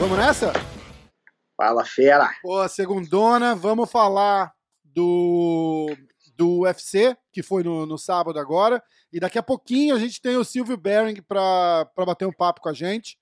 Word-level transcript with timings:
Vamos 0.00 0.16
nessa? 0.16 0.52
Fala, 1.56 1.84
fera! 1.84 2.30
Pô, 2.40 2.66
segundona, 2.68 3.54
vamos 3.54 3.90
falar 3.90 4.52
do, 4.84 5.94
do 6.36 6.60
UFC, 6.60 7.16
que 7.32 7.42
foi 7.42 7.62
no, 7.62 7.84
no 7.84 7.98
sábado 7.98 8.38
agora. 8.38 8.82
E 9.12 9.20
daqui 9.20 9.38
a 9.38 9.42
pouquinho 9.42 9.94
a 9.94 9.98
gente 9.98 10.20
tem 10.20 10.36
o 10.36 10.44
Silvio 10.44 10.76
Bering 10.76 11.20
para 11.22 11.86
bater 11.96 12.26
um 12.26 12.32
papo 12.32 12.60
com 12.60 12.68
a 12.68 12.72
gente. 12.72 13.18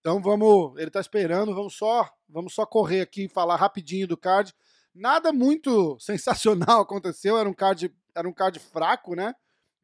Então 0.00 0.20
vamos, 0.20 0.78
ele 0.78 0.90
tá 0.90 1.00
esperando, 1.00 1.54
vamos 1.54 1.76
só, 1.76 2.08
vamos 2.34 2.52
só 2.52 2.66
correr 2.66 3.00
aqui 3.00 3.26
e 3.26 3.28
falar 3.28 3.54
rapidinho 3.54 4.08
do 4.08 4.16
card. 4.16 4.52
Nada 4.92 5.32
muito 5.32 5.96
sensacional 6.02 6.80
aconteceu, 6.80 7.38
era 7.38 7.48
um 7.48 7.54
card, 7.54 7.94
era 8.12 8.28
um 8.28 8.32
card 8.32 8.58
fraco, 8.58 9.14
né? 9.14 9.32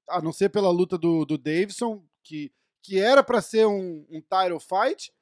A 0.09 0.20
não 0.20 0.33
ser 0.33 0.48
pela 0.48 0.70
luta 0.70 0.98
do, 0.98 1.25
do 1.25 1.39
Davidson, 1.39 2.05
que, 2.25 2.52
que 2.83 2.98
era 2.98 3.23
para 3.23 3.41
ser 3.41 3.66
um, 3.66 4.05
um 4.11 4.20
title 4.20 4.59
fight 4.59 5.12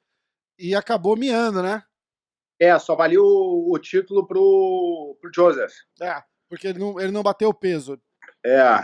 e 0.57 0.73
acabou 0.73 1.15
miando, 1.15 1.61
né? 1.61 1.83
É, 2.59 2.77
só 2.79 2.95
valia 2.95 3.21
o, 3.21 3.71
o 3.71 3.77
título 3.77 4.25
pro, 4.25 5.15
pro 5.21 5.31
Joseph. 5.33 5.73
É, 6.01 6.21
porque 6.49 6.67
ele 6.67 6.79
não, 6.79 6.99
ele 6.99 7.11
não 7.11 7.21
bateu 7.21 7.49
o 7.49 7.53
peso. 7.53 8.01
É. 8.43 8.83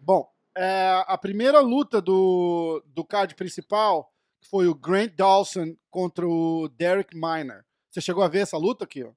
Bom, 0.00 0.28
é, 0.56 1.04
a 1.06 1.16
primeira 1.16 1.60
luta 1.60 2.02
do, 2.02 2.82
do 2.86 3.04
card 3.04 3.34
principal 3.36 4.13
foi 4.50 4.66
o 4.66 4.74
Grant 4.74 5.12
Dawson 5.16 5.74
contra 5.90 6.26
o 6.26 6.68
Derek 6.68 7.14
Miner. 7.14 7.64
Você 7.90 8.00
chegou 8.00 8.22
a 8.22 8.28
ver 8.28 8.40
essa 8.40 8.56
luta 8.56 8.84
aqui? 8.84 9.04
Ó? 9.04 9.10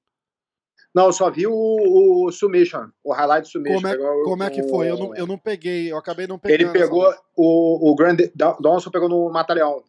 Não, 0.94 1.06
eu 1.06 1.12
só 1.12 1.30
vi 1.30 1.46
o, 1.46 1.52
o 1.52 2.32
Submission, 2.32 2.88
o 3.04 3.12
highlight 3.12 3.48
Submission. 3.48 3.80
Como 3.82 3.86
é, 3.88 4.24
como 4.24 4.42
é 4.42 4.50
que 4.50 4.62
o- 4.62 4.68
foi? 4.68 4.90
Eu 4.90 4.96
não, 4.98 5.14
eu 5.14 5.26
não 5.26 5.38
peguei, 5.38 5.92
eu 5.92 5.98
acabei 5.98 6.26
não 6.26 6.38
pegando. 6.38 6.60
Ele 6.60 6.70
pegou, 6.72 7.04
o, 7.36 7.90
o 7.90 7.94
Grant 7.94 8.18
Dawson 8.34 8.90
pegou 8.90 9.08
no 9.08 9.30
Mataleão. 9.30 9.82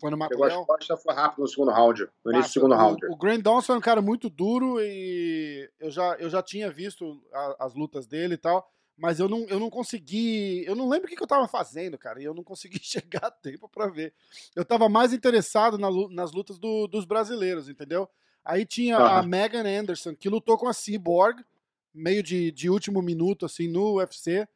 Foi 0.00 0.10
no 0.10 0.28
Pegou 0.28 0.44
as 0.44 0.54
costas, 0.66 1.02
foi 1.02 1.14
rápido 1.14 1.40
no 1.40 1.48
segundo 1.48 1.70
round. 1.70 2.06
No 2.22 2.30
início 2.32 2.32
do 2.32 2.38
Massa. 2.38 2.52
segundo 2.52 2.72
O- 2.74 2.76
round. 2.76 3.06
O, 3.10 3.16
Grant 3.16 3.40
Dawson 3.40 3.72
é 3.74 3.76
um 3.78 3.80
cara 3.80 4.02
muito 4.02 4.28
duro 4.28 4.78
e 4.80 5.70
eu 5.80 5.90
já, 5.90 6.14
eu 6.18 6.28
já 6.28 6.42
tinha 6.42 6.70
visto 6.70 7.18
a- 7.32 7.56
as 7.60 7.74
lutas 7.74 8.06
dele 8.06 8.34
e 8.34 8.38
tal, 8.38 8.66
mas 8.96 9.20
eu 9.20 9.28
não, 9.28 9.46
eu 9.48 9.58
não 9.60 9.68
consegui. 9.70 10.64
Eu 10.66 10.74
não 10.74 10.88
lembro 10.88 11.06
o 11.06 11.10
que, 11.10 11.16
que 11.16 11.22
eu 11.22 11.26
tava 11.26 11.46
fazendo, 11.48 11.98
cara, 11.98 12.20
e 12.20 12.24
eu 12.24 12.34
não 12.34 12.42
consegui 12.44 12.78
chegar 12.82 13.24
a 13.26 13.30
tempo 13.30 13.68
pra 13.68 13.88
ver. 13.88 14.14
Eu 14.54 14.64
tava 14.64 14.88
mais 14.88 15.12
interessado 15.12 15.78
na 15.78 15.88
nas 16.10 16.32
lutas 16.32 16.58
do- 16.58 16.86
dos 16.86 17.04
brasileiros, 17.04 17.68
entendeu? 17.68 18.08
Aí 18.44 18.64
tinha 18.64 18.96
a 18.98 19.22
Aham. 19.22 19.28
Megan 19.28 19.64
Anderson, 19.80 20.14
que 20.14 20.28
lutou 20.28 20.56
com 20.56 20.68
a 20.68 20.72
Cyborg, 20.72 21.44
meio 21.92 22.22
de, 22.22 22.50
de 22.52 22.70
último 22.70 23.02
minuto, 23.02 23.44
assim, 23.46 23.68
no 23.68 23.94
UFC. 23.94 24.46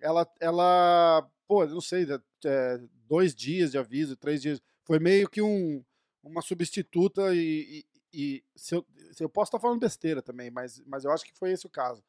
Ela, 0.00 0.26
ela 0.40 1.28
pô, 1.46 1.64
eu 1.64 1.70
não 1.70 1.80
sei, 1.80 2.06
é, 2.44 2.80
dois 3.08 3.34
dias 3.34 3.70
de 3.72 3.78
aviso, 3.78 4.16
três 4.16 4.40
dias. 4.42 4.60
Foi 4.84 4.98
meio 4.98 5.28
que 5.28 5.42
um, 5.42 5.82
uma 6.22 6.42
substituta 6.42 7.34
e, 7.34 7.84
e- 7.84 7.86
e 8.12 8.44
se, 8.56 8.74
eu, 8.74 8.84
se 9.12 9.22
eu 9.22 9.28
posso 9.28 9.48
estar 9.50 9.60
falando 9.60 9.78
besteira 9.80 10.20
também, 10.22 10.50
mas, 10.50 10.82
mas 10.86 11.04
eu 11.04 11.12
acho 11.12 11.24
que 11.24 11.32
foi 11.34 11.52
esse 11.52 11.66
o 11.66 11.70
caso. 11.70 12.02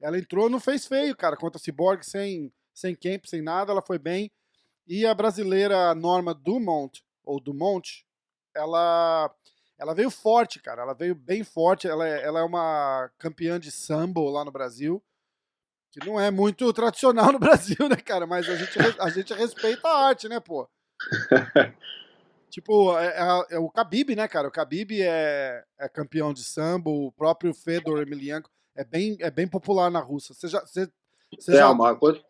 Ela 0.00 0.18
entrou, 0.18 0.48
não 0.48 0.58
fez 0.60 0.86
feio, 0.86 1.14
cara, 1.16 1.36
contra 1.36 1.58
a 1.58 1.62
Cyborg, 1.62 2.02
sem, 2.04 2.52
sem 2.74 2.94
camp, 2.94 3.26
sem 3.26 3.42
nada, 3.42 3.72
ela 3.72 3.82
foi 3.82 3.98
bem. 3.98 4.30
E 4.86 5.06
a 5.06 5.14
brasileira 5.14 5.94
Norma 5.94 6.34
Dumont, 6.34 7.04
ou 7.24 7.38
Dumont, 7.38 8.04
ela, 8.56 9.32
ela 9.78 9.94
veio 9.94 10.10
forte, 10.10 10.60
cara, 10.60 10.82
ela 10.82 10.94
veio 10.94 11.14
bem 11.14 11.44
forte. 11.44 11.86
Ela 11.86 12.08
é, 12.08 12.24
ela 12.24 12.40
é 12.40 12.42
uma 12.42 13.10
campeã 13.18 13.60
de 13.60 13.70
sambo 13.70 14.28
lá 14.30 14.44
no 14.44 14.50
Brasil, 14.50 15.02
que 15.92 16.04
não 16.04 16.18
é 16.18 16.30
muito 16.30 16.72
tradicional 16.74 17.30
no 17.30 17.38
Brasil, 17.38 17.88
né, 17.88 17.96
cara? 17.96 18.26
Mas 18.26 18.48
a 18.48 18.56
gente, 18.56 18.78
a 18.98 19.10
gente 19.10 19.34
respeita 19.34 19.86
a 19.86 20.06
arte, 20.08 20.28
né, 20.28 20.40
pô? 20.40 20.68
Tipo, 22.50 22.98
é, 22.98 23.06
é- 23.16 23.54
é 23.54 23.58
o 23.60 23.68
Khabib, 23.68 24.16
né, 24.16 24.26
cara? 24.26 24.48
O 24.48 24.50
Khabib 24.50 25.00
é, 25.00 25.62
é 25.78 25.88
campeão 25.88 26.32
de 26.32 26.42
sambo, 26.42 27.06
o 27.06 27.12
próprio 27.12 27.54
Fedor 27.54 28.02
Emelianenko 28.02 28.50
é 28.80 28.84
bem, 28.84 29.16
é 29.20 29.30
bem 29.30 29.46
popular 29.46 29.90
na 29.90 30.00
Rússia. 30.00 30.34
Você 30.34 30.48
já, 30.48 30.60
você, 30.60 30.88
você 31.38 31.52
É, 31.52 31.56
já- 31.56 31.70
uma 31.70 31.94
coisa. 31.94 32.20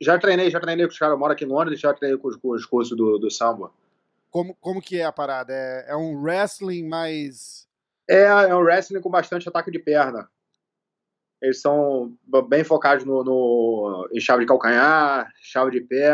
Já 0.00 0.16
treinei, 0.18 0.50
já 0.50 0.60
treinei 0.60 0.86
com 0.86 0.92
os 0.92 0.98
caras. 0.98 1.14
Eu 1.14 1.18
moro 1.18 1.32
aqui 1.32 1.44
em 1.44 1.48
Londres, 1.48 1.80
já 1.80 1.92
treinei 1.92 2.18
com 2.18 2.28
os, 2.28 2.36
com 2.36 2.50
os 2.50 2.64
cursos 2.64 2.96
do, 2.96 3.18
do 3.18 3.30
samba. 3.30 3.70
como, 4.30 4.54
como 4.60 4.80
que 4.80 4.98
é 5.00 5.04
a 5.04 5.12
parada? 5.12 5.52
É, 5.52 5.86
é 5.88 5.96
um 5.96 6.20
wrestling 6.22 6.86
mais... 6.88 7.66
É, 8.08 8.22
é 8.24 8.54
um 8.54 8.60
wrestling 8.60 9.00
com 9.00 9.10
bastante 9.10 9.48
ataque 9.48 9.70
de 9.70 9.78
perna. 9.78 10.28
Eles 11.42 11.60
são 11.60 12.16
bem 12.48 12.64
focados 12.64 13.04
no, 13.04 13.22
no- 13.24 14.08
em 14.12 14.20
chave 14.20 14.40
de 14.42 14.46
calcanhar, 14.48 15.32
chave 15.40 15.70
de 15.72 15.80
pé, 15.80 16.12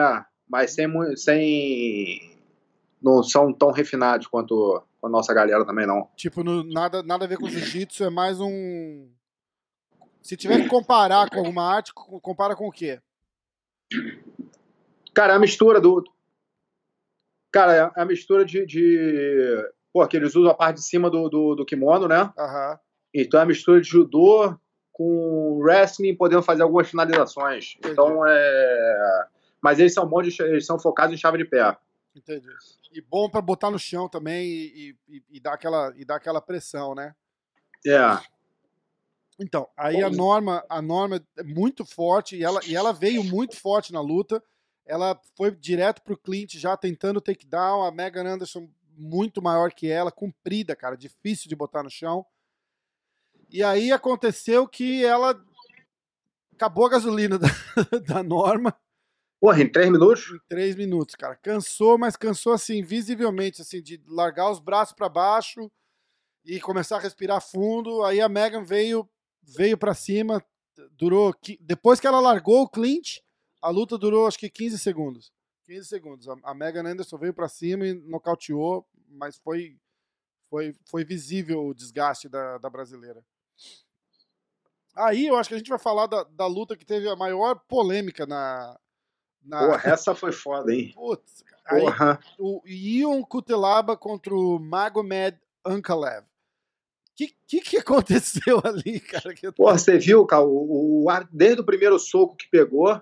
mas 0.49 0.73
sem, 0.75 0.87
sem 1.17 2.39
não 3.03 3.23
são 3.23 3.53
tão 3.53 3.71
refinados 3.71 4.27
quanto 4.27 4.83
a 5.03 5.09
nossa 5.09 5.33
galera 5.35 5.65
também 5.65 5.87
não. 5.87 6.09
Tipo, 6.17 6.43
no- 6.43 6.65
nada, 6.65 7.03
nada 7.03 7.25
a 7.25 7.29
ver 7.29 7.39
com 7.39 7.49
jiu-jitsu, 7.49 8.05
é 8.05 8.11
mais 8.11 8.41
um... 8.41 9.09
Se 10.25 10.39
tiver 10.39 10.63
que 10.63 10.69
comparar 10.69 11.29
com 11.29 11.39
alguma 11.39 11.63
arte, 11.63 11.93
co- 11.93 12.19
compara 12.19 12.57
com 12.57 12.67
o 12.67 12.73
quê? 12.73 12.99
Cara, 15.15 15.35
é 15.35 15.37
a 15.37 15.39
mistura 15.39 15.81
do. 15.81 16.03
Cara, 17.53 17.93
é 17.95 18.01
a 18.01 18.05
mistura 18.07 18.45
de. 18.45 18.65
de... 18.67 19.71
Pô, 19.93 20.05
que 20.09 20.17
eles 20.17 20.35
usam 20.35 20.51
a 20.51 20.55
parte 20.55 20.77
de 20.79 20.83
cima 20.87 21.09
do, 21.11 21.29
do, 21.29 21.55
do 21.55 21.65
kimono, 21.65 22.09
né? 22.09 22.33
Aham. 22.39 22.81
Então 23.13 23.39
é 23.39 23.43
a 23.43 23.47
mistura 23.47 23.81
de 23.81 23.89
judô 23.89 24.59
com 24.91 25.59
wrestling, 25.59 26.17
podendo 26.17 26.43
fazer 26.43 26.63
algumas 26.63 26.89
finalizações. 26.89 27.77
Então 27.85 28.27
é. 28.27 29.29
Mas 29.63 29.79
eles 29.79 29.93
são 29.93 30.07
bons, 30.09 30.27
de, 30.35 30.43
eles 30.43 30.67
são 30.67 30.79
focados 30.81 31.15
em 31.15 31.19
chave 31.19 31.39
de 31.39 31.45
pé. 31.45 31.77
Entendi. 32.17 32.49
E 32.93 33.01
bom 33.03 33.29
pra 33.29 33.41
botar 33.43 33.71
no 33.71 33.79
chão 33.79 34.09
também 34.09 34.47
e, 34.47 34.97
e, 35.09 35.23
e 35.33 35.41
dar, 35.41 35.53
aquela, 35.55 35.93
e 35.97 36.05
dar 36.05 36.17
aquela 36.17 36.41
pressão, 36.41 36.95
né? 36.95 37.15
É. 37.87 38.34
Então, 39.39 39.69
aí 39.77 40.03
a 40.03 40.09
Norma, 40.09 40.65
a 40.69 40.81
Norma 40.81 41.25
é 41.37 41.43
muito 41.43 41.85
forte 41.85 42.37
e 42.37 42.45
ela, 42.45 42.61
e 42.67 42.77
ela 42.77 42.93
veio 42.93 43.25
muito 43.25 43.57
forte 43.57 43.93
na 43.93 44.01
luta. 44.01 44.43
Ela 44.87 45.21
foi 45.37 45.51
direto 45.51 46.03
pro 46.03 46.17
Clint 46.17 46.55
já 46.55 46.77
tentando 46.77 47.21
takedown. 47.21 47.85
A 47.85 47.91
Megan 47.91 48.35
Anderson 48.35 48.69
muito 48.97 49.43
maior 49.43 49.73
que 49.73 49.91
ela, 49.91 50.13
comprida, 50.13 50.77
cara, 50.77 50.97
difícil 50.97 51.49
de 51.49 51.57
botar 51.57 51.83
no 51.83 51.91
chão. 51.91 52.25
E 53.51 53.63
aí 53.63 53.91
aconteceu 53.91 54.69
que 54.69 55.05
ela 55.05 55.43
acabou 56.53 56.87
a 56.87 56.91
gasolina 56.91 57.39
da, 57.39 57.49
da 58.07 58.23
Norma 58.23 58.77
Porra, 59.45 59.61
em 59.61 59.69
três 59.69 59.91
minutos? 59.91 60.31
em 60.31 60.39
três 60.49 60.75
minutos, 60.75 61.15
cara. 61.15 61.37
Cansou, 61.37 61.99
mas 61.99 62.17
cansou 62.17 62.55
assim, 62.55 62.83
visivelmente, 62.83 63.61
assim, 63.61 63.83
de 63.83 64.03
largar 64.09 64.51
os 64.51 64.59
braços 64.59 64.95
para 64.95 65.07
baixo 65.07 65.71
e 66.43 66.59
começar 66.59 66.97
a 66.97 67.01
respirar 67.01 67.43
fundo. 67.43 68.03
Aí 68.05 68.23
a 68.23 68.29
Megan 68.29 68.65
veio, 68.65 69.07
veio 69.47 69.77
para 69.77 69.95
cima, 69.95 70.45
durou. 70.93 71.35
Depois 71.61 72.01
que 72.01 72.07
ela 72.07 72.21
largou 72.21 72.63
o 72.63 72.69
clinch, 72.69 73.23
a 73.61 73.69
luta 73.71 73.97
durou 73.97 74.27
acho 74.27 74.39
que 74.39 74.51
15 74.51 74.79
segundos. 74.79 75.33
15 75.67 75.89
segundos. 75.89 76.29
A, 76.43 76.55
Megan 76.55 76.87
Anderson 76.87 77.17
veio 77.17 77.35
para 77.35 77.49
cima 77.49 77.87
e 77.87 77.95
nocauteou, 77.95 78.87
mas 79.09 79.39
foi, 79.39 79.79
foi, 80.51 80.75
foi 80.87 81.05
visível 81.05 81.67
o 81.67 81.75
desgaste 81.75 82.29
da, 82.29 82.59
da 82.59 82.69
brasileira. 82.69 83.25
Aí 84.95 85.27
eu 85.27 85.37
acho 85.37 85.49
que 85.49 85.55
a 85.55 85.59
gente 85.59 85.71
vai 85.71 85.79
falar 85.79 86.07
da, 86.07 86.23
da 86.25 86.47
luta 86.47 86.77
que 86.77 86.85
teve 86.85 87.09
a 87.09 87.17
maior 87.17 87.57
polêmica 87.67 88.27
na. 88.27 88.79
na 89.43 89.59
Porra, 89.67 89.91
essa 89.91 90.15
foi 90.15 90.31
foda, 90.31 90.73
hein? 90.73 90.93
Putz, 90.95 91.43
cara. 91.43 91.77
Aí, 91.77 91.81
Porra. 91.81 92.21
o 92.39 92.63
Ion 92.65 93.23
Kutelaba 93.23 93.97
contra 93.97 94.35
o 94.35 94.59
Magomed 94.59 95.39
Ankalev. 95.65 96.25
O 97.15 97.17
que, 97.17 97.33
que, 97.47 97.61
que 97.61 97.77
aconteceu 97.79 98.61
ali, 98.65 98.99
cara? 99.01 99.33
Que 99.35 99.51
Porra, 99.53 99.79
você 99.79 99.99
viu, 99.99 100.27
cara, 100.27 100.43
o, 100.45 101.07
o 101.07 101.07
desde 101.31 101.61
o 101.61 101.65
primeiro 101.65 101.99
soco 101.99 102.37
que 102.37 102.49
pegou, 102.51 103.01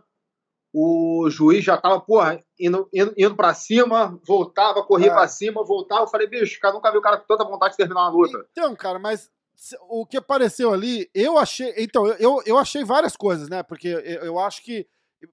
o 0.75 1.29
juiz 1.31 1.65
já 1.65 1.77
tava, 1.77 2.01
porra, 2.01 2.43
indo, 2.59 2.89
indo, 2.93 3.13
indo 3.17 3.35
pra 3.37 3.53
cima, 3.55 4.19
voltava, 4.27 4.83
corria 4.83 5.09
É. 5.11 5.15
pra 5.15 5.29
cima, 5.29 5.65
voltava. 5.65 6.03
Eu 6.03 6.09
falei, 6.09 6.27
bicho, 6.27 6.59
cara, 6.61 6.75
nunca 6.75 6.91
vi 6.91 6.99
o 6.99 7.03
cara 7.03 7.19
com 7.19 7.27
tanta 7.27 7.45
vontade 7.45 7.73
de 7.73 7.77
terminar 7.79 8.03
uma 8.03 8.11
luta. 8.11 8.47
Então, 8.53 8.75
cara, 8.77 8.99
mas 8.99 9.31
o 9.89 10.07
que 10.07 10.17
apareceu 10.17 10.73
ali, 10.73 11.11
eu 11.15 11.37
achei. 11.39 11.75
Então, 11.79 12.07
eu- 12.07 12.43
eu, 12.47 12.59
achei 12.59 12.85
várias 12.85 13.17
coisas, 13.17 13.49
né? 13.49 13.63
Porque 13.63 13.89
eu, 13.89 14.01
eu 14.25 14.39
acho 14.39 14.63
que. 14.63 14.87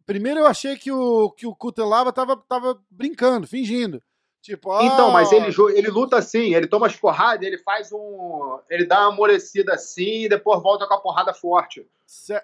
Primeiro, 0.05 0.41
eu 0.41 0.45
achei 0.45 0.77
que 0.77 0.91
o, 0.91 1.31
que 1.31 1.47
o 1.47 1.55
Kutelaba 1.55 2.13
tava, 2.13 2.37
tava 2.47 2.79
brincando, 2.91 3.47
fingindo. 3.47 4.01
Tipo, 4.41 4.71
ah, 4.71 4.83
Então, 4.83 5.11
mas 5.11 5.31
ele, 5.31 5.51
jo- 5.51 5.69
ele 5.69 5.89
luta 5.89 6.17
assim, 6.17 6.55
ele 6.55 6.65
toma 6.67 6.87
as 6.87 6.95
porradas, 6.95 7.45
ele 7.45 7.57
faz 7.57 7.91
um. 7.91 8.57
Ele 8.69 8.85
dá 8.85 9.01
uma 9.01 9.13
amolecida 9.13 9.73
assim 9.73 10.23
e 10.23 10.29
depois 10.29 10.61
volta 10.63 10.87
com 10.87 10.93
a 10.93 10.99
porrada 11.01 11.33
forte. 11.33 11.85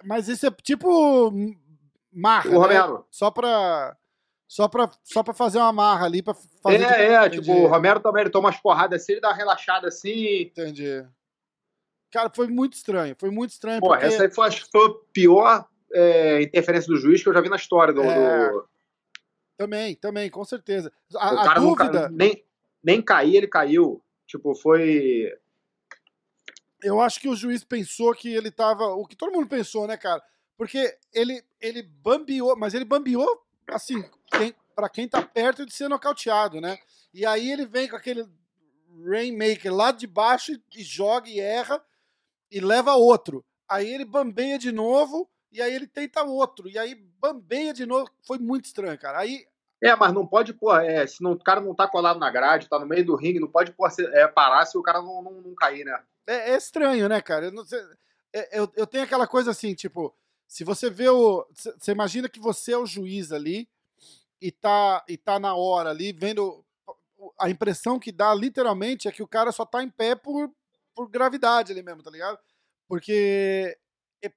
Mas 0.03 0.27
isso 0.27 0.45
é 0.45 0.51
tipo 0.51 1.31
marra, 2.11 2.49
O 2.49 2.53
né? 2.53 2.57
Romero. 2.59 3.05
Só 3.09 3.31
pra, 3.31 3.95
só, 4.47 4.67
pra, 4.67 4.89
só 5.03 5.23
pra 5.23 5.33
fazer 5.33 5.57
uma 5.57 5.71
marra 5.71 6.05
ali, 6.05 6.21
pra 6.21 6.33
fazer... 6.61 6.83
É, 6.83 7.13
é, 7.13 7.25
Entendi. 7.25 7.41
tipo, 7.41 7.51
o 7.53 7.67
Romero 7.67 7.99
também 7.99 8.21
ele 8.21 8.29
toma 8.29 8.49
as 8.49 8.57
porradas 8.57 9.01
assim, 9.01 9.13
ele 9.13 9.21
dá 9.21 9.29
uma 9.29 9.35
relaxada 9.35 9.87
assim. 9.87 10.41
Entendi. 10.41 11.05
Cara, 12.11 12.29
foi 12.33 12.47
muito 12.47 12.73
estranho. 12.73 13.15
Foi 13.17 13.29
muito 13.29 13.51
estranho. 13.51 13.79
Pô, 13.81 13.87
porque... 13.89 14.05
essa 14.05 14.23
aí 14.23 14.31
foi, 14.31 14.47
acho 14.47 14.67
foi 14.71 14.85
a 14.85 14.93
pior 15.11 15.65
é, 15.93 16.41
interferência 16.41 16.87
do 16.87 16.97
juiz 16.97 17.23
que 17.23 17.29
eu 17.29 17.33
já 17.33 17.41
vi 17.41 17.49
na 17.49 17.55
história 17.55 17.93
do. 17.93 18.01
É, 18.03 18.49
do... 18.51 18.65
Também, 19.57 19.95
também, 19.95 20.29
com 20.29 20.43
certeza. 20.43 20.91
A, 21.15 21.33
o 21.33 21.39
a 21.39 21.43
cara 21.43 21.59
dúvida. 21.59 21.83
nunca, 21.85 22.09
nem, 22.09 22.43
nem 22.83 23.01
cair, 23.01 23.35
ele 23.35 23.47
caiu. 23.47 24.01
Tipo, 24.27 24.53
foi. 24.53 25.31
Eu 26.83 26.99
acho 26.99 27.19
que 27.19 27.29
o 27.29 27.35
juiz 27.35 27.63
pensou 27.63 28.13
que 28.13 28.33
ele 28.33 28.51
tava. 28.51 28.87
O 28.87 29.05
que 29.05 29.15
todo 29.15 29.31
mundo 29.31 29.47
pensou, 29.47 29.87
né, 29.87 29.97
cara? 29.97 30.21
Porque 30.57 30.97
ele, 31.13 31.43
ele 31.59 31.83
bambiou, 31.83 32.55
mas 32.57 32.73
ele 32.73 32.85
bambiou, 32.85 33.45
assim, 33.67 34.03
quem, 34.27 34.53
pra 34.75 34.89
quem 34.89 35.07
tá 35.07 35.21
perto 35.21 35.65
de 35.65 35.73
ser 35.73 35.89
nocauteado, 35.89 36.61
né? 36.61 36.77
E 37.13 37.25
aí 37.25 37.51
ele 37.51 37.65
vem 37.65 37.87
com 37.87 37.95
aquele 37.95 38.25
Rainmaker 39.05 39.73
lá 39.73 39.91
de 39.91 40.07
baixo 40.07 40.53
e, 40.53 40.61
e 40.77 40.83
joga 40.83 41.29
e 41.29 41.39
erra 41.39 41.83
e 42.51 42.59
leva 42.59 42.95
outro. 42.95 43.43
Aí 43.67 43.91
ele 43.93 44.05
bambeia 44.05 44.57
de 44.57 44.71
novo 44.71 45.29
e 45.55 45.61
aí 45.61 45.73
ele 45.73 45.87
tenta 45.87 46.23
outro. 46.23 46.67
E 46.67 46.77
aí 46.77 46.95
bambeia 47.19 47.73
de 47.73 47.85
novo. 47.85 48.09
Foi 48.25 48.37
muito 48.37 48.65
estranho, 48.65 48.97
cara. 48.99 49.19
Aí 49.19 49.45
É, 49.81 49.95
mas 49.95 50.13
não 50.13 50.25
pode, 50.25 50.53
pô, 50.53 50.75
é, 50.75 51.05
se 51.07 51.21
não, 51.21 51.33
o 51.33 51.43
cara 51.43 51.61
não 51.61 51.75
tá 51.75 51.87
colado 51.87 52.19
na 52.19 52.29
grade, 52.29 52.67
tá 52.69 52.79
no 52.79 52.85
meio 52.85 53.05
do 53.05 53.15
ringue, 53.15 53.39
não 53.39 53.47
pode 53.47 53.71
pô, 53.73 53.89
se- 53.89 54.05
é, 54.05 54.27
parar 54.27 54.65
se 54.65 54.77
o 54.77 54.81
cara 54.81 55.01
não, 55.01 55.21
não, 55.21 55.31
não 55.41 55.55
cair, 55.55 55.83
né? 55.85 56.01
É, 56.27 56.51
é 56.51 56.57
estranho, 56.57 57.07
né, 57.09 57.21
cara? 57.21 57.45
Eu, 57.47 57.51
não 57.51 57.63
é- 58.33 58.59
eu, 58.59 58.71
eu 58.75 58.87
tenho 58.87 59.03
aquela 59.03 59.27
coisa 59.27 59.51
assim, 59.51 59.73
tipo, 59.73 60.13
se 60.47 60.63
você 60.63 60.89
vê 60.89 61.09
o. 61.09 61.45
Você 61.53 61.91
imagina 61.91 62.29
que 62.29 62.39
você 62.39 62.73
é 62.73 62.77
o 62.77 62.85
juiz 62.85 63.31
ali 63.31 63.67
e 64.41 64.51
tá, 64.51 65.03
e 65.07 65.17
tá 65.17 65.39
na 65.39 65.55
hora 65.55 65.89
ali, 65.89 66.11
vendo. 66.13 66.63
A 67.39 67.49
impressão 67.49 67.97
que 67.99 68.11
dá, 68.11 68.33
literalmente, 68.35 69.07
é 69.07 69.11
que 69.11 69.23
o 69.23 69.27
cara 69.27 69.51
só 69.51 69.65
tá 69.65 69.81
em 69.81 69.89
pé 69.89 70.15
por, 70.15 70.51
por 70.93 71.09
gravidade 71.09 71.71
ali 71.71 71.81
mesmo, 71.81 72.03
tá 72.03 72.11
ligado? 72.11 72.37
Porque 72.87 73.77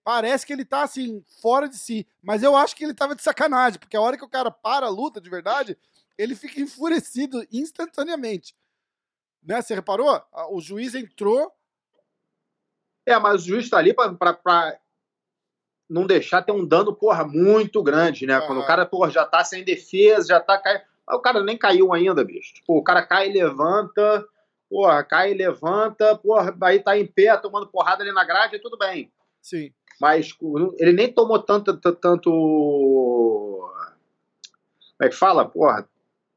parece 0.05 0.47
que 0.47 0.53
ele 0.53 0.65
tá 0.65 0.83
assim, 0.83 1.25
fora 1.41 1.69
de 1.69 1.77
si. 1.77 2.07
Mas 2.23 2.43
eu 2.43 2.57
acho 2.57 2.77
que 2.77 2.85
ele 2.85 2.95
tava 2.95 3.15
de 3.15 3.23
sacanagem, 3.23 3.79
porque 3.79 3.97
a 3.97 4.01
hora 4.01 4.17
que 4.17 4.25
o 4.25 4.29
cara 4.29 4.51
para 4.51 4.87
a 4.87 4.91
luta 4.91 5.21
de 5.21 5.31
verdade, 5.31 5.77
ele 6.17 6.35
fica 6.35 6.61
enfurecido 6.61 7.47
instantaneamente. 7.53 8.55
Né? 9.43 9.63
Você 9.63 9.75
reparou? 9.75 10.21
O 10.51 10.61
juiz 10.61 10.95
entrou, 10.95 11.53
É, 13.07 13.19
mas 13.19 13.43
o 13.43 13.47
juiz 13.47 13.71
tá 13.71 13.79
ali 13.79 13.95
pra, 13.95 14.13
pra, 14.13 14.35
pra 14.35 14.79
não 15.89 16.07
deixar 16.07 16.43
ter 16.43 16.53
um 16.53 16.67
dano, 16.67 16.95
porra, 16.95 17.25
muito 17.25 17.83
grande, 17.83 18.27
né? 18.27 18.39
Quando 18.41 18.59
Aham. 18.59 18.65
o 18.65 18.67
cara, 18.67 18.85
porra, 18.85 19.11
já 19.11 19.25
tá 19.25 19.43
sem 19.43 19.65
defesa, 19.65 20.29
já 20.29 20.41
tá 20.41 20.59
caindo. 20.59 20.83
O 21.11 21.21
cara 21.21 21.43
nem 21.43 21.57
caiu 21.57 21.95
ainda, 21.95 22.23
bicho. 22.23 22.53
Tipo, 22.53 22.77
o 22.77 22.83
cara 22.85 23.07
cai 23.07 23.31
e 23.31 23.33
levanta, 23.33 24.29
porra, 24.69 25.03
cai 25.03 25.33
e 25.33 25.35
levanta, 25.35 26.15
porra, 26.19 26.55
aí 26.61 26.81
tá 26.81 26.99
em 26.99 27.07
pé, 27.07 27.35
tomando 27.39 27.67
porrada 27.69 28.03
ali 28.03 28.13
na 28.13 28.25
grade, 28.25 28.57
e 28.57 28.61
tudo 28.61 28.77
bem. 28.77 29.11
Sim. 29.41 29.73
Mas 30.01 30.35
ele 30.79 30.93
nem 30.93 31.13
tomou 31.13 31.39
tanto. 31.43 31.77
tanto 31.77 32.31
como 34.97 35.07
é 35.07 35.09
que 35.09 35.15
fala? 35.17 35.45
Porra, 35.49 35.89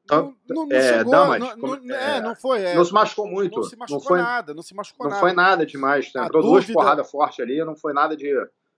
Não, 0.09 0.36
não, 0.50 0.65
não 0.68 0.75
é, 0.77 0.98
chegou, 0.98 1.12
damas, 1.12 1.39
não, 1.39 1.57
como- 1.59 1.75
não- 1.77 1.95
é, 1.95 2.18
é, 2.18 2.21
não 2.21 2.36
foi, 2.36 2.62
é, 2.63 2.75
não 2.75 2.83
se 2.83 2.94
machucou 2.94 3.27
muito. 3.27 3.56
não 3.56 3.63
se 3.63 3.75
machucou 3.75 4.00
não 4.01 4.07
foi, 4.07 4.21
nada, 4.21 4.53
não 4.53 4.62
se 4.63 4.74
machucou 4.74 5.03
não 5.06 5.12
nada. 5.12 5.19
foi 5.21 5.33
nada 5.33 5.65
demais. 5.65 6.12
Né? 6.13 6.25
Entrou 6.25 6.42
duas 6.42 6.63
dúvida- 6.63 6.74
porradas 6.74 7.09
fortes 7.09 7.39
ali, 7.39 7.63
não 7.63 7.75
foi 7.75 7.94
nada 7.94 8.15
de. 8.18 8.27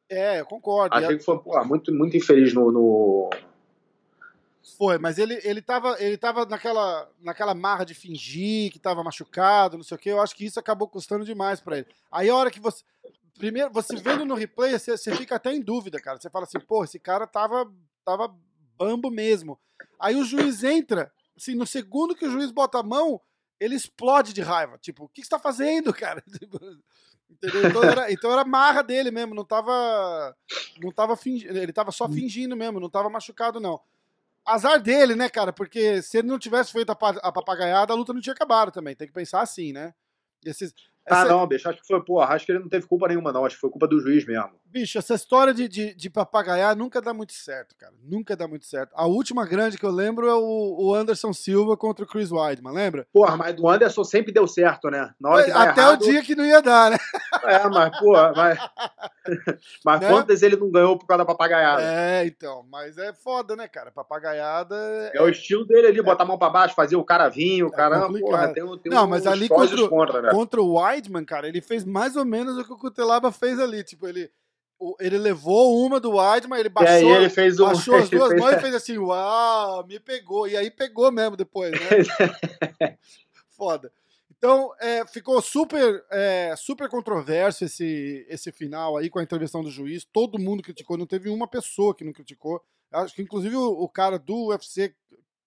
É, 0.09 0.39
eu 0.41 0.45
concordo. 0.45 0.95
Achei 0.95 1.17
que 1.17 1.23
foi 1.23 1.39
porra, 1.39 1.63
muito, 1.63 1.91
muito 1.93 2.15
infeliz 2.17 2.53
no, 2.53 2.71
no- 2.71 3.29
Foi, 4.77 4.97
mas 4.97 5.17
ele, 5.17 5.39
ele 5.43 5.61
tava, 5.61 5.95
ele 5.99 6.17
tava 6.17 6.45
naquela, 6.45 7.09
naquela 7.21 7.53
marra 7.55 7.83
de 7.85 7.93
fingir 7.93 8.71
que 8.71 8.79
tava 8.79 9.03
machucado, 9.03 9.77
não 9.77 9.83
sei 9.83 9.95
o 9.95 9.99
que. 9.99 10.09
Eu 10.09 10.21
acho 10.21 10.35
que 10.35 10.45
isso 10.45 10.59
acabou 10.59 10.87
custando 10.87 11.25
demais 11.25 11.59
pra 11.61 11.77
ele. 11.79 11.87
Aí 12.11 12.29
a 12.29 12.35
hora 12.35 12.51
que 12.51 12.59
você. 12.59 12.83
Primeiro, 13.37 13.71
você 13.71 13.95
vendo 13.95 14.25
no 14.25 14.35
replay, 14.35 14.77
você, 14.77 14.97
você 14.97 15.15
fica 15.15 15.35
até 15.35 15.53
em 15.53 15.61
dúvida, 15.61 15.99
cara. 15.99 16.19
Você 16.19 16.29
fala 16.29 16.45
assim, 16.45 16.59
pô, 16.59 16.83
esse 16.83 16.99
cara 16.99 17.25
tava, 17.25 17.71
tava 18.05 18.33
bambo 18.77 19.09
mesmo. 19.09 19.59
Aí 19.99 20.15
o 20.15 20.23
juiz 20.23 20.63
entra, 20.63 21.11
assim, 21.35 21.55
no 21.55 21.65
segundo 21.65 22.15
que 22.15 22.25
o 22.25 22.31
juiz 22.31 22.51
bota 22.51 22.79
a 22.79 22.83
mão, 22.83 23.19
ele 23.59 23.75
explode 23.75 24.33
de 24.33 24.41
raiva. 24.41 24.77
Tipo, 24.77 25.05
o 25.05 25.09
que 25.09 25.23
você 25.23 25.29
tá 25.29 25.39
fazendo, 25.39 25.93
cara? 25.93 26.23
Tipo, 26.39 26.59
Entendeu? 27.33 27.67
Então 27.67 27.83
era, 27.83 28.11
então 28.11 28.31
era 28.31 28.45
marra 28.45 28.83
dele 28.83 29.09
mesmo, 29.09 29.33
não 29.33 29.43
tava. 29.43 30.35
Não 30.81 30.91
tava 30.91 31.15
fingindo. 31.15 31.57
Ele 31.57 31.73
tava 31.73 31.91
só 31.91 32.07
fingindo 32.07 32.55
mesmo, 32.55 32.79
não 32.79 32.89
tava 32.89 33.09
machucado, 33.09 33.59
não. 33.59 33.81
Azar 34.45 34.81
dele, 34.81 35.15
né, 35.15 35.29
cara? 35.29 35.51
Porque 35.53 36.01
se 36.01 36.17
ele 36.17 36.27
não 36.27 36.37
tivesse 36.37 36.71
feito 36.71 36.91
a, 36.91 36.93
a 36.93 37.31
papagaiada, 37.31 37.93
a 37.93 37.95
luta 37.95 38.13
não 38.13 38.21
tinha 38.21 38.33
acabado 38.33 38.71
também. 38.71 38.95
Tem 38.95 39.07
que 39.07 39.13
pensar 39.13 39.41
assim, 39.41 39.71
né? 39.71 39.93
Esses, 40.45 40.73
Ah, 41.09 41.21
essa- 41.21 41.29
não, 41.29 41.45
bicho, 41.47 41.67
acho 41.69 41.81
que 41.81 41.87
foi, 41.87 42.03
porra, 42.03 42.33
acho 42.33 42.45
que 42.45 42.51
ele 42.51 42.59
não 42.59 42.69
teve 42.69 42.87
culpa 42.87 43.07
nenhuma, 43.07 43.31
não. 43.31 43.45
Acho 43.45 43.55
que 43.55 43.61
foi 43.61 43.69
culpa 43.69 43.87
do 43.87 43.99
juiz 43.99 44.25
mesmo. 44.25 44.51
Bicho, 44.73 44.97
essa 44.97 45.13
história 45.13 45.53
de, 45.53 45.67
de, 45.67 45.93
de 45.93 46.09
papagaiar 46.09 46.75
nunca 46.75 46.99
dá 46.99 47.13
muito 47.13 47.31
certo, 47.33 47.75
cara. 47.77 47.93
Nunca 48.03 48.35
dá 48.35 48.47
muito 48.47 48.65
certo. 48.65 48.91
A 48.95 49.05
última 49.05 49.45
grande 49.45 49.77
que 49.77 49.85
eu 49.85 49.91
lembro 49.91 50.27
é 50.27 50.33
o, 50.33 50.75
o 50.79 50.95
Anderson 50.95 51.31
Silva 51.31 51.77
contra 51.77 52.03
o 52.03 52.07
Chris 52.07 52.31
Weidman, 52.31 52.73
lembra? 52.73 53.05
Porra, 53.13 53.37
mas 53.37 53.55
do 53.55 53.69
Anderson 53.69 54.03
sempre 54.03 54.31
deu 54.31 54.47
certo, 54.47 54.89
né? 54.89 55.13
Na 55.21 55.29
hora 55.29 55.43
que 55.43 55.51
dá 55.51 55.61
Até 55.61 55.81
errado, 55.81 56.01
o 56.01 56.05
dia 56.05 56.23
que 56.23 56.33
não 56.33 56.43
ia 56.43 56.59
dar, 56.59 56.89
né? 56.89 56.97
É, 57.43 57.69
mas, 57.69 57.99
porra, 57.99 58.33
mas. 58.35 58.57
mas 59.85 60.01
Né? 60.01 60.09
quantas 60.09 60.41
ele 60.41 60.55
não 60.55 60.71
ganhou 60.71 60.97
por 60.97 61.05
causa 61.05 61.19
da 61.19 61.25
papagaiada? 61.25 61.83
É, 61.83 62.25
então. 62.25 62.65
Mas 62.67 62.97
é 62.97 63.13
foda, 63.13 63.55
né, 63.55 63.67
cara? 63.67 63.91
Papagaiada. 63.91 64.75
É, 65.13 65.21
o 65.21 65.29
estilo 65.29 65.65
dele 65.67 65.85
ali, 65.85 66.01
botar 66.01 66.23
a 66.23 66.25
mão 66.25 66.39
pra 66.39 66.49
baixo, 66.49 66.73
fazer 66.73 66.95
o 66.95 67.03
cara 67.03 67.29
vir, 67.29 67.63
o 67.63 67.69
caramba, 67.69 68.07
complicado. 68.07 68.31
porra, 68.31 68.53
tem, 68.53 68.77
tem 68.79 68.91
Não, 68.91 69.05
mas 69.05 69.27
ali 69.27 69.47
contra 69.47 69.87
contra, 69.87 70.21
né? 70.21 70.31
Contra 70.31 70.59
o 70.59 70.79
Weidman, 70.79 71.23
cara, 71.25 71.47
ele 71.47 71.61
fez 71.61 71.85
mais 71.85 72.15
ou 72.15 72.25
menos 72.25 72.57
o 72.57 72.65
que 72.65 72.73
o 72.73 72.77
Cutelaba 72.77 73.31
fez 73.31 73.59
ali. 73.59 73.83
Tipo, 73.83 74.07
ele, 74.07 74.31
ele 74.99 75.17
levou 75.17 75.85
uma 75.85 75.99
do 75.99 76.15
Weidman, 76.15 76.59
ele 76.59 76.69
E 76.69 76.71
baixou, 76.71 76.93
aí 76.93 77.05
ele 77.05 77.29
fez 77.29 77.59
um. 77.59 77.65
baixou 77.65 77.95
as 77.95 78.09
duas 78.11 78.33
mãos 78.39 78.53
e 78.53 78.59
fez 78.59 78.75
assim, 78.75 78.97
uau, 78.97 79.85
me 79.85 79.99
pegou. 79.99 80.47
E 80.47 80.55
aí 80.57 80.69
pegou 80.69 81.11
mesmo 81.11 81.35
depois, 81.35 81.71
né? 81.71 82.97
Foda. 83.55 83.91
Então, 84.37 84.73
é, 84.81 85.07
ficou 85.07 85.41
super, 85.41 86.03
é, 86.11 86.53
super 86.57 86.89
controverso 86.89 87.63
esse, 87.63 88.25
esse 88.27 88.51
final 88.51 88.97
aí 88.97 89.09
com 89.09 89.19
a 89.19 89.23
intervenção 89.23 89.63
do 89.63 89.71
juiz. 89.71 90.03
Todo 90.03 90.37
mundo 90.37 90.61
criticou, 90.61 90.97
não 90.97 91.07
teve 91.07 91.29
uma 91.29 91.47
pessoa 91.47 91.95
que 91.95 92.03
não 92.03 92.11
criticou. 92.11 92.61
Acho 92.91 93.15
que 93.15 93.21
inclusive 93.21 93.55
o, 93.55 93.69
o 93.69 93.87
cara 93.87 94.19
do 94.19 94.49
UFC 94.49 94.93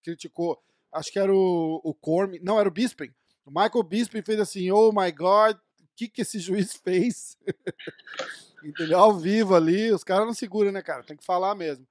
criticou. 0.02 0.58
Acho 0.90 1.12
que 1.12 1.18
era 1.18 1.30
o, 1.30 1.80
o 1.84 1.94
não, 2.42 2.58
era 2.58 2.68
o 2.68 2.72
Bisping. 2.72 3.12
O 3.44 3.50
Michael 3.50 3.82
Bisping 3.82 4.22
fez 4.22 4.40
assim, 4.40 4.70
oh 4.70 4.90
my 4.90 5.12
God, 5.12 5.58
que, 5.96 6.08
que 6.08 6.22
esse 6.22 6.38
juiz 6.38 6.74
fez? 6.84 7.38
Entendeu? 8.62 8.98
Ao 8.98 9.14
vivo 9.14 9.54
ali, 9.54 9.90
os 9.90 10.04
caras 10.04 10.26
não 10.26 10.34
seguram, 10.34 10.70
né, 10.70 10.82
cara? 10.82 11.02
Tem 11.02 11.16
que 11.16 11.24
falar 11.24 11.54
mesmo. 11.54 11.86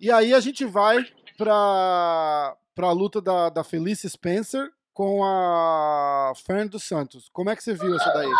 E 0.00 0.10
aí 0.10 0.32
a 0.32 0.40
gente 0.40 0.64
vai 0.64 1.04
pra, 1.36 2.56
pra 2.74 2.92
luta 2.92 3.20
da, 3.20 3.48
da 3.48 3.64
Felice 3.64 4.08
Spencer 4.08 4.72
com 4.92 5.24
a 5.24 6.32
Fern 6.36 6.68
dos 6.68 6.84
Santos. 6.84 7.28
Como 7.32 7.50
é 7.50 7.56
que 7.56 7.62
você 7.62 7.74
viu 7.74 7.94
essa 7.96 8.12
daí? 8.12 8.30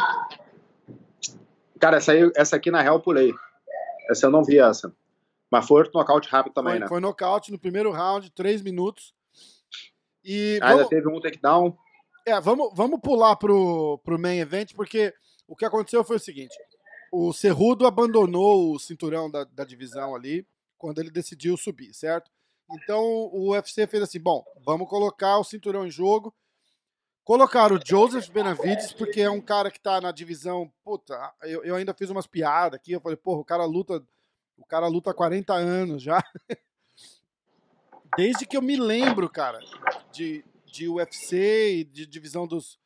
Cara, 1.79 1.99
essa, 1.99 2.13
aí, 2.13 2.31
essa 2.35 2.57
aqui 2.57 2.71
na 2.71 2.83
real 2.83 2.97
eu 2.97 3.01
pulei. 3.01 3.33
Essa 4.11 4.27
eu 4.27 4.31
não 4.31 4.45
vi 4.45 4.59
essa. 4.59 4.93
Mas 5.51 5.67
foi 5.67 5.79
outro 5.79 5.99
nocaute 5.99 6.29
rápido 6.29 6.53
também, 6.53 6.75
foi, 6.75 6.81
né? 6.81 6.89
foi 6.89 7.01
nocaute 7.01 7.51
no 7.51 7.59
primeiro 7.59 7.91
round, 7.91 8.31
três 8.31 8.63
minutos. 8.63 9.15
E 10.25 10.59
Ainda 10.63 10.77
vamos, 10.77 10.89
teve 10.89 11.09
um 11.09 11.21
takedown. 11.21 11.77
É, 12.29 12.41
vamos, 12.41 12.71
vamos 12.75 13.01
pular 13.01 13.37
pro, 13.37 13.99
pro 14.05 14.19
main 14.19 14.39
event, 14.39 14.75
porque 14.75 15.15
o 15.47 15.57
que 15.57 15.65
aconteceu 15.65 16.05
foi 16.05 16.17
o 16.17 16.21
seguinte: 16.21 16.57
o 17.13 17.33
Cerrudo 17.33 17.87
abandonou 17.87 18.73
o 18.73 18.79
cinturão 18.79 19.31
da, 19.31 19.45
da 19.45 19.65
divisão 19.65 20.15
ali 20.15 20.47
quando 20.77 21.01
ele 21.01 21.11
decidiu 21.11 21.57
subir, 21.57 21.93
certo? 21.95 22.31
Então 22.71 23.03
o 23.03 23.51
UFC 23.53 23.87
fez 23.87 24.03
assim: 24.03 24.21
bom, 24.21 24.45
vamos 24.65 24.89
colocar 24.89 25.39
o 25.39 25.45
cinturão 25.45 25.87
em 25.87 25.91
jogo. 25.91 26.35
Colocaram 27.25 27.77
o 27.77 27.81
Joseph 27.85 28.31
Benavides, 28.31 28.93
porque 28.95 29.21
é 29.21 29.29
um 29.29 29.41
cara 29.41 29.71
que 29.71 29.81
tá 29.81 30.01
na 30.01 30.11
divisão. 30.11 30.73
Puta, 30.83 31.15
eu, 31.43 31.63
eu 31.63 31.75
ainda 31.75 31.93
fiz 31.93 32.09
umas 32.09 32.27
piadas 32.27 32.79
aqui. 32.79 32.93
Eu 32.93 33.01
falei, 33.01 33.17
porra, 33.17 33.41
o 33.41 33.45
cara 33.45 33.65
luta. 33.65 34.03
O 34.57 34.65
cara 34.65 34.89
luta 34.89 35.11
há 35.11 35.15
40 35.15 35.53
anos 35.53 36.03
já. 36.03 36.23
Desde 38.17 38.47
que 38.47 38.57
eu 38.57 38.63
me 38.63 38.77
lembro, 38.77 39.29
cara, 39.29 39.61
de, 40.11 40.45
de 40.79 40.89
UFC 40.89 41.79
e 41.79 41.85
de 41.85 42.07
divisão 42.07 42.47
dos, 42.47 42.79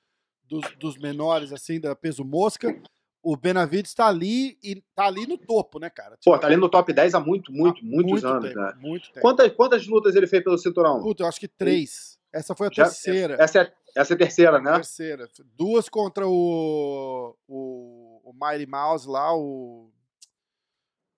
dos, 0.44 0.62
dos 0.76 0.96
menores, 0.96 1.52
assim, 1.52 1.78
da 1.78 1.94
peso 1.94 2.24
mosca, 2.24 2.74
o 3.22 3.36
Benavides 3.36 3.92
tá 3.92 4.06
ali 4.08 4.58
e 4.62 4.82
tá 4.94 5.04
ali 5.06 5.26
no 5.26 5.36
topo, 5.36 5.78
né, 5.78 5.90
cara? 5.90 6.18
Pô, 6.24 6.38
tá 6.38 6.46
ali 6.46 6.56
no 6.56 6.70
top 6.70 6.90
10 6.90 7.14
há 7.14 7.20
muito, 7.20 7.52
muito, 7.52 7.80
Há 7.80 7.84
muitos 7.84 8.12
muito 8.22 8.26
anos, 8.26 8.48
tempo, 8.48 8.60
né? 8.60 8.72
Muito 8.78 9.08
tempo. 9.08 9.20
Quantas, 9.20 9.52
quantas 9.52 9.86
lutas 9.86 10.16
ele 10.16 10.26
fez 10.26 10.42
pelo 10.42 10.56
cinturão? 10.56 11.02
Puta, 11.02 11.22
eu 11.22 11.28
acho 11.28 11.38
que 11.38 11.46
três. 11.48 12.18
Essa 12.32 12.54
foi 12.54 12.68
a 12.68 12.70
Já- 12.72 12.84
terceira. 12.84 13.36
Essa 13.38 13.60
é, 13.60 13.72
essa 13.94 14.12
é 14.12 14.16
a 14.16 14.18
terceira, 14.18 14.58
né? 14.58 14.72
Terceira. 14.76 15.28
Duas 15.54 15.86
contra 15.90 16.26
o, 16.26 17.36
o, 17.46 18.22
o 18.24 18.32
Mighty 18.32 18.66
Mouse 18.66 19.06
lá, 19.06 19.36
o. 19.36 19.92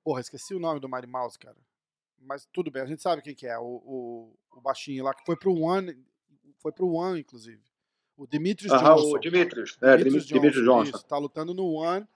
Porra, 0.02 0.20
esqueci 0.20 0.54
o 0.54 0.58
nome 0.60 0.80
do 0.80 0.88
Mighty 0.88 1.06
Mouse, 1.06 1.38
cara. 1.38 1.56
Mas 2.18 2.46
tudo 2.52 2.68
bem, 2.70 2.82
a 2.82 2.86
gente 2.86 3.00
sabe 3.00 3.22
quem 3.22 3.34
que 3.34 3.46
é. 3.46 3.56
O, 3.58 3.62
o, 3.64 4.36
o 4.50 4.60
baixinho 4.60 5.04
lá, 5.04 5.14
que 5.14 5.24
foi 5.24 5.36
pro 5.36 5.54
One. 5.54 5.96
Foi 6.64 6.72
pro 6.72 6.90
One, 6.90 7.20
inclusive. 7.20 7.60
O 8.16 8.26
Demetrius 8.26 8.72
Aham, 8.72 8.94
Johnson. 8.94 9.16
o 9.16 9.18
Dimitrios. 9.18 9.76
É, 9.82 9.96
Dimitrios, 9.98 10.26
Dimitrios 10.26 10.64
Johnson. 10.64 10.96
Isso, 10.96 11.04
tá 11.04 11.18
lutando 11.18 11.52
no 11.52 11.74
One. 11.74 12.06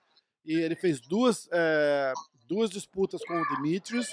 E 0.43 0.53
ele 0.59 0.75
fez 0.75 0.99
duas, 0.99 1.47
é, 1.51 2.11
duas 2.47 2.71
disputas 2.71 3.21
com 3.23 3.39
o 3.39 3.47
Demetrius. 3.55 4.07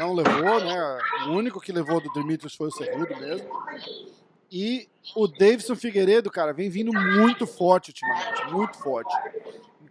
Não 0.00 0.12
levou, 0.12 0.58
né? 0.58 0.98
O 1.28 1.30
único 1.34 1.60
que 1.60 1.70
levou 1.70 2.00
do 2.00 2.12
Demetrius 2.12 2.56
foi 2.56 2.66
o 2.66 2.72
Cerrudo 2.72 3.16
mesmo. 3.16 3.48
E 4.50 4.88
o 5.14 5.28
Davidson 5.28 5.76
Figueiredo, 5.76 6.32
cara, 6.32 6.52
vem 6.52 6.68
vindo 6.68 6.92
muito 6.92 7.46
forte 7.46 7.90
ultimamente. 7.90 8.52
Muito 8.52 8.76
forte. 8.78 9.14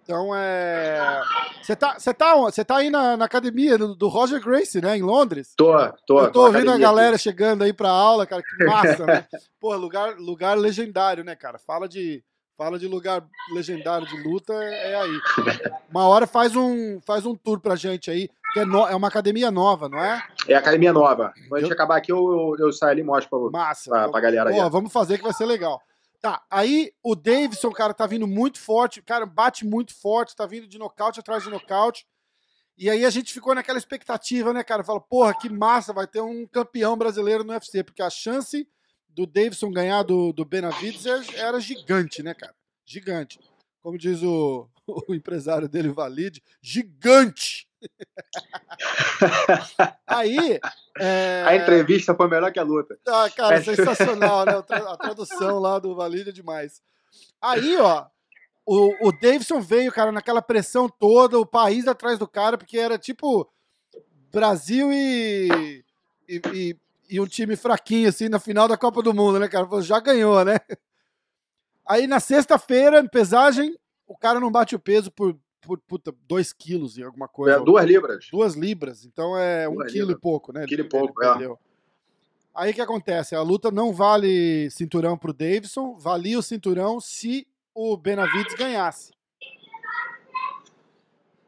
Então 0.05 0.35
é. 0.35 1.19
Você 1.63 1.75
tá, 1.75 1.95
você 1.97 2.13
tá, 2.13 2.35
você 2.35 2.63
tá 2.63 2.77
aí 2.77 2.91
na, 2.91 3.17
na 3.17 3.25
academia 3.25 3.75
do, 3.75 3.95
do 3.95 4.07
Roger 4.07 4.39
Gracie, 4.39 4.79
né? 4.79 4.95
Em 4.95 5.01
Londres? 5.01 5.53
Tô, 5.57 5.74
tô. 6.05 6.19
Eu 6.21 6.31
tô 6.31 6.45
ouvindo 6.45 6.71
a 6.71 6.77
galera 6.77 7.17
chegando 7.17 7.63
aí 7.63 7.74
pra 7.74 7.89
aula, 7.89 8.27
cara, 8.27 8.43
que 8.43 8.65
massa, 8.65 9.03
né? 9.07 9.25
Pô, 9.59 9.75
lugar, 9.75 10.15
lugar 10.19 10.55
legendário, 10.55 11.24
né, 11.24 11.35
cara? 11.35 11.57
Fala 11.57 11.89
de, 11.89 12.24
fala 12.55 12.77
de 12.77 12.88
lugar 12.88 13.24
legendário 13.55 14.05
de 14.07 14.15
luta, 14.21 14.53
é 14.53 14.95
aí. 14.95 15.19
Uma 15.89 16.07
hora 16.07 16.27
faz 16.27 16.55
um, 16.55 17.01
faz 17.01 17.25
um 17.25 17.33
tour 17.35 17.59
pra 17.59 17.75
gente 17.75 18.12
aí, 18.12 18.29
que 18.53 18.59
é, 18.59 18.65
no- 18.65 18.88
é 18.88 18.95
uma 18.95 19.07
academia 19.07 19.50
nova, 19.50 19.89
não 19.89 19.97
é? 19.97 20.24
É 20.47 20.53
academia 20.53 20.93
nova. 20.93 21.33
Quando 21.50 21.55
a 21.55 21.59
gente 21.62 21.71
Eu- 21.71 21.74
acabar 21.75 21.97
aqui, 21.97 22.12
eu, 22.12 22.55
eu, 22.59 22.67
eu 22.67 22.71
saio 22.71 22.91
ali 22.91 23.01
e 23.01 23.03
mostro 23.03 23.50
pra, 23.50 23.59
Massa. 23.59 23.89
pra, 23.89 24.07
pra 24.09 24.21
galera 24.21 24.51
aí. 24.51 24.55
Pô, 24.55 24.69
vamos 24.69 24.93
fazer 24.93 25.17
que 25.17 25.24
vai 25.24 25.33
ser 25.33 25.47
legal. 25.47 25.81
Tá, 26.22 26.43
aí 26.50 26.91
o 27.03 27.15
Davidson, 27.15 27.72
cara, 27.72 27.93
tá 27.93 28.07
vindo 28.07 28.27
muito 28.27 28.60
forte, 28.60 29.01
cara, 29.01 29.25
bate 29.25 29.65
muito 29.65 29.93
forte, 29.93 30.36
tá 30.36 30.45
vindo 30.45 30.67
de 30.67 30.77
nocaute 30.77 31.19
atrás 31.19 31.43
de 31.43 31.50
nocaute. 31.50 32.05
E 32.77 32.89
aí 32.89 33.05
a 33.05 33.10
gente 33.10 33.31
ficou 33.31 33.55
naquela 33.55 33.77
expectativa, 33.77 34.51
né, 34.51 34.63
cara? 34.63 34.84
Fala, 34.84 35.00
porra, 35.00 35.34
que 35.38 35.50
massa, 35.50 35.93
vai 35.93 36.05
ter 36.05 36.22
um 36.22 36.45
campeão 36.45 36.98
brasileiro 36.98 37.43
no 37.43 37.53
UFC, 37.53 37.84
porque 37.84 38.01
a 38.01 38.10
chance 38.10 38.67
do 39.07 39.25
Davidson 39.25 39.72
ganhar 39.72 40.03
do, 40.03 40.34
do 40.34 40.43
Benavides 40.43 41.05
era 41.36 41.60
gigante, 41.60 42.22
né, 42.22 42.34
cara? 42.34 42.53
Gigante. 42.86 43.39
Como 43.81 43.98
diz 43.98 44.22
o, 44.24 44.67
o 45.07 45.13
empresário 45.13 45.69
dele, 45.69 45.89
Valide, 45.89 46.43
gigante! 46.62 47.64
Aí. 50.08 50.60
é, 51.00 51.44
A 51.46 51.55
entrevista 51.55 52.13
foi 52.15 52.27
melhor 52.27 52.51
que 52.51 52.60
a 52.60 52.63
luta. 52.63 52.98
ah, 53.08 53.29
cara, 53.36 53.55
É. 53.58 53.62
sensacional, 53.63 54.46
né? 54.46 54.53
A 54.89 54.98
tradução 54.98 55.60
lá 55.60 55.79
do 55.79 55.96
Valide 55.96 56.29
é 56.29 56.34
demais. 56.34 56.82
Aí, 57.41 57.77
ó, 57.77 58.05
o, 58.65 59.08
o 59.08 59.12
Davidson 59.12 59.62
veio, 59.62 59.91
cara, 59.91 60.12
naquela 60.12 60.41
pressão 60.41 60.89
toda, 60.89 61.39
o 61.39 61.46
país 61.46 61.88
atrás 61.88 62.17
do 62.20 62.27
cara, 62.27 62.58
porque 62.58 62.77
era 62.77 62.98
tipo 62.98 63.50
Brasil 64.32 64.91
e, 64.91 65.84
e, 66.27 66.41
e- 66.53 66.77
e 67.08 67.20
um 67.22 67.27
time 67.27 67.55
fraquinho, 67.55 68.10
assim, 68.10 68.27
na 68.27 68.39
final 68.39 68.67
da 68.67 68.75
Copa 68.75 69.01
do 69.03 69.13
Mundo, 69.13 69.39
né, 69.39 69.48
cara? 69.48 69.67
Já 69.82 70.00
ganhou, 70.00 70.44
né? 70.44 70.60
Aí 71.88 72.08
na 72.08 72.20
sexta-feira, 72.20 73.00
em 73.00 73.08
pesagem, 73.08 73.77
o 74.08 74.17
cara 74.17 74.39
não 74.39 74.51
bate 74.51 74.75
o 74.75 74.79
peso 74.79 75.12
por, 75.12 75.38
por 75.65 75.79
puta, 75.79 76.13
2 76.27 76.53
quilos 76.53 76.98
e 76.98 77.03
alguma 77.03 77.27
coisa. 77.27 77.57
É, 77.57 77.63
duas 77.63 77.86
libras. 77.86 78.27
Duas 78.31 78.53
libras, 78.53 79.05
então 79.05 79.38
é 79.38 79.67
um 79.67 79.75
Duas 79.75 79.91
quilo 79.91 80.12
e 80.12 80.15
pouco, 80.17 80.53
né? 80.53 80.65
Quilo 80.65 80.81
e 80.81 80.84
Ele 80.84 80.89
pouco, 80.89 81.24
é. 81.24 81.29
perdeu. 81.29 81.60
Aí 82.53 82.72
o 82.72 82.74
que 82.74 82.81
acontece? 82.81 83.36
A 83.36 83.41
luta 83.41 83.69
não 83.69 83.91
vale 83.91 84.69
cinturão 84.72 85.17
pro 85.17 85.34
Davidson, 85.34 85.98
valia 85.98 86.39
o 86.39 86.43
cinturão 86.43 87.01
se 87.01 87.45
o 87.74 87.98
Benavides 87.98 88.55
ganhasse. 88.55 89.13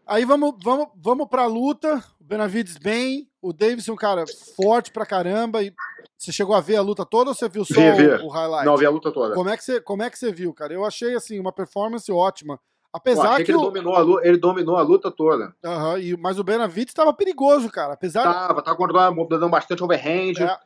Aí 0.06 0.26
vamos, 0.26 0.56
vamos, 0.64 0.88
vamos 0.96 1.28
pra 1.28 1.46
luta. 1.46 2.04
O 2.20 2.24
Benavides 2.24 2.78
bem, 2.78 3.30
o 3.42 3.54
Davidson, 3.54 3.96
cara, 3.96 4.26
forte 4.56 4.92
pra 4.92 5.06
caramba. 5.06 5.64
E 5.64 5.74
você 6.18 6.32
chegou 6.32 6.56
a 6.56 6.62
ver 6.62 6.78
a 6.78 6.82
luta 6.82 7.06
toda 7.06 7.30
ou 7.30 7.36
você 7.36 7.48
viu 7.48 7.64
só 7.64 7.74
Vi, 7.74 7.92
vi. 7.92 8.08
O, 8.24 8.26
o 8.26 8.30
highlight? 8.30 8.66
Não, 8.66 8.78
vi 8.78 8.86
a 8.86 8.90
luta 8.90 9.12
toda. 9.12 9.36
Como 9.36 9.50
é, 9.50 9.56
que 9.56 9.64
você, 9.64 9.80
como 9.80 10.04
é 10.04 10.10
que 10.10 10.18
você 10.18 10.32
viu, 10.32 10.54
cara? 10.54 10.74
Eu 10.74 10.84
achei 10.84 11.16
assim 11.16 11.40
uma 11.40 11.52
performance 11.52 12.12
ótima. 12.12 12.60
Pô, 13.00 13.12
Apesar 13.12 13.30
achei 13.32 13.38
que, 13.38 13.46
que 13.46 13.51
ele 13.51 13.58
o, 13.58 13.62
dominou, 13.62 13.96
a 13.96 14.00
luta, 14.00 14.27
ele 14.27 14.38
dominou 14.38 14.75
a 14.77 14.82
luta 14.82 15.12
toda. 15.12 15.56
Aham, 15.63 16.00
e- 16.00 16.18
mas 16.18 16.38
o 16.39 16.44
Benavides 16.44 16.92
estava 16.92 17.13
perigoso, 17.13 17.70
cara. 17.70 17.94
Apesar 17.94 18.24
Tava, 18.24 18.62
tava 18.62 18.77
controlando, 18.77 19.25
dando 19.27 19.50
bastante 19.50 19.84
overhand. 19.84 20.34
É, 20.39 20.58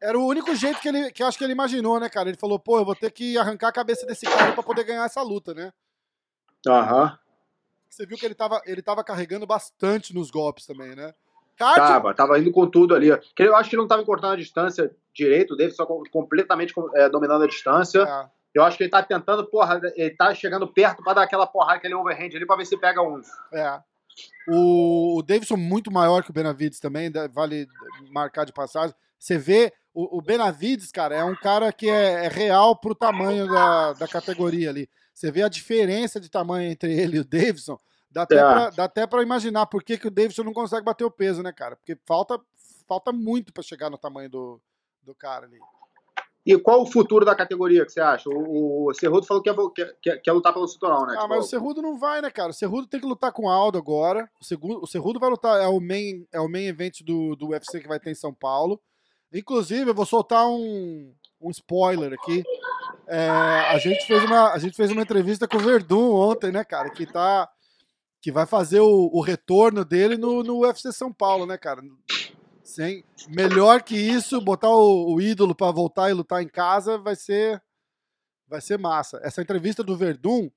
era 0.00 0.18
o 0.18 0.26
único 0.26 0.54
jeito 0.54 0.80
que 0.80 0.88
ele 0.88 1.10
que 1.10 1.22
eu 1.22 1.26
acho 1.26 1.38
que 1.38 1.44
ele 1.44 1.52
imaginou, 1.52 1.98
né, 2.00 2.08
cara? 2.08 2.28
Ele 2.28 2.38
falou, 2.38 2.58
pô, 2.58 2.78
eu 2.78 2.84
vou 2.84 2.94
ter 2.94 3.10
que 3.10 3.36
arrancar 3.38 3.68
a 3.68 3.72
cabeça 3.72 4.04
desse 4.06 4.26
cara 4.26 4.52
pra 4.52 4.62
poder 4.62 4.84
ganhar 4.84 5.04
essa 5.04 5.22
luta, 5.22 5.54
né? 5.54 5.72
Aham. 6.66 7.18
Você 7.88 8.04
viu 8.04 8.18
que 8.18 8.26
ele 8.26 8.34
tava, 8.34 8.60
ele 8.66 8.82
tava 8.82 9.02
carregando 9.02 9.46
bastante 9.46 10.14
nos 10.14 10.30
golpes 10.30 10.66
também, 10.66 10.94
né? 10.94 11.14
Tava, 11.56 12.12
tava 12.12 12.38
indo 12.38 12.52
com 12.52 12.68
tudo 12.68 12.94
ali. 12.94 13.08
Eu 13.08 13.56
acho 13.56 13.70
que 13.70 13.76
ele 13.76 13.80
não 13.80 13.88
tava 13.88 14.02
encurtando 14.02 14.34
a 14.34 14.36
distância 14.36 14.94
direito 15.14 15.56
dele, 15.56 15.70
só 15.70 15.86
com- 15.86 16.02
completamente 16.12 16.74
é, 16.94 17.08
dominando 17.08 17.44
a 17.44 17.46
distância. 17.46 18.00
é, 18.02 18.35
Eu 18.56 18.64
acho 18.64 18.78
que 18.78 18.84
ele 18.84 18.90
tá 18.90 19.02
tentando, 19.02 19.44
porra, 19.46 19.78
ele 19.94 20.16
tá 20.16 20.34
chegando 20.34 20.66
perto 20.66 21.02
pra 21.02 21.12
dar 21.12 21.22
aquela 21.24 21.46
porrada, 21.46 21.74
aquele 21.76 21.94
overhand 21.94 22.34
ali 22.34 22.46
pra 22.46 22.56
ver 22.56 22.64
se 22.64 22.76
pega 22.78 23.02
um. 23.02 23.20
é. 23.52 23.80
O, 24.48 25.18
o 25.18 25.22
Davidson 25.22 25.58
muito 25.58 25.92
maior 25.92 26.22
que 26.22 26.30
o 26.30 26.32
Benavides 26.32 26.80
também, 26.80 27.12
vale 27.30 27.68
marcar 28.10 28.46
de 28.46 28.52
passagem. 28.52 28.96
Você 29.18 29.36
vê, 29.36 29.74
o, 29.92 30.16
o 30.16 30.22
Benavides, 30.22 30.90
cara, 30.90 31.14
é 31.14 31.22
um 31.22 31.36
cara 31.36 31.70
que 31.70 31.86
é, 31.90 32.24
é 32.24 32.28
real 32.28 32.74
pro 32.74 32.94
tamanho 32.94 33.46
da, 33.46 33.92
da 33.92 34.08
categoria 34.08 34.70
ali. 34.70 34.88
Você 35.12 35.30
vê 35.30 35.42
a 35.42 35.48
diferença 35.50 36.18
de 36.18 36.30
tamanho 36.30 36.70
entre 36.70 36.98
ele 36.98 37.18
e 37.18 37.20
o 37.20 37.24
Davidson, 37.26 37.78
dá 38.10 38.22
até, 38.22 38.36
É. 38.36 38.40
pra, 38.40 38.70
dá 38.70 38.84
até 38.84 39.06
pra 39.06 39.22
imaginar 39.22 39.66
por 39.66 39.82
que, 39.82 39.98
que 39.98 40.08
o 40.08 40.10
Davidson 40.10 40.44
não 40.44 40.54
consegue 40.54 40.84
bater 40.84 41.04
o 41.04 41.10
peso, 41.10 41.42
né, 41.42 41.52
cara? 41.52 41.76
Porque 41.76 41.98
falta, 42.06 42.40
falta 42.88 43.12
muito 43.12 43.52
pra 43.52 43.62
chegar 43.62 43.90
no 43.90 43.98
tamanho 43.98 44.30
do, 44.30 44.58
do 45.02 45.14
cara 45.14 45.44
ali. 45.44 45.58
E 46.46 46.56
qual 46.56 46.80
o 46.80 46.86
futuro 46.86 47.24
da 47.24 47.34
categoria 47.34 47.84
que 47.84 47.90
você 47.90 48.00
acha? 48.00 48.30
O, 48.30 48.88
o 48.88 48.94
Cerrudo 48.94 49.26
falou 49.26 49.42
que 49.42 49.50
quer, 49.74 49.96
quer, 50.00 50.22
quer 50.22 50.32
lutar 50.32 50.52
pelo 50.52 50.68
cinturão, 50.68 51.04
né? 51.04 51.14
Ah, 51.16 51.22
Tipo, 51.22 51.28
mas 51.28 51.44
o 51.44 51.48
Cerrudo 51.48 51.82
não 51.82 51.98
vai, 51.98 52.22
né, 52.22 52.30
cara? 52.30 52.50
O 52.50 52.54
Cerrudo 52.54 52.86
tem 52.86 53.00
que 53.00 53.06
lutar 53.06 53.32
com 53.32 53.46
o 53.46 53.48
Aldo 53.48 53.76
agora. 53.76 54.30
O 54.40 54.44
Cerrudo, 54.44 54.80
o 54.80 54.86
Cerrudo 54.86 55.18
vai 55.18 55.28
lutar, 55.28 55.60
é 55.60 55.66
o 55.66 55.80
main, 55.80 56.24
é 56.32 56.40
o 56.40 56.48
main 56.48 56.66
event 56.66 57.02
do, 57.02 57.34
do 57.34 57.48
UFC 57.48 57.80
que 57.80 57.88
vai 57.88 57.98
ter 57.98 58.12
em 58.12 58.14
São 58.14 58.32
Paulo. 58.32 58.80
Inclusive, 59.34 59.90
eu 59.90 59.94
vou 59.94 60.06
soltar 60.06 60.46
um, 60.46 61.12
um 61.40 61.50
spoiler 61.50 62.12
aqui. 62.12 62.44
É, 63.08 63.28
a, 63.28 63.78
gente 63.78 64.06
fez 64.06 64.22
uma, 64.22 64.52
a 64.52 64.58
gente 64.58 64.76
fez 64.76 64.92
uma 64.92 65.02
entrevista 65.02 65.48
com 65.48 65.56
o 65.56 65.60
Verdun 65.60 66.14
ontem, 66.14 66.52
né, 66.52 66.62
cara? 66.62 66.90
Que 66.90 67.06
tá. 67.06 67.48
Que 68.22 68.30
vai 68.30 68.46
fazer 68.46 68.78
o, 68.78 69.10
o 69.12 69.20
retorno 69.20 69.84
dele 69.84 70.16
no, 70.16 70.44
no 70.44 70.60
UFC 70.60 70.92
São 70.92 71.12
Paulo, 71.12 71.44
né, 71.44 71.58
cara? 71.58 71.82
Sem, 72.66 73.04
melhor 73.28 73.80
que 73.80 73.96
isso, 73.96 74.40
botar 74.40 74.70
o, 74.70 75.14
o 75.14 75.20
ídolo 75.20 75.54
pra 75.54 75.70
voltar 75.70 76.10
e 76.10 76.12
lutar 76.12 76.42
em 76.42 76.48
casa 76.48 76.98
vai 76.98 77.14
ser 77.14 77.62
vai 78.48 78.60
ser 78.60 78.76
massa. 78.76 79.20
Essa 79.22 79.40
entrevista 79.40 79.84
do 79.84 79.96
Verdun 79.96 80.50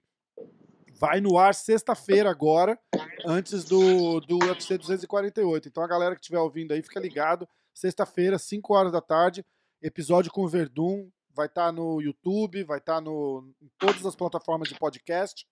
vai 0.99 1.21
no 1.21 1.37
ar 1.37 1.53
sexta-feira 1.53 2.27
agora, 2.27 2.79
antes 3.23 3.63
do, 3.63 4.19
do 4.21 4.39
UFC 4.39 4.75
248. 4.75 5.67
Então 5.67 5.83
a 5.83 5.87
galera 5.87 6.15
que 6.15 6.21
estiver 6.21 6.39
ouvindo 6.39 6.71
aí, 6.71 6.81
fica 6.81 6.99
ligado. 6.99 7.47
Sexta-feira, 7.75 8.39
5 8.39 8.73
horas 8.73 8.91
da 8.91 9.01
tarde, 9.01 9.45
episódio 9.79 10.31
com 10.31 10.43
o 10.43 10.49
Verdun. 10.49 11.11
Vai 11.35 11.45
estar 11.45 11.71
no 11.71 12.01
YouTube, 12.01 12.63
vai 12.63 12.79
estar 12.79 12.99
no, 12.99 13.47
em 13.61 13.69
todas 13.77 14.03
as 14.03 14.15
plataformas 14.15 14.67
de 14.67 14.73
podcast. 14.73 15.47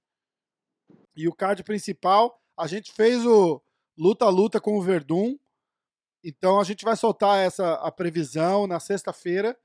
E 1.15 1.27
o 1.27 1.35
card 1.35 1.63
principal, 1.63 2.41
a 2.57 2.65
gente 2.65 2.91
fez 2.91 3.23
o 3.23 3.61
luta-luta 3.95 4.59
com 4.59 4.75
o 4.75 4.81
Verdun. 4.81 5.37
Então 6.23 6.59
a 6.59 6.63
gente 6.63 6.83
vai 6.83 6.95
soltar 6.95 7.37
essa 7.39 7.73
a 7.75 7.91
previsão 7.91 8.67
na 8.67 8.79
sexta-feira. 8.79 9.57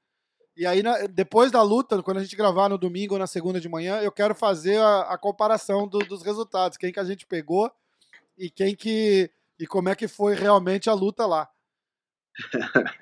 E 0.57 0.67
aí, 0.67 0.83
na- 0.83 1.07
depois 1.07 1.51
da 1.51 1.63
luta, 1.63 2.03
quando 2.03 2.19
a 2.19 2.23
gente 2.23 2.37
gravar 2.37 2.69
no 2.69 2.77
domingo 2.77 3.15
ou 3.15 3.19
na 3.19 3.27
segunda 3.27 3.59
de 3.61 3.69
manhã, 3.69 4.01
eu 4.01 4.13
quero 4.13 4.35
fazer 4.35 4.79
a, 4.79 5.01
a 5.03 5.19
comparação 5.19 5.89
do- 5.89 6.01
dos 6.01 6.23
resultados. 6.23 6.77
Quem 6.77 6.93
que 6.93 7.01
a 7.01 7.05
gente 7.05 7.27
pegou 7.27 7.71
e 8.37 8.51
quem 8.51 8.75
que. 8.77 9.31
E 9.59 9.67
como 9.67 9.89
é 9.89 9.95
que 9.95 10.07
foi 10.09 10.35
realmente 10.35 10.91
a 10.91 10.95
luta 10.95 11.25
lá. 11.27 11.49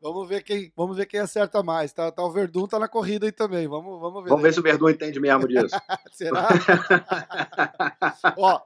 vamos 0.00 0.28
ver 0.28 0.42
quem, 0.42 0.72
vamos 0.76 0.96
ver 0.96 1.06
quem 1.06 1.20
acerta 1.20 1.62
mais. 1.62 1.92
Tá, 1.92 2.10
tá 2.10 2.22
o 2.24 2.30
Verdun 2.32 2.66
tá 2.66 2.78
na 2.78 2.88
corrida 2.88 3.26
aí 3.26 3.32
também. 3.32 3.66
Vamos, 3.68 4.00
vamos 4.00 4.22
ver. 4.24 4.30
Vamos 4.30 4.42
ver 4.42 4.52
se 4.52 4.60
o 4.60 4.62
Verdun 4.62 4.90
entende 4.90 5.20
mesmo 5.20 5.46
disso. 5.46 5.76
Será? 6.12 6.48
Ó, 8.36 8.60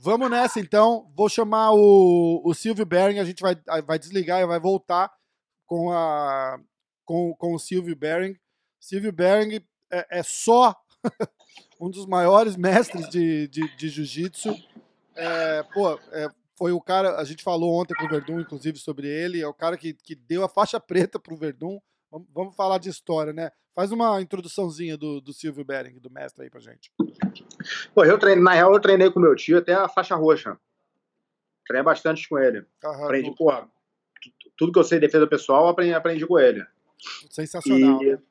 vamos 0.00 0.30
nessa 0.30 0.60
então. 0.60 1.10
Vou 1.14 1.28
chamar 1.28 1.72
o, 1.72 2.42
o 2.44 2.54
Silvio 2.54 2.86
Bering, 2.86 3.18
a 3.18 3.24
gente 3.24 3.42
vai, 3.42 3.56
vai 3.82 3.98
desligar 3.98 4.40
e 4.40 4.46
vai 4.46 4.58
voltar 4.58 5.12
com, 5.66 5.92
a, 5.92 6.58
com, 7.04 7.34
com 7.34 7.54
o 7.54 7.58
Silvio 7.58 7.96
Bering. 7.96 8.36
Silvio 8.80 9.12
Bering 9.12 9.60
é, 9.90 10.18
é 10.18 10.22
só 10.22 10.74
um 11.80 11.90
dos 11.90 12.06
maiores 12.06 12.56
mestres 12.56 13.08
de, 13.08 13.48
de, 13.48 13.76
de 13.76 13.88
jiu-jitsu. 13.88 14.54
É, 15.14 15.62
pô, 15.74 15.94
é, 16.12 16.28
foi 16.56 16.72
o 16.72 16.80
cara, 16.80 17.16
a 17.16 17.24
gente 17.24 17.42
falou 17.42 17.80
ontem 17.80 17.94
com 17.94 18.06
o 18.06 18.08
Verdun, 18.08 18.40
inclusive, 18.40 18.78
sobre 18.78 19.08
ele. 19.08 19.40
É 19.40 19.46
o 19.46 19.54
cara 19.54 19.76
que, 19.76 19.94
que 19.94 20.14
deu 20.14 20.44
a 20.44 20.48
faixa 20.48 20.80
preta 20.80 21.18
pro 21.18 21.36
Verdun. 21.36 21.78
Vamos, 22.10 22.56
falar 22.56 22.78
de 22.78 22.88
história, 22.88 23.32
né? 23.32 23.50
Faz 23.74 23.92
uma 23.92 24.20
introduçãozinha 24.20 24.96
do, 24.96 25.20
do 25.20 25.32
Silvio 25.32 25.64
Bering, 25.64 25.98
do 26.00 26.10
mestre 26.10 26.44
aí 26.44 26.50
pra 26.50 26.60
gente. 26.60 26.90
Pô, 27.94 28.04
eu 28.04 28.18
treinei, 28.18 28.42
na 28.42 28.52
real, 28.52 28.72
eu 28.72 28.80
treinei 28.80 29.10
com 29.10 29.20
meu 29.20 29.34
tio 29.36 29.58
até 29.58 29.74
a 29.74 29.88
faixa 29.88 30.14
roxa. 30.16 30.58
Treinei 31.66 31.84
bastante 31.84 32.28
com 32.28 32.38
ele. 32.38 32.64
Aham, 32.84 33.04
Aprendi, 33.04 33.34
tu- 33.36 33.44
tudo 34.56 34.72
que 34.72 34.78
eu 34.78 34.84
sei 34.84 34.98
de 34.98 35.06
defesa 35.06 35.26
pessoal, 35.26 35.64
eu 35.64 35.68
aprendi, 35.68 35.94
aprendi 35.94 36.26
com 36.26 36.38
ele. 36.38 36.64
sensacional. 37.30 38.02
E, 38.02 38.12
né? 38.16 38.22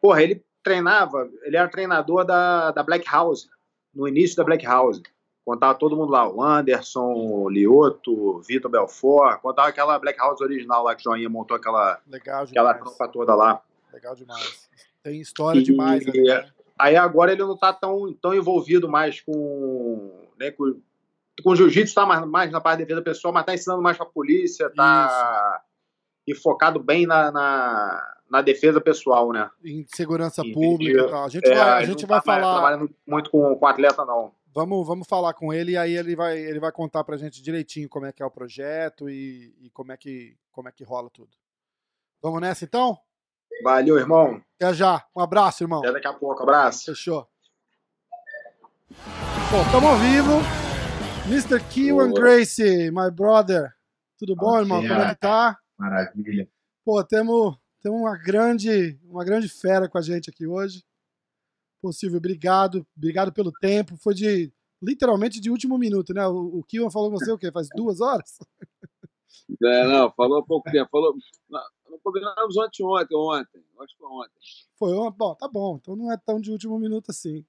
porra, 0.00 0.22
ele, 0.22 0.44
treinava, 0.62 1.30
ele 1.42 1.56
era 1.56 1.68
treinador 1.68 2.24
da, 2.24 2.70
da 2.72 2.82
Black 2.82 3.06
House, 3.08 3.48
no 3.94 4.08
início 4.08 4.36
da 4.36 4.44
Black 4.44 4.64
House. 4.64 5.00
Contava 5.44 5.74
todo 5.74 5.96
mundo 5.96 6.12
lá, 6.12 6.28
o 6.28 6.40
Anderson, 6.42 7.12
o 7.14 7.48
Lioto, 7.50 8.40
Vitor 8.40 8.70
Belfort, 8.70 9.40
contava 9.40 9.68
aquela 9.68 9.98
Black 9.98 10.18
House 10.18 10.40
original 10.40 10.84
lá 10.84 10.94
que 10.94 11.00
o 11.00 11.10
Joinha 11.12 11.28
montou 11.28 11.56
aquela, 11.56 12.00
Legal 12.06 12.44
aquela 12.44 12.74
tropa 12.74 13.08
toda 13.08 13.34
lá. 13.34 13.60
Legal 13.92 14.14
demais. 14.14 14.68
Tem 15.02 15.20
história 15.20 15.58
E- 15.58 15.62
demais 15.64 16.06
ali, 16.06 16.22
né? 16.22 16.48
Aí 16.78 16.96
agora 16.96 17.32
ele 17.32 17.42
não 17.42 17.56
tá 17.56 17.72
tão, 17.72 18.12
tão 18.14 18.32
envolvido 18.34 18.88
mais 18.88 19.20
com. 19.20 20.28
Né, 20.38 20.50
com, 20.52 20.80
com 21.42 21.54
jiu-jitsu, 21.56 21.94
tá 21.94 22.06
mais, 22.06 22.24
mais 22.26 22.50
na 22.52 22.60
parte 22.60 22.78
de 22.78 22.84
defesa 22.84 23.02
pessoal, 23.02 23.34
mas 23.34 23.44
tá 23.44 23.52
ensinando 23.54 23.82
mais 23.82 23.96
pra 23.96 24.06
polícia, 24.06 24.70
tá. 24.70 25.60
E 26.26 26.34
focado 26.36 26.78
bem 26.78 27.04
na, 27.04 27.32
na, 27.32 28.14
na 28.30 28.42
defesa 28.42 28.80
pessoal, 28.80 29.32
né? 29.32 29.50
Em 29.64 29.84
segurança 29.88 30.40
Entendi. 30.42 30.54
pública 30.54 31.00
e 31.02 31.10
tal. 31.10 31.24
A 31.24 31.28
gente 31.28 31.48
É, 31.50 31.54
vai, 31.54 31.82
a 31.82 31.84
gente 31.84 32.02
não 32.02 32.08
vai 32.08 32.18
tá 32.20 32.24
falar. 32.24 32.52
trabalhando 32.52 32.90
muito 33.06 33.28
com, 33.30 33.56
com 33.56 33.66
atleta, 33.66 34.04
não. 34.04 34.32
Vamos, 34.54 34.86
vamos 34.86 35.08
falar 35.08 35.32
com 35.32 35.52
ele 35.52 35.72
e 35.72 35.76
aí 35.76 35.96
ele 35.96 36.14
vai, 36.14 36.38
ele 36.38 36.60
vai 36.60 36.70
contar 36.70 37.02
pra 37.04 37.16
gente 37.16 37.42
direitinho 37.42 37.88
como 37.88 38.04
é 38.04 38.12
que 38.12 38.22
é 38.22 38.26
o 38.26 38.30
projeto 38.30 39.08
e, 39.08 39.54
e 39.60 39.70
como, 39.70 39.92
é 39.92 39.96
que, 39.96 40.36
como 40.50 40.68
é 40.68 40.72
que 40.72 40.84
rola 40.84 41.08
tudo. 41.10 41.30
Vamos 42.20 42.40
nessa 42.40 42.64
então? 42.64 42.98
Valeu, 43.62 43.98
irmão. 43.98 44.42
Até 44.60 44.74
já. 44.74 45.04
Um 45.16 45.20
abraço, 45.20 45.64
irmão. 45.64 45.80
Até 45.80 45.92
daqui 45.92 46.06
a 46.06 46.12
pouco. 46.12 46.42
Abraço. 46.42 46.86
Fechou. 46.86 47.26
Bom, 49.50 49.62
estamos 49.62 49.90
ao 49.90 49.96
vivo. 49.98 50.32
Mr. 51.26 51.60
Kewan 51.70 52.10
Boa. 52.10 52.20
Gracie, 52.20 52.90
my 52.90 53.10
brother. 53.10 53.72
Tudo 54.18 54.36
bom, 54.36 54.58
irmão? 54.58 54.80
Como 54.80 55.00
é 55.00 55.08
que 55.14 55.20
tá? 55.20 55.58
Maravilha. 55.78 56.48
Pô, 56.84 57.02
temos, 57.02 57.56
temos 57.82 58.00
uma 58.00 58.16
grande, 58.16 58.98
uma 59.04 59.24
grande 59.24 59.48
fera 59.48 59.88
com 59.88 59.98
a 59.98 60.02
gente 60.02 60.28
aqui 60.30 60.46
hoje. 60.46 60.84
Pô, 61.82 61.92
Silvio, 61.92 62.18
obrigado. 62.18 62.86
Obrigado 62.96 63.32
pelo 63.32 63.50
tempo. 63.50 63.96
Foi 63.96 64.14
de 64.14 64.52
literalmente 64.80 65.40
de 65.40 65.50
último 65.50 65.76
minuto, 65.76 66.14
né? 66.14 66.24
O, 66.28 66.58
o 66.60 66.64
Kiwan 66.64 66.90
falou 66.90 67.10
com 67.10 67.18
você 67.18 67.30
o 67.32 67.36
quê? 67.38 67.50
Faz 67.50 67.68
duas 67.74 68.00
horas? 68.00 68.38
É, 69.64 69.86
não, 69.86 70.10
falou 70.12 70.38
há 70.38 70.44
pouco 70.44 70.70
tempo. 70.70 70.88
Falou, 70.90 71.14
não, 71.48 71.60
combinamos 72.02 72.56
ontem, 72.56 72.82
ontem, 72.84 73.16
ontem. 73.16 73.64
Acho 73.80 73.94
que 73.94 73.98
foi 73.98 74.08
ontem, 74.08 74.32
Foi 74.78 74.92
ontem? 74.94 75.16
Bom, 75.18 75.34
tá 75.34 75.48
bom. 75.48 75.76
Então 75.80 75.96
não 75.96 76.12
é 76.12 76.16
tão 76.16 76.40
de 76.40 76.50
último 76.50 76.78
minuto 76.78 77.10
assim. 77.10 77.44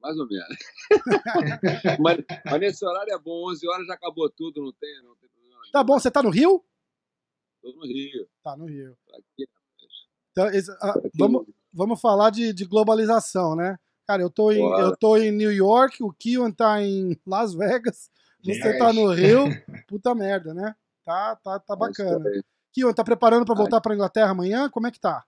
mais 0.00 0.16
ou 0.18 0.26
menos. 0.26 0.48
mas, 2.00 2.18
mas 2.44 2.60
nesse 2.60 2.84
horário 2.84 3.12
é 3.12 3.18
bom, 3.18 3.50
11 3.50 3.66
horas 3.68 3.86
já 3.86 3.94
acabou 3.94 4.28
tudo, 4.30 4.62
não 4.62 4.72
tem, 4.72 5.02
não 5.02 5.14
tem 5.16 5.28
problema. 5.28 5.60
Tá 5.72 5.84
bom, 5.84 5.98
você 5.98 6.10
tá 6.10 6.22
no 6.22 6.30
Rio? 6.30 6.64
Tô 7.62 7.72
no 7.72 7.82
Rio. 7.86 8.28
Tá 8.42 8.56
no 8.56 8.66
Rio. 8.66 8.96
Aqui, 9.12 9.48
Então, 10.32 10.46
esse- 10.48 10.70
ah, 10.80 10.98
aqui 10.98 11.10
vamos, 11.18 11.46
vamos 11.72 12.00
falar 12.00 12.30
de, 12.30 12.52
de 12.52 12.64
globalização, 12.64 13.54
né? 13.56 13.78
Cara, 14.06 14.22
eu 14.22 14.30
tô, 14.30 14.50
em, 14.50 14.58
Bora. 14.58 14.82
eu 14.82 14.96
tô 14.96 15.16
em 15.16 15.30
New 15.30 15.52
York, 15.52 16.02
o 16.02 16.12
Kiwan 16.12 16.50
tá 16.50 16.82
em 16.82 17.16
Las 17.26 17.54
Vegas, 17.54 18.10
você 18.42 18.58
Vegas. 18.60 18.78
tá 18.78 18.92
no 18.92 19.12
Rio. 19.12 19.44
Puta 19.86 20.14
merda, 20.14 20.52
né? 20.52 20.74
Tá, 21.04 21.36
tá, 21.36 21.58
tá 21.60 21.76
bacana. 21.76 22.24
Kiwan, 22.72 22.92
tá 22.92 23.04
preparando 23.04 23.44
pra 23.44 23.54
voltar 23.54 23.80
pra 23.80 23.94
Inglaterra 23.94 24.30
amanhã? 24.30 24.68
Como 24.68 24.86
é 24.86 24.90
que 24.90 25.00
tá? 25.00 25.24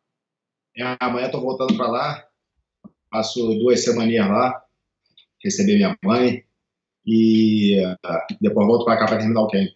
É, 0.76 0.96
amanhã 1.00 1.30
tô 1.30 1.40
voltando 1.40 1.76
para 1.76 1.88
lá. 1.88 2.25
Passo 3.11 3.38
duas 3.58 3.84
semaninhas 3.84 4.26
lá, 4.28 4.64
receber 5.44 5.75
minha 5.76 5.96
mãe 6.02 6.44
e 7.04 7.78
ah, 8.04 8.26
depois 8.40 8.66
volto 8.66 8.84
para 8.87 8.99
cá 8.99 9.06
para 9.06 9.18
terminar 9.18 9.42
o 9.42 9.49
camp. 9.49 9.68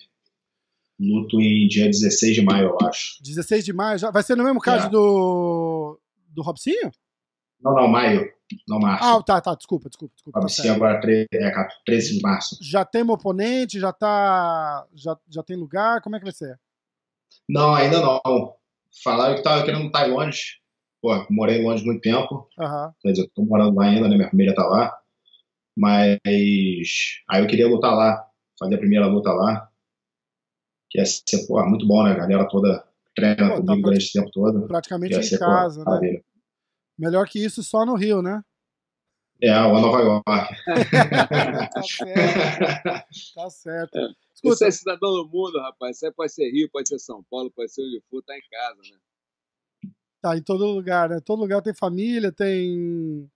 Luto 0.99 1.38
em 1.40 1.68
dia 1.68 1.87
16 1.87 2.35
de 2.35 2.42
maio, 2.42 2.68
eu 2.70 2.88
acho. 2.88 3.23
16 3.23 3.62
de 3.64 3.73
maio, 3.75 3.99
já 3.99 4.11
vai 4.11 4.23
ser 4.23 4.37
no 4.37 4.44
mesmo 4.44 4.58
caso 4.61 4.87
É. 4.87 4.88
do 4.88 6.00
do 6.37 6.43
Robsinho? 6.43 6.90
Não, 7.61 7.75
não, 7.75 7.88
maio, 7.88 8.31
não 8.69 8.78
março. 8.78 9.05
Ah, 9.05 9.23
tá, 9.23 9.40
tá, 9.40 9.55
desculpa, 9.55 9.88
desculpa, 9.88 10.14
desculpa. 10.14 10.38
A 10.38 10.43
Tá 10.43 10.73
agora 10.75 11.00
tre- 11.00 11.26
é 11.33 11.69
13 11.85 12.16
de 12.16 12.23
março. 12.23 12.59
Já 12.61 12.85
tem 12.85 13.02
um 13.02 13.11
oponente, 13.11 13.81
já 13.81 13.92
tá 13.92 14.87
já, 14.94 15.16
já 15.29 15.42
tem 15.42 15.57
lugar, 15.57 16.03
como 16.03 16.14
é 16.14 16.18
que 16.18 16.25
vai 16.27 16.35
ser? 16.35 16.61
Não, 17.49 17.75
ainda 17.75 18.01
não. 18.01 18.55
Falaram 19.03 19.35
que 19.35 19.42
tava 19.42 19.64
querendo 19.64 19.87
estar 19.87 20.07
em 20.07 20.12
Londres. 20.12 20.59
Pô, 21.01 21.27
morei 21.31 21.62
Londres 21.62 21.85
muito 21.85 22.01
tempo. 22.03 22.49
Aham. 22.59 22.94
Quer 23.01 23.12
dizer, 23.12 23.31
tô 23.35 23.42
morando 23.42 23.75
lá 23.77 23.85
ainda, 23.87 24.09
né? 24.09 24.16
Minha 24.16 24.31
família 24.31 24.55
tá 24.55 24.64
lá. 24.66 24.96
Mas 25.77 26.18
aí 26.27 26.83
eu 27.40 27.46
queria 27.46 27.68
lutar 27.68 27.94
lá, 27.94 28.27
fazer 28.59 28.75
a 28.77 28.79
primeira 28.79 29.07
luta 29.07 29.33
lá. 29.33 29.70
Que 30.90 30.99
ia 30.99 31.07
ser, 31.07 31.46
pô, 31.46 31.64
muito 31.66 31.87
bom, 31.87 32.03
né? 32.05 32.12
A 32.12 32.16
galera 32.16 32.49
toda 32.49 32.86
treina 33.16 33.48
Pô, 33.48 33.55
tá 33.57 33.66
comigo 33.66 33.83
durante 33.83 34.12
tempo 34.12 34.31
todo. 34.31 34.68
Praticamente 34.68 35.14
Ia 35.14 35.20
em 35.20 35.38
casa, 35.38 35.79
né? 35.81 35.85
maravilha. 35.87 36.24
Melhor 36.98 37.26
que 37.29 37.44
isso 37.44 37.62
só 37.62 37.85
no 37.85 37.96
Rio, 37.96 38.22
né? 38.22 38.42
É, 39.42 39.59
o 39.61 39.81
Nova 39.81 40.00
York. 40.00 40.24
tá 41.74 41.83
certo. 41.83 43.35
Tá 43.35 43.50
certo. 43.50 43.98
Você 43.98 44.14
Escuta, 44.35 44.66
é 44.66 44.70
cidadão 44.70 45.11
do 45.12 45.29
mundo, 45.29 45.59
rapaz. 45.59 45.98
Você 45.98 46.11
pode 46.11 46.33
ser 46.33 46.50
Rio, 46.50 46.70
pode 46.70 46.88
ser 46.88 46.98
São 46.98 47.22
Paulo, 47.31 47.50
pode 47.50 47.70
ser 47.72 47.83
onde 47.83 48.02
for, 48.09 48.22
tá 48.22 48.35
em 48.37 48.42
casa, 48.50 48.81
né? 48.90 48.98
tá 50.22 50.37
em 50.37 50.42
todo 50.42 50.64
lugar, 50.66 51.09
né? 51.11 51.20
Todo 51.20 51.40
lugar 51.40 51.62
tem 51.62 51.74
família, 51.74 52.33
tem. 52.33 53.31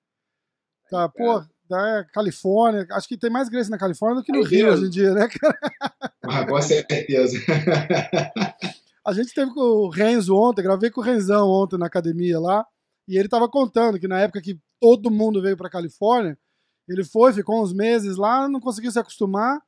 Tá, 0.90 1.08
pô, 1.08 1.40
tá, 1.68 1.98
é, 1.98 2.04
Califórnia. 2.12 2.86
Acho 2.92 3.06
que 3.06 3.16
tem 3.18 3.30
mais 3.30 3.48
Grace 3.48 3.70
na 3.70 3.78
Califórnia 3.78 4.20
do 4.20 4.24
que 4.24 4.32
no 4.32 4.40
É 4.44 4.48
Rio 4.48 4.66
mesmo? 4.66 4.72
hoje 4.72 4.86
em 4.86 4.90
dia, 4.90 5.14
né, 5.14 5.28
cara? 5.28 5.58
Ah, 6.24 6.46
com 6.46 6.60
certeza. 6.62 7.38
A 9.06 9.12
gente 9.12 9.32
teve 9.32 9.52
com 9.52 9.60
o 9.60 9.88
Renzo 9.88 10.34
ontem, 10.34 10.62
gravei 10.62 10.90
com 10.90 11.00
o 11.00 11.04
Renzão 11.04 11.48
ontem 11.48 11.78
na 11.78 11.86
academia 11.86 12.38
lá, 12.38 12.66
e 13.08 13.16
ele 13.16 13.28
tava 13.28 13.48
contando 13.48 13.98
que 13.98 14.06
na 14.06 14.20
época 14.20 14.40
que 14.42 14.58
todo 14.80 15.10
mundo 15.10 15.40
veio 15.40 15.56
pra 15.56 15.70
Califórnia, 15.70 16.38
ele 16.88 17.04
foi, 17.04 17.32
ficou 17.32 17.62
uns 17.62 17.72
meses 17.72 18.16
lá, 18.16 18.48
não 18.48 18.60
conseguiu 18.60 18.90
se 18.90 18.98
acostumar 18.98 19.60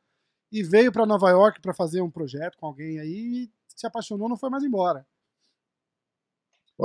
e 0.50 0.62
veio 0.62 0.92
pra 0.92 1.06
Nova 1.06 1.30
York 1.30 1.60
pra 1.60 1.72
fazer 1.72 2.02
um 2.02 2.10
projeto 2.10 2.56
com 2.58 2.66
alguém 2.66 2.98
aí 2.98 3.44
e 3.44 3.50
se 3.68 3.86
apaixonou, 3.86 4.28
não 4.28 4.36
foi 4.36 4.50
mais 4.50 4.64
embora. 4.64 5.06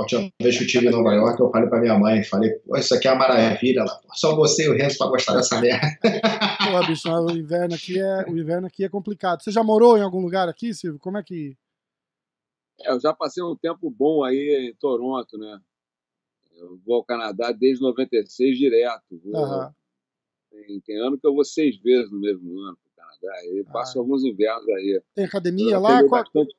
Tinha 0.06 0.20
uma 0.20 0.30
vez 0.40 0.56
que 0.56 0.62
eu 0.62 0.66
estive 0.66 0.86
em 0.86 0.90
Nova 0.90 1.12
York, 1.12 1.40
eu 1.40 1.50
falei 1.50 1.68
pra 1.68 1.80
minha 1.80 1.98
mãe, 1.98 2.22
falei, 2.22 2.50
pô, 2.50 2.76
isso 2.76 2.94
aqui 2.94 3.08
é 3.08 3.12
uma 3.12 3.26
maravilha. 3.26 3.84
Pô, 3.84 4.14
só 4.14 4.36
você 4.36 4.66
e 4.66 4.68
o 4.68 4.76
Renzo 4.76 4.96
pra 4.96 5.08
gostar 5.08 5.34
dessa 5.34 5.60
merda. 5.60 5.86
Pô, 6.70 6.86
bicho, 6.86 7.08
o 7.10 7.30
inverno 7.30 7.74
aqui 7.74 7.98
é, 7.98 8.24
o 8.28 8.38
inverno 8.38 8.66
aqui 8.66 8.84
é 8.84 8.88
complicado. 8.88 9.42
Você 9.42 9.50
já 9.50 9.62
morou 9.62 9.96
em 9.96 10.02
algum 10.02 10.20
lugar 10.20 10.48
aqui, 10.48 10.72
Silvio? 10.74 11.00
Como 11.00 11.18
é 11.18 11.22
que 11.22 11.56
É, 12.80 12.90
eu 12.92 13.00
já 13.00 13.12
passei 13.12 13.42
um 13.42 13.56
tempo 13.56 13.90
bom 13.90 14.22
aí 14.24 14.68
em 14.70 14.74
Toronto, 14.76 15.36
né? 15.36 15.60
Eu 16.56 16.78
vou 16.84 16.96
ao 16.96 17.04
Canadá 17.04 17.52
desde 17.52 17.82
96 17.82 18.58
direto. 18.58 19.04
Vou- 19.24 19.36
Aham. 19.36 19.74
tem, 20.50 20.80
tem 20.80 20.98
ano 21.00 21.18
que 21.18 21.26
eu 21.26 21.34
vou 21.34 21.44
seis 21.44 21.76
vezes 21.78 22.10
no 22.10 22.20
mesmo 22.20 22.58
ano 22.60 22.76
pro 22.76 22.90
Canadá. 22.96 23.44
E 23.46 23.64
passo 23.72 23.98
Ah. 23.98 24.02
alguns 24.02 24.24
invernos 24.24 24.68
aí. 24.70 25.00
tem 25.14 25.24
academia 25.24 25.74
Eu 25.74 25.80
lá? 25.80 26.02
Qual- 26.04 26.22
bastante, 26.22 26.56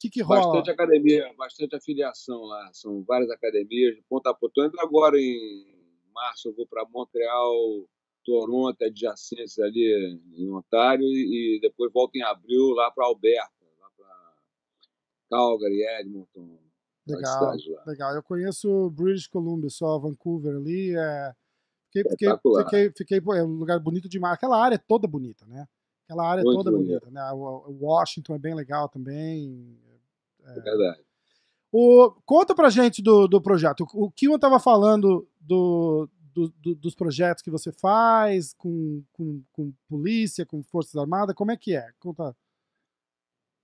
que 0.00 0.10
que 0.10 0.20
rola? 0.22 0.40
bastante 0.40 0.70
academia, 0.70 1.32
bastante 1.36 1.76
afiliação 1.76 2.42
lá. 2.42 2.70
São 2.72 3.02
várias 3.02 3.30
academias 3.30 3.94
de 3.94 4.02
ponta 4.08 4.30
a 4.30 4.34
ponta. 4.34 4.66
Indo 4.66 4.80
agora 4.80 5.18
em 5.20 5.64
março, 6.12 6.48
eu 6.48 6.54
vou 6.54 6.66
para 6.66 6.84
Montreal, 6.88 7.54
Toronto, 8.24 8.82
adjacentes 8.84 9.58
ali 9.58 10.20
em 10.36 10.48
Ontário, 10.52 11.04
e, 11.04 11.58
depois 11.60 11.92
volto 11.92 12.14
em 12.16 12.22
abril 12.22 12.70
lá 12.70 12.88
para 12.90 13.04
Alberta, 13.06 13.50
para 13.58 13.61
Calgary, 15.32 15.82
Edmonton. 16.00 16.58
Legal, 17.06 17.54
legal. 17.86 18.14
Eu 18.14 18.22
conheço 18.22 18.90
British 18.90 19.26
Columbia, 19.26 19.68
só 19.70 19.98
Vancouver 19.98 20.54
ali. 20.56 20.94
É... 20.96 21.34
Fiquei, 21.92 22.10
fiquei, 22.10 22.28
fiquei, 22.64 22.92
fiquei, 22.96 23.20
pô, 23.20 23.34
é 23.34 23.42
um 23.42 23.54
lugar 23.58 23.78
bonito 23.80 24.08
demais. 24.08 24.34
Aquela 24.34 24.62
área 24.62 24.76
é 24.76 24.78
toda 24.78 25.06
bonita, 25.08 25.44
né? 25.46 25.66
Aquela 26.04 26.26
área 26.28 26.40
é 26.40 26.44
Muito 26.44 26.58
toda 26.58 26.70
bonita. 26.76 27.00
bonita, 27.00 27.10
né? 27.10 27.32
O, 27.32 27.76
Washington 27.80 28.34
é 28.34 28.38
bem 28.38 28.54
legal 28.54 28.88
também. 28.88 29.78
É 30.44 30.60
verdade. 30.60 31.00
O, 31.70 32.10
conta 32.24 32.54
pra 32.54 32.70
gente 32.70 33.02
do, 33.02 33.26
do 33.26 33.40
projeto. 33.40 33.86
O 33.94 34.10
Kiwan 34.10 34.38
tava 34.38 34.58
falando 34.60 35.26
do, 35.40 36.08
do- 36.34 36.52
do- 36.62 36.74
dos 36.74 36.94
projetos 36.94 37.42
que 37.42 37.50
você 37.50 37.72
faz 37.72 38.52
com, 38.54 39.02
com, 39.12 39.42
com 39.52 39.72
polícia, 39.88 40.44
com 40.46 40.62
Forças 40.62 40.96
Armadas. 40.96 41.34
Como 41.34 41.50
é 41.50 41.56
que 41.56 41.74
é? 41.74 41.90
Conta. 41.98 42.34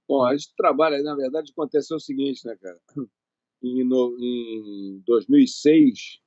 Bom, 0.08 0.24
a 0.24 0.36
gente 0.36 0.52
trabalha, 0.56 1.00
na 1.02 1.14
verdade, 1.14 1.52
aconteceu 1.52 1.96
o 1.96 2.00
seguinte, 2.00 2.44
né, 2.46 2.56
cara? 2.56 2.80
Em, 3.62 3.84
no- 3.84 4.16
em 4.20 5.00
2006, 5.06 6.20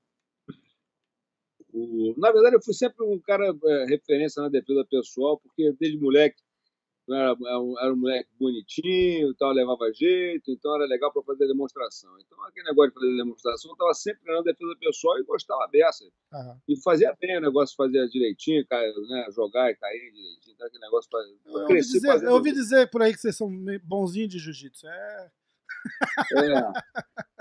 o- 1.73 2.13
na 2.17 2.31
verdade, 2.31 2.55
eu 2.55 2.61
fui 2.61 2.73
sempre 2.73 3.05
um 3.05 3.19
cara 3.19 3.45
é, 3.65 3.85
referência 3.85 4.41
na 4.41 4.49
defesa 4.49 4.85
pessoal, 4.89 5.39
porque 5.39 5.73
desde 5.79 5.97
moleque 5.99 6.41
era, 7.09 7.31
era 7.31 7.59
um, 7.59 7.79
era 7.79 7.93
um 7.93 7.95
moleque 7.97 8.29
bonitinho, 8.39 9.33
tal, 9.35 9.51
levava 9.51 9.91
jeito, 9.93 10.51
então 10.51 10.75
era 10.75 10.85
legal 10.85 11.11
para 11.11 11.23
fazer 11.23 11.47
demonstração. 11.47 12.09
Então, 12.19 12.41
aquele 12.45 12.67
negócio 12.67 12.91
de 12.91 12.99
fazer 12.99 13.15
demonstração, 13.17 13.71
eu 13.71 13.73
estava 13.73 13.93
sempre 13.93 14.21
treinando 14.21 14.45
defesa 14.45 14.75
pessoal 14.79 15.19
e 15.19 15.23
gostava 15.23 15.67
dessa. 15.71 16.05
Aham. 16.33 16.61
E 16.67 16.81
fazia 16.81 17.15
bem 17.19 17.37
o 17.37 17.41
negócio, 17.41 17.75
fazia 17.75 18.07
direitinho, 18.07 18.65
né, 19.09 19.25
jogar 19.31 19.71
e 19.71 19.75
cair 19.75 20.11
direitinho, 20.11 20.53
então 20.53 20.67
aquele 20.67 20.83
negócio. 20.83 21.09
pra- 21.09 21.21
Eu, 21.45 21.61
ouvi 21.61 21.81
dizer, 21.81 22.23
eu 22.23 22.31
ouvi 22.33 22.51
dizer 22.51 22.89
por 22.89 23.01
aí 23.01 23.13
que 23.13 23.19
vocês 23.19 23.35
são 23.35 23.49
bonzinhos 23.83 24.29
de 24.29 24.39
jiu-jitsu. 24.39 24.87
É, 24.87 25.31
É. 26.35 26.71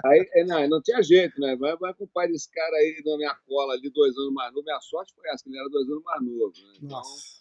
Aí, 0.06 0.30
é, 0.34 0.44
não, 0.44 0.66
não 0.68 0.80
tinha 0.82 1.02
jeito, 1.02 1.38
né? 1.40 1.54
Vai, 1.56 1.76
vai 1.76 1.92
com 1.92 2.04
o 2.04 2.08
pai 2.08 2.26
desse 2.28 2.50
cara 2.50 2.74
aí 2.76 3.02
na 3.04 3.16
minha 3.18 3.34
cola 3.46 3.74
ali, 3.74 3.90
dois 3.90 4.16
anos 4.16 4.32
mais 4.32 4.50
novo. 4.54 4.64
Minha 4.64 4.80
sorte 4.80 5.12
foi 5.14 5.28
essa, 5.28 5.46
ele 5.46 5.58
era 5.58 5.68
dois 5.68 5.86
anos 5.88 6.02
mais 6.02 6.22
novo. 6.24 6.52
Né? 6.56 6.72
Então, 6.76 6.88
Nossa. 6.88 7.39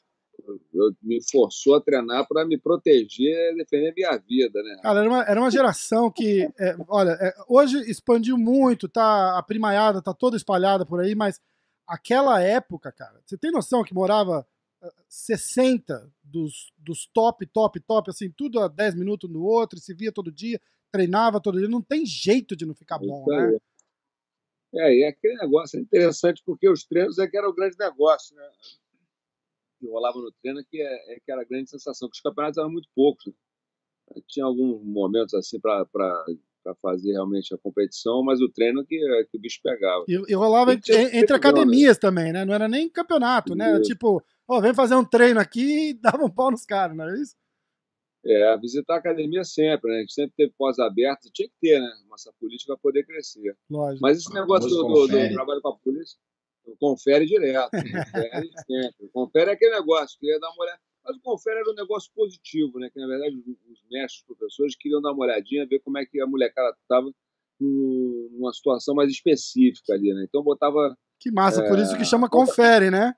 Eu, 0.73 0.93
me 1.01 1.19
forçou 1.29 1.75
a 1.75 1.81
treinar 1.81 2.27
para 2.27 2.45
me 2.45 2.57
proteger 2.57 3.53
e 3.53 3.55
defender 3.55 3.93
minha 3.95 4.17
vida, 4.17 4.61
né? 4.61 4.79
Cara, 4.81 4.99
era 4.99 5.09
uma, 5.09 5.23
era 5.23 5.39
uma 5.39 5.51
geração 5.51 6.11
que, 6.11 6.49
é, 6.59 6.75
olha, 6.87 7.11
é, 7.11 7.33
hoje 7.47 7.77
expandiu 7.89 8.37
muito, 8.37 8.87
tá 8.87 9.37
a 9.37 9.43
primaiada 9.43 10.01
tá 10.01 10.13
toda 10.13 10.37
espalhada 10.37 10.85
por 10.85 10.99
aí, 10.99 11.15
mas 11.15 11.39
aquela 11.87 12.41
época, 12.41 12.91
cara, 12.91 13.19
você 13.25 13.37
tem 13.37 13.51
noção 13.51 13.83
que 13.83 13.93
morava 13.93 14.45
60 15.07 16.11
dos, 16.23 16.71
dos 16.77 17.07
top, 17.07 17.45
top, 17.47 17.79
top, 17.81 18.09
assim, 18.09 18.31
tudo 18.31 18.59
a 18.59 18.67
10 18.67 18.95
minutos 18.95 19.29
no 19.29 19.43
outro, 19.43 19.79
se 19.79 19.93
via 19.93 20.11
todo 20.11 20.31
dia, 20.31 20.59
treinava 20.91 21.41
todo 21.41 21.59
dia, 21.59 21.67
não 21.67 21.81
tem 21.81 22.05
jeito 22.05 22.55
de 22.55 22.65
não 22.65 22.73
ficar 22.73 22.99
bom, 22.99 23.25
né? 23.27 23.57
É, 24.73 24.95
e 24.97 25.03
aquele 25.03 25.35
negócio 25.35 25.79
é 25.79 25.81
interessante 25.81 26.43
porque 26.45 26.69
os 26.69 26.83
treinos 26.83 27.17
é 27.17 27.27
que 27.27 27.35
era 27.35 27.49
o 27.49 27.53
grande 27.53 27.75
negócio, 27.77 28.35
né? 28.35 28.49
Que 29.79 29.87
rolava 29.87 30.19
no 30.19 30.31
treino 30.41 30.63
que, 30.69 30.81
é, 30.81 31.13
é 31.15 31.19
que 31.19 31.31
era 31.31 31.41
a 31.41 31.45
grande 31.45 31.69
sensação, 31.69 32.09
que 32.09 32.15
os 32.15 32.21
campeonatos 32.21 32.57
eram 32.57 32.71
muito 32.71 32.89
poucos. 32.95 33.25
Né? 33.25 33.33
Tinha 34.27 34.45
alguns 34.45 34.83
momentos 34.83 35.33
assim 35.33 35.59
para 35.59 35.85
fazer 36.81 37.13
realmente 37.13 37.53
a 37.53 37.57
competição, 37.57 38.23
mas 38.23 38.41
o 38.41 38.49
treino 38.49 38.85
que, 38.85 38.97
que 39.31 39.37
o 39.37 39.39
bicho 39.39 39.59
pegava. 39.63 40.03
E, 40.07 40.13
e 40.13 40.33
rolava 40.33 40.73
entre, 40.73 41.17
entre 41.17 41.35
academias 41.35 41.97
também, 41.97 42.31
né? 42.31 42.45
Não 42.45 42.53
era 42.53 42.67
nem 42.67 42.89
campeonato, 42.89 43.55
né? 43.55 43.69
Era 43.69 43.81
tipo, 43.81 44.23
ó, 44.47 44.57
oh, 44.57 44.61
vem 44.61 44.73
fazer 44.73 44.95
um 44.95 45.05
treino 45.05 45.39
aqui 45.39 45.89
e 45.89 45.93
dava 45.99 46.23
um 46.23 46.29
pau 46.29 46.51
nos 46.51 46.65
caras, 46.65 46.95
não 46.95 47.09
é 47.09 47.21
isso? 47.21 47.35
É, 48.25 48.57
visitar 48.57 48.95
a 48.95 48.97
academia 48.97 49.45
sempre, 49.45 49.89
né? 49.89 49.97
A 49.97 49.99
gente 50.01 50.13
sempre 50.13 50.33
teve 50.35 50.53
pós 50.57 50.77
aberto, 50.77 51.31
tinha 51.33 51.47
que 51.47 51.55
ter, 51.61 51.79
né? 51.79 51.89
Nossa 52.09 52.33
política 52.37 52.73
para 52.73 52.81
poder 52.81 53.05
crescer. 53.05 53.55
Lógico. 53.69 54.01
Mas 54.01 54.17
esse 54.17 54.33
negócio 54.33 54.69
do, 54.69 54.83
do, 54.83 55.07
do, 55.07 55.33
trabalho 55.33 55.61
com 55.61 55.69
a 55.69 55.77
polícia, 55.77 56.17
confere 56.77 57.25
direto. 57.25 57.71
Confere 57.71 58.49
sempre. 58.67 59.09
Confere 59.13 59.51
é 59.51 59.53
aquele 59.53 59.75
negócio, 59.75 60.19
queria 60.19 60.39
dar 60.39 60.49
uma 60.49 60.63
olhada. 60.63 60.79
Mas 61.03 61.15
o 61.15 61.21
confere 61.21 61.59
era 61.59 61.71
um 61.71 61.75
negócio 61.75 62.11
positivo, 62.13 62.77
né? 62.79 62.89
Que 62.89 62.99
na 62.99 63.07
verdade 63.07 63.35
os 63.37 63.83
mestres, 63.89 64.21
os 64.21 64.25
professores 64.25 64.75
queriam 64.75 65.01
dar 65.01 65.11
uma 65.11 65.25
olhadinha, 65.25 65.67
ver 65.67 65.79
como 65.79 65.97
é 65.97 66.05
que 66.05 66.21
a 66.21 66.27
molecada 66.27 66.75
estava 66.81 67.11
numa 67.59 68.53
situação 68.53 68.95
mais 68.95 69.11
específica 69.11 69.93
ali, 69.93 70.13
né? 70.13 70.25
Então 70.27 70.43
botava. 70.43 70.97
Que 71.19 71.31
massa, 71.31 71.63
é... 71.63 71.67
por 71.67 71.79
isso 71.79 71.97
que 71.97 72.05
chama 72.05 72.29
confere, 72.29 72.89
né? 72.89 73.13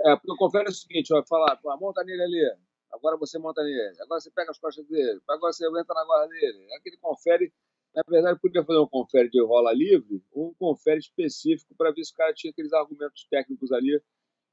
É, 0.00 0.16
porque 0.16 0.32
o 0.32 0.36
confere 0.36 0.66
é 0.66 0.70
o 0.70 0.74
seguinte, 0.74 1.12
ó, 1.14 1.22
falar, 1.24 1.58
monta 1.78 2.02
nele 2.02 2.22
ali, 2.22 2.56
agora 2.92 3.16
você 3.16 3.38
monta 3.38 3.62
nele, 3.62 3.96
agora 4.00 4.20
você 4.20 4.30
pega 4.30 4.50
as 4.50 4.58
costas 4.58 4.84
dele, 4.86 5.20
agora 5.28 5.52
você 5.52 5.66
entra 5.66 5.94
na 5.94 6.04
guarda 6.04 6.28
dele. 6.28 6.74
Aquele 6.74 6.96
confere, 6.96 7.52
na 7.94 8.02
verdade, 8.08 8.40
podia 8.40 8.64
fazer 8.64 8.78
um 8.78 8.86
confere 8.86 9.28
de 9.28 9.42
rola 9.42 9.72
livre 9.72 10.22
ou 10.32 10.50
um 10.50 10.54
confere 10.54 10.98
específico 10.98 11.74
para 11.76 11.90
ver 11.92 12.04
se 12.04 12.12
o 12.12 12.16
cara 12.16 12.32
tinha 12.34 12.50
aqueles 12.50 12.72
argumentos 12.72 13.26
técnicos 13.30 13.72
ali. 13.72 14.00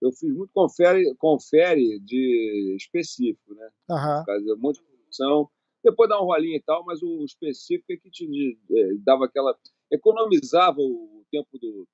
Eu 0.02 0.12
fiz 0.12 0.34
muito 0.34 0.52
confere, 0.54 1.13
confere 1.15 1.99
de 1.99 2.75
específico, 2.78 3.54
né? 3.54 3.69
Uhum. 3.89 4.25
Fazer 4.25 4.54
um 4.54 4.58
monte 4.58 4.82
de 4.82 5.06
função, 5.06 5.49
depois 5.84 6.10
dá 6.10 6.21
um 6.21 6.25
rolinho 6.25 6.56
e 6.56 6.62
tal, 6.62 6.86
mas 6.86 7.02
o 7.02 7.23
específico 7.23 7.91
é 7.91 7.97
que 7.97 8.10
te 8.10 8.58
é, 8.71 8.93
dava 9.04 9.25
aquela. 9.25 9.58
economizava 9.91 10.80
o 10.80 11.25
tempo 11.32 11.58
do, 11.60 11.88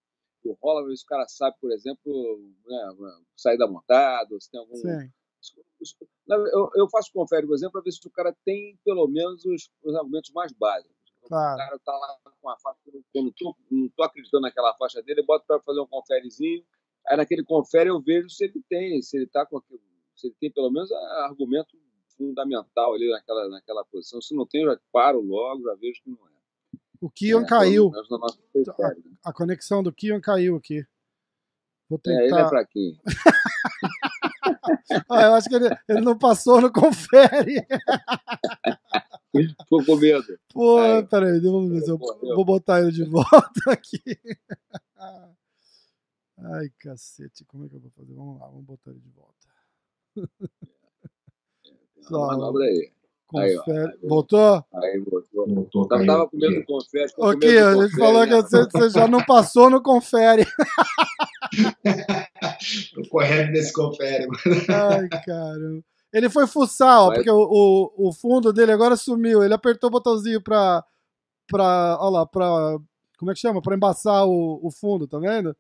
do 0.44 0.58
rola, 0.62 0.86
ver 0.86 0.96
se 0.96 1.04
o 1.04 1.08
cara 1.08 1.28
sabe, 1.28 1.58
por 1.60 1.72
exemplo, 1.72 2.40
né, 2.66 2.96
sair 3.36 3.58
da 3.58 3.68
montada, 3.68 4.40
se 4.40 4.50
tem 4.52 4.60
algum. 4.60 4.76
Sim 4.76 5.10
eu, 6.28 6.70
eu 6.76 6.90
faço 6.90 7.12
confere, 7.14 7.46
por 7.46 7.56
exemplo, 7.56 7.74
para 7.74 7.82
ver 7.82 7.92
se 7.92 8.08
o 8.08 8.12
cara 8.12 8.36
tem 8.44 8.78
pelo 8.84 9.08
menos 9.08 9.46
os, 9.46 9.70
os 9.84 9.96
argumentos 9.96 10.32
mais 10.32 10.52
básicos. 10.54 10.95
Claro. 11.28 11.56
O 11.56 11.58
cara 11.58 11.76
está 11.76 11.92
lá 11.92 12.18
com 12.42 12.50
a 12.50 12.58
faixa, 12.58 12.80
eu 12.86 13.24
não 13.24 13.30
estou 13.30 13.56
não 13.72 13.90
tô 13.90 14.04
acreditando 14.04 14.42
naquela 14.42 14.74
faixa 14.76 15.02
dele, 15.02 15.22
eu 15.22 15.26
boto 15.26 15.46
para 15.46 15.60
fazer 15.62 15.80
um 15.80 15.88
conferezinho. 15.88 16.64
Aí 17.08 17.18
naquele 17.18 17.44
confere 17.44 17.90
eu 17.90 18.02
vejo 18.02 18.30
se 18.30 18.46
ele 18.46 18.64
tem, 18.70 19.02
se 19.02 19.18
ele 19.18 19.28
tá 19.28 19.46
com 19.46 19.62
se 20.16 20.28
ele 20.28 20.36
tem 20.40 20.52
pelo 20.52 20.72
menos 20.72 20.92
argumento 20.92 21.78
fundamental 22.18 22.94
ali 22.94 23.10
naquela, 23.10 23.50
naquela 23.50 23.84
posição. 23.86 24.22
Se 24.22 24.36
não 24.36 24.46
tem, 24.46 24.64
eu 24.64 24.72
já 24.72 24.80
paro 24.92 25.22
logo, 25.22 25.64
já 25.64 25.76
vejo 25.76 26.02
que 26.02 26.10
não 26.10 26.18
é. 26.18 26.36
O 27.02 27.10
Kion 27.10 27.42
é, 27.42 27.46
caiu. 27.46 27.92
A, 29.24 29.30
a, 29.30 29.34
conexão 29.34 29.84
do 29.84 29.92
Kion 29.92 30.22
caiu 30.22 30.56
aqui. 30.56 30.86
Vou 31.90 32.00
tentar... 32.00 32.22
É, 32.22 32.28
ele 32.28 32.40
é 32.40 32.48
fraquinho. 32.48 32.98
ah, 35.10 35.24
eu 35.24 35.34
acho 35.34 35.50
que 35.50 35.56
ele, 35.56 35.68
ele 35.90 36.02
não 36.02 36.18
passou 36.18 36.62
no 36.62 36.72
confere. 36.72 37.68
Ficou 39.64 39.86
com 39.86 39.96
medo. 39.96 40.40
Pô, 40.54 40.78
Aí. 40.78 41.04
peraí, 41.06 41.40
vamos 41.40 41.72
ver 41.72 41.82
se 41.82 41.92
eu 41.92 41.98
vou 41.98 42.46
botar 42.46 42.82
ele 42.82 42.92
de 42.92 43.04
volta 43.04 43.62
aqui. 43.68 44.00
Ai, 46.38 46.70
cacete, 46.80 47.46
como 47.46 47.66
é 47.66 47.70
que 47.70 47.76
eu 47.76 47.80
vou 47.80 47.92
fazer? 47.92 48.14
Vamos 48.14 48.40
lá, 48.40 48.48
vamos 48.48 48.66
botar 48.66 48.92
ele 48.92 49.00
de 49.00 49.10
volta. 49.10 49.34
Só, 52.02 52.28
manobra 52.28 52.66
aí. 52.66 52.92
Confere. 53.28 53.88
Aí, 53.88 53.98
Voltou? 54.08 54.66
Aí, 54.74 55.00
voltou. 55.00 55.48
voltou 55.48 55.88
tava, 55.88 56.06
tava 56.06 56.30
com 56.30 56.38
medo 56.38 56.60
do 56.60 56.66
confere. 56.66 57.12
Ok, 57.18 57.58
a 57.58 57.74
gente 57.74 57.98
falou 57.98 58.26
né? 58.26 58.28
que 58.28 58.42
você, 58.44 58.66
você 58.66 58.90
já 58.92 59.08
não 59.08 59.26
passou 59.26 59.70
no 59.70 59.82
confere. 59.82 60.46
Tô 62.94 63.10
correndo 63.10 63.52
nesse 63.52 63.74
confere, 63.74 64.28
mano. 64.28 64.40
Ai, 64.70 65.10
caramba. 65.26 65.84
Ele 66.16 66.30
foi 66.30 66.48
fuçar, 66.48 67.02
ó, 67.02 67.08
Mas... 67.08 67.18
porque 67.18 67.30
o, 67.30 67.38
o, 67.38 68.08
o, 68.08 68.14
fundo 68.14 68.54
dele 68.54 68.72
agora 68.72 68.96
sumiu. 68.96 69.44
Ele 69.44 69.54
apertou 69.54 69.90
o 69.90 69.92
botãozinho 69.92 70.42
pra. 70.42 70.82
pra 71.46 71.98
ó 72.00 72.10
lá, 72.10 72.26
pra. 72.26 72.80
Como 73.18 73.32
é 73.32 73.34
que 73.34 73.42
chama? 73.42 73.62
Pra 73.62 73.76
embaçar 73.76 74.26
o, 74.26 74.66
o 74.66 74.72
fundo, 74.72 75.10
tá 75.10 75.20
vendo? 75.20 75.54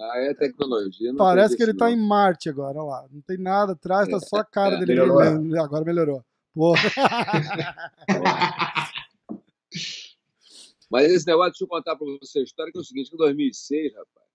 Ah, 0.00 0.20
é 0.20 0.32
tecnologia. 0.32 1.12
Parece 1.18 1.54
que 1.54 1.62
ele 1.62 1.76
tá 1.76 1.90
em 1.90 1.98
Marte 1.98 2.48
agora, 2.48 2.82
ó 2.82 2.88
lá. 2.88 3.06
Não 3.12 3.20
tem 3.20 3.36
nada 3.36 3.72
atrás, 3.72 4.08
tá 4.08 4.18
só 4.20 4.36
a 4.36 4.44
cara 4.44 4.76
é, 4.76 4.78
dele 4.78 4.94
melhorou. 4.94 5.20
Agora 5.62 5.84
melhorou. 5.84 6.24
Mas 10.90 11.12
esse 11.12 11.26
negócio, 11.26 11.52
deixa 11.52 11.64
eu 11.64 11.68
contar 11.68 11.94
pra 11.96 12.06
você 12.22 12.38
a 12.38 12.42
história, 12.42 12.72
que 12.72 12.78
é 12.78 12.80
o 12.80 12.84
seguinte, 12.84 13.12
em 13.12 13.18
2006, 13.18 13.92
rapaz, 13.92 14.26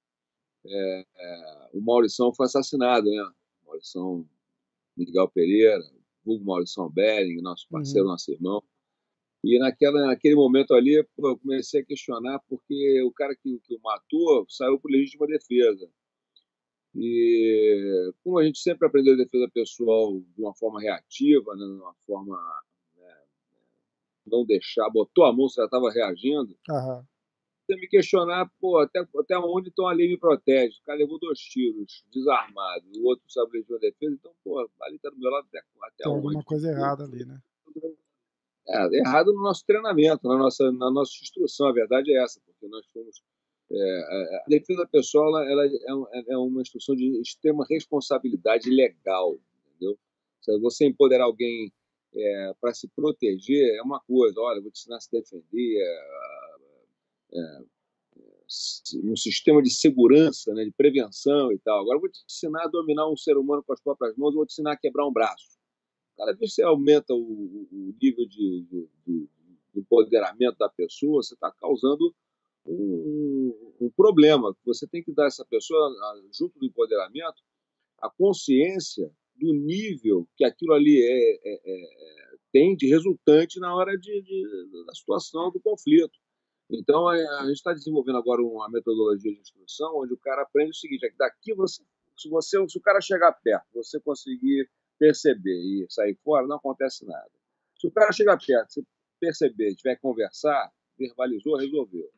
é, 0.66 1.06
é, 1.16 1.70
o 1.74 1.82
Maurição 1.82 2.32
foi 2.32 2.46
assassinado, 2.46 3.10
né? 3.10 3.28
Maurição 3.66 4.24
Miguel 4.98 5.30
Pereira, 5.30 5.84
Hugo 6.26 6.44
Maurição 6.44 6.90
Bering, 6.90 7.42
nosso 7.42 7.68
parceiro, 7.70 8.06
uhum. 8.06 8.12
nosso 8.12 8.32
irmão. 8.32 8.64
E 9.44 9.60
naquela, 9.60 10.08
naquele 10.08 10.36
momento 10.36 10.74
ali, 10.74 10.96
eu 10.96 11.38
comecei 11.38 11.82
a 11.82 11.86
questionar 11.86 12.40
porque 12.50 13.02
o 13.04 13.12
cara 13.12 13.36
que, 13.36 13.60
que 13.64 13.76
o 13.76 13.82
matou 13.82 14.46
saiu 14.50 14.80
por 14.80 14.92
legítima 14.92 15.28
defesa. 15.28 15.90
E 16.96 18.12
como 18.24 18.40
a 18.40 18.44
gente 18.44 18.60
sempre 18.60 18.88
aprendeu 18.88 19.14
a 19.14 19.18
defesa 19.18 19.48
pessoal 19.54 20.20
de 20.20 20.42
uma 20.42 20.56
forma 20.56 20.82
reativa, 20.82 21.56
né, 21.56 21.66
de 21.66 21.80
uma 21.80 21.94
forma 22.06 22.36
né, 22.98 23.16
não 24.26 24.44
deixar, 24.44 24.90
botou 24.90 25.26
a 25.26 25.32
mão, 25.32 25.48
você 25.48 25.62
já 25.62 25.66
estava 25.66 25.92
reagindo, 25.92 26.58
uhum 26.70 27.06
me 27.76 27.88
questionar, 27.88 28.50
pô, 28.60 28.78
até, 28.80 29.00
até 29.00 29.38
onde 29.38 29.70
então 29.70 29.88
a 29.88 29.94
lei 29.94 30.08
me 30.08 30.18
protege? 30.18 30.78
O 30.80 30.86
cara 30.86 31.00
levou 31.00 31.20
dois 31.20 31.40
tiros, 31.40 32.06
desarmado, 32.14 32.86
o 32.98 33.06
outro 33.06 33.26
sabe 33.30 33.54
legítima 33.54 33.80
defesa, 33.80 34.16
então, 34.16 34.32
pô, 34.44 34.60
ali 34.82 35.00
tá 35.00 35.10
do 35.10 35.18
meu 35.18 35.30
lado 35.30 35.48
até, 35.48 35.60
até 35.60 36.04
Tem 36.04 36.14
alguma 36.14 36.44
coisa 36.44 36.70
errada 36.70 37.04
ali, 37.04 37.26
né? 37.26 37.42
É, 38.70 38.98
errado 38.98 39.34
no 39.34 39.42
nosso 39.42 39.66
treinamento, 39.66 40.28
na 40.28 40.38
nossa, 40.38 40.72
na 40.72 40.92
nossa 40.92 41.12
instrução, 41.22 41.68
a 41.68 41.74
verdade 41.74 42.12
é 42.12 42.24
essa, 42.24 42.40
porque 42.46 42.68
nós 42.68 42.86
fomos. 42.88 43.24
É, 43.70 44.38
a 44.38 44.46
defesa 44.48 44.88
pessoal 44.88 45.28
ela, 45.28 45.52
ela 45.52 45.66
é, 45.66 46.34
é, 46.34 46.38
uma 46.38 46.62
instrução 46.62 46.96
de 46.96 47.20
extrema 47.22 47.66
responsabilidade 47.70 48.70
legal, 48.70 49.38
entendeu? 49.66 49.98
Você 50.62 50.86
empoderar 50.86 51.26
alguém 51.26 51.72
é, 52.16 52.54
para 52.62 52.74
se 52.74 52.88
proteger 52.90 53.76
é 53.76 53.82
uma 53.82 54.00
coisa, 54.00 54.40
olha, 54.40 54.62
vou 54.62 54.72
te 54.72 54.80
ensinar 54.80 54.98
a 54.98 55.02
se 55.02 55.12
defender, 55.12 55.82
é, 55.82 56.47
um 59.04 59.16
sistema 59.16 59.62
de 59.62 59.70
segurança, 59.70 60.54
né, 60.54 60.64
de 60.64 60.72
prevenção 60.72 61.52
e 61.52 61.60
tal. 61.60 61.82
Agora 61.82 61.98
eu 61.98 62.02
vou 62.02 62.10
te 62.10 62.24
ensinar 62.26 62.64
a 62.64 62.68
dominar 62.68 63.10
um 63.10 63.18
ser 63.18 63.38
humano 63.38 63.64
com 63.64 63.74
as 63.74 63.82
próprias 63.82 64.16
mãos, 64.16 64.34
vou 64.34 64.46
te 64.46 64.54
ensinar 64.54 64.74
a 64.74 64.78
quebrar 64.78 65.08
um 65.08 65.12
braço. 65.12 65.58
Cada 66.18 66.34
vez 66.34 66.40
que 66.40 66.56
você 66.56 66.64
aumenta 66.64 67.14
o, 67.14 67.68
o 67.72 67.96
nível 68.02 68.28
de, 68.28 68.66
de, 68.70 68.90
de, 69.06 69.30
empoderamento 69.76 70.58
da 70.58 70.70
pessoa, 70.70 71.22
você 71.22 71.36
está 71.36 71.52
causando 71.52 72.16
um, 72.66 73.76
um, 73.80 73.90
problema. 73.92 74.56
Você 74.66 74.88
tem 74.88 75.04
que 75.04 75.14
dar 75.14 75.28
essa 75.28 75.46
pessoa, 75.46 75.94
junto 76.32 76.58
do 76.58 76.66
empoderamento, 76.66 77.44
a 78.00 78.10
consciência 78.10 79.12
do 79.36 79.54
nível 79.54 80.28
que 80.36 80.44
aquilo 80.44 80.74
ali 80.74 81.00
é, 81.00 81.36
é, 81.44 81.62
é, 81.66 82.38
tem 82.52 82.76
de 82.76 82.88
resultante 82.88 83.60
na 83.60 83.76
hora 83.76 83.96
de, 83.96 84.22
de, 84.22 84.84
da 84.88 84.94
situação 84.96 85.52
do 85.52 85.60
conflito. 85.60 86.18
Então, 86.70 87.12
é, 87.12 87.26
a 87.40 87.46
gente 87.46 87.56
está 87.56 87.74
desenvolvendo 87.74 88.18
agora 88.18 88.42
uma 88.42 88.70
metodologia 88.70 89.32
de 89.32 89.40
instrução 89.40 89.98
onde 89.98 90.14
o 90.14 90.18
cara 90.18 90.42
aprende 90.42 90.72
o 90.72 90.76
seguinte: 90.76 91.06
é 91.06 91.10
que 91.10 91.18
daqui 91.18 91.54
você, 91.54 91.84
se, 92.18 92.30
você, 92.30 92.58
se 92.68 92.78
o 92.78 92.82
cara 92.82 93.00
chegar 93.00 93.32
perto, 93.34 93.66
você 93.74 94.00
conseguir 94.00 94.70
perceber 95.00 95.56
e 95.56 95.86
sair 95.90 96.16
fora, 96.24 96.46
não 96.48 96.58
acontece 96.58 97.06
nada. 97.06 97.32
Se 97.80 97.88
o 97.88 97.92
cara 97.92 98.12
chegar 98.12 98.38
perto, 98.44 98.74
você 98.74 98.84
perceber, 99.20 99.76
tiver 99.76 99.96
que 99.96 100.02
conversar, 100.02 100.72
verbalizou, 100.98 101.58
resolveu. 101.58 102.10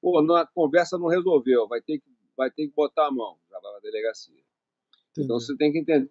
Pô, 0.00 0.22
na 0.22 0.46
conversa 0.46 0.98
não 0.98 1.08
resolveu, 1.08 1.66
vai 1.66 1.80
ter 1.80 1.98
que, 1.98 2.06
vai 2.36 2.50
ter 2.50 2.68
que 2.68 2.74
botar 2.74 3.08
a 3.08 3.10
mão, 3.10 3.38
já 3.50 3.58
vai 3.58 3.72
na 3.72 3.80
delegacia. 3.80 4.34
Entendi. 5.10 5.24
Então 5.24 5.40
você 5.40 5.56
tem 5.56 5.72
que 5.72 5.78
entender 5.78 6.10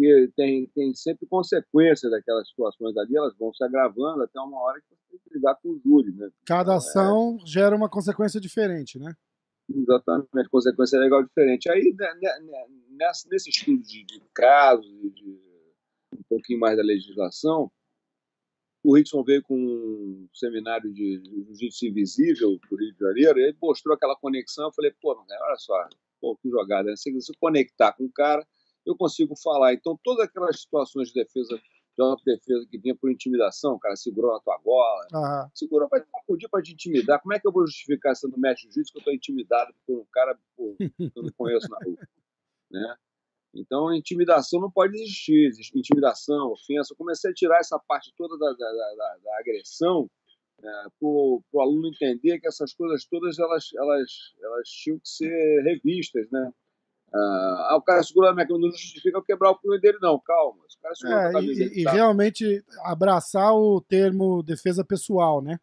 que 0.00 0.32
tem, 0.34 0.66
tem 0.74 0.94
sempre 0.94 1.26
consequências 1.26 2.10
daquelas 2.10 2.48
situações 2.48 2.96
ali, 2.96 3.14
elas 3.14 3.36
vão 3.36 3.52
se 3.52 3.62
agravando 3.62 4.22
até 4.22 4.40
uma 4.40 4.58
hora 4.58 4.80
que 4.80 4.86
você 4.88 5.02
tem 5.10 5.20
que 5.22 5.34
lidar 5.34 5.54
com 5.56 5.68
o 5.68 5.80
júri. 5.84 6.12
Né? 6.14 6.30
Cada 6.46 6.62
então, 6.62 6.76
ação 6.76 7.38
é... 7.38 7.46
gera 7.46 7.76
uma 7.76 7.88
consequência 7.88 8.40
diferente, 8.40 8.98
né? 8.98 9.14
Exatamente, 9.68 10.48
consequência 10.50 10.98
legal 10.98 11.22
diferente. 11.22 11.70
Aí, 11.70 11.94
né, 11.96 12.14
né, 12.14 12.40
né 12.40 12.66
nessa, 12.92 13.28
nesse 13.30 13.50
estudo 13.50 13.82
de, 13.82 14.04
de 14.04 14.20
casos, 14.34 14.90
de 15.14 15.38
um 16.14 16.22
pouquinho 16.28 16.58
mais 16.58 16.76
da 16.76 16.82
legislação, 16.82 17.70
o 18.82 18.96
Rickson 18.96 19.22
veio 19.22 19.42
com 19.42 19.54
um 19.54 20.28
seminário 20.32 20.90
de 20.92 21.22
jiu-jitsu 21.22 21.86
invisível 21.86 22.58
para 22.58 22.74
o 22.74 22.78
Rio 22.78 22.92
de 22.92 22.98
Janeiro, 22.98 23.38
e 23.38 23.42
ele 23.42 23.58
mostrou 23.60 23.94
aquela 23.94 24.16
conexão. 24.16 24.66
Eu 24.66 24.72
falei, 24.72 24.92
pô, 25.00 25.14
olha 25.14 25.56
só, 25.58 25.74
pô, 26.20 26.36
que 26.36 26.48
jogada. 26.48 26.88
Né? 26.88 26.96
Se 26.96 27.12
você 27.12 27.32
conectar 27.38 27.92
com 27.92 28.06
o 28.06 28.12
cara, 28.12 28.44
eu 28.90 28.96
consigo 28.96 29.34
falar. 29.36 29.74
Então, 29.74 29.98
todas 30.02 30.26
aquelas 30.26 30.60
situações 30.60 31.08
de 31.08 31.14
defesa, 31.14 31.56
de 31.56 32.02
autodefesa 32.02 32.66
que 32.70 32.78
vinha 32.78 32.94
por 32.94 33.10
intimidação, 33.10 33.74
o 33.74 33.78
cara 33.78 33.96
segurou 33.96 34.32
na 34.32 34.40
tua 34.40 34.58
gola, 34.58 35.06
uhum. 35.12 35.50
segurou 35.54 35.88
para 35.88 36.04
acudir 36.14 36.48
para 36.48 36.62
te 36.62 36.72
intimidar. 36.72 37.20
Como 37.20 37.34
é 37.34 37.38
que 37.38 37.46
eu 37.46 37.52
vou 37.52 37.66
justificar 37.66 38.14
sendo 38.16 38.38
mestre 38.38 38.68
de 38.68 38.74
que 38.74 38.96
eu 38.96 39.00
estou 39.00 39.12
intimidado 39.12 39.74
por 39.86 40.00
um 40.00 40.06
cara 40.12 40.38
pô, 40.56 40.74
que 40.78 40.92
eu 40.98 41.22
não 41.22 41.32
conheço 41.36 41.68
na 41.68 41.78
rua? 41.78 41.96
Né? 42.72 42.96
Então, 43.52 43.92
intimidação 43.92 44.60
não 44.60 44.70
pode 44.70 44.96
existir. 44.96 45.50
Intimidação, 45.74 46.52
ofensa. 46.52 46.92
Eu 46.92 46.96
comecei 46.96 47.32
a 47.32 47.34
tirar 47.34 47.58
essa 47.58 47.76
parte 47.80 48.14
toda 48.16 48.38
da, 48.38 48.52
da, 48.52 48.72
da, 48.72 49.16
da 49.24 49.38
agressão 49.40 50.08
né, 50.62 50.86
para 50.98 51.08
o 51.08 51.42
aluno 51.60 51.88
entender 51.88 52.38
que 52.38 52.46
essas 52.46 52.72
coisas 52.74 53.04
todas 53.06 53.38
elas, 53.38 53.70
elas, 53.74 54.10
elas 54.40 54.68
tinham 54.68 54.98
que 54.98 55.08
ser 55.08 55.62
revistas, 55.62 56.30
né? 56.30 56.52
Ah, 57.12 57.76
o 57.76 57.82
cara 57.82 58.02
segurou 58.02 58.30
a 58.30 58.34
minha 58.34 58.46
camisa, 58.46 58.66
não 58.66 58.72
justifica 58.72 59.18
eu 59.18 59.22
quebrar 59.22 59.50
o 59.50 59.58
punho 59.58 59.80
dele, 59.80 59.98
não, 60.00 60.18
calma. 60.18 60.60
O 60.62 60.82
cara 60.82 60.94
é, 61.04 61.28
a 61.28 61.32
camisa 61.32 61.64
e, 61.64 61.80
e 61.80 61.84
tá. 61.84 61.92
realmente 61.92 62.64
abraçar 62.84 63.54
o 63.54 63.80
termo 63.80 64.42
defesa 64.42 64.84
pessoal, 64.84 65.42
né? 65.42 65.58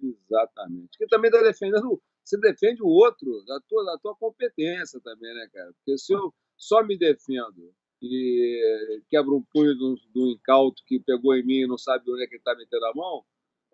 Exatamente. 0.00 0.88
Porque 0.92 1.06
também 1.06 1.30
está 1.30 1.42
defendendo, 1.42 2.00
você 2.24 2.38
defende 2.38 2.82
o 2.82 2.86
outro 2.86 3.44
da 3.44 3.60
tua, 3.68 3.84
da 3.84 3.98
tua 3.98 4.14
competência 4.16 5.00
também, 5.00 5.34
né, 5.34 5.48
cara? 5.52 5.72
Porque 5.72 5.98
se 5.98 6.12
eu 6.12 6.32
só 6.56 6.82
me 6.84 6.96
defendo 6.96 7.74
e 8.00 9.02
quebro 9.08 9.36
um 9.36 9.44
punho 9.52 9.74
do, 9.76 9.96
do 10.14 10.28
incauto 10.28 10.82
que 10.86 10.98
pegou 11.00 11.34
em 11.36 11.44
mim 11.44 11.60
e 11.62 11.66
não 11.66 11.78
sabe 11.78 12.10
onde 12.10 12.24
é 12.24 12.26
que 12.26 12.34
ele 12.34 12.40
está 12.40 12.54
metendo 12.54 12.84
a 12.86 12.94
mão, 12.94 13.24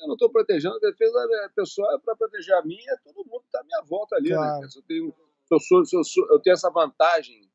eu 0.01 0.07
não 0.07 0.15
estou 0.15 0.31
protegendo 0.31 0.77
a 0.77 0.81
defesa 0.81 1.51
pessoal, 1.55 1.95
é 1.95 1.99
para 1.99 2.17
proteger 2.17 2.55
a 2.55 2.63
minha, 2.63 2.97
todo 3.03 3.27
mundo 3.27 3.43
está 3.45 3.61
à 3.61 3.65
minha 3.65 3.83
volta 3.83 4.17
ali, 4.17 4.31
né, 4.31 4.37
claro. 4.37 4.61
né? 4.61 4.69
Se 4.69 4.79
eu, 4.79 4.83
tenho, 4.83 5.15
eu, 5.55 5.61
sou, 5.61 5.85
se 5.85 5.97
eu, 5.97 6.05
sou, 6.05 6.27
eu 6.31 6.41
tenho 6.41 6.55
essa 6.55 6.71
vantagem 6.71 7.49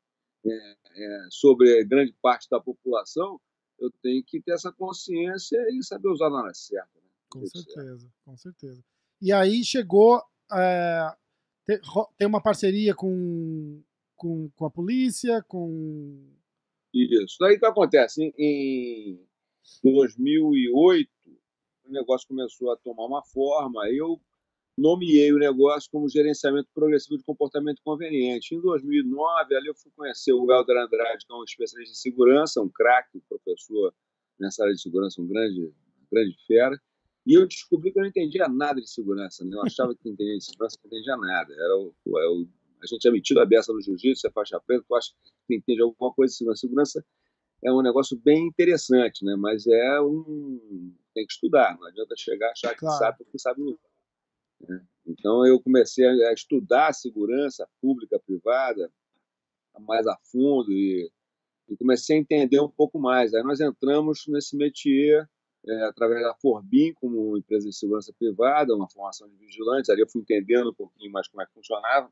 é, 0.46 0.76
é, 0.96 1.26
sobre 1.30 1.84
grande 1.84 2.12
parte 2.20 2.48
da 2.50 2.60
população, 2.60 3.40
eu 3.78 3.90
tenho 4.02 4.22
que 4.24 4.40
ter 4.40 4.52
essa 4.52 4.72
consciência 4.72 5.58
e 5.70 5.82
saber 5.82 6.08
usar 6.08 6.30
na 6.30 6.42
hora 6.42 6.54
certa. 6.54 6.90
Né? 6.94 7.08
Com 7.30 7.46
certeza, 7.46 7.98
certo. 7.98 8.12
com 8.24 8.36
certeza. 8.36 8.84
E 9.20 9.32
aí 9.32 9.64
chegou. 9.64 10.22
É, 10.52 11.16
tem 12.18 12.28
uma 12.28 12.42
parceria 12.42 12.94
com 12.94 13.82
com, 14.16 14.50
com 14.56 14.64
a 14.64 14.70
polícia, 14.70 15.42
com. 15.42 16.32
Isso. 16.92 17.36
Daí 17.40 17.56
o 17.56 17.58
que 17.58 17.66
acontece? 17.66 18.22
Em, 18.22 18.32
em 18.38 19.20
2008, 19.82 21.10
o 21.84 21.92
negócio 21.92 22.28
começou 22.28 22.72
a 22.72 22.76
tomar 22.76 23.04
uma 23.04 23.22
forma. 23.24 23.88
Eu 23.90 24.20
nomeei 24.76 25.32
o 25.32 25.38
negócio 25.38 25.88
como 25.90 26.08
gerenciamento 26.08 26.68
progressivo 26.74 27.16
de 27.16 27.24
comportamento 27.24 27.80
conveniente. 27.84 28.54
Em 28.54 28.60
2009, 28.60 29.56
ali 29.56 29.68
eu 29.68 29.74
fui 29.74 29.90
conhecer 29.96 30.32
o 30.32 30.50
Helder 30.50 30.76
Andrade, 30.76 31.24
que 31.26 31.32
é 31.32 31.36
um 31.36 31.44
especialista 31.44 31.92
em 31.92 31.96
segurança, 31.96 32.60
um 32.60 32.68
craque, 32.68 33.16
um 33.16 33.20
professor 33.28 33.94
nessa 34.38 34.62
área 34.64 34.74
de 34.74 34.82
segurança, 34.82 35.22
um 35.22 35.26
grande, 35.26 35.72
grande 36.10 36.36
fera. 36.46 36.80
E 37.26 37.34
eu 37.34 37.46
descobri 37.46 37.92
que 37.92 37.98
eu 37.98 38.02
não 38.02 38.10
entendia 38.10 38.48
nada 38.48 38.80
de 38.80 38.90
segurança. 38.90 39.44
Né? 39.44 39.56
Eu 39.56 39.62
achava 39.62 39.94
que 39.94 40.08
entendia 40.08 40.36
de 40.36 40.44
segurança, 40.44 40.76
não 40.82 40.88
entendia 40.88 41.16
nada. 41.16 41.54
Era 41.54 41.76
o, 41.76 41.94
é 42.18 42.28
o 42.28 42.46
a 42.82 42.86
gente 42.86 43.08
é 43.08 43.10
metido 43.10 43.40
a 43.40 43.46
beça 43.46 43.72
no 43.72 43.80
jiu-jitsu, 43.80 44.26
é 44.26 44.30
faixa 44.30 44.60
preta, 44.60 44.84
tu 44.86 44.94
acha 44.94 45.10
que 45.46 45.54
entende 45.54 45.80
alguma 45.80 46.12
coisa 46.12 46.32
de 46.32 46.36
segurança. 46.36 46.60
Segurança 46.60 47.04
é 47.64 47.72
um 47.72 47.80
negócio 47.80 48.20
bem 48.22 48.46
interessante, 48.46 49.24
né? 49.24 49.34
mas 49.36 49.66
é 49.66 50.00
um. 50.02 50.92
tem 51.14 51.26
que 51.26 51.32
estudar, 51.32 51.78
não 51.78 51.86
adianta 51.86 52.14
chegar 52.16 52.50
achar 52.50 52.74
claro. 52.76 52.94
que 52.94 53.04
sabe 53.04 53.18
porque 53.18 53.38
sabe 53.38 53.62
lutar. 53.62 53.90
Né? 54.68 54.84
Então 55.06 55.46
eu 55.46 55.60
comecei 55.60 56.06
a 56.26 56.32
estudar 56.32 56.92
segurança 56.92 57.68
pública, 57.80 58.18
privada, 58.18 58.90
mais 59.80 60.06
a 60.06 60.16
fundo 60.30 60.72
e, 60.72 61.10
e 61.68 61.76
comecei 61.76 62.16
a 62.16 62.20
entender 62.20 62.60
um 62.60 62.68
pouco 62.68 62.98
mais. 62.98 63.34
Aí 63.34 63.42
nós 63.42 63.60
entramos 63.60 64.24
nesse 64.28 64.56
métier 64.56 65.28
é, 65.66 65.84
através 65.84 66.22
da 66.22 66.34
Forbim, 66.34 66.92
como 66.94 67.36
empresa 67.36 67.68
de 67.68 67.74
segurança 67.74 68.12
privada, 68.18 68.74
uma 68.74 68.88
formação 68.88 69.28
de 69.28 69.36
vigilantes. 69.36 69.88
Ali 69.90 70.02
eu 70.02 70.08
fui 70.08 70.20
entendendo 70.20 70.70
um 70.70 70.74
pouquinho 70.74 71.10
mais 71.10 71.26
como 71.28 71.42
é 71.42 71.46
que 71.46 71.54
funcionava 71.54 72.10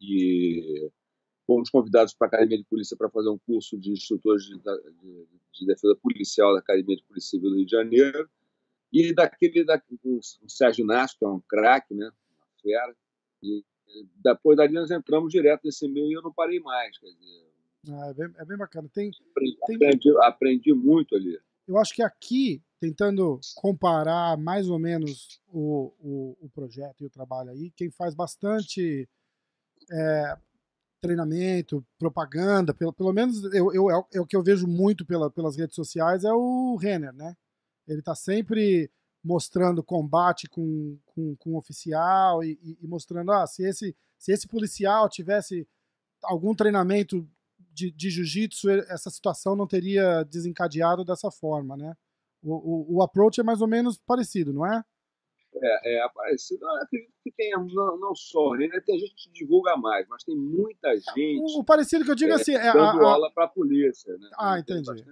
e 0.00 0.90
fomos 1.46 1.68
convidados 1.68 2.14
para 2.14 2.26
a 2.26 2.28
Academia 2.28 2.58
de 2.58 2.64
Polícia 2.64 2.96
para 2.96 3.10
fazer 3.10 3.28
um 3.28 3.38
curso 3.38 3.78
de 3.78 3.90
instrutores 3.90 4.44
de, 4.44 4.56
de, 4.56 5.26
de, 5.52 5.66
defesa 5.66 5.96
policial 5.96 6.54
da 6.54 6.60
Academia 6.60 6.96
de 6.96 7.02
Polícia 7.02 7.30
Civil 7.30 7.50
do 7.50 7.56
Rio 7.56 7.66
de 7.66 7.72
Janeiro. 7.72 8.30
E 8.92 9.14
daquele, 9.14 9.64
da, 9.64 9.80
um 10.04 10.20
Sérgio 10.48 10.84
Nasco, 10.84 11.18
que 11.18 11.24
é 11.24 11.28
um 11.28 11.40
craque, 11.40 11.94
né? 11.94 12.06
uma 12.06 12.46
fera. 12.62 12.96
E 13.42 13.64
depois 14.16 14.56
dali 14.56 14.72
nós 14.72 14.90
entramos 14.90 15.32
direto 15.32 15.62
nesse 15.64 15.88
meio 15.88 16.10
e 16.10 16.14
eu 16.14 16.22
não 16.22 16.32
parei 16.32 16.60
mais. 16.60 16.98
Quer 16.98 17.06
dizer, 17.06 17.50
ah, 17.88 18.08
é, 18.08 18.14
bem, 18.14 18.34
é 18.36 18.44
bem 18.44 18.56
bacana. 18.56 18.88
Tem, 18.92 19.10
aprendi, 19.30 19.56
tem... 19.66 19.76
Aprendi, 19.76 20.10
aprendi 20.22 20.74
muito 20.74 21.14
ali. 21.14 21.38
Eu 21.66 21.78
acho 21.78 21.94
que 21.94 22.02
aqui, 22.02 22.62
tentando 22.80 23.38
comparar 23.54 24.36
mais 24.36 24.68
ou 24.68 24.78
menos 24.78 25.40
o, 25.48 25.92
o, 26.00 26.36
o 26.40 26.50
projeto 26.50 27.02
e 27.02 27.06
o 27.06 27.10
trabalho 27.10 27.50
aí, 27.50 27.70
quem 27.76 27.90
faz 27.90 28.14
bastante 28.14 29.08
é, 29.90 30.36
treinamento, 31.00 31.84
propaganda, 31.98 32.74
pelo, 32.74 32.92
pelo 32.92 33.12
menos 33.12 33.42
eu, 33.54 33.72
eu, 33.72 33.90
é, 33.90 34.04
é 34.14 34.20
o 34.20 34.26
que 34.26 34.36
eu 34.36 34.42
vejo 34.42 34.66
muito 34.66 35.04
pela, 35.06 35.30
pelas 35.30 35.56
redes 35.56 35.74
sociais, 35.74 36.24
é 36.24 36.32
o 36.32 36.76
Renner, 36.76 37.12
né? 37.12 37.36
Ele 37.90 38.02
tá 38.02 38.14
sempre 38.14 38.90
mostrando 39.22 39.82
combate 39.82 40.48
com, 40.48 40.98
com, 41.06 41.36
com 41.36 41.50
um 41.50 41.56
oficial 41.56 42.42
e, 42.42 42.58
e, 42.62 42.78
e, 42.82 42.86
mostrando, 42.86 43.32
ah, 43.32 43.46
se 43.46 43.62
esse, 43.62 43.94
se 44.16 44.32
esse 44.32 44.48
policial 44.48 45.08
tivesse 45.08 45.68
algum 46.22 46.54
treinamento 46.54 47.28
de, 47.72 47.90
de 47.90 48.10
jiu-jitsu, 48.10 48.70
essa 48.70 49.10
situação 49.10 49.54
não 49.54 49.66
teria 49.66 50.22
desencadeado 50.24 51.04
dessa 51.04 51.30
forma, 51.30 51.76
né? 51.76 51.94
O, 52.42 52.54
o, 52.54 52.96
o 52.96 53.02
approach 53.02 53.40
é 53.40 53.44
mais 53.44 53.60
ou 53.60 53.68
menos 53.68 53.98
parecido, 53.98 54.52
não 54.52 54.64
é? 54.64 54.82
É, 55.54 55.96
é 55.96 56.02
aparecido. 56.02 56.64
Eu 56.64 56.70
acredito 56.82 57.12
que 57.22 57.32
tenha, 57.32 57.58
não, 57.58 57.98
não 57.98 58.14
só, 58.14 58.54
né? 58.54 58.68
tem 58.86 58.98
gente 58.98 59.14
que 59.14 59.30
divulga 59.32 59.76
mais, 59.76 60.06
mas 60.08 60.24
tem 60.24 60.36
muita 60.36 60.96
gente. 60.96 61.58
O, 61.58 61.64
parecido 61.64 62.04
que 62.04 62.10
eu 62.10 62.14
digo 62.14 62.32
é, 62.32 62.34
assim. 62.36 62.54
É, 62.54 62.72
dando 62.72 63.04
a, 63.04 63.12
aula 63.12 63.30
para 63.32 63.44
a 63.44 63.48
polícia. 63.48 64.16
Né? 64.16 64.30
Ah, 64.38 64.58
entendi. 64.58 65.04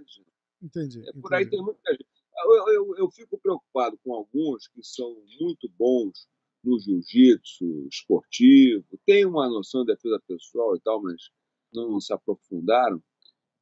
Entendi. 0.62 1.08
É, 1.08 1.12
por 1.20 1.34
aí 1.34 1.46
tem 1.48 1.62
muita 1.62 1.92
gente. 1.92 2.17
Eu, 2.44 2.68
eu, 2.68 2.96
eu 2.96 3.10
fico 3.10 3.38
preocupado 3.38 3.98
com 4.04 4.14
alguns 4.14 4.68
que 4.68 4.82
são 4.82 5.14
muito 5.40 5.68
bons 5.78 6.28
no 6.62 6.78
jiu-jitsu 6.78 7.86
esportivo, 7.90 8.84
tem 9.06 9.24
uma 9.24 9.48
noção 9.48 9.84
de 9.84 9.92
defesa 9.92 10.20
pessoal 10.26 10.76
e 10.76 10.80
tal, 10.80 11.02
mas 11.02 11.30
não 11.72 12.00
se 12.00 12.12
aprofundaram, 12.12 13.02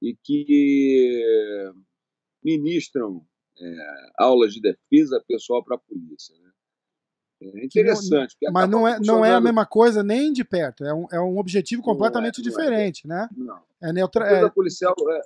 e 0.01 0.17
que 0.23 1.73
ministram 2.43 3.25
é, 3.59 4.11
aulas 4.19 4.53
de 4.53 4.61
defesa 4.61 5.23
pessoal 5.27 5.65
para 5.65 5.77
a 5.77 5.79
polícia. 5.79 6.35
Né? 6.39 6.53
É 7.43 7.65
interessante. 7.65 8.37
Não, 8.43 8.53
mas 8.53 8.69
não 8.69 8.89
é, 8.89 8.99
não 9.01 9.25
é 9.25 9.35
a 9.35 9.41
mesma 9.41 9.67
coisa 9.67 10.03
nem 10.03 10.33
de 10.33 10.45
perto. 10.45 10.85
É 10.85 10.95
um, 10.95 11.07
é 11.13 11.21
um 11.21 11.39
objetivo 11.39 11.83
completamente 11.83 12.39
não 12.39 12.45
é, 12.45 12.51
não 12.51 12.57
diferente, 12.57 13.07
né? 13.07 13.29
Não. 13.37 13.63
É 13.83 13.93
neutra... 13.93 14.25
A 14.25 14.47
é... 14.47 14.51
policial 14.51 14.95
é 15.11 15.21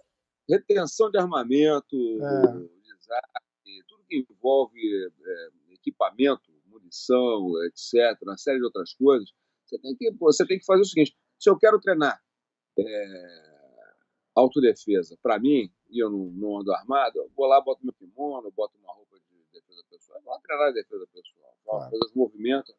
retenção 0.48 1.10
de 1.10 1.18
armamento, 1.18 1.96
é. 1.96 2.79
Desastre, 3.10 3.84
tudo 3.88 4.04
que 4.04 4.26
envolve 4.30 4.78
é, 4.78 5.48
equipamento, 5.74 6.52
munição, 6.66 7.52
etc., 7.64 8.16
uma 8.22 8.36
série 8.36 8.58
de 8.58 8.64
outras 8.64 8.94
coisas. 8.94 9.30
Você 9.66 9.78
tem 9.78 9.96
que, 9.96 10.10
você 10.12 10.46
tem 10.46 10.58
que 10.58 10.64
fazer 10.64 10.82
o 10.82 10.84
seguinte: 10.84 11.16
se 11.38 11.50
eu 11.50 11.58
quero 11.58 11.80
treinar 11.80 12.22
é, 12.78 13.50
autodefesa 14.34 15.18
para 15.22 15.38
mim, 15.38 15.70
e 15.88 16.02
eu 16.02 16.10
não, 16.10 16.30
não 16.30 16.60
ando 16.60 16.72
armado, 16.72 17.18
eu 17.18 17.30
vou 17.36 17.46
lá, 17.46 17.60
boto 17.60 17.84
meu 17.84 17.92
kimono, 17.94 18.50
boto 18.52 18.78
uma 18.78 18.92
roupa 18.92 19.18
de 19.18 19.44
defesa 19.52 19.82
pessoal, 19.90 20.20
vou 20.22 20.40
treinar 20.40 20.72
defesa 20.72 21.06
pessoal 21.12 21.56
claro. 21.64 21.90
fazer 21.90 22.04
os 22.04 22.14
movimentos, 22.14 22.74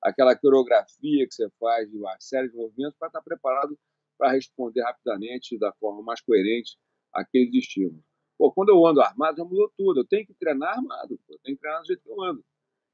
aquela 0.00 0.36
coreografia 0.36 1.26
que 1.26 1.34
você 1.34 1.48
faz 1.58 1.90
de 1.90 1.96
uma 1.96 2.16
série 2.20 2.48
de 2.48 2.56
movimentos 2.56 2.96
para 2.98 3.08
estar 3.08 3.22
preparado 3.22 3.78
para 4.18 4.32
responder 4.32 4.82
rapidamente 4.82 5.58
da 5.58 5.72
forma 5.72 6.02
mais 6.02 6.20
coerente 6.20 6.78
àqueles 7.12 7.52
estímulos. 7.54 8.04
Pô, 8.42 8.50
quando 8.50 8.70
eu 8.70 8.84
ando 8.84 9.00
armado, 9.00 9.36
já 9.36 9.44
mudou 9.44 9.70
tudo. 9.78 10.00
Eu 10.00 10.04
tenho 10.04 10.26
que 10.26 10.34
treinar 10.34 10.70
armado, 10.76 11.16
pô. 11.28 11.34
eu 11.34 11.38
tenho 11.44 11.56
que 11.56 11.60
treinar 11.60 11.80
do 11.80 11.86
jeito 11.86 12.02
que 12.02 12.10
eu 12.10 12.20
ando. 12.24 12.44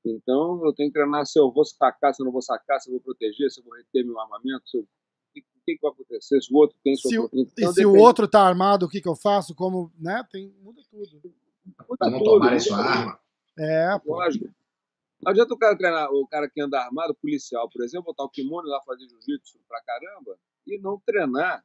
Então, 0.05 0.63
eu 0.63 0.75
tenho 0.75 0.91
que 0.91 0.93
treinar 0.93 1.25
se 1.25 1.41
eu 1.41 1.51
vou 1.51 1.65
sacar, 1.65 2.15
se 2.15 2.21
eu 2.21 2.27
não 2.27 2.33
vou 2.33 2.43
sacar, 2.43 2.79
se 2.79 2.91
eu 2.91 2.93
vou 2.93 3.01
proteger, 3.01 3.51
se 3.51 3.59
eu 3.59 3.65
vou 3.65 3.73
reter 3.75 4.05
meu 4.05 4.21
armamento, 4.21 4.69
se 4.69 4.77
eu... 4.77 4.83
o 4.83 4.87
que, 5.33 5.41
que 5.65 5.79
vai 5.81 5.91
acontecer, 5.91 6.39
se 6.43 6.53
o 6.53 6.57
outro 6.59 6.77
tem 6.85 6.95
Se 6.97 7.09
sua... 7.09 7.25
o- 7.25 7.31
Então, 7.33 7.71
e 7.71 7.73
se 7.73 7.87
o 7.87 7.89
depende. 7.93 8.05
outro 8.05 8.29
tá 8.29 8.43
armado, 8.43 8.85
o 8.85 8.89
que, 8.91 9.01
que 9.01 9.09
eu 9.09 9.17
faço? 9.17 9.55
Como, 9.55 9.91
né? 9.99 10.23
Tem, 10.31 10.53
muda 10.61 10.83
tudo. 10.91 11.19
Muda 11.25 11.97
Pra 11.99 12.11
não 12.11 12.19
tudo, 12.19 12.31
tomarem 12.33 12.59
muda 12.59 12.61
sua 12.69 12.77
arma. 12.79 13.19
É, 13.59 13.99
pô. 14.01 14.17
Lógico. 14.17 14.45
Não 15.23 15.31
adianta 15.33 15.55
o 15.55 15.59
cara 15.59 15.79
treinar, 15.79 16.13
o 16.13 16.27
cara 16.29 16.51
que 16.51 16.61
anda 16.61 16.79
armado, 16.79 17.15
policial, 17.15 17.71
por 17.71 17.83
exemplo, 17.83 18.05
botar 18.05 18.25
o 18.25 18.29
kimono 18.29 18.69
lá 18.69 18.83
fazer 18.83 19.09
jiu-jitsu 19.09 19.59
pra 19.67 19.81
caramba 19.83 20.39
e 20.67 20.79
não 20.79 21.01
treinar 21.07 21.65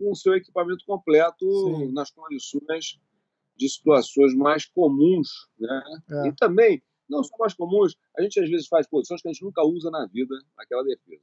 com 0.00 0.10
o 0.10 0.16
seu 0.16 0.34
equipamento 0.34 0.82
completo 0.86 1.46
Sim. 1.46 1.92
nas 1.92 2.10
condições 2.10 2.98
de 3.54 3.68
situações 3.68 4.34
mais 4.34 4.64
comuns, 4.64 5.28
né? 5.58 5.82
É. 6.10 6.28
E 6.28 6.32
também, 6.36 6.82
não 7.06 7.22
só 7.22 7.36
mais 7.38 7.52
comuns, 7.52 7.94
a 8.16 8.22
gente 8.22 8.40
às 8.40 8.48
vezes 8.48 8.66
faz 8.66 8.86
posições 8.88 9.20
que 9.20 9.28
a 9.28 9.32
gente 9.32 9.44
nunca 9.44 9.62
usa 9.62 9.90
na 9.90 10.06
vida 10.06 10.34
naquela 10.56 10.82
defesa. 10.82 11.22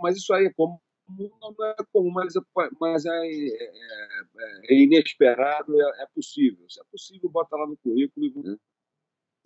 Mas 0.00 0.16
isso 0.16 0.32
aí 0.32 0.46
é 0.46 0.52
comum, 0.54 0.78
não 1.08 1.54
é 1.66 1.74
comum, 1.92 2.10
mas 2.10 2.34
é, 2.34 2.40
mas 2.80 3.04
é, 3.04 3.10
é- 3.10 3.64
é- 4.38 4.74
é 4.74 4.74
inesperado, 4.82 5.78
é, 5.78 6.02
é 6.02 6.06
possível. 6.14 6.64
Se 6.70 6.80
é 6.80 6.84
possível, 6.90 7.28
bota 7.28 7.54
lá 7.56 7.66
no 7.66 7.76
currículo 7.76 8.24
e 8.26 8.48
né? 8.48 8.56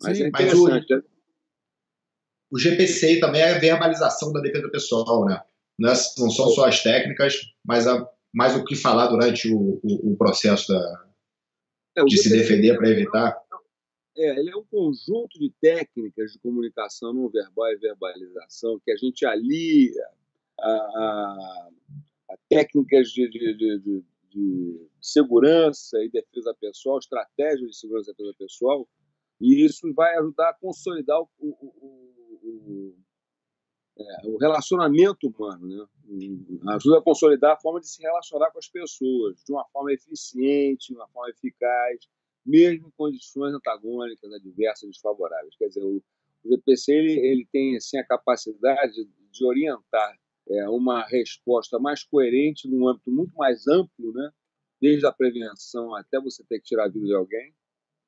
Mas 0.01 0.17
Sim, 0.17 0.23
é 0.25 0.29
mas 0.31 0.53
o- 0.53 0.67
interessante. 0.69 0.93
é- 0.93 1.15
O 2.51 2.59
GPCI 2.59 3.19
também 3.19 3.41
é 3.41 3.55
a 3.55 3.59
verbalização 3.59 4.31
da 4.31 4.39
defesa 4.39 4.69
pessoal, 4.69 5.25
né? 5.25 5.41
É- 5.81 6.21
não 6.21 6.29
são 6.29 6.47
só 6.51 6.67
as 6.67 6.81
técnicas, 6.81 7.53
mas 7.65 7.85
a, 7.87 8.09
mais 8.35 8.55
o 8.55 8.63
que 8.65 8.75
falar 8.75 9.07
durante 9.07 9.51
o, 9.51 9.79
o, 9.81 10.11
o 10.11 10.17
processo 10.17 10.67
da- 10.73 11.05
É, 11.97 12.03
de 12.03 12.17
se 12.17 12.29
defender 12.29 12.75
para 12.77 12.89
evitar. 12.89 13.41
É, 14.17 14.39
ele 14.39 14.49
é 14.51 14.55
um 14.55 14.63
conjunto 14.65 15.39
de 15.39 15.51
técnicas 15.61 16.31
de 16.33 16.39
comunicação 16.39 17.13
não 17.13 17.29
verbal 17.29 17.71
e 17.71 17.77
verbalização 17.77 18.79
que 18.83 18.91
a 18.91 18.95
gente 18.97 19.25
alia 19.25 19.91
a, 20.59 20.69
a- 20.69 21.69
a 22.31 22.37
técnicas 22.49 23.09
de, 23.09 23.29
de- 23.29 23.53
de- 23.57 23.79
de- 23.79 24.05
segurança 25.01 26.03
e 26.03 26.09
defesa 26.09 26.53
pessoal, 26.59 26.97
estratégias 26.99 27.69
de 27.69 27.77
segurança 27.77 28.11
e 28.11 28.13
defesa 28.13 28.35
pessoal, 28.37 28.87
e 29.39 29.63
isso 29.65 29.93
vai 29.93 30.17
ajudar 30.17 30.49
a 30.49 30.53
consolidar 30.53 31.21
o- 31.21 31.29
o- 31.39 31.73
o- 32.41 32.95
é, 33.97 34.27
o 34.27 34.37
relacionamento 34.37 35.27
humano, 35.27 35.67
né? 35.67 36.73
ajuda 36.73 36.99
a 36.99 37.01
consolidar 37.01 37.53
a 37.53 37.59
forma 37.59 37.79
de 37.79 37.87
se 37.87 38.01
relacionar 38.01 38.51
com 38.51 38.59
as 38.59 38.67
pessoas 38.67 39.41
de 39.45 39.53
uma 39.53 39.65
forma 39.65 39.93
eficiente, 39.93 40.87
de 40.89 40.95
uma 40.95 41.07
forma 41.07 41.29
eficaz, 41.29 41.99
mesmo 42.45 42.87
em 42.87 42.91
condições 42.91 43.53
antagônicas, 43.53 44.31
adversas, 44.31 44.89
desfavoráveis. 44.89 45.55
Quer 45.57 45.67
dizer, 45.67 45.83
o, 45.83 46.03
o 46.43 46.49
GPC 46.49 46.91
ele, 46.91 47.13
ele 47.13 47.47
tem 47.51 47.77
assim, 47.77 47.97
a 47.97 48.05
capacidade 48.05 48.93
de, 49.31 49.45
orientar 49.45 50.17
é, 50.49 50.69
uma 50.69 51.03
resposta 51.05 51.79
mais 51.79 52.03
coerente 52.03 52.69
num 52.69 52.87
âmbito 52.87 53.11
muito 53.11 53.35
mais 53.35 53.67
amplo, 53.67 54.13
né? 54.13 54.29
desde 54.81 55.05
a 55.05 55.11
prevenção 55.11 55.95
até 55.95 56.19
você 56.19 56.43
ter 56.43 56.59
que 56.59 56.65
tirar 56.65 56.85
a 56.85 56.89
vida 56.89 57.05
de 57.05 57.15
alguém. 57.15 57.53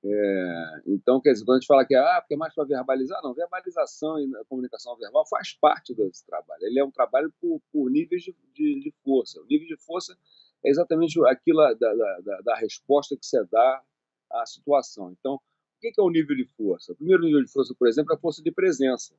É, 0.09 0.81
então, 0.87 1.19
quer 1.19 1.33
dizer, 1.33 1.43
quando 1.43 1.57
a 1.57 1.59
gente 1.59 1.67
fala 1.67 1.85
que 1.85 1.93
ah, 1.93 2.21
porque 2.21 2.35
é 2.35 2.37
mais 2.37 2.53
para 2.53 2.63
verbalizar, 2.63 3.21
não, 3.21 3.33
verbalização 3.33 4.17
e 4.17 4.31
comunicação 4.45 4.95
verbal 4.95 5.27
faz 5.27 5.53
parte 5.53 5.93
desse 5.93 6.25
trabalho. 6.25 6.63
Ele 6.63 6.79
é 6.79 6.85
um 6.85 6.91
trabalho 6.91 7.33
por, 7.41 7.61
por 7.73 7.89
níveis 7.91 8.23
de, 8.23 8.33
de, 8.53 8.79
de 8.79 8.93
força. 9.03 9.41
O 9.41 9.45
nível 9.45 9.67
de 9.67 9.75
força 9.75 10.17
é 10.63 10.69
exatamente 10.69 11.19
aquilo 11.27 11.59
da, 11.75 11.93
da, 11.93 12.41
da, 12.41 12.55
resposta 12.55 13.17
que 13.17 13.25
você 13.25 13.43
dá 13.51 13.83
à 14.31 14.45
situação. 14.45 15.11
Então, 15.11 15.35
o 15.35 15.39
que 15.81 15.91
é 15.97 16.01
o 16.01 16.09
nível 16.09 16.37
de 16.37 16.45
força? 16.45 16.93
O 16.93 16.95
primeiro 16.95 17.23
nível 17.23 17.43
de 17.43 17.51
força, 17.51 17.75
por 17.77 17.87
exemplo, 17.87 18.13
é 18.13 18.15
a 18.15 18.19
força 18.19 18.41
de 18.41 18.51
presença. 18.51 19.13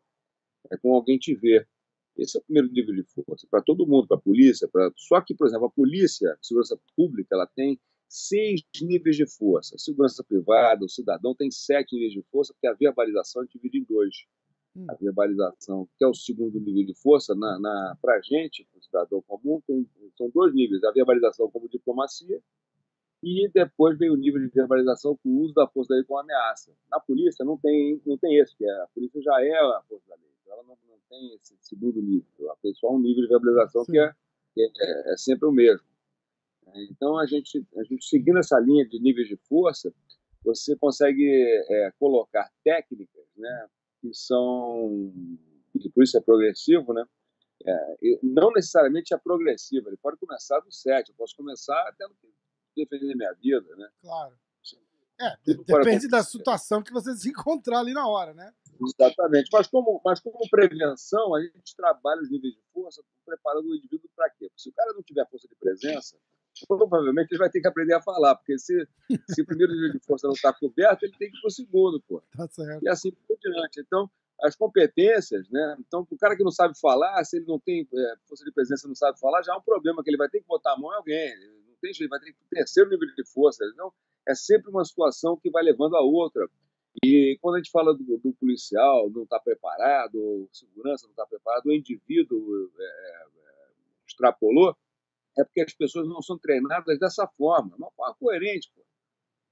É 0.71 0.77
com 0.79 0.95
alguém 0.95 1.19
te 1.19 1.35
ver. 1.35 1.69
Esse 2.17 2.39
é 2.39 2.41
o 2.41 2.45
primeiro 2.45 2.73
nível 2.73 2.95
de 2.95 3.03
força 3.03 3.47
para 3.51 3.63
todo 3.63 3.87
mundo, 3.87 4.09
para 4.09 4.17
a 4.17 4.21
polícia. 4.21 4.67
Pra... 4.69 4.91
Só 4.97 5.21
que, 5.21 5.35
por 5.35 5.47
exemplo, 5.47 5.67
a 5.67 5.71
polícia, 5.71 6.33
a 6.33 6.39
segurança 6.41 6.79
pública, 6.97 7.35
ela 7.35 7.47
tem 7.47 7.79
seis 8.09 8.63
níveis 8.81 9.17
de 9.17 9.27
força. 9.27 9.75
A 9.75 9.79
segurança 9.79 10.25
privada, 10.25 10.85
o 10.85 10.89
cidadão 10.89 11.35
tem 11.35 11.51
sete 11.51 11.95
níveis 11.95 12.13
de 12.13 12.23
força, 12.31 12.53
porque 12.55 12.67
a 12.67 12.75
verbalização 12.75 13.43
é 13.43 13.47
dividida 13.47 13.77
em 13.79 13.85
dois. 13.85 14.27
Hum. 14.75 14.87
A 14.89 14.95
verbalização, 14.95 15.89
que 15.97 16.05
é 16.05 16.09
o 16.09 16.15
segundo 16.15 16.59
nível 16.61 16.85
de 16.85 16.95
força, 16.95 17.35
na, 17.35 17.59
na, 17.59 17.97
para 18.01 18.17
a 18.17 18.21
gente, 18.21 18.67
para 18.71 18.79
o 18.79 18.83
cidadão 18.83 19.23
comum, 19.23 19.61
tem, 19.67 19.87
são 20.17 20.31
dois 20.31 20.55
níveis. 20.55 20.83
A 20.85 20.93
verbalização 20.93 21.51
como 21.51 21.69
diplomacia 21.69 22.41
e 23.23 23.51
depois 23.53 23.99
vem 23.99 24.11
o 24.11 24.17
nível 24.17 24.41
de 24.41 24.49
verbalização 24.49 25.17
com 25.17 25.29
o 25.29 25.41
uso 25.41 25.55
da 25.55 25.67
força 25.67 25.89
da 25.89 25.97
lei 25.97 26.05
como 26.05 26.21
ameaça. 26.21 26.73
Na 26.91 27.01
polícia 27.01 27.45
não 27.45 27.59
tem, 27.59 28.01
não 28.07 28.17
tem 28.17 28.39
esse, 28.39 28.57
que 28.57 28.65
é, 28.65 28.83
a 28.83 28.87
polícia 28.95 29.21
já 29.21 29.45
é 29.45 29.53
a 29.53 29.83
força 29.89 30.09
da 30.09 30.15
lei. 30.15 30.31
Então 30.41 30.55
ela 30.55 30.63
não, 30.63 30.79
não 30.89 30.99
tem 31.09 31.35
esse 31.35 31.57
segundo 31.61 32.01
nível. 32.01 32.29
Ela 32.39 32.57
tem 32.63 32.73
só 32.75 32.95
um 32.95 33.01
nível 33.01 33.23
de 33.23 33.29
verbalização 33.29 33.85
Sim. 33.85 33.93
que, 33.93 33.99
é, 33.99 34.13
que 34.55 34.63
é, 34.63 35.13
é 35.13 35.17
sempre 35.17 35.49
o 35.49 35.53
mesmo. 35.53 35.87
Então, 36.91 37.19
a 37.19 37.27
gente, 37.27 37.67
a 37.77 37.85
gente 37.85 38.05
seguindo 38.05 38.39
essa 38.39 38.59
linha 38.59 38.87
de 38.87 39.01
níveis 39.01 39.29
de 39.29 39.37
força, 39.49 39.93
você 40.45 40.77
consegue 40.77 41.29
é, 41.69 41.93
colocar 41.99 42.51
técnicas, 42.65 43.27
né, 43.37 43.69
que 44.01 44.15
são, 44.15 45.13
e 45.75 45.89
por 45.91 46.05
isso 46.05 46.17
é 46.17 46.21
progressivo, 46.21 46.93
né, 46.93 47.05
é, 47.67 47.97
não 48.23 48.51
necessariamente 48.53 49.13
é 49.13 49.19
progressivo, 49.19 49.89
ele 49.89 49.97
pode 49.97 50.17
começar 50.19 50.61
do 50.61 50.71
7, 50.73 51.11
eu 51.11 51.17
posso 51.17 51.37
começar 51.37 51.95
tendo 51.99 52.15
que 52.21 52.85
defender 52.85 53.15
minha 53.17 53.33
vida, 53.35 53.75
né. 53.77 53.89
Claro. 54.01 54.37
É, 55.21 55.37
Tudo 55.45 55.65
depende 55.65 56.07
da 56.07 56.23
situação 56.23 56.81
que 56.81 56.93
você 56.93 57.13
se 57.17 57.31
encontrar 57.31 57.81
ali 57.81 57.93
na 57.93 58.07
hora, 58.07 58.33
né? 58.33 58.55
Exatamente. 58.81 59.49
Mas 59.53 59.67
como, 59.67 60.01
mas 60.05 60.21
como 60.21 60.39
prevenção, 60.49 61.35
a 61.35 61.43
gente 61.43 61.75
trabalha 61.75 62.23
os 62.23 62.31
níveis 62.31 62.55
de 62.55 62.63
força 62.73 63.03
preparando 63.27 63.67
o 63.69 63.75
indivíduo 63.75 64.09
para 64.15 64.31
quê? 64.31 64.49
Porque 64.49 64.63
se 64.63 64.69
o 64.69 64.73
cara 64.73 64.93
não 64.93 65.03
tiver 65.03 65.29
força 65.29 65.49
de 65.49 65.57
presença, 65.57 66.17
provavelmente 66.67 67.31
ele 67.31 67.39
vai 67.39 67.51
ter 67.51 67.61
que 67.61 67.69
aprender 67.69 67.95
a 67.95 68.03
falar, 68.03 68.35
porque 68.37 68.59
se, 68.59 68.87
se 69.29 69.43
o 69.43 69.47
primeiro 69.47 69.73
nível 69.73 69.93
de 69.93 70.01
força 70.01 70.27
não 70.27 70.35
está 70.35 70.53
coberto, 70.53 71.05
ele 71.05 71.15
tem 71.19 71.31
que 71.31 71.37
ir 71.37 71.41
para 71.41 71.49
o 71.49 71.53
segundo, 71.53 72.01
pô. 72.03 72.23
Tá 72.37 72.49
certo. 72.49 72.83
E 72.83 72.89
assim 72.89 73.13
por 73.27 73.39
diante. 73.39 73.81
Então, 73.81 74.11
as 74.43 74.55
competências, 74.55 75.49
né? 75.51 75.77
Então, 75.81 76.07
o 76.09 76.19
cara 76.19 76.37
que 76.37 76.45
não 76.45 76.51
sabe 76.51 76.79
falar, 76.79 77.23
se 77.25 77.39
ele 77.39 77.47
não 77.47 77.59
tem 77.59 77.89
é, 77.93 78.15
força 78.29 78.45
de 78.45 78.53
presença 78.53 78.87
não 78.87 78.95
sabe 78.95 79.19
falar, 79.19 79.43
já 79.43 79.53
é 79.53 79.57
um 79.57 79.63
problema, 79.63 80.03
que 80.03 80.11
ele 80.11 80.17
vai 80.17 80.29
ter 80.29 80.41
que 80.41 80.47
botar 80.47 80.75
a 80.75 80.79
mão 80.79 80.93
em 80.93 80.97
alguém. 80.97 81.35
Não 81.67 81.75
tem 81.81 81.93
jeito, 81.93 82.11
vai 82.11 82.21
ter 82.21 82.33
que 82.33 82.39
ter 82.51 82.57
terceiro 82.57 82.91
nível 82.91 83.07
de 83.15 83.25
força. 83.27 83.65
Então, 83.73 83.93
é 84.27 84.35
sempre 84.35 84.71
uma 84.71 84.85
situação 84.85 85.37
que 85.37 85.51
vai 85.51 85.63
levando 85.63 85.97
a 85.97 86.03
outra. 86.03 86.49
E 87.05 87.39
quando 87.41 87.57
a 87.57 87.59
gente 87.59 87.71
fala 87.71 87.95
do, 87.95 88.19
do 88.19 88.33
policial 88.35 89.11
não 89.11 89.23
está 89.23 89.39
preparado, 89.39 90.17
ou 90.17 90.49
segurança 90.53 91.07
não 91.07 91.13
está 91.13 91.27
preparado, 91.27 91.67
o 91.67 91.73
indivíduo 91.73 92.71
é, 92.79 92.85
é, 92.85 93.27
extrapolou, 94.07 94.77
é 95.39 95.45
porque 95.45 95.61
as 95.61 95.73
pessoas 95.75 96.09
não 96.09 96.21
são 96.21 96.37
treinadas 96.39 96.99
dessa 96.99 97.27
forma. 97.37 97.75
Uma 97.77 97.91
forma 97.93 98.15
coerente, 98.19 98.71
pô. 98.75 98.83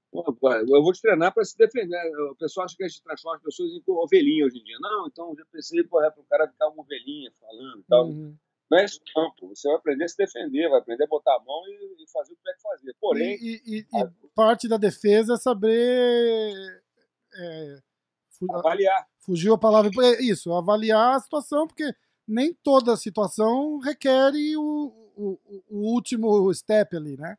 Pô, 0.09 0.51
Eu 0.51 0.81
vou 0.83 0.93
te 0.93 1.01
treinar 1.01 1.33
para 1.33 1.43
se 1.43 1.57
defender. 1.57 1.99
O 2.31 2.35
pessoal 2.35 2.65
acha 2.65 2.75
que 2.77 2.83
a 2.83 2.87
gente 2.87 3.03
transforma 3.03 3.37
as 3.37 3.43
pessoas 3.43 3.71
em 3.71 3.83
ovelhinha 3.87 4.45
hoje 4.45 4.57
em 4.59 4.63
dia. 4.63 4.77
Não, 4.79 5.07
então 5.07 5.35
já 5.37 5.45
pensei, 5.51 5.83
pô, 5.83 6.01
é 6.01 6.09
para 6.09 6.21
o 6.21 6.25
cara 6.25 6.47
ficar 6.47 6.69
uma 6.69 6.81
ovelhinha 6.81 7.31
falando 7.39 7.79
e 7.79 7.83
tal. 7.83 8.07
Uhum. 8.07 8.35
Não 8.71 8.77
é 8.79 8.85
isso, 8.85 8.99
não, 9.15 9.31
pô. 9.35 9.47
Você 9.49 9.67
vai 9.67 9.77
aprender 9.77 10.05
a 10.05 10.07
se 10.07 10.17
defender, 10.17 10.69
vai 10.69 10.79
aprender 10.79 11.03
a 11.03 11.07
botar 11.07 11.35
a 11.35 11.39
mão 11.43 11.61
e, 11.67 12.03
e 12.03 12.09
fazer 12.11 12.33
o 12.33 12.35
que 12.35 12.41
tiver 12.41 12.55
que 12.55 12.61
fazer. 12.61 12.95
Porém, 12.99 13.37
E, 13.41 13.61
e- 13.65 13.79
e- 13.79 13.85
e 14.03 14.27
parte 14.35 14.67
da 14.67 14.77
defesa 14.77 15.33
é 15.33 15.37
saber. 15.37 16.83
é, 17.33 17.79
fu- 18.29 18.51
avaliar. 18.55 19.07
fugiu 19.19 19.53
a 19.53 19.57
palavra. 19.57 19.91
é 20.03 20.21
Isso, 20.23 20.51
avaliar 20.53 21.15
a 21.15 21.19
situação, 21.19 21.67
porque 21.67 21.93
nem 22.27 22.53
toda 22.53 22.95
situação 22.97 23.77
requer 23.79 24.31
o, 24.57 25.06
o, 25.17 25.39
o 25.69 25.93
último 25.93 26.53
step 26.53 26.95
ali, 26.95 27.17
né? 27.17 27.37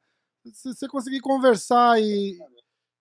Se 0.52 0.74
você 0.74 0.88
conseguir 0.88 1.20
conversar 1.20 2.00
e, 2.00 2.38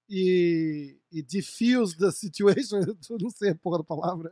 e, 0.10 0.98
e 1.12 1.22
diffuse 1.22 1.98
the 1.98 2.12
situation, 2.12 2.78
eu 3.10 3.18
não 3.20 3.30
sei 3.30 3.52
a 3.52 3.56
porra 3.56 3.80
da 3.80 3.84
palavra. 3.84 4.32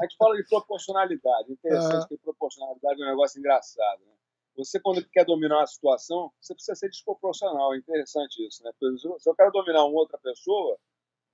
A 0.00 0.04
gente 0.04 0.16
fala 0.16 0.36
de 0.36 0.44
proporcionalidade. 0.48 1.52
Interessante 1.52 2.04
Ah. 2.04 2.08
que 2.08 2.16
proporcionalidade 2.18 3.00
é 3.02 3.04
um 3.04 3.08
negócio 3.08 3.38
engraçado. 3.38 4.00
Né? 4.04 4.12
Você, 4.56 4.78
quando 4.80 5.02
quer 5.08 5.24
dominar 5.24 5.58
uma 5.60 5.66
situação, 5.66 6.30
você 6.40 6.54
precisa 6.54 6.74
ser 6.74 6.88
desproporcional. 6.88 7.74
É 7.74 7.78
interessante 7.78 8.46
isso. 8.46 8.62
Né? 8.64 8.70
Porque 8.78 8.98
se 8.98 9.28
eu- 9.28 9.34
quero 9.34 9.50
dominar 9.50 9.84
uma 9.84 9.98
outra 9.98 10.18
pessoa, 10.18 10.78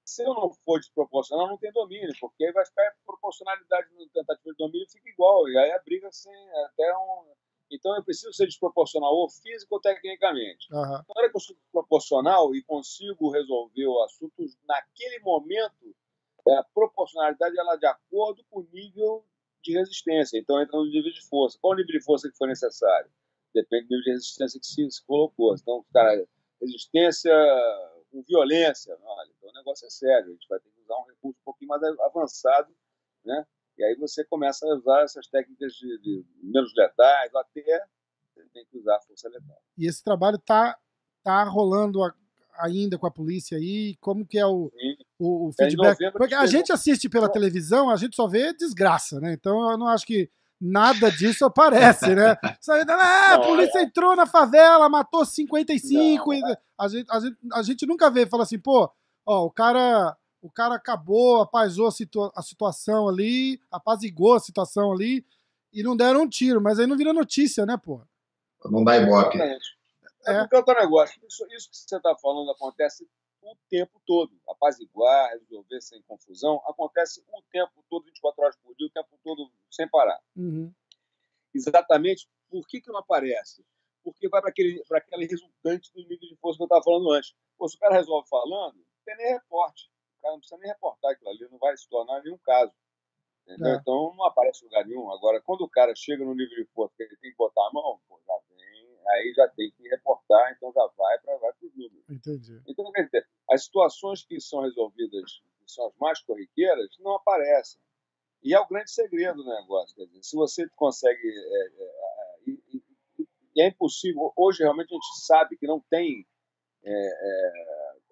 se 0.05 0.23
eu 0.23 0.35
não 0.35 0.51
for 0.65 0.79
desproporcional, 0.79 1.49
não 1.49 1.59
tem 1.59 1.73
domínio, 1.73 2.13
porque 2.21 2.45
aí 2.45 2.53
vai 2.53 2.65
ficar 2.65 2.95
proporcionalidade 3.05 3.89
no 3.95 4.09
tentativa 4.09 4.51
de 4.53 4.57
domínio 4.57 4.87
fica 4.91 5.09
igual. 5.11 5.49
E 5.49 5.59
aí 5.59 5.71
a 5.73 5.83
briga 5.83 6.09
assim, 6.09 6.31
até 6.67 6.97
um. 6.97 7.33
Então 7.71 7.95
eu 7.97 8.03
preciso 8.03 8.33
ser 8.33 8.47
desproporcional, 8.47 9.15
ou 9.15 9.29
físico 9.29 9.75
ou 9.75 9.81
tecnicamente. 9.81 10.67
Aham. 10.73 11.05
Na 11.09 11.15
hora 11.17 11.31
que 11.31 11.37
eu 11.37 11.41
sou 11.41 11.57
proporcional 11.71 12.55
e 12.55 12.63
consigo 12.63 13.31
resolver 13.31 13.87
o 13.87 14.03
assunto 14.03 14.45
naquele 14.67 15.19
momento, 15.21 15.95
é, 16.49 16.57
a 16.57 16.65
proporcionalidade 16.75 17.59
ela 17.59 17.75
é 17.75 17.79
de 17.79 17.87
acordo 17.87 18.43
com 18.51 18.61
o 18.61 18.69
nível 18.73 19.25
de 19.63 19.73
resistência. 19.73 20.39
Então 20.39 20.61
entra 20.61 20.79
no 20.79 20.87
nível 20.87 21.13
de 21.13 21.23
força. 21.27 21.59
Qual 21.61 21.75
o 21.75 21.77
nível 21.77 21.93
de 21.93 22.05
força 22.05 22.31
que 22.31 22.37
for 22.37 22.49
necessário? 22.49 23.11
Depende 23.55 23.85
do 23.85 23.91
nível 23.91 24.05
de 24.05 24.11
resistência 24.13 24.61
que 24.61 24.67
se, 24.67 24.91
se 24.91 25.05
colocou. 25.05 25.55
Então, 25.55 25.85
cara, 25.93 26.27
resistência 26.61 27.33
com 28.11 28.23
violência. 28.23 28.97
Olha, 29.03 29.31
então 29.37 29.51
o 29.51 29.53
negócio 29.53 29.87
é 29.87 29.91
sério, 29.91 30.29
a 30.29 30.33
gente 30.33 30.49
vai 30.49 30.59
ter 30.61 30.71
que 30.71 30.81
usar 30.81 30.97
um 30.99 31.05
recurso 31.05 31.39
um 31.41 31.45
pouquinho 31.45 31.69
mais 31.69 31.83
avançado, 31.83 32.75
né? 33.25 33.47
E 33.79 33.85
aí 33.85 33.95
você 33.97 34.25
começa 34.25 34.67
a 34.67 34.75
usar 34.75 35.03
essas 35.03 35.27
técnicas 35.29 35.73
de, 35.75 35.99
de 36.01 36.25
menos 36.43 36.73
letais, 36.77 37.35
até 37.35 37.63
tem 38.53 38.67
que 38.67 38.79
usar 38.79 38.97
a 38.97 39.01
força 39.01 39.29
letal. 39.29 39.57
E 39.77 39.87
esse 39.87 40.03
trabalho 40.03 40.37
está 40.37 40.77
tá 41.23 41.45
rolando 41.45 42.01
ainda 42.59 42.99
com 42.99 43.07
a 43.07 43.11
polícia 43.11 43.57
aí? 43.57 43.97
Como 44.01 44.27
que 44.27 44.39
é 44.39 44.47
o, 44.47 44.71
o, 45.19 45.47
o 45.47 45.51
é, 45.51 45.65
feedback? 45.65 46.13
Porque 46.13 46.35
a 46.35 46.47
gente 46.47 46.73
assiste 46.73 47.09
pela 47.09 47.31
televisão, 47.31 47.89
a 47.91 47.97
gente 47.97 48.17
só 48.17 48.27
vê 48.27 48.53
desgraça, 48.53 49.21
né? 49.21 49.33
Então 49.33 49.71
eu 49.71 49.79
não 49.79 49.87
acho 49.87 50.07
que 50.07 50.31
nada 50.61 51.11
disso 51.11 51.45
aparece, 51.45 52.15
né? 52.15 52.37
ah, 52.89 53.35
a 53.35 53.39
polícia 53.39 53.79
é. 53.79 53.83
entrou 53.83 54.17
na 54.17 54.27
favela, 54.27 54.89
matou 54.89 55.25
55. 55.25 56.27
Não, 56.27 56.51
e 56.51 56.57
a, 56.79 56.89
gente, 56.89 57.11
a, 57.11 57.21
gente, 57.21 57.37
a 57.53 57.63
gente 57.63 57.87
nunca 57.87 58.11
vê, 58.11 58.27
fala 58.27 58.43
assim, 58.43 58.59
pô, 58.59 58.91
ó, 59.25 59.45
o 59.45 59.51
cara, 59.51 60.17
o 60.41 60.51
cara 60.51 60.75
acabou, 60.75 61.43
apazou 61.43 61.87
a, 61.87 61.91
situa 61.91 62.33
a 62.35 62.43
situação 62.43 63.09
ali, 63.09 63.61
apazigou 63.71 64.35
a 64.35 64.41
situação 64.41 64.93
ali 64.93 65.25
e 65.73 65.83
não 65.83 65.97
deram 65.97 66.23
um 66.23 66.29
tiro, 66.29 66.61
mas 66.61 66.79
aí 66.79 66.87
não 66.87 66.97
vira 66.97 67.13
notícia, 67.13 67.67
né, 67.67 67.77
pô? 67.77 68.01
Não 68.65 68.85
dá 68.85 68.97
ibope. 68.97 69.41
É, 69.41 69.59
é 70.27 70.39
porque 70.41 70.57
outro 70.57 70.75
negócio, 70.75 71.21
isso, 71.27 71.47
isso 71.53 71.71
que 71.71 71.77
você 71.77 71.97
está 71.97 72.15
falando 72.17 72.51
acontece 72.51 73.09
o 73.43 73.57
tempo 73.69 74.01
todo. 74.07 74.33
Apaziguar, 74.49 75.31
resolver 75.31 75.81
sem 75.81 76.03
confusão, 76.03 76.61
acontece 76.67 77.23
o 77.33 77.43
tempo 77.51 77.85
todo, 77.89 78.05
24 78.05 78.43
horas 78.43 78.57
por 78.57 78.75
dia, 78.75 78.89
o 78.89 78.91
tempo 78.91 79.19
todo, 79.23 79.51
sem 79.71 79.89
parar. 79.89 80.21
Uhum. 80.37 80.73
Exatamente 81.55 82.29
por 82.51 82.67
que, 82.67 82.81
que 82.81 82.91
não 82.91 82.99
aparece? 82.99 83.65
Porque 84.03 84.29
vai 84.29 84.41
para 84.41 84.51
aquele, 84.51 84.83
aquele 84.91 85.27
resultante 85.27 85.93
do 85.93 86.01
nível 86.03 86.29
de 86.29 86.37
força 86.37 86.57
que 86.57 86.63
eu 86.63 86.67
estava 86.67 86.83
falando 86.83 87.11
antes. 87.13 87.35
Pô, 87.57 87.69
se 87.69 87.77
o 87.77 87.79
cara 87.79 87.95
resolve 87.95 88.29
falando, 88.29 88.77
não 88.77 88.85
tem 89.05 89.17
nem 89.17 89.35
reporte. 89.35 89.91
O 90.19 90.21
cara 90.21 90.33
não 90.35 90.41
precisa 90.41 90.61
nem 90.61 90.71
reportar 90.71 91.13
aquilo 91.13 91.31
ali, 91.31 91.49
não 91.51 91.59
vai 91.59 91.77
se 91.77 91.89
tornar 91.89 92.23
nenhum 92.23 92.39
caso. 92.39 92.73
É. 93.47 93.55
Então 93.55 94.15
não 94.17 94.25
aparece 94.25 94.65
lugar 94.65 94.85
nenhum. 94.87 95.11
Agora, 95.11 95.41
quando 95.41 95.63
o 95.63 95.71
cara 95.71 95.95
chega 95.97 96.25
no 96.25 96.35
nível 96.35 96.57
de 96.57 96.67
força 96.73 96.95
que 96.97 97.03
ele 97.03 97.17
tem 97.17 97.31
que 97.31 97.37
botar 97.37 97.67
a 97.67 97.73
mão, 97.73 97.99
pô, 98.07 98.21
já 98.27 98.35
vem, 98.51 98.99
aí 99.09 99.33
já 99.35 99.49
tem 99.49 99.71
que 99.71 99.89
reportar, 99.89 100.53
então 100.53 100.71
já 100.73 100.87
vai 100.97 101.19
para 101.21 101.39
vai 101.39 101.51
os 101.63 101.75
números. 101.75 102.05
Entendi. 102.11 102.61
Então, 102.67 102.93
quer 102.93 103.05
dizer, 103.05 103.27
as 103.51 103.65
situações 103.65 104.23
que 104.23 104.39
são 104.39 104.61
resolvidas, 104.61 105.41
que 105.61 105.71
são 105.71 105.87
as 105.87 105.97
mais 105.97 106.21
corriqueiras, 106.21 106.89
não 107.01 107.15
aparecem. 107.15 107.81
E 108.43 108.55
é 108.55 108.61
o 108.61 108.69
grande 108.69 108.91
segredo 108.91 109.43
do 109.43 109.49
negócio. 109.49 109.97
Quer 109.97 110.07
dizer, 110.07 110.23
se 110.23 110.37
você 110.37 110.69
consegue. 110.77 111.27
É, 111.27 111.67
é, 111.67 112.53
é, 113.59 113.63
é, 113.65 113.69
impossível. 113.69 114.33
Hoje, 114.37 114.63
realmente, 114.63 114.93
a 114.93 114.95
gente 114.95 115.27
sabe 115.27 115.57
que 115.57 115.67
não 115.67 115.81
tem. 115.91 116.27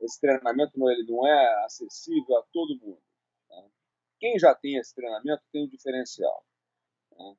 Esse 0.01 0.21
treinamento 0.21 0.79
não, 0.79 0.91
ele 0.91 1.05
não 1.05 1.27
é 1.27 1.65
acessível 1.65 2.37
a 2.37 2.43
todo 2.53 2.79
mundo. 2.79 3.03
Né? 3.51 3.71
Quem 4.19 4.39
já 4.39 4.55
tem 4.55 4.77
esse 4.77 4.95
treinamento 4.95 5.43
tem 5.53 5.65
um 5.65 5.69
diferencial. 5.69 6.45
Né? 7.13 7.37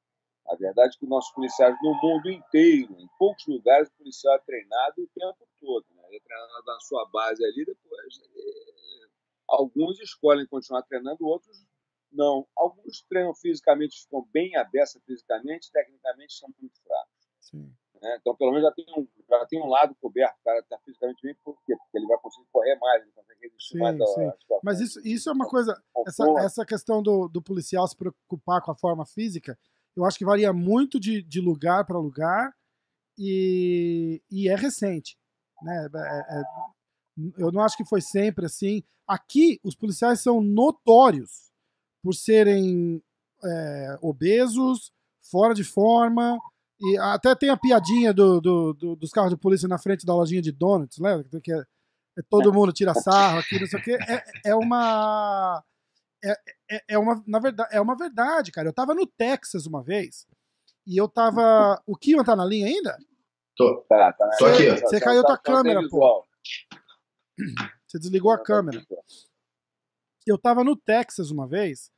A 0.48 0.56
verdade 0.56 0.96
é 0.96 1.00
que 1.00 1.06
nossos 1.06 1.34
policiais 1.34 1.76
no 1.82 1.94
mundo 2.02 2.30
inteiro, 2.30 2.94
em 3.00 3.08
poucos 3.20 3.46
lugares, 3.48 3.90
o 3.90 3.98
policial 3.98 4.36
é 4.36 4.40
treinado 4.40 5.04
o 5.04 5.08
tempo 5.08 5.48
todo. 5.60 5.86
Né? 5.94 6.04
Ele 6.08 6.18
é 6.18 6.22
treinado 6.22 6.64
na 6.66 6.80
sua 6.80 7.06
base 7.10 7.44
ali, 7.44 7.66
depois 7.66 8.20
ele... 8.22 9.10
alguns 9.48 10.00
escolhem 10.00 10.48
continuar 10.48 10.84
treinando, 10.84 11.26
outros 11.26 11.58
não. 12.12 12.48
Alguns 12.56 13.04
treinam 13.04 13.36
fisicamente, 13.36 14.02
ficam 14.04 14.28
bem 14.32 14.56
abertos 14.56 15.02
fisicamente, 15.06 15.72
tecnicamente 15.72 16.34
são 16.34 16.50
muito 16.60 16.82
fracos. 16.82 17.28
Né? 18.02 18.18
Então, 18.20 18.36
pelo 18.36 18.52
menos 18.52 18.68
já 18.68 18.74
tem, 18.74 18.86
um, 18.98 19.08
já 19.30 19.46
tem 19.46 19.62
um 19.62 19.68
lado 19.68 19.96
coberto, 20.02 20.36
o 20.40 20.44
cara 20.44 20.60
está 20.60 20.78
fisicamente 20.80 21.22
bem, 21.22 21.36
por 21.44 21.58
quê? 21.66 21.76
Porque 21.76 21.98
ele 21.98 22.08
vai 22.08 22.18
conseguir 22.20 22.48
correr 22.52 22.76
mais, 22.76 23.02
ele 23.02 23.12
consegue 23.12 23.40
resistir 23.42 23.74
sim, 23.74 23.80
mais. 23.80 23.98
Sim. 23.98 24.32
Mas 24.64 24.80
isso, 24.80 25.00
isso 25.04 25.30
é 25.30 25.34
uma 25.34 25.48
coisa, 25.48 25.82
essa, 26.08 26.24
essa 26.40 26.66
questão 26.66 27.02
do, 27.02 27.28
do 27.28 27.42
policial 27.42 27.88
se 27.88 27.96
preocupar 27.96 28.62
com 28.62 28.72
a 28.72 28.76
forma 28.76 29.06
física, 29.06 29.58
eu 29.96 30.06
acho 30.06 30.18
que 30.18 30.26
varia 30.26 30.54
muito 30.54 31.00
de, 31.00 31.24
de 31.24 31.42
lugar 31.42 31.86
para 31.86 31.98
lugar 31.98 32.54
e, 33.18 34.22
e 34.30 34.48
é 34.48 34.56
recente. 34.56 35.18
Né? 35.62 35.88
É, 35.96 36.40
é, 36.40 36.44
eu 37.38 37.52
não 37.52 37.62
acho 37.62 37.76
que 37.76 37.86
foi 37.86 38.02
sempre 38.02 38.46
assim. 38.46 38.84
Aqui, 39.08 39.60
os 39.64 39.76
policiais 39.76 40.22
são 40.22 40.42
notórios 40.42 41.52
por 42.04 42.14
serem 42.14 43.02
é, 43.44 43.98
obesos, 44.02 44.92
fora 45.32 45.54
de 45.54 45.64
forma. 45.64 46.38
E 46.80 46.98
até 46.98 47.34
tem 47.34 47.50
a 47.50 47.58
piadinha 47.58 48.14
do, 48.14 48.40
do, 48.40 48.74
do, 48.74 48.96
dos 48.96 49.12
carros 49.12 49.32
de 49.32 49.38
polícia 49.38 49.68
na 49.68 49.80
frente 49.80 50.06
da 50.06 50.14
lojinha 50.14 50.42
de 50.42 50.52
donuts, 50.52 51.00
lembra? 51.00 51.26
Que 51.42 51.52
é, 51.52 51.58
é 51.58 52.22
todo 52.30 52.54
mundo 52.54 52.72
tira 52.72 52.94
sarro 52.94 53.40
aqui, 53.40 53.60
não 53.60 53.68
sei 53.68 53.80
o 53.80 53.84
quê. 53.84 53.98
É, 54.08 54.50
é 54.52 54.56
uma 54.56 55.64
é, 56.24 56.32
é, 56.70 56.84
é, 56.90 56.98
uma, 56.98 57.24
na 57.28 57.40
verdade, 57.40 57.70
é 57.72 57.82
uma 57.82 57.96
verdade, 57.96 58.52
cara. 58.52 58.68
Eu 58.68 58.74
tava 58.74 58.94
no 58.94 59.06
Texas 59.06 59.66
uma 59.66 59.84
vez 59.84 60.28
e 60.86 60.98
eu 60.98 61.08
tava. 61.08 61.82
O 61.86 61.96
Kiwan 61.96 62.24
tá 62.24 62.36
na 62.36 62.46
linha 62.46 62.68
ainda? 62.68 62.98
Tô. 63.56 63.82
Tá, 63.90 64.14
tá. 64.14 64.30
Tô 64.38 64.46
aqui. 64.46 64.70
Você 64.82 65.00
caiu 65.00 65.24
tua 65.24 65.38
câmera, 65.38 65.82
pô. 65.90 66.26
Você 67.88 68.00
desligou 68.00 68.32
a 68.32 68.44
câmera. 68.44 68.86
Eu 70.26 70.38
tava 70.38 70.64
no 70.64 70.76
Texas 70.76 71.32
uma 71.32 71.48
vez 71.48 71.90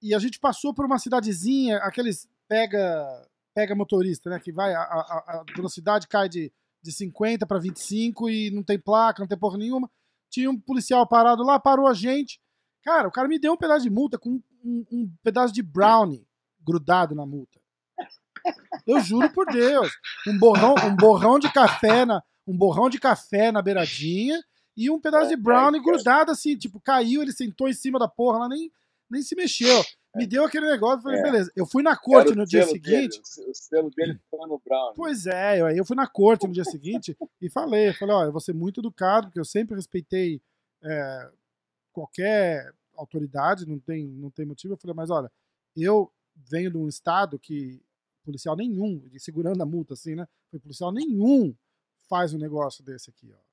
e 0.00 0.14
a 0.14 0.18
gente 0.18 0.38
passou 0.38 0.72
por 0.72 0.84
uma 0.84 0.98
cidadezinha, 0.98 1.78
aqueles 1.78 2.28
pega 2.46 3.26
pega 3.54 3.74
motorista, 3.74 4.28
né? 4.28 4.40
Que 4.40 4.52
vai, 4.52 4.74
a, 4.74 4.80
a, 4.80 5.40
a 5.40 5.44
velocidade 5.54 6.08
cai 6.08 6.28
de, 6.28 6.52
de 6.82 6.92
50 6.92 7.46
para 7.46 7.58
25 7.58 8.28
e 8.28 8.50
não 8.50 8.62
tem 8.62 8.78
placa, 8.78 9.20
não 9.20 9.28
tem 9.28 9.38
porra 9.38 9.56
nenhuma. 9.56 9.90
Tinha 10.28 10.50
um 10.50 10.58
policial 10.58 11.06
parado 11.06 11.42
lá, 11.42 11.58
parou 11.58 11.86
a 11.86 11.94
gente. 11.94 12.40
Cara, 12.82 13.08
o 13.08 13.12
cara 13.12 13.28
me 13.28 13.38
deu 13.38 13.52
um 13.52 13.56
pedaço 13.56 13.84
de 13.84 13.90
multa 13.90 14.18
com 14.18 14.42
um, 14.64 14.84
um 14.90 15.10
pedaço 15.22 15.54
de 15.54 15.62
brownie 15.62 16.26
grudado 16.60 17.14
na 17.14 17.24
multa. 17.24 17.60
Eu 18.86 19.00
juro 19.00 19.30
por 19.32 19.46
Deus. 19.46 19.90
Um 20.26 20.38
borrão, 20.38 20.74
um 20.86 20.96
borrão 20.96 21.38
de 21.38 21.50
café 21.50 22.04
na, 22.04 22.22
um 22.46 22.56
borrão 22.56 22.90
de 22.90 22.98
café 22.98 23.50
na 23.50 23.62
beiradinha 23.62 24.42
e 24.76 24.90
um 24.90 25.00
pedaço 25.00 25.28
de 25.28 25.36
brownie 25.36 25.80
grudado 25.80 26.30
assim, 26.30 26.56
tipo, 26.56 26.80
caiu, 26.80 27.22
ele 27.22 27.32
sentou 27.32 27.68
em 27.68 27.72
cima 27.72 27.98
da 27.98 28.08
porra 28.08 28.40
lá, 28.40 28.48
nem, 28.48 28.70
nem 29.08 29.22
se 29.22 29.34
mexeu. 29.36 29.82
Me 30.14 30.26
deu 30.26 30.44
aquele 30.44 30.70
negócio, 30.70 31.02
falei, 31.02 31.20
é. 31.20 31.22
beleza. 31.22 31.52
Eu 31.56 31.66
fui 31.66 31.82
na 31.82 31.96
corte 31.96 32.34
no 32.34 32.46
dia 32.46 32.66
seguinte. 32.66 33.20
Dele, 33.20 33.50
o 33.50 33.54
selo 33.54 33.90
dele 33.90 34.14
ficou 34.14 34.46
no 34.46 34.60
brownie. 34.64 34.96
Pois 34.96 35.26
é, 35.26 35.60
eu, 35.60 35.66
aí 35.66 35.76
eu 35.76 35.84
fui 35.84 35.96
na 35.96 36.06
corte 36.06 36.46
no 36.46 36.52
dia 36.52 36.64
seguinte 36.64 37.16
e 37.40 37.50
falei, 37.50 37.88
eu 37.88 37.94
falei, 37.94 38.14
ó, 38.14 38.24
eu 38.24 38.32
vou 38.32 38.40
ser 38.40 38.52
muito 38.52 38.80
educado, 38.80 39.26
porque 39.26 39.40
eu 39.40 39.44
sempre 39.44 39.74
respeitei 39.74 40.40
é, 40.82 41.30
qualquer 41.92 42.72
autoridade, 42.96 43.66
não 43.66 43.78
tem, 43.78 44.06
não 44.06 44.30
tem 44.30 44.46
motivo. 44.46 44.74
Eu 44.74 44.78
falei, 44.78 44.94
mas 44.94 45.10
olha, 45.10 45.30
eu 45.76 46.10
venho 46.34 46.70
de 46.70 46.76
um 46.76 46.88
estado 46.88 47.38
que 47.38 47.82
policial 48.24 48.56
nenhum, 48.56 49.02
segurando 49.18 49.62
a 49.62 49.66
multa 49.66 49.94
assim, 49.94 50.14
né? 50.14 50.26
Foi 50.50 50.58
policial 50.58 50.90
nenhum 50.90 51.54
faz 52.08 52.32
um 52.32 52.38
negócio 52.38 52.82
desse 52.82 53.10
aqui, 53.10 53.32
ó. 53.32 53.43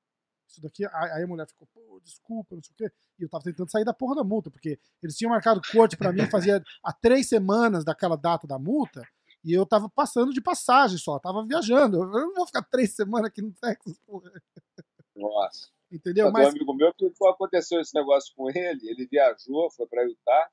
Isso 0.52 0.60
daqui, 0.60 0.84
aí 0.84 1.22
a 1.22 1.26
mulher 1.26 1.46
ficou, 1.48 1.66
pô, 1.72 1.98
desculpa, 2.04 2.54
não 2.54 2.62
sei 2.62 2.74
o 2.74 2.76
quê. 2.76 2.92
E 3.18 3.22
eu 3.22 3.28
tava 3.28 3.42
tentando 3.42 3.70
sair 3.70 3.84
da 3.84 3.94
porra 3.94 4.16
da 4.16 4.22
multa, 4.22 4.50
porque 4.50 4.78
eles 5.02 5.16
tinham 5.16 5.30
marcado 5.30 5.62
corte 5.72 5.96
para 5.96 6.12
mim 6.12 6.28
fazia 6.30 6.62
há 6.84 6.92
três 6.92 7.26
semanas 7.26 7.84
daquela 7.84 8.16
data 8.16 8.46
da 8.46 8.58
multa, 8.58 9.02
e 9.42 9.52
eu 9.52 9.64
tava 9.64 9.88
passando 9.88 10.30
de 10.30 10.42
passagem 10.42 10.98
só, 10.98 11.18
tava 11.18 11.44
viajando. 11.44 12.02
Eu 12.02 12.06
não 12.06 12.34
vou 12.34 12.46
ficar 12.46 12.62
três 12.62 12.94
semanas 12.94 13.28
aqui 13.28 13.40
no 13.40 13.52
Texas, 13.52 13.98
porra. 14.06 14.30
Nossa. 15.16 15.68
Entendeu? 15.90 16.30
Mas, 16.30 16.46
um 16.46 16.50
amigo 16.50 16.74
meu, 16.74 16.92
que 16.92 17.10
aconteceu 17.26 17.80
esse 17.80 17.94
negócio 17.94 18.32
com 18.36 18.50
ele, 18.50 18.88
ele 18.88 19.06
viajou, 19.06 19.70
foi 19.70 19.86
para 19.86 20.04
Utah 20.04 20.50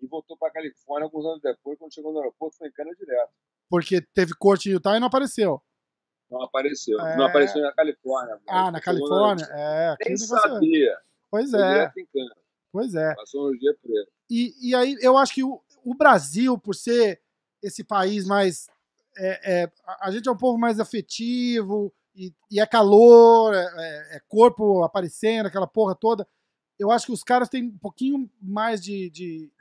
e 0.00 0.06
voltou 0.06 0.36
para 0.36 0.52
Califórnia 0.52 1.04
alguns 1.04 1.24
anos 1.26 1.40
depois, 1.40 1.78
quando 1.78 1.94
chegou 1.94 2.12
no 2.12 2.18
aeroporto, 2.18 2.56
foi 2.56 2.68
em 2.68 2.72
cana 2.72 2.94
direto. 2.94 3.30
Porque 3.68 4.00
teve 4.00 4.34
corte 4.34 4.68
em 4.68 4.72
Utah 4.72 4.96
e 4.96 5.00
não 5.00 5.06
apareceu. 5.06 5.62
Não 6.32 6.42
apareceu. 6.42 6.98
É... 7.00 7.16
Não 7.16 7.26
apareceu 7.26 7.60
na 7.60 7.72
Califórnia. 7.72 8.40
Ah, 8.48 8.70
na 8.70 8.80
Califórnia? 8.80 9.46
Na... 9.46 9.58
É, 9.58 9.96
Nem 10.06 10.16
sabia. 10.16 10.96
Pois 11.30 11.52
é. 11.52 11.92
Pois 12.72 12.94
é. 12.94 13.14
Passou 13.14 13.50
um 13.50 13.58
dia 13.58 13.76
preto. 13.82 14.10
E, 14.30 14.70
e 14.70 14.74
aí 14.74 14.96
eu 15.00 15.18
acho 15.18 15.34
que 15.34 15.44
o, 15.44 15.60
o 15.84 15.94
Brasil, 15.94 16.58
por 16.58 16.74
ser 16.74 17.20
esse 17.62 17.84
país 17.84 18.26
mais. 18.26 18.68
É, 19.16 19.64
é, 19.64 19.72
a 20.00 20.10
gente 20.10 20.26
é 20.26 20.32
um 20.32 20.36
povo 20.36 20.58
mais 20.58 20.80
afetivo, 20.80 21.92
e, 22.14 22.32
e 22.50 22.60
é 22.60 22.66
calor, 22.66 23.54
é, 23.54 23.58
é, 23.58 24.16
é, 24.16 24.20
corpo 24.26 24.82
aparecendo, 24.82 25.46
aquela 25.46 25.66
porra 25.66 25.94
toda. 25.94 26.26
Eu 26.78 26.90
acho 26.90 27.06
que 27.06 27.12
os 27.12 27.22
caras 27.22 27.50
têm 27.50 27.64
um 27.64 27.78
pouquinho 27.78 28.30
mais 28.40 28.82
de, 28.82 29.10
de, 29.10 29.52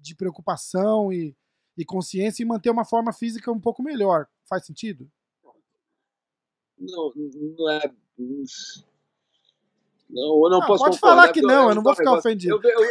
de 0.00 0.14
preocupação 0.16 1.12
e, 1.12 1.36
e 1.78 1.84
consciência 1.84 2.42
em 2.42 2.46
manter 2.46 2.70
uma 2.70 2.84
forma 2.84 3.12
física 3.12 3.52
um 3.52 3.60
pouco 3.60 3.80
melhor. 3.80 4.26
Faz 4.48 4.66
sentido? 4.66 5.08
Não, 6.78 7.12
não 7.14 7.70
é. 7.70 7.92
Não, 10.08 10.22
eu 10.44 10.50
não, 10.50 10.60
não 10.60 10.66
posso 10.66 10.84
Pode 10.84 10.98
falar 10.98 11.32
que 11.32 11.40
não, 11.40 11.70
eu, 11.70 11.74
não 11.74 11.82
vou 11.82 11.94
ficar 11.94 12.12
ofendido. 12.12 12.54
Eu, 12.54 12.62
eu, 12.62 12.80
eu, 12.80 12.90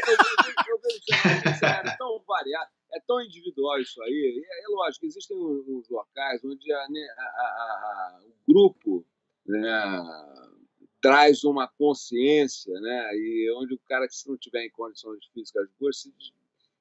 eu, 0.67 0.79
vejo 0.83 1.59
cenário 1.59 1.97
tão 1.97 2.21
variado, 2.27 2.69
é 2.93 2.99
tão 3.07 3.21
individual 3.21 3.79
isso 3.79 4.01
aí. 4.03 4.43
É, 4.45 4.63
é 4.63 4.67
lógico, 4.69 5.05
existem 5.05 5.37
uns 5.37 5.87
locais 5.89 6.43
onde 6.43 6.71
a, 6.73 6.77
a, 6.77 6.81
a, 6.81 7.45
a, 7.45 8.21
o 8.25 8.53
grupo 8.53 9.05
né, 9.45 10.03
traz 11.01 11.43
uma 11.43 11.67
consciência, 11.67 12.73
né? 12.81 13.11
E 13.13 13.53
onde 13.57 13.75
o 13.75 13.79
cara 13.87 14.07
que 14.07 14.15
se 14.15 14.27
não 14.27 14.35
tiver 14.37 14.65
em 14.65 14.71
condições 14.71 15.23
físicas 15.33 15.69
boas, 15.79 16.09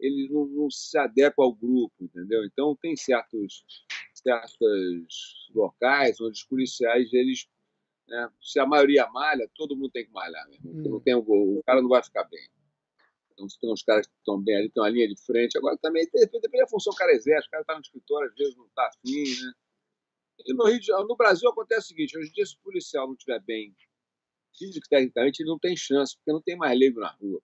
ele 0.01 0.29
não, 0.33 0.47
não, 0.47 0.71
se 0.71 0.99
adequa 0.99 1.45
ao 1.45 1.53
grupo, 1.53 1.95
entendeu? 2.01 2.45
Então 2.45 2.75
tem 2.75 2.97
certos 2.97 3.65
certos 4.25 5.51
locais 5.55 6.21
onde 6.21 6.33
os 6.33 6.45
policiais 6.45 7.13
eles 7.13 7.47
né, 8.09 8.31
se 8.41 8.59
a 8.59 8.67
maioria 8.67 9.07
malha, 9.09 9.49
todo 9.55 9.77
mundo 9.77 9.91
tem 9.91 10.05
que 10.05 10.13
malhar. 10.13 10.47
Hum. 10.65 10.83
Não 10.91 11.01
tem 11.01 11.15
o, 11.15 11.63
cara 11.65 11.81
não 11.81 11.89
vai 11.89 12.03
ficar 12.03 12.25
bem. 12.25 12.49
Então, 13.33 13.49
se 13.49 13.59
tem 13.59 13.73
uns 13.73 13.83
caras 13.83 14.07
que 14.07 14.13
estão 14.19 14.41
bem 14.41 14.57
ali, 14.57 14.71
tem 14.71 14.83
uma 14.83 14.89
linha 14.89 15.09
de 15.09 15.21
frente. 15.25 15.59
Agora, 15.59 15.77
também 15.79 16.07
depende 16.13 16.59
da 16.59 16.69
função 16.69 16.93
que 16.93 16.97
o 16.97 16.99
cara 16.99 17.13
exerce. 17.13 17.49
O 17.49 17.51
cara 17.51 17.63
está 17.63 17.75
no 17.75 17.81
escritório, 17.81 18.29
às 18.29 18.35
vezes 18.35 18.57
não 18.57 18.67
está 18.67 18.87
afim, 18.87 19.25
né? 19.45 19.53
E 20.47 20.55
no, 20.55 20.67
Rio 20.67 20.81
de, 20.81 20.93
no 20.93 21.17
Brasil 21.17 21.49
acontece 21.49 21.87
o 21.87 21.89
seguinte: 21.89 22.17
hoje 22.17 22.29
em 22.29 22.33
dia, 22.33 22.47
se 22.47 22.55
o 22.55 22.61
policial 22.61 23.07
não 23.07 23.15
estiver 23.15 23.41
bem 23.41 23.75
físico 24.57 24.87
tecnicamente, 24.89 25.43
ele 25.43 25.51
não 25.51 25.59
tem 25.59 25.77
chance, 25.77 26.17
porque 26.17 26.33
não 26.33 26.43
tem 26.43 26.57
mais 26.57 26.79
leigo 26.79 27.01
na 27.01 27.11
rua. 27.11 27.41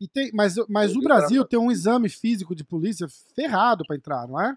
E 0.00 0.06
tem, 0.06 0.30
mas 0.32 0.54
mas 0.68 0.94
o 0.94 1.00
Brasil 1.00 1.44
tem 1.44 1.58
um 1.58 1.70
exame 1.70 2.08
físico 2.08 2.54
de 2.54 2.62
polícia 2.62 3.08
ferrado 3.34 3.84
para 3.84 3.96
entrar, 3.96 4.28
não 4.28 4.40
é? 4.40 4.56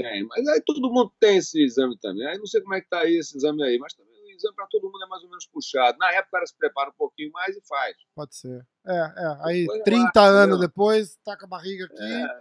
Tem, 0.00 0.24
mas 0.24 0.48
aí 0.48 0.62
todo 0.62 0.80
mundo 0.80 1.12
tem 1.20 1.36
esse 1.36 1.62
exame 1.62 1.94
também. 1.98 2.26
Aí 2.26 2.38
não 2.38 2.46
sei 2.46 2.62
como 2.62 2.74
é 2.74 2.80
que 2.80 2.88
tá 2.88 3.00
aí 3.00 3.18
esse 3.18 3.36
exame 3.36 3.62
aí, 3.62 3.78
mas 3.78 3.92
também 3.92 4.10
o 4.14 4.30
exame 4.30 4.56
para 4.56 4.66
todo 4.68 4.90
mundo 4.90 5.04
é 5.04 5.06
mais 5.06 5.22
ou 5.22 5.28
menos 5.28 5.46
puxado. 5.46 5.98
Na 5.98 6.10
época 6.12 6.28
o 6.28 6.30
cara 6.30 6.46
se 6.46 6.56
prepara 6.56 6.88
um 6.88 6.94
pouquinho 6.94 7.30
mais 7.32 7.54
e 7.54 7.60
faz. 7.68 7.94
Pode 8.14 8.34
ser. 8.34 8.66
É, 8.86 8.96
é. 8.96 9.38
Aí 9.42 9.60
depois 9.66 9.82
30 9.82 10.20
anos 10.22 10.58
depois, 10.58 11.18
tá 11.22 11.36
com 11.36 11.44
a 11.44 11.48
barriga 11.48 11.84
aqui. 11.84 12.02
É. 12.02 12.40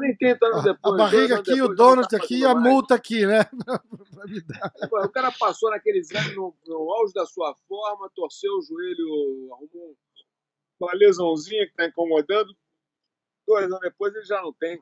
Nem 0.00 0.16
30 0.16 0.46
anos 0.46 0.64
depois. 0.64 0.94
A 0.94 0.96
barriga 0.96 1.34
aqui, 1.38 1.54
depois, 1.54 1.70
o 1.70 1.74
donut 1.74 2.16
aqui 2.16 2.38
e 2.38 2.44
a 2.46 2.54
multa 2.54 2.94
aqui, 2.94 3.26
né? 3.26 3.40
o 5.04 5.08
cara 5.10 5.30
passou 5.32 5.68
naquele 5.70 5.98
exame 5.98 6.34
no, 6.34 6.56
no 6.66 6.92
auge 6.94 7.12
da 7.12 7.26
sua 7.26 7.54
forma, 7.68 8.10
torceu 8.14 8.52
o 8.56 8.62
joelho, 8.62 9.52
arrumou 9.52 9.94
uma 10.80 10.94
lesãozinha 10.94 11.66
que 11.66 11.72
está 11.72 11.84
incomodando. 11.84 12.56
Dois 13.46 13.66
anos 13.66 13.80
depois 13.80 14.14
ele 14.14 14.24
já 14.24 14.40
não 14.40 14.54
tem 14.54 14.80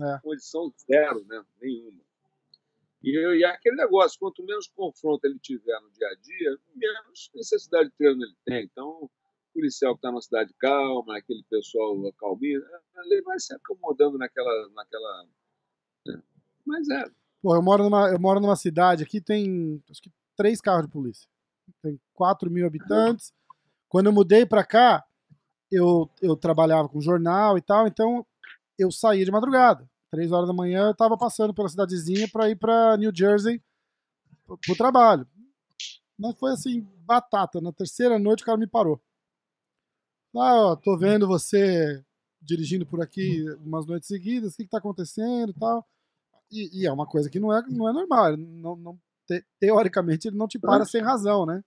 é. 0.00 0.20
condição 0.22 0.72
zero, 0.86 1.24
né? 1.26 1.42
nenhuma. 1.60 2.00
E, 3.02 3.10
e 3.10 3.44
aquele 3.44 3.76
negócio, 3.76 4.18
quanto 4.18 4.42
menos 4.44 4.66
confronto 4.68 5.24
ele 5.24 5.38
tiver 5.38 5.80
no 5.80 5.90
dia 5.90 6.08
a 6.08 6.14
dia, 6.16 6.58
menos 6.74 7.30
necessidade 7.34 7.90
de 7.90 7.96
treino 7.96 8.22
ele 8.22 8.36
tem. 8.44 8.64
Então, 8.64 8.88
o 8.88 9.10
policial 9.54 9.94
que 9.94 9.98
está 9.98 10.10
numa 10.10 10.20
cidade 10.20 10.52
calma, 10.58 11.16
aquele 11.16 11.44
pessoal 11.48 11.94
calminho, 12.18 12.60
ele 13.04 13.22
vai 13.22 13.38
se 13.38 13.54
acomodando 13.54 14.18
naquela. 14.18 14.68
naquela 14.70 15.26
né? 16.06 16.22
Mas 16.66 16.88
é. 16.88 17.04
Pô, 17.40 17.54
eu 17.54 17.62
moro, 17.62 17.84
numa, 17.84 18.10
eu 18.10 18.18
moro 18.18 18.40
numa 18.40 18.56
cidade 18.56 19.04
aqui, 19.04 19.20
tem 19.20 19.82
acho 19.88 20.02
que 20.02 20.12
três 20.36 20.60
carros 20.60 20.86
de 20.86 20.92
polícia. 20.92 21.28
Tem 21.82 22.00
4 22.14 22.50
mil 22.50 22.66
habitantes. 22.66 23.32
Quando 23.88 24.06
eu 24.06 24.12
mudei 24.12 24.44
para 24.44 24.64
cá, 24.64 25.04
eu, 25.70 26.10
eu 26.20 26.36
trabalhava 26.36 26.88
com 26.88 27.00
jornal 27.00 27.56
e 27.56 27.62
tal, 27.62 27.86
então 27.86 28.26
eu 28.78 28.90
saía 28.90 29.24
de 29.24 29.30
madrugada. 29.30 29.88
Três 30.10 30.32
horas 30.32 30.48
da 30.48 30.54
manhã 30.54 30.86
eu 30.86 30.92
estava 30.92 31.18
passando 31.18 31.52
pela 31.52 31.68
cidadezinha 31.68 32.28
para 32.32 32.48
ir 32.48 32.56
para 32.56 32.96
New 32.96 33.12
Jersey 33.14 33.62
pro 34.46 34.76
trabalho. 34.76 35.26
Mas 36.18 36.38
foi 36.38 36.52
assim, 36.52 36.80
batata. 37.04 37.60
Na 37.60 37.72
terceira 37.72 38.18
noite 38.18 38.42
o 38.42 38.46
cara 38.46 38.58
me 38.58 38.66
parou. 38.66 39.00
Ah, 40.36 40.70
ó, 40.70 40.76
tô 40.76 40.96
vendo 40.96 41.26
você 41.26 42.02
dirigindo 42.40 42.86
por 42.86 43.02
aqui 43.02 43.44
umas 43.64 43.86
noites 43.86 44.08
seguidas, 44.08 44.54
o 44.54 44.56
que, 44.56 44.64
que 44.64 44.70
tá 44.70 44.78
acontecendo 44.78 45.50
e 45.50 45.54
tal. 45.54 45.86
E, 46.50 46.82
e, 46.82 46.86
é 46.86 46.92
uma 46.92 47.06
coisa 47.06 47.28
que 47.28 47.40
não 47.40 47.52
é, 47.52 47.62
não 47.68 47.88
é 47.88 47.92
normal. 47.92 48.36
Não, 48.36 48.76
não 48.76 48.98
te, 49.26 49.44
teoricamente 49.60 50.28
ele 50.28 50.36
não 50.36 50.48
te 50.48 50.58
para 50.58 50.84
sem 50.84 51.02
razão, 51.02 51.44
né? 51.44 51.62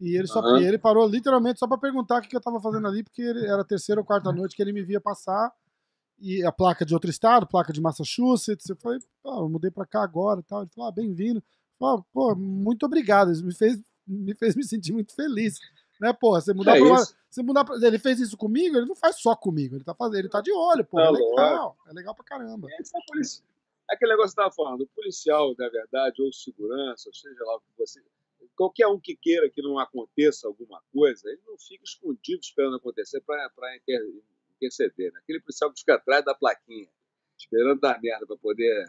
E 0.00 0.16
ele, 0.16 0.26
só, 0.26 0.40
uhum. 0.40 0.56
ele 0.56 0.78
parou 0.78 1.06
literalmente 1.06 1.60
só 1.60 1.68
para 1.68 1.78
perguntar 1.78 2.18
o 2.18 2.22
que, 2.22 2.28
que 2.28 2.36
eu 2.36 2.40
tava 2.40 2.60
fazendo 2.60 2.88
ali, 2.88 3.04
porque 3.04 3.22
ele, 3.22 3.46
era 3.46 3.62
a 3.62 3.64
terceira 3.64 4.00
ou 4.00 4.04
quarta 4.04 4.32
noite 4.32 4.56
que 4.56 4.62
ele 4.62 4.72
me 4.72 4.82
via 4.82 5.00
passar 5.00 5.52
e 6.18 6.44
a 6.44 6.52
placa 6.52 6.84
de 6.84 6.94
outro 6.94 7.10
estado, 7.10 7.46
placa 7.46 7.72
de 7.72 7.80
Massachusetts. 7.80 8.68
Eu 8.68 8.76
falei, 8.76 8.98
eu 9.24 9.48
mudei 9.48 9.70
para 9.70 9.86
cá 9.86 10.02
agora 10.02 10.40
e 10.40 10.42
tal. 10.42 10.62
Ele 10.62 10.70
falou, 10.74 10.88
ah, 10.88 10.92
bem-vindo. 10.92 11.42
Pô, 12.12 12.34
muito 12.36 12.86
obrigado. 12.86 13.32
Isso 13.32 13.44
me 13.44 13.54
fez, 13.54 13.80
me 14.06 14.34
fez 14.34 14.54
me 14.54 14.64
sentir 14.64 14.92
muito 14.92 15.14
feliz. 15.14 15.58
Né, 16.00 16.12
pô, 16.12 16.32
você 16.32 16.52
mudar 16.52 16.76
é 16.76 16.80
pra 16.80 16.88
uma, 16.88 17.04
você 17.30 17.42
mudar 17.42 17.64
pra, 17.64 17.76
ele 17.76 17.98
fez 17.98 18.18
isso 18.18 18.36
comigo, 18.36 18.76
ele 18.76 18.86
não 18.86 18.96
faz 18.96 19.20
só 19.20 19.36
comigo, 19.36 19.76
ele 19.76 19.84
tá 19.84 19.94
fazendo, 19.94 20.18
ele 20.18 20.28
tá 20.28 20.40
de 20.40 20.50
olho, 20.52 20.84
pô, 20.84 20.98
é 20.98 21.08
legal, 21.08 21.76
é 21.86 21.92
legal 21.92 22.12
pra 22.12 22.24
caramba. 22.24 22.66
É, 22.68 22.74
é 22.74 23.94
aquele 23.94 24.10
negócio 24.10 24.30
que 24.30 24.42
você 24.42 24.42
tava 24.42 24.52
falando, 24.52 24.80
o 24.80 24.88
policial, 24.88 25.54
na 25.56 25.68
verdade, 25.68 26.20
ou 26.20 26.32
segurança, 26.32 27.08
ou 27.08 27.14
seja 27.14 27.44
lá 27.44 27.56
o 27.56 27.60
que 27.60 27.78
você, 27.78 28.02
qualquer 28.56 28.88
um 28.88 28.98
que 28.98 29.14
queira 29.14 29.48
que 29.48 29.62
não 29.62 29.78
aconteça 29.78 30.48
alguma 30.48 30.82
coisa, 30.92 31.28
ele 31.28 31.40
não 31.46 31.56
fica 31.56 31.84
escondido 31.84 32.40
esperando 32.40 32.76
acontecer 32.76 33.20
para 33.20 33.48
interceder. 34.66 35.12
Né? 35.12 35.20
Aquele 35.22 35.40
policial 35.40 35.72
que 35.72 35.80
fica 35.80 35.94
atrás 35.94 36.24
da 36.24 36.34
plaquinha, 36.34 36.88
esperando 37.38 37.80
dar 37.80 38.00
merda 38.00 38.26
para 38.26 38.36
poder 38.36 38.84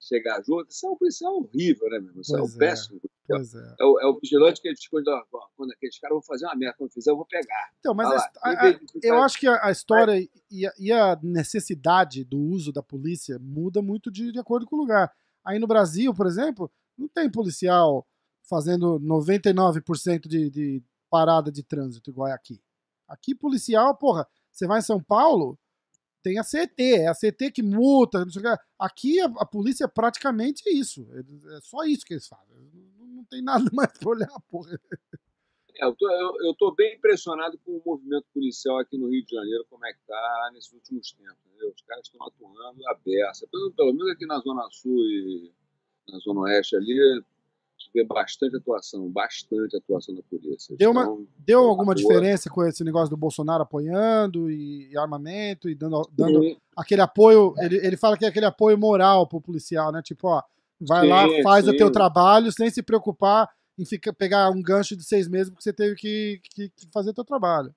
chegar 0.00 0.42
junto, 0.42 0.70
isso 0.70 0.86
é 0.86 0.90
um 0.90 0.96
policial 0.96 1.36
horrível, 1.36 1.88
né, 1.90 1.98
meu 1.98 2.20
Isso 2.20 2.34
é 2.34 2.42
um 2.42 2.56
péssimo. 2.56 3.00
Pois 3.26 3.54
é. 3.54 3.74
É 3.78 3.84
o, 3.84 4.00
é 4.00 4.06
o 4.06 4.18
vigilante 4.18 4.60
que 4.60 4.68
ele 4.68 4.76
fica 4.76 4.90
quando, 4.90 5.26
quando 5.56 5.72
aqueles 5.72 5.98
caras 5.98 6.14
vão 6.14 6.22
fazer 6.22 6.46
uma 6.46 6.56
merda, 6.56 6.76
quando 6.78 6.92
fizer, 6.92 7.10
eu 7.10 7.16
vou 7.16 7.26
pegar. 7.26 7.70
Então, 7.78 7.94
mas 7.94 8.08
a, 8.10 8.30
a, 8.42 8.66
a, 8.68 8.80
eu 9.02 9.22
acho 9.22 9.38
que 9.38 9.46
a, 9.46 9.70
história 9.70 10.18
e, 10.18 10.66
e 10.78 10.92
a, 10.92 11.18
necessidade 11.22 12.24
do 12.24 12.38
uso 12.38 12.72
da 12.72 12.82
polícia 12.82 13.38
muda 13.38 13.82
muito 13.82 14.10
de, 14.10 14.32
de 14.32 14.38
acordo 14.38 14.66
com 14.66 14.76
o 14.76 14.80
lugar. 14.80 15.14
Aí 15.44 15.58
no 15.58 15.66
Brasil, 15.66 16.12
por 16.14 16.26
exemplo, 16.26 16.70
não 16.96 17.06
tem 17.06 17.30
policial 17.30 18.06
fazendo 18.42 18.98
99% 18.98 20.26
de, 20.26 20.50
de 20.50 20.82
parada 21.08 21.52
de 21.52 21.62
trânsito 21.62 22.10
igual 22.10 22.28
é 22.28 22.32
aqui. 22.32 22.60
Aqui, 23.06 23.34
policial, 23.34 23.96
porra, 23.96 24.26
você 24.60 24.66
vai 24.66 24.80
em 24.80 24.82
São 24.82 25.02
Paulo, 25.02 25.58
tem 26.22 26.38
a 26.38 26.44
CET, 26.44 26.74
é 26.78 27.06
a 27.08 27.14
CET 27.14 27.50
que 27.50 27.62
multa, 27.62 28.24
não 28.24 28.30
sei 28.30 28.42
o 28.42 28.44
que. 28.44 28.62
Aqui 28.78 29.20
a, 29.20 29.24
a 29.38 29.46
polícia 29.46 29.84
é 29.84 29.88
praticamente 29.88 30.62
isso. 30.68 31.06
É 31.56 31.60
só 31.62 31.82
isso 31.84 32.04
que 32.04 32.12
eles 32.12 32.28
fazem. 32.28 32.54
Não, 32.98 33.06
não 33.06 33.24
tem 33.24 33.42
nada 33.42 33.64
mais 33.72 33.90
pra 33.98 34.10
olhar, 34.10 34.40
porra. 34.50 34.78
É, 35.76 35.84
eu, 35.86 35.94
tô, 35.96 36.10
eu, 36.10 36.46
eu 36.46 36.54
tô 36.54 36.74
bem 36.74 36.96
impressionado 36.96 37.58
com 37.64 37.72
o 37.72 37.82
movimento 37.84 38.26
policial 38.34 38.78
aqui 38.78 38.98
no 38.98 39.08
Rio 39.08 39.24
de 39.24 39.34
Janeiro, 39.34 39.66
como 39.70 39.86
é 39.86 39.92
que 39.94 40.00
tá 40.06 40.50
nesses 40.52 40.72
últimos 40.72 41.10
tempos. 41.12 41.38
Entendeu? 41.46 41.72
Os 41.74 41.82
caras 41.82 42.04
estão 42.04 42.26
atuando 42.26 42.86
a 42.88 42.94
beça. 43.02 43.46
Pelo, 43.50 43.72
pelo 43.72 43.92
menos 43.94 44.10
aqui 44.10 44.26
na 44.26 44.38
Zona 44.40 44.68
Sul 44.70 45.00
e 45.00 45.52
na 46.06 46.18
Zona 46.18 46.40
Oeste 46.40 46.76
ali, 46.76 47.24
vê 47.92 48.04
bastante 48.04 48.56
atuação, 48.56 49.08
bastante 49.08 49.76
atuação 49.76 50.14
da 50.14 50.22
polícia. 50.22 50.76
Deu, 50.76 50.90
uma, 50.90 51.02
então, 51.02 51.26
deu 51.38 51.60
alguma 51.60 51.94
diferença 51.94 52.50
com 52.50 52.64
esse 52.64 52.84
negócio 52.84 53.10
do 53.10 53.16
Bolsonaro 53.16 53.62
apoiando 53.62 54.50
e, 54.50 54.90
e 54.90 54.98
armamento 54.98 55.68
e 55.68 55.74
dando, 55.74 56.08
dando 56.12 56.56
aquele 56.76 57.00
apoio? 57.00 57.54
Ele, 57.58 57.76
ele 57.76 57.96
fala 57.96 58.16
que 58.16 58.24
é 58.24 58.28
aquele 58.28 58.46
apoio 58.46 58.76
moral 58.78 59.26
pro 59.26 59.40
policial, 59.40 59.90
né? 59.92 60.02
Tipo, 60.02 60.28
ó, 60.28 60.42
vai 60.80 61.02
sim, 61.02 61.08
lá, 61.08 61.42
faz 61.42 61.64
sim. 61.64 61.70
o 61.70 61.76
teu 61.76 61.90
trabalho 61.90 62.52
sem 62.52 62.70
se 62.70 62.82
preocupar 62.82 63.48
em 63.78 63.84
ficar, 63.84 64.12
pegar 64.12 64.50
um 64.50 64.62
gancho 64.62 64.96
de 64.96 65.04
seis 65.04 65.26
meses 65.26 65.50
porque 65.50 65.62
você 65.62 65.72
teve 65.72 65.94
que, 65.96 66.40
que, 66.44 66.68
que 66.68 66.86
fazer 66.92 67.10
o 67.10 67.14
teu 67.14 67.24
trabalho. 67.24 67.74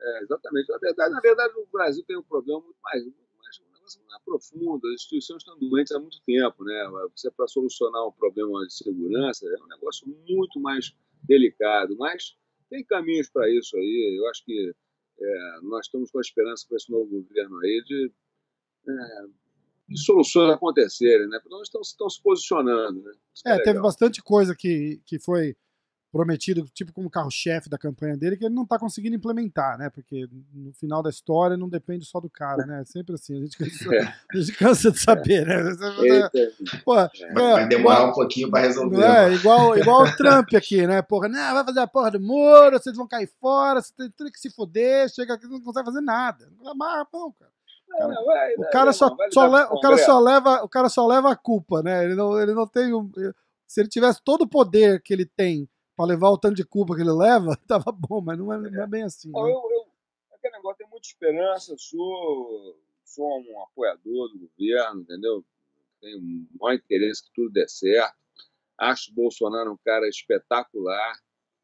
É, 0.00 0.22
exatamente. 0.22 0.68
Na 0.68 0.78
verdade, 0.78 1.14
na 1.14 1.20
verdade, 1.20 1.54
o 1.56 1.66
Brasil 1.72 2.04
tem 2.06 2.18
um 2.18 2.22
problema 2.22 2.60
muito 2.60 2.78
mais, 2.82 3.04
é 4.00 4.18
profundo, 4.24 4.86
as 4.88 4.94
instituições 4.94 5.38
estão 5.38 5.58
doentes 5.58 5.92
há 5.92 5.98
muito 5.98 6.20
tempo, 6.26 6.64
né? 6.64 6.90
Você 7.14 7.30
para 7.30 7.46
solucionar 7.48 8.06
um 8.06 8.12
problema 8.12 8.64
de 8.66 8.74
segurança 8.74 9.46
é 9.46 9.62
um 9.62 9.68
negócio 9.68 10.06
muito 10.28 10.60
mais 10.60 10.94
delicado, 11.24 11.96
mas 11.96 12.36
tem 12.68 12.84
caminhos 12.84 13.28
para 13.30 13.48
isso 13.50 13.76
aí. 13.76 14.18
Eu 14.18 14.28
acho 14.28 14.44
que 14.44 14.74
é, 15.20 15.60
nós 15.62 15.86
estamos 15.86 16.10
com 16.10 16.18
a 16.18 16.20
esperança 16.20 16.66
com 16.68 16.76
esse 16.76 16.90
novo 16.90 17.08
governo 17.10 17.58
aí 17.60 17.82
de, 17.84 18.12
é, 18.88 19.26
de 19.88 20.00
soluções 20.04 20.54
acontecerem, 20.54 21.28
né? 21.28 21.38
Porque 21.38 21.54
nós 21.54 21.68
estamos, 21.68 21.88
estamos 21.88 22.14
se 22.14 22.22
posicionando, 22.22 23.02
né? 23.02 23.12
É, 23.46 23.56
é 23.56 23.62
teve 23.62 23.80
bastante 23.80 24.22
coisa 24.22 24.54
que, 24.56 25.00
que 25.04 25.18
foi 25.18 25.56
prometido, 26.12 26.68
tipo 26.74 26.92
como 26.92 27.08
carro-chefe 27.08 27.70
da 27.70 27.78
campanha 27.78 28.14
dele, 28.18 28.36
que 28.36 28.44
ele 28.44 28.54
não 28.54 28.64
está 28.64 28.78
conseguindo 28.78 29.16
implementar, 29.16 29.78
né? 29.78 29.88
Porque 29.88 30.28
no 30.52 30.70
final 30.74 31.02
da 31.02 31.08
história 31.08 31.56
não 31.56 31.70
depende 31.70 32.04
só 32.04 32.20
do 32.20 32.28
cara, 32.28 32.66
né? 32.66 32.82
É 32.82 32.84
sempre 32.84 33.14
assim, 33.14 33.38
a 33.38 33.40
gente 33.40 33.56
cansa, 33.56 33.94
é. 33.94 34.00
a 34.02 34.36
gente 34.36 34.52
cansa 34.52 34.92
de 34.92 35.00
saber, 35.00 35.46
né? 35.46 35.56
Pô, 36.84 37.00
é. 37.00 37.08
vai 37.32 37.66
demorar 37.66 38.04
um 38.04 38.12
pouquinho 38.12 38.50
para 38.50 38.60
resolver. 38.60 39.02
É, 39.02 39.32
igual, 39.32 39.76
igual 39.78 40.02
o 40.02 40.16
Trump 40.16 40.52
aqui, 40.54 40.86
né? 40.86 41.00
Porra, 41.00 41.30
não, 41.30 41.54
vai 41.54 41.64
fazer 41.64 41.80
a 41.80 41.86
porra 41.86 42.10
do 42.10 42.20
muro, 42.20 42.78
vocês 42.78 42.94
vão 42.94 43.08
cair 43.08 43.30
fora, 43.40 43.80
você 43.80 43.94
tem, 43.96 44.10
tem 44.10 44.30
que 44.30 44.38
se 44.38 44.50
foder, 44.50 45.08
chega 45.08 45.32
aqui 45.32 45.46
não 45.46 45.62
consegue 45.62 45.86
fazer 45.86 46.02
nada. 46.02 46.46
Amarra 46.66 47.00
a 47.00 47.06
mão, 47.10 47.32
cara. 47.32 47.50
o 48.58 48.70
cara, 48.70 48.92
só, 48.92 49.16
só 49.30 49.46
o 49.72 49.80
cara 49.80 49.96
só 49.96 50.20
leva 50.20 50.62
o 50.62 50.68
cara 50.68 50.88
só 50.90 51.06
leva 51.06 51.32
a 51.32 51.36
culpa, 51.36 51.82
né? 51.82 52.04
Ele 52.04 52.14
não, 52.14 52.38
ele 52.38 52.52
não 52.52 52.66
tem 52.66 52.92
se 53.66 53.80
ele 53.80 53.88
tivesse 53.88 54.20
todo 54.22 54.42
o 54.42 54.48
poder 54.48 55.00
que 55.00 55.14
ele 55.14 55.24
tem 55.24 55.66
para 56.02 56.08
levar 56.08 56.30
o 56.30 56.38
tanto 56.38 56.56
de 56.56 56.64
culpa 56.64 56.96
que 56.96 57.00
ele 57.00 57.12
leva, 57.12 57.56
tava 57.68 57.92
bom, 57.92 58.20
mas 58.20 58.36
não 58.36 58.52
é, 58.52 58.58
não 58.58 58.82
é 58.82 58.86
bem 58.88 59.04
assim. 59.04 59.28
Né? 59.28 59.38
Eu, 59.38 59.46
eu, 59.46 59.86
aquele 60.32 60.56
negócio 60.56 60.78
tem 60.78 60.88
muita 60.88 61.06
esperança, 61.06 61.76
sou, 61.78 62.76
sou 63.04 63.40
um 63.40 63.62
apoiador 63.62 64.28
do 64.30 64.38
governo, 64.40 65.02
entendeu? 65.02 65.44
Tenho 66.00 66.18
o 66.18 66.46
maior 66.60 66.74
interesse 66.74 67.22
que 67.22 67.32
tudo 67.32 67.52
dê 67.52 67.68
certo. 67.68 68.16
Acho 68.76 69.12
o 69.12 69.14
Bolsonaro 69.14 69.72
um 69.72 69.78
cara 69.84 70.08
espetacular. 70.08 71.14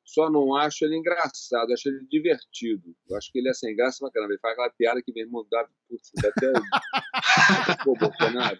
Só 0.05 0.30
não 0.30 0.55
acho 0.55 0.84
ele 0.84 0.97
engraçado, 0.97 1.72
acho 1.72 1.89
ele 1.89 2.07
divertido. 2.09 2.95
Eu 3.11 3.16
acho 3.16 3.32
que 3.32 3.41
ele 3.41 3.49
é 3.49 3.53
sem 3.53 3.74
graça 3.74 3.99
pra 3.99 4.11
caramba. 4.12 4.32
Ele 4.32 4.41
faz 4.41 4.53
aquela 4.53 4.70
piada 4.70 5.03
que 5.03 5.12
mesmo 5.12 5.47
dá, 5.51 5.68
putz, 5.89 6.12
dá 6.14 6.28
até. 6.28 6.53
Pô, 7.84 7.95
Bolsonaro. 7.95 8.59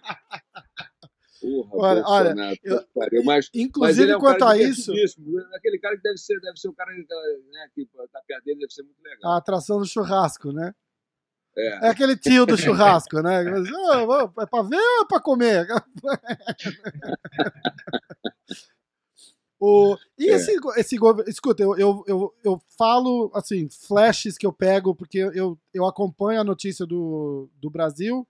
Porra, 1.41 1.69
Olha, 1.73 2.03
olha, 2.05 2.57
eu- 2.63 2.85
pariu. 2.93 3.23
mas, 3.23 3.45
mas 3.45 3.49
Inclusive, 3.53 4.03
ele 4.03 4.11
é 4.11 4.17
um 4.17 4.19
quanto 4.19 4.43
a 4.43 4.57
isso, 4.57 4.91
divertidíssimo. 4.91 5.39
Aquele 5.55 5.79
cara 5.79 5.95
que 5.95 6.03
deve 6.03 6.17
ser, 6.17 6.37
deve 6.41 6.57
ser 6.57 6.67
um 6.69 6.73
cara 6.73 6.91
né, 6.91 7.67
que 7.73 7.85
tá 8.11 8.21
perto 8.27 8.43
dele, 8.43 8.59
deve 8.59 8.73
ser 8.73 8.83
muito 8.83 9.01
legal. 9.01 9.31
a 9.31 9.37
atração 9.37 9.79
do 9.79 9.85
churrasco, 9.85 10.51
né? 10.51 10.73
É. 11.57 11.87
É 11.87 11.89
aquele 11.89 12.17
tio 12.17 12.45
do 12.45 12.57
churrasco, 12.57 13.21
né? 13.21 13.41
Mas, 13.43 13.67
"Ah, 13.69 14.31
É 14.41 14.45
pra 14.45 14.61
ver 14.63 14.75
ou 14.77 15.03
é 15.03 15.07
pra 15.07 15.19
comer? 15.21 15.65
O, 19.61 19.97
e 20.17 20.29
É. 20.29 20.35
esse, 20.35 20.53
esse. 20.77 20.95
Escuta, 21.27 21.61
eu, 21.61 21.77
eu, 21.77 22.01
eu, 22.07 22.33
eu 22.45 22.61
falo, 22.77 23.29
assim, 23.33 23.67
flashes 23.69 24.37
que 24.37 24.45
eu 24.45 24.53
pego, 24.53 24.95
porque 24.95 25.17
eu, 25.17 25.59
eu 25.73 25.85
acompanho 25.85 26.39
a 26.39 26.45
notícia 26.45 26.85
do, 26.85 27.49
do 27.55 27.69
Brasil 27.69 28.25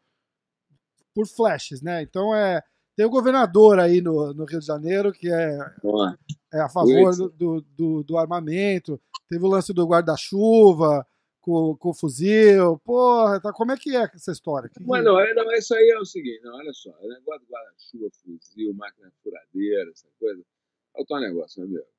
por 1.13 1.27
flashes, 1.27 1.83
né? 1.83 2.01
Então 2.01 2.33
é. 2.35 2.63
Tem 2.99 3.05
o 3.05 3.09
governador 3.09 3.79
aí 3.79 4.01
no, 4.01 4.33
no 4.33 4.43
Rio 4.43 4.59
de 4.59 4.65
Janeiro 4.65 5.13
que 5.13 5.31
é, 5.31 5.57
é 6.53 6.59
a 6.59 6.67
favor 6.67 7.15
do, 7.15 7.61
do, 7.61 8.03
do, 8.03 8.17
armamento. 8.17 8.99
Teve 9.29 9.45
o 9.45 9.47
lance 9.47 9.71
do 9.71 9.87
guarda-chuva 9.87 11.07
com, 11.39 11.77
com 11.77 11.91
o 11.91 11.93
fuzil. 11.93 12.77
Porra, 12.79 13.39
tá, 13.39 13.53
como 13.53 13.71
é 13.71 13.77
que 13.77 13.95
é 13.95 14.11
essa 14.13 14.33
história? 14.33 14.67
Que- 14.67 14.83
Mas 14.83 15.01
não, 15.05 15.17
é- 15.17 15.33
não, 15.33 15.49
isso 15.53 15.73
aí 15.73 15.89
é 15.89 15.97
o 15.97 16.03
seguinte, 16.03 16.41
não, 16.43 16.53
olha 16.57 16.73
só, 16.73 16.89
o 16.89 17.07
negócio 17.07 17.39
do 17.47 17.53
guarda-chuva, 17.53 18.09
fuzil, 18.21 18.73
máquina 18.73 19.09
furadeira, 19.23 19.89
essa 19.91 20.09
coisa, 20.19 20.43
é 20.97 21.01
o 21.01 21.05
teu 21.05 21.19
negócio, 21.21 21.61
meu 21.61 21.69
amigo. 21.69 21.98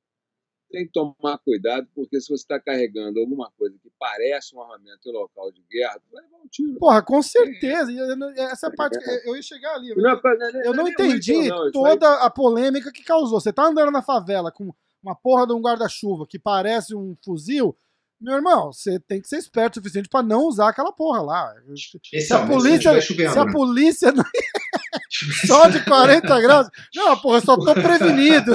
Tem 0.71 0.85
que 0.85 0.91
tomar 0.91 1.37
cuidado, 1.39 1.87
porque 1.93 2.19
se 2.21 2.27
você 2.27 2.43
está 2.43 2.59
carregando 2.59 3.19
alguma 3.19 3.51
coisa 3.57 3.77
que 3.81 3.91
parece 3.99 4.55
um 4.55 4.61
armamento 4.61 5.09
em 5.09 5.11
local 5.11 5.51
de 5.51 5.61
guerra, 5.69 5.99
vai 6.11 6.23
levar 6.23 6.37
um 6.37 6.47
tiro. 6.47 6.79
Porra, 6.79 7.01
com 7.01 7.21
certeza. 7.21 7.91
Não- 8.15 8.29
Essa 8.31 8.71
parte, 8.71 8.97
eu 9.25 9.35
ia 9.35 9.41
chegar 9.41 9.75
ali. 9.75 9.93
Não 9.95 10.11
é 10.11 10.21
coisa- 10.21 10.51
Eu 10.63 10.73
não 10.73 10.87
é 10.87 10.91
entendi 10.91 11.49
toda 11.73 12.13
a 12.23 12.29
polêmica 12.29 12.91
que 12.91 13.03
causou. 13.03 13.39
Você 13.41 13.51
tá 13.51 13.65
andando 13.67 13.91
na 13.91 14.01
favela 14.01 14.51
com 14.51 14.73
uma 15.03 15.15
porra 15.15 15.45
de 15.47 15.53
um 15.53 15.61
guarda-chuva 15.61 16.25
que 16.27 16.39
parece 16.39 16.95
um 16.95 17.15
fuzil, 17.25 17.75
meu 18.19 18.35
irmão, 18.35 18.71
você 18.71 18.99
tem 18.99 19.19
que 19.19 19.27
ser 19.27 19.37
esperto 19.37 19.77
o 19.77 19.79
suficiente 19.79 20.07
pra 20.07 20.21
não 20.21 20.43
usar 20.45 20.69
aquela 20.69 20.91
porra 20.91 21.21
lá. 21.23 21.55
Se 22.21 22.33
a 22.33 22.45
polícia, 22.47 22.91
se 23.01 23.39
a 23.39 23.45
né? 23.45 23.51
polícia 23.51 24.11
não... 24.11 24.23
só 25.45 25.67
de 25.67 25.83
40 25.83 26.41
graus, 26.41 26.67
não, 26.95 27.19
porra, 27.21 27.41
só 27.41 27.57
tô 27.57 27.73
prevenido. 27.73 28.51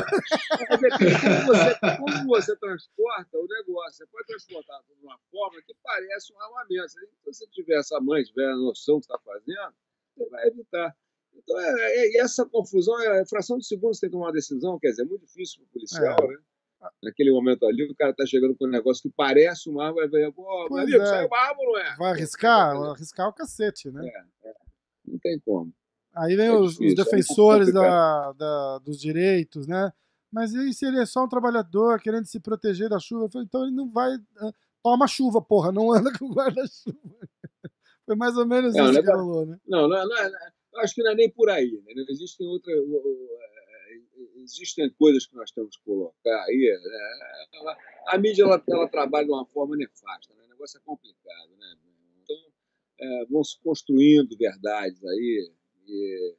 Depende 0.81 1.21
como 1.21 1.47
você, 1.47 1.97
como 1.99 2.27
você 2.27 2.57
transporta 2.57 3.37
o 3.39 3.47
negócio. 3.47 3.93
Você 3.99 4.07
pode 4.07 4.27
transportar 4.27 4.81
de 4.89 5.05
uma 5.05 5.19
forma 5.31 5.61
que 5.67 5.75
parece 5.83 6.33
um 6.33 6.41
armamento. 6.41 6.89
Se 6.89 7.01
você 7.25 7.47
tiver 7.49 7.79
essa 7.79 8.01
mãe, 8.01 8.23
tiver 8.23 8.49
a 8.51 8.57
noção 8.57 8.97
do 8.97 9.01
que 9.01 9.13
está 9.13 9.19
fazendo, 9.19 9.75
você 10.17 10.29
vai 10.31 10.47
evitar. 10.47 10.97
Então, 11.35 11.61
é, 11.61 11.75
é- 12.17 12.17
essa 12.21 12.47
confusão 12.47 12.99
é 13.01 13.27
fração 13.27 13.59
de 13.59 13.67
segundo 13.67 13.95
você 13.95 14.01
tem 14.01 14.09
que 14.11 14.13
tomar 14.15 14.27
uma 14.27 14.33
decisão, 14.33 14.79
quer 14.79 14.89
dizer, 14.91 15.03
é 15.03 15.05
muito 15.05 15.27
difícil 15.27 15.59
para 15.61 15.67
o 15.67 15.73
policial, 15.73 16.17
É. 16.25 16.27
né? 16.29 16.39
Naquele 17.03 17.31
momento 17.33 17.67
ali, 17.67 17.85
o 17.91 17.95
cara 17.97 18.13
está 18.13 18.25
chegando 18.25 18.55
com 18.57 18.67
um 18.67 18.71
negócio 18.71 19.03
que 19.03 19.11
parece 19.15 19.69
uma 19.69 19.87
arma, 19.87 19.97
vai 19.97 20.09
ver, 20.09 20.33
pô, 20.33 20.69
meu 20.71 20.79
amigo, 20.83 21.03
é. 21.03 21.07
saiu 21.07 21.27
uma 21.27 21.39
arma 21.39 21.61
ou 21.61 21.73
não 21.73 21.79
é? 21.79 21.97
Vai 21.97 22.11
arriscar? 22.13 22.79
Vai 22.79 22.91
arriscar 22.91 23.29
o 23.29 23.33
cacete, 23.33 23.91
né? 23.91 24.03
Não 25.07 25.19
tem 25.19 25.39
como. 25.41 25.73
Aí 26.17 26.35
vem 26.37 26.47
É 26.47 26.53
os, 26.53 26.73
os 26.73 26.79
difícil, 26.79 26.93
é 26.93 27.05
defensores 27.05 27.67
muito 27.73 27.75
da, 27.81 28.33
da- 28.33 28.79
dos 28.79 28.99
direitos, 29.01 29.67
né? 29.67 29.93
Mas 30.33 30.53
e 30.55 30.73
se 30.73 30.85
ele 30.87 30.99
é 31.01 31.07
só 31.07 31.25
um 31.25 31.29
trabalhador 31.29 32.01
querendo 32.01 32.25
se 32.27 32.41
proteger 32.41 32.89
da 32.89 32.99
chuva? 32.99 33.29
Então 33.43 33.63
ele 33.65 33.75
não 33.75 33.91
vai. 33.91 34.17
Toma 34.83 35.07
chuva, 35.07 35.41
porra, 35.43 35.71
não 35.73 35.93
anda 35.93 36.11
com 36.19 36.29
guarda-chuva. 36.33 36.99
Foi 38.05 38.15
mais 38.17 38.37
ou 38.37 38.47
menos 38.47 38.75
É, 38.75 38.83
o 38.83 38.85
isso 38.85 38.93
que 38.95 39.01
negócio- 39.07 39.25
rolou, 39.25 39.47
né? 39.47 39.59
Não, 39.67 39.89
não, 39.89 39.97
é- 39.97 40.05
não, 40.07 40.17
é- 40.17 40.31
não 40.31 40.39
é- 40.39 40.85
acho 40.85 40.95
que 40.95 41.03
não 41.03 41.11
é 41.11 41.15
nem 41.15 41.31
por 41.31 41.51
aí. 41.51 41.83
Né? 41.85 42.05
Existem 42.09 42.47
outras. 42.47 42.77
é, 42.79 43.67
Existem 44.39 44.89
coisas 44.91 45.27
que 45.27 45.35
nós 45.35 45.51
temos 45.51 45.77
que 45.77 45.85
colocar 45.85 46.45
aí. 46.45 46.79
né? 46.83 47.59
Ela- 47.61 47.77
a 48.09 48.19
mídia 48.19 48.45
ela, 48.45 48.63
ela 48.69 48.89
trabalha 48.89 49.27
de 49.27 49.33
uma 49.33 49.45
forma 49.47 49.77
nefasta. 49.77 50.33
Né? 50.35 50.45
O 50.47 50.49
negócio 50.51 50.79
é 50.79 50.81
complicado. 50.85 51.51
Né? 51.59 51.75
Então, 52.23 52.37
é, 53.01 53.25
vão 53.27 53.43
se 53.43 53.59
construindo 53.61 54.37
verdades 54.37 55.05
aí. 55.05 55.51
E, 55.87 56.35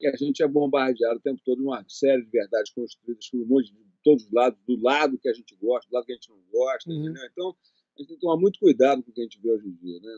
e 0.00 0.06
a 0.08 0.16
gente 0.16 0.42
é 0.42 0.48
bombardeado 0.48 1.16
o 1.16 1.22
tempo 1.22 1.40
todo 1.44 1.58
de 1.58 1.64
uma 1.64 1.84
série 1.88 2.22
de 2.24 2.30
verdades 2.30 2.72
construídas 2.72 3.28
por 3.30 3.40
um 3.40 3.46
monte 3.46 3.72
de 3.72 3.78
todos 4.02 4.24
os 4.24 4.32
lados, 4.32 4.58
do 4.66 4.80
lado 4.82 5.18
que 5.18 5.28
a 5.28 5.32
gente 5.32 5.56
gosta, 5.56 5.88
do 5.90 5.94
lado 5.94 6.04
que 6.06 6.12
a 6.12 6.14
gente 6.16 6.28
não 6.30 6.38
gosta. 6.52 6.90
Uhum. 6.90 7.02
entendeu? 7.04 7.24
Então, 7.32 7.48
a 7.48 8.00
gente 8.00 8.08
tem 8.08 8.16
que 8.16 8.20
tomar 8.20 8.36
muito 8.40 8.58
cuidado 8.58 9.02
com 9.02 9.10
o 9.10 9.14
que 9.14 9.20
a 9.20 9.24
gente 9.24 9.40
vê 9.40 9.50
hoje 9.50 9.68
em 9.68 9.74
dia. 9.76 10.00
Né? 10.00 10.08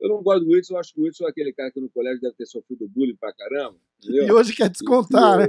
Eu 0.00 0.08
não 0.10 0.22
gosto 0.22 0.44
do 0.44 0.50
Whitson, 0.52 0.74
eu 0.74 0.78
acho 0.80 0.92
que 0.92 1.00
o 1.00 1.04
Whitson 1.04 1.24
é 1.24 1.30
aquele 1.30 1.52
cara 1.52 1.70
que 1.70 1.80
no 1.80 1.88
colégio 1.88 2.20
deve 2.20 2.34
ter 2.34 2.46
sofrido 2.46 2.86
bullying 2.88 3.16
pra 3.16 3.32
caramba. 3.32 3.78
Entendeu? 4.02 4.26
E 4.26 4.32
hoje 4.32 4.54
quer 4.54 4.68
descontar, 4.68 5.38
né? 5.38 5.46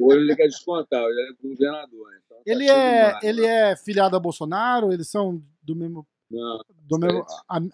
Hoje 0.00 0.18
ele 0.20 0.36
quer 0.36 0.46
descontar, 0.46 1.02
ele 1.04 1.20
é 1.20 1.32
governador. 1.48 2.10
né? 2.10 2.20
Então, 2.24 2.36
tá 2.38 2.42
Ele 2.46 2.64
de 2.64 2.70
é, 2.70 3.02
marca, 3.12 3.26
ele 3.26 3.40
né? 3.42 3.72
é 3.72 3.76
filiado 3.76 4.16
a 4.16 4.20
Bolsonaro? 4.20 4.92
Eles 4.92 5.08
são 5.10 5.42
do 5.62 5.76
mesmo. 5.76 6.06
Não, 6.30 6.60
Do 6.88 6.98
mesmo 6.98 7.24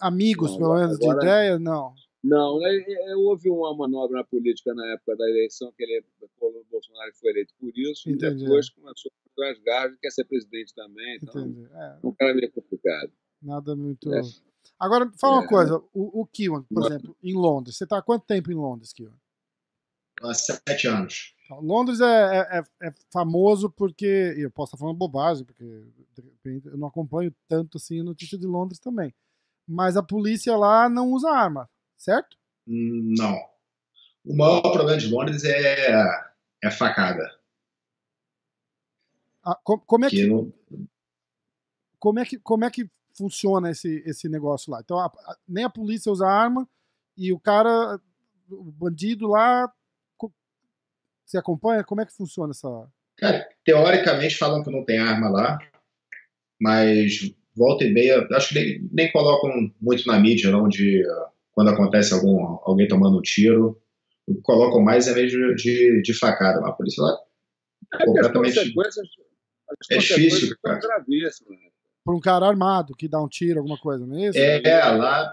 amigos, 0.01 0.51
Não, 0.53 0.59
pelo 0.59 0.75
menos, 0.75 0.99
de 0.99 1.09
agora- 1.09 1.23
ideia? 1.25 1.59
Não. 1.59 1.95
Não 2.23 2.59
né, 2.59 2.69
é- 2.77 3.11
é- 3.13 3.17
houve 3.17 3.51
uma 3.51 3.75
manobra 3.77 4.19
na 4.19 4.25
política 4.25 4.75
na 4.75 4.87
época 4.93 5.17
da 5.17 5.29
eleição, 5.29 5.73
que 5.77 5.83
ele, 5.83 6.05
o 6.41 6.65
Bolsonaro 6.71 7.13
foi 7.15 7.31
eleito 7.31 7.53
por 7.59 7.73
isso, 7.77 8.09
Entendi. 8.11 8.43
e 8.43 8.45
depois 8.45 8.69
começou 8.71 9.11
a 9.11 9.51
as 9.51 9.59
garras, 9.61 9.97
quer 10.01 10.11
ser 10.11 10.25
presidente 10.25 10.75
também. 10.75 11.17
Então. 11.23 11.67
É, 11.73 11.99
é 12.03 12.07
um 12.07 12.13
cara 12.13 12.35
meio 12.35 12.53
complicado. 12.53 13.11
nada 13.41 13.75
muito. 13.75 14.13
É. 14.15 14.21
Agora, 14.79 15.11
fala 15.19 15.37
uma 15.37 15.45
É. 15.45 15.49
coisa. 15.49 15.79
O, 15.93 16.21
o 16.21 16.27
Kiwan, 16.27 16.63
por 16.65 16.81
Não. 16.81 16.87
exemplo, 16.87 17.17
em 17.23 17.35
Londres. 17.35 17.77
Você 17.77 17.87
tá 17.87 17.99
há 17.99 18.03
quanto 18.03 18.27
tempo 18.27 18.53
em 18.53 18.55
Londres, 18.55 18.93
Kiwan? 18.93 19.15
Há 20.23 20.35
sete 20.35 20.87
anos. 20.87 21.35
Então, 21.45 21.61
Londres 21.61 22.01
é, 22.01 22.05
é- 22.05 22.59
é- 22.59 22.89
é 22.89 22.95
famoso 23.13 23.71
porque. 23.71 24.35
e 24.37 24.43
Eu 24.43 24.51
posso 24.51 24.71
estar 24.75 24.79
falando 24.79 24.97
bobagem, 24.99 25.45
porque 25.45 25.65
de 25.65 26.21
repente, 26.23 26.69
eu 26.69 26.77
não 26.79 26.89
acompanho 26.89 27.35
tanto 27.49 27.79
assim 27.79 28.01
a 28.01 28.05
notícia 28.05 28.39
de 28.39 28.47
Londres 28.47 28.79
também. 28.79 29.13
Mas 29.67 29.97
a 29.97 30.03
polícia 30.03 30.57
lá 30.57 30.89
não 30.89 31.11
usa 31.11 31.31
arma, 31.31 31.69
certo? 32.03 32.37
Não. 32.67 33.37
O 34.25 34.37
maior 34.37 34.61
problema 34.63 34.99
de 34.99 35.09
Londres 35.09 35.45
é, 35.45 35.97
é 36.63 36.71
facada. 36.71 37.29
Ah, 39.45 39.57
co- 39.63 39.81
como, 39.81 40.05
é 40.05 40.11
Que 40.11 40.17
que, 40.17 40.27
não- 40.27 40.53
como, 41.99 42.19
é 42.21 42.25
que, 42.25 42.39
como 42.39 42.65
é 42.65 42.71
que 42.71 42.89
funciona 43.17 43.71
esse, 43.71 44.03
esse 44.07 44.29
negócio 44.29 44.71
lá? 44.73 44.81
Então, 44.81 44.99
a- 44.99 45.07
a- 45.07 45.37
nem 45.49 45.65
a 45.65 45.71
polícia 45.71 46.11
usa 46.13 46.27
arma 46.27 46.69
e 47.17 47.33
o 47.33 47.39
cara, 47.41 48.01
o 48.51 48.65
bandido 48.73 49.27
lá. 49.29 49.73
Você 51.25 51.39
acompanha? 51.39 51.83
Como 51.85 52.01
é 52.01 52.07
que 52.07 52.13
funciona 52.13 52.51
essa. 52.51 52.69
Cara, 53.17 53.49
teoricamente 53.65 54.37
falam 54.37 54.63
que 54.63 54.71
não 54.71 54.85
tem 54.85 54.99
arma 54.99 55.29
lá, 55.29 55.59
mas 56.61 57.35
volta 57.55 57.85
e 57.85 57.93
meia, 57.93 58.27
acho 58.33 58.49
que 58.49 58.55
nem, 58.55 58.89
nem 58.93 59.13
colocam 59.13 59.51
muito 59.81 60.07
na 60.07 60.19
mídia, 60.19 60.51
não, 60.51 60.69
de 60.69 61.03
uh, 61.07 61.33
quando 61.53 61.71
acontece 61.71 62.13
algum, 62.15 62.59
alguém 62.65 62.89
tomando 62.89 63.19
um 63.19 63.23
tiro. 63.23 63.81
O 64.27 64.35
que 64.35 64.41
colocam 64.43 64.81
mais 64.81 65.09
é 65.09 65.15
mesmo 65.15 65.55
de, 65.55 66.01
de 66.03 66.15
facada. 66.15 66.61
Mas 66.61 66.71
a 66.71 66.73
polícia 66.75 67.03
lá 67.03 67.19
É 67.95 67.97
que 67.99 68.03
as 68.03 68.07
completamente. 68.07 68.55
consequências, 68.75 69.07
as 69.69 69.91
É 69.91 69.99
difícil, 69.99 70.57
cara. 70.63 70.77
né? 70.77 71.57
Pra 72.05 72.15
um 72.15 72.21
cara 72.21 72.47
armado 72.47 72.95
que 72.97 73.09
dá 73.09 73.21
um 73.23 73.29
tiro, 73.29 73.59
alguma 73.61 73.79
coisa, 73.79 74.07
não 74.07 74.17
é 74.17 74.29
isso? 74.29 74.39
É, 74.39 74.61
lá, 74.97 75.33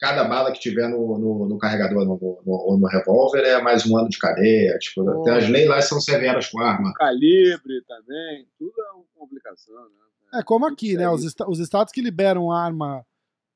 cada 0.00 0.24
bala 0.24 0.50
que 0.52 0.58
tiver 0.60 0.88
no, 0.88 1.16
no, 1.18 1.48
no 1.48 1.58
carregador 1.58 2.04
no, 2.04 2.16
no, 2.16 2.42
ou 2.44 2.78
no 2.78 2.86
revólver 2.88 3.40
é 3.44 3.60
mais 3.60 3.86
um 3.86 3.96
ano 3.96 4.08
de 4.08 4.18
cadeia. 4.18 4.76
Tipo, 4.78 5.22
tem 5.24 5.32
as 5.34 5.48
leis 5.48 5.68
lá 5.68 5.80
são 5.82 6.00
severas 6.00 6.48
com 6.48 6.60
arma. 6.60 6.92
Calibre 6.94 7.82
também, 7.86 8.46
tudo 8.58 8.72
é 8.80 8.92
uma 8.92 9.04
complicação. 9.14 9.74
Né? 9.74 10.40
É 10.40 10.42
como 10.42 10.66
aqui, 10.66 10.96
né? 10.96 11.04
É 11.04 11.10
Os, 11.10 11.24
esta- 11.24 11.48
os 11.48 11.58
estados 11.60 11.92
que 11.92 12.00
liberam 12.00 12.50
arma 12.50 13.04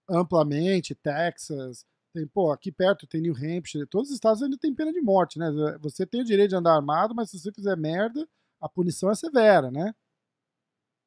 amplamente, 0.08 0.94
Texas, 0.94 1.84
tem, 2.16 2.26
pô, 2.26 2.50
aqui 2.50 2.72
perto 2.72 3.06
tem 3.06 3.20
New 3.20 3.34
Hampshire, 3.34 3.86
todos 3.86 4.08
os 4.08 4.14
estados 4.14 4.42
ainda 4.42 4.56
tem 4.56 4.74
pena 4.74 4.92
de 4.92 5.00
morte, 5.02 5.38
né? 5.38 5.50
Você 5.80 6.06
tem 6.06 6.22
o 6.22 6.24
direito 6.24 6.50
de 6.50 6.56
andar 6.56 6.74
armado, 6.74 7.14
mas 7.14 7.30
se 7.30 7.38
você 7.38 7.52
fizer 7.52 7.76
merda, 7.76 8.26
a 8.60 8.68
punição 8.68 9.10
é 9.10 9.14
severa, 9.14 9.70
né? 9.70 9.94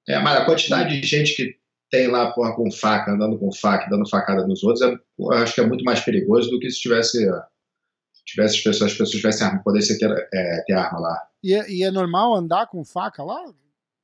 É, 0.08 0.20
mas 0.20 0.40
a 0.40 0.46
quantidade 0.46 1.00
de 1.02 1.08
gente 1.08 1.36
que 1.36 1.58
tem 1.90 2.08
lá 2.08 2.32
porra, 2.32 2.56
com 2.56 2.72
faca, 2.72 3.12
andando 3.12 3.40
com 3.40 3.52
faca, 3.52 3.90
dando 3.90 4.08
facada 4.08 4.46
nos 4.46 4.64
outros, 4.64 4.82
é, 4.82 4.96
eu 5.18 5.32
acho 5.32 5.56
que 5.56 5.62
é 5.62 5.66
muito 5.66 5.84
mais 5.84 6.00
perigoso 6.00 6.50
do 6.52 6.60
que 6.60 6.70
se 6.70 6.80
tivesse, 6.80 7.28
tivesse 8.26 8.58
as 8.58 8.64
pessoas, 8.64 8.92
as 8.92 8.98
pessoas 8.98 9.10
tivessem 9.10 9.48
arma, 9.48 9.64
pudessem 9.64 9.98
ter, 9.98 10.12
é, 10.34 10.64
ter 10.66 10.74
arma 10.74 11.00
lá. 11.00 11.28
E 11.44 11.54
é, 11.54 11.70
e 11.72 11.84
é 11.84 11.90
normal 11.90 12.36
andar 12.36 12.68
com 12.68 12.84
faca 12.84 13.24
lá? 13.24 13.52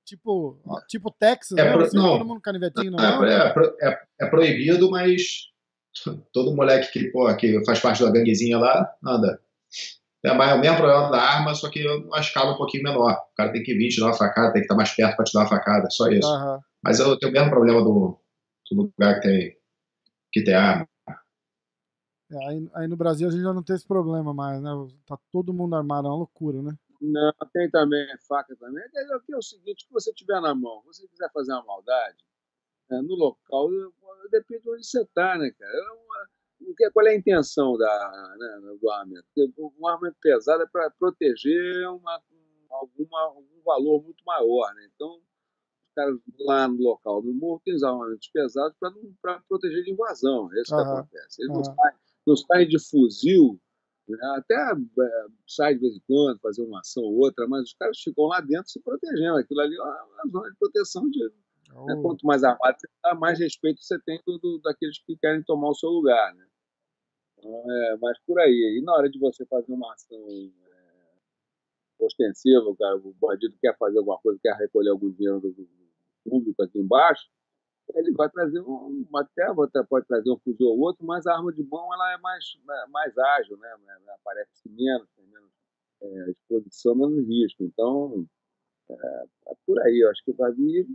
Tipo, 0.05 0.59
tipo 0.87 1.09
Texas, 1.11 1.57
É 1.57 1.63
né? 1.63 1.71
Pro- 1.73 1.89
não. 1.93 2.17
todo 2.17 2.25
mundo 2.27 2.39
canivetinho 2.41 2.91
na 2.91 3.03
É, 3.07 3.15
mão. 3.15 3.25
é, 3.25 3.53
pro- 3.53 3.75
é- 3.81 4.03
é 4.21 4.25
proibido, 4.27 4.89
mas 4.91 5.21
todo 6.31 6.55
moleque 6.55 6.91
que, 6.91 7.11
porra, 7.11 7.35
que 7.35 7.63
faz 7.65 7.79
parte 7.79 8.03
da 8.03 8.11
ganguezinha 8.11 8.59
lá, 8.59 8.87
anda. 9.03 9.41
É, 10.23 10.29
é 10.29 10.31
o 10.53 10.59
mesmo 10.59 10.77
problema 10.77 11.09
da 11.11 11.21
arma, 11.21 11.53
só 11.55 11.69
que 11.69 11.85
uma 11.87 12.19
escala 12.19 12.53
um 12.53 12.57
pouquinho 12.57 12.83
menor. 12.83 13.13
O 13.13 13.35
cara 13.35 13.51
tem 13.51 13.63
que 13.63 13.73
vir 13.75 13.89
te 13.89 13.99
dar 13.99 14.07
uma 14.07 14.13
facada, 14.13 14.53
tem 14.53 14.61
que 14.61 14.65
estar 14.65 14.75
mais 14.75 14.91
perto 14.95 15.15
para 15.15 15.25
te 15.25 15.33
dar 15.33 15.39
uma 15.41 15.49
facada, 15.49 15.87
só 15.89 16.07
isso. 16.09 16.27
Uhum. 16.27 16.59
Mas 16.83 16.99
eu 16.99 17.17
tenho 17.17 17.31
o 17.31 17.33
mesmo 17.33 17.49
problema 17.49 17.81
do, 17.83 18.19
do 18.71 18.77
lugar 18.77 19.15
que 19.19 19.27
tem, 19.27 19.57
que 20.31 20.43
tem 20.43 20.53
arma. 20.53 20.87
É, 22.31 22.47
aí, 22.47 22.69
aí, 22.73 22.87
no 22.87 22.97
Brasil 22.97 23.27
a 23.27 23.31
gente 23.31 23.43
já 23.43 23.53
não 23.53 23.61
tem 23.63 23.75
esse 23.75 23.87
problema 23.87 24.33
mais, 24.33 24.59
né? 24.61 24.69
Tá 25.05 25.17
todo 25.31 25.53
mundo 25.53 25.75
armado, 25.75 26.07
é 26.07 26.11
uma 26.11 26.17
loucura, 26.17 26.61
né? 26.61 26.75
Não, 27.11 27.31
tem 27.53 27.69
também 27.69 28.07
faca 28.27 28.55
também. 28.55 28.83
É, 28.95 29.13
é 29.13 29.37
o 29.37 29.41
seguinte, 29.41 29.85
que 29.85 29.93
você 29.93 30.13
tiver 30.13 30.41
na 30.41 30.55
mão, 30.55 30.81
se 30.91 31.01
você 31.01 31.07
quiser 31.07 31.31
fazer 31.31 31.51
uma 31.53 31.65
maldade, 31.65 32.17
é, 32.91 33.01
no 33.01 33.15
local, 33.15 33.69
depende 34.31 34.63
de 34.63 34.69
onde 34.69 34.85
você 34.85 35.01
está, 35.01 35.37
né, 35.37 35.51
cara? 35.51 35.71
É 35.71 35.91
uma, 35.91 36.91
qual 36.91 37.05
é 37.07 37.11
a 37.11 37.15
intenção 37.15 37.77
da, 37.77 38.35
né, 38.37 38.77
do 38.79 38.89
armamento? 38.89 39.25
Um 39.79 39.87
armamento 39.87 40.17
pesado 40.21 40.63
é 40.63 40.67
para 40.67 40.89
proteger 40.91 41.89
uma, 41.89 42.21
alguma, 42.69 43.19
algum 43.21 43.61
valor 43.63 44.03
muito 44.03 44.23
maior, 44.25 44.73
né? 44.73 44.89
Então, 44.95 45.15
os 45.15 45.93
caras 45.95 46.19
lá 46.39 46.67
no 46.67 46.81
local 46.81 47.21
do 47.21 47.33
morro 47.33 47.61
têm 47.63 47.75
armamentos 47.83 48.29
pesados 48.29 48.75
para 49.21 49.39
proteger 49.47 49.83
de 49.83 49.91
invasão. 49.91 50.49
É 50.53 50.61
isso 50.61 50.75
uhum. 50.75 50.83
que 50.83 50.89
acontece. 50.89 51.41
Eles 51.41 51.49
uhum. 51.49 51.57
não, 51.57 51.63
saem, 51.63 51.95
não 52.27 52.35
saem 52.35 52.67
de 52.67 52.89
fuzil 52.89 53.59
né? 53.59 53.64
Até 54.37 54.53
é, 54.53 55.25
sai 55.47 55.73
de 55.73 55.81
vez 55.81 55.95
em 55.95 56.01
quando, 56.07 56.39
fazer 56.39 56.61
uma 56.61 56.79
ação 56.79 57.03
ou 57.03 57.17
outra, 57.17 57.47
mas 57.47 57.63
os 57.63 57.73
caras 57.73 57.99
ficam 57.99 58.25
lá 58.25 58.39
dentro 58.39 58.69
se 58.69 58.79
protegendo. 58.79 59.37
Aquilo 59.37 59.61
ali 59.61 59.75
é 59.75 59.81
uma 59.81 60.31
zona 60.31 60.51
de 60.51 60.57
proteção 60.57 61.09
de. 61.09 61.31
Oh. 61.73 61.85
Né? 61.85 61.99
Quanto 62.01 62.25
mais 62.25 62.43
armado 62.43 62.77
você 62.79 62.87
está, 62.87 63.15
mais 63.15 63.39
respeito 63.39 63.81
você 63.81 63.97
tem 64.05 64.21
do, 64.25 64.37
do, 64.37 64.59
daqueles 64.59 64.99
que 64.99 65.17
querem 65.17 65.43
tomar 65.43 65.69
o 65.69 65.75
seu 65.75 65.89
lugar. 65.89 66.35
Né? 66.35 66.45
Então, 67.39 67.71
é, 67.71 67.97
mas 67.97 68.17
por 68.25 68.39
aí. 68.39 68.77
E 68.79 68.83
na 68.83 68.93
hora 68.93 69.09
de 69.09 69.17
você 69.17 69.43
fazer 69.45 69.73
uma 69.73 69.91
ação 69.91 70.17
é, 70.17 72.05
ostensiva, 72.05 72.75
cara, 72.77 72.97
o 72.97 73.13
bandido 73.19 73.55
quer 73.59 73.75
fazer 73.77 73.97
alguma 73.97 74.19
coisa, 74.19 74.39
quer 74.41 74.55
recolher 74.55 74.89
algum 74.89 75.11
dinheiro 75.11 75.39
do, 75.39 75.51
do 75.51 75.67
público 76.23 76.61
aqui 76.61 76.79
embaixo, 76.79 77.27
ele 77.93 78.11
vai 78.13 78.29
trazer 78.29 78.61
um, 78.61 79.05
até 79.15 79.45
pode 79.83 80.07
trazer 80.07 80.31
um 80.31 80.39
fuzil 80.39 80.67
ou 80.67 80.79
outro, 80.79 81.05
mas 81.05 81.25
a 81.27 81.35
arma 81.35 81.53
de 81.53 81.63
mão 81.63 81.93
ela 81.93 82.13
é 82.13 82.17
mais, 82.17 82.43
é, 82.69 82.87
mais 82.87 83.17
ágil, 83.17 83.57
né? 83.57 83.69
Aparece 84.15 84.69
menos, 84.69 85.07
tem 85.15 85.25
menos 85.27 85.51
é, 86.01 86.31
exposição, 86.31 86.95
menos 86.95 87.27
risco. 87.27 87.63
Então, 87.63 88.25
é, 88.89 88.95
é 88.95 89.53
por 89.65 89.79
aí. 89.81 89.99
Eu 89.99 90.09
acho 90.09 90.23
que 90.23 90.33
vai 90.33 90.51
vir. 90.51 90.87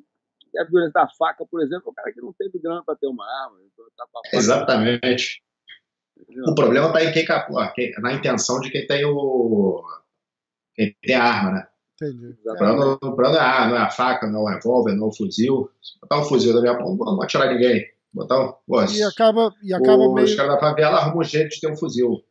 E 0.53 0.59
a 0.59 0.65
violência 0.65 0.93
da 0.93 1.09
faca, 1.17 1.47
por 1.47 1.63
exemplo, 1.63 1.89
é 1.89 1.91
o 1.91 1.95
cara 1.95 2.13
que 2.13 2.21
não 2.21 2.33
teve 2.33 2.59
grana 2.59 2.83
para 2.85 2.97
ter 2.97 3.07
uma 3.07 3.25
arma. 3.45 3.59
Então 3.63 3.85
tá 3.97 4.07
Exatamente. 4.33 5.43
O 6.49 6.55
problema 6.55 6.89
está 6.89 7.05
em 7.05 7.13
quem, 7.13 7.93
na 8.01 8.13
intenção 8.13 8.61
de 8.61 8.71
quem 8.71 8.87
tem 8.87 9.05
o 9.05 9.83
quem 10.75 10.95
tem 11.03 11.15
a 11.15 11.25
arma, 11.25 11.51
né? 11.53 11.69
Entendi. 12.01 12.35
O 12.47 12.57
plano, 12.57 12.99
o 13.03 13.15
plano 13.15 13.37
é, 13.37 13.41
ah, 13.41 13.69
não 13.69 13.77
é 13.77 13.81
a 13.81 13.91
faca, 13.91 14.27
não 14.27 14.41
é 14.41 14.43
o 14.43 14.55
revólver, 14.55 14.95
não 14.95 15.07
é 15.07 15.09
o 15.09 15.13
fuzil. 15.13 15.71
botar 16.01 16.21
um 16.21 16.25
fuzil 16.25 16.55
da 16.55 16.63
minha 16.63 16.73
mão, 16.73 16.97
não 16.97 17.15
vou 17.15 17.23
atirar 17.23 17.53
ninguém. 17.53 17.87
Botar 18.13 18.41
um, 18.43 18.53
pô, 18.67 18.83
e 18.83 19.03
acaba, 19.03 19.55
e 19.63 19.75
acaba 19.75 20.03
o, 20.03 20.15
meio... 20.15 20.27
Os 20.27 20.35
caras 20.35 20.55
da 20.55 20.61
favela 20.61 20.97
arrumam 20.97 21.21
um 21.21 21.25
jeito 21.25 21.51
de 21.51 21.61
ter 21.61 21.71
um 21.71 21.77
fuzil. 21.77 22.25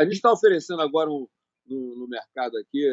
A 0.00 0.04
gente 0.04 0.14
está 0.14 0.32
oferecendo 0.32 0.80
agora 0.80 1.10
um, 1.10 1.28
no, 1.66 1.96
no, 1.96 2.08
mercado 2.08 2.56
aqui 2.56 2.88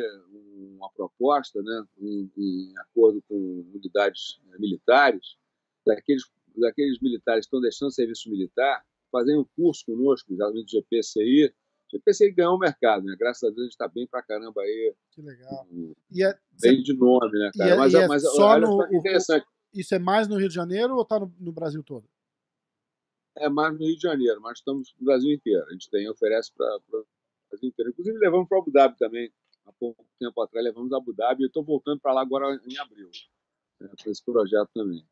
uma 0.77 0.89
proposta, 0.91 1.61
né, 1.61 1.83
em, 1.99 2.29
em 2.37 2.73
acordo 2.77 3.23
com 3.27 3.65
unidades 3.73 4.39
né, 4.47 4.57
militares, 4.59 5.37
daqueles, 5.85 6.23
daqueles 6.57 6.99
militares 6.99 7.45
que 7.45 7.47
estão 7.47 7.61
deixando 7.61 7.91
serviço 7.91 8.29
militar, 8.29 8.83
fazerem 9.11 9.39
um 9.39 9.45
curso 9.55 9.85
conosco, 9.85 10.33
exatamente 10.33 10.65
do 10.65 10.81
GPCI, 10.81 11.53
o 11.95 12.01
PCI 12.01 12.31
ganhou 12.31 12.55
o 12.55 12.59
mercado, 12.59 13.05
né? 13.05 13.15
Graças 13.17 13.43
a 13.43 13.47
Deus 13.47 13.59
a 13.59 13.63
gente 13.63 13.71
está 13.71 13.87
bem 13.87 14.07
pra 14.07 14.21
caramba 14.21 14.61
aí. 14.61 14.93
Que 15.11 15.21
legal. 15.21 15.67
E 16.11 16.23
é, 16.23 16.37
bem 16.61 16.81
de 16.81 16.93
nome, 16.93 17.37
né, 17.37 17.51
cara? 17.57 17.71
É, 17.71 17.75
mas, 17.77 17.93
é, 17.93 18.07
mas 18.07 18.23
só 18.23 18.49
olha, 18.49 18.67
no, 18.67 18.83
interessante. 18.93 19.45
Isso 19.73 19.93
é 19.93 19.99
mais 19.99 20.27
no 20.27 20.37
Rio 20.37 20.49
de 20.49 20.55
Janeiro 20.55 20.95
ou 20.95 21.01
está 21.01 21.19
no, 21.19 21.33
no, 21.39 21.51
Brasil 21.51 21.83
todo? 21.83 22.07
É 23.37 23.49
mais 23.49 23.73
no 23.73 23.85
Rio 23.85 23.95
de 23.95 24.01
Janeiro, 24.01 24.41
mas 24.41 24.59
estamos 24.59 24.95
no 24.99 25.05
Brasil 25.05 25.31
inteiro. 25.33 25.65
A 25.67 25.71
gente 25.71 25.89
tem, 25.89 26.09
oferece 26.09 26.51
para 26.53 26.77
o 26.77 27.05
Brasil 27.49 27.69
inteiro. 27.69 27.91
Inclusive 27.91 28.17
levamos 28.17 28.47
para 28.47 28.57
Abu 28.57 28.71
Dhabi 28.71 28.97
também. 28.97 29.31
Há 29.65 29.71
pouco 29.73 30.05
tempo 30.19 30.41
atrás 30.41 30.63
levamos 30.63 30.93
a 30.93 30.97
Abu 30.97 31.13
Dhabi 31.13 31.43
e 31.43 31.47
estou 31.47 31.63
voltando 31.63 31.99
para 31.99 32.13
lá 32.13 32.21
agora 32.21 32.59
em 32.67 32.77
abril, 32.77 33.09
né, 33.79 33.89
para 34.01 34.11
esse 34.11 34.23
projeto 34.23 34.69
também. 34.73 35.03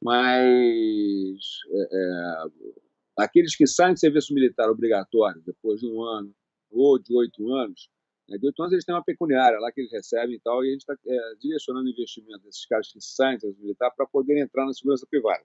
Mas 0.00 1.38
é, 1.70 1.88
é 1.92 2.48
Aqueles 3.18 3.56
que 3.56 3.66
saem 3.66 3.94
de 3.94 4.00
serviço 4.00 4.32
militar 4.32 4.70
obrigatório 4.70 5.42
depois 5.44 5.80
de 5.80 5.86
um 5.86 6.02
ano 6.02 6.32
ou 6.70 6.98
de 6.98 7.16
oito 7.16 7.52
anos, 7.52 7.88
né, 8.28 8.38
de 8.38 8.46
oito 8.46 8.62
anos 8.62 8.72
eles 8.72 8.84
têm 8.84 8.94
uma 8.94 9.02
pecuniária 9.02 9.58
lá 9.58 9.72
que 9.72 9.80
eles 9.80 9.90
recebem 9.90 10.36
e 10.36 10.40
tal, 10.40 10.64
e 10.64 10.68
a 10.68 10.72
gente 10.72 10.80
está 10.82 10.94
é, 11.04 11.34
direcionando 11.40 11.88
investimento 11.88 12.44
desses 12.44 12.64
caras 12.66 12.92
que 12.92 13.00
saem 13.00 13.36
do 13.36 13.40
serviço 13.40 13.62
militar 13.62 13.90
para 13.96 14.06
poderem 14.06 14.42
entrar 14.42 14.66
na 14.66 14.72
segurança 14.72 15.06
privada. 15.10 15.42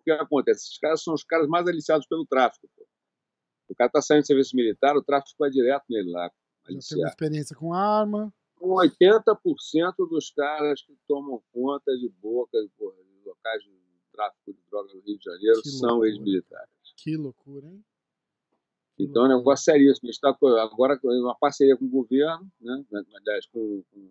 O 0.00 0.02
que 0.02 0.10
acontece? 0.10 0.64
Esses 0.66 0.78
caras 0.78 1.02
são 1.02 1.14
os 1.14 1.22
caras 1.22 1.46
mais 1.46 1.68
aliciados 1.68 2.06
pelo 2.06 2.26
tráfico. 2.26 2.68
Pô. 2.74 2.86
O 3.68 3.74
cara 3.74 3.88
está 3.88 4.00
saindo 4.00 4.22
do 4.22 4.26
serviço 4.26 4.56
militar, 4.56 4.96
o 4.96 5.02
tráfico 5.02 5.36
vai 5.38 5.50
direto 5.50 5.84
nele 5.90 6.10
lá. 6.10 6.30
Já 6.68 6.96
tem 6.96 7.04
experiência 7.04 7.54
com 7.54 7.72
arma. 7.72 8.32
Com 8.56 8.70
80% 8.74 9.94
dos 10.10 10.30
caras 10.30 10.82
que 10.82 10.96
tomam 11.06 11.40
conta 11.52 11.96
de 11.96 12.08
boca 12.20 12.58
de 12.58 12.72
locais 13.24 13.62
de 13.62 13.70
tráfico 14.10 14.52
de 14.52 14.58
drogas 14.68 14.92
no 14.94 15.00
Rio 15.00 15.18
de 15.18 15.24
Janeiro 15.24 15.62
que 15.62 15.68
são 15.68 16.04
ex-militares. 16.04 16.77
Que 16.98 17.16
loucura, 17.16 17.68
hein? 17.68 17.84
Que 18.96 19.04
então 19.04 19.22
loucura. 19.22 19.32
é 19.32 19.36
um 19.36 19.38
negócio 19.38 19.64
seríssimo. 19.64 20.08
A 20.08 20.12
gente 20.12 20.16
está 20.16 20.36
agora 20.60 20.98
com 20.98 21.08
uma 21.08 21.36
parceria 21.38 21.76
com 21.76 21.84
o 21.84 21.88
governo, 21.88 22.50
né? 22.60 22.84
aliás, 23.14 23.46
com, 23.46 23.84
com, 23.90 24.10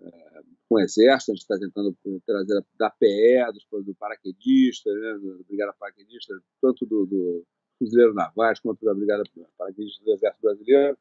é, 0.00 0.42
com 0.66 0.76
o 0.76 0.80
Exército, 0.80 1.32
a 1.32 1.34
gente 1.34 1.42
está 1.42 1.58
tentando 1.58 1.94
trazer 2.24 2.64
da 2.78 2.88
PE, 2.88 3.52
dos, 3.52 3.84
do 3.84 3.94
paraquedista, 3.94 4.90
né? 4.90 5.18
da 5.18 5.44
Brigada 5.44 5.74
Paraquedista, 5.78 6.34
tanto 6.62 6.86
do, 6.86 7.04
do 7.04 7.46
Fuzileiro 7.78 8.14
Navais 8.14 8.58
quanto 8.58 8.82
da 8.86 8.94
Brigada 8.94 9.22
Paraquedista 9.58 10.02
do 10.02 10.12
Exército 10.12 10.42
Brasileiro, 10.42 10.98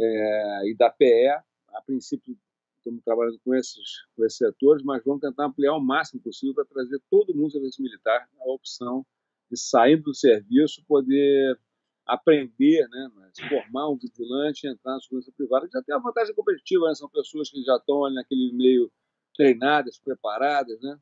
é, 0.00 0.68
e 0.68 0.74
da 0.74 0.90
PE. 0.90 1.28
A 1.68 1.82
princípio, 1.86 2.36
estamos 2.78 3.04
trabalhando 3.04 3.38
com 3.44 3.54
esses, 3.54 4.04
com 4.16 4.24
esses 4.24 4.38
setores, 4.38 4.82
mas 4.82 5.04
vamos 5.04 5.20
tentar 5.20 5.46
ampliar 5.46 5.74
o 5.74 5.80
máximo 5.80 6.20
possível 6.20 6.56
para 6.56 6.64
trazer 6.64 7.00
todo 7.08 7.32
mundo 7.36 7.46
do 7.46 7.52
serviço 7.52 7.80
militar 7.80 8.28
a 8.40 8.50
opção 8.50 9.06
de 9.50 9.58
saindo 9.58 10.04
do 10.04 10.14
serviço 10.14 10.84
poder 10.86 11.58
aprender, 12.06 12.88
né, 12.88 13.10
formar 13.48 13.90
um 13.90 13.98
vigilante 13.98 14.66
e 14.66 14.70
entrar 14.70 14.94
na 14.94 15.00
segurança 15.00 15.30
privada. 15.36 15.68
Já 15.72 15.82
tem 15.82 15.94
a 15.94 15.98
vantagem 15.98 16.34
competitiva, 16.34 16.88
né? 16.88 16.94
são 16.94 17.08
pessoas 17.08 17.50
que 17.50 17.62
já 17.62 17.76
estão 17.76 18.04
ali 18.04 18.14
naquele 18.14 18.52
meio 18.54 18.90
treinadas, 19.36 19.98
preparadas, 19.98 20.80
né? 20.80 20.98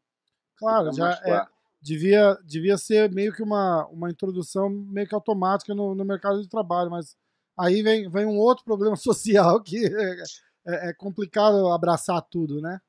Claro, 0.58 0.92
já 0.92 1.12
é, 1.24 1.46
devia, 1.80 2.34
devia 2.44 2.76
ser 2.76 3.10
meio 3.12 3.32
que 3.32 3.42
uma, 3.42 3.86
uma 3.86 4.10
introdução 4.10 4.68
meio 4.68 5.06
que 5.06 5.14
automática 5.14 5.74
no, 5.74 5.94
no 5.94 6.04
mercado 6.04 6.42
de 6.42 6.48
trabalho, 6.48 6.90
mas 6.90 7.16
aí 7.58 7.82
vem, 7.82 8.10
vem 8.10 8.26
um 8.26 8.38
outro 8.38 8.64
problema 8.64 8.96
social 8.96 9.62
que 9.62 9.86
é, 9.86 10.22
é, 10.66 10.90
é 10.90 10.94
complicado 10.94 11.68
abraçar 11.68 12.20
tudo, 12.30 12.60
né? 12.60 12.80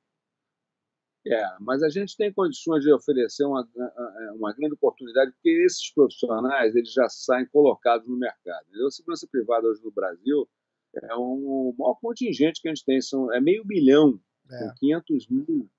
É, 1.34 1.56
mas 1.60 1.84
a 1.84 1.90
gente 1.90 2.16
tem 2.16 2.32
condições 2.32 2.84
de 2.84 2.92
oferecer 2.92 3.46
uma, 3.46 3.68
uma 4.36 4.54
grande 4.54 4.74
oportunidade, 4.74 5.32
porque 5.32 5.50
esses 5.50 5.92
profissionais 5.94 6.76
eles 6.76 6.92
já 6.92 7.08
saem 7.10 7.46
colocados 7.48 8.08
no 8.08 8.18
mercado. 8.18 8.66
A 8.86 8.92
segurança 8.92 9.28
privada 9.30 9.68
hoje 9.68 9.84
no 9.84 9.92
Brasil 9.92 10.48
é 10.96 11.16
um, 11.16 11.70
o 11.70 11.76
maior 11.78 11.96
contingente 11.96 12.62
que 12.62 12.68
a 12.68 12.74
gente 12.74 12.86
tem, 12.86 13.02
são, 13.02 13.32
é 13.34 13.40
meio 13.40 13.64
bilhão, 13.66 14.20
é. 14.50 14.74
500 14.80 15.28
mil 15.30 15.70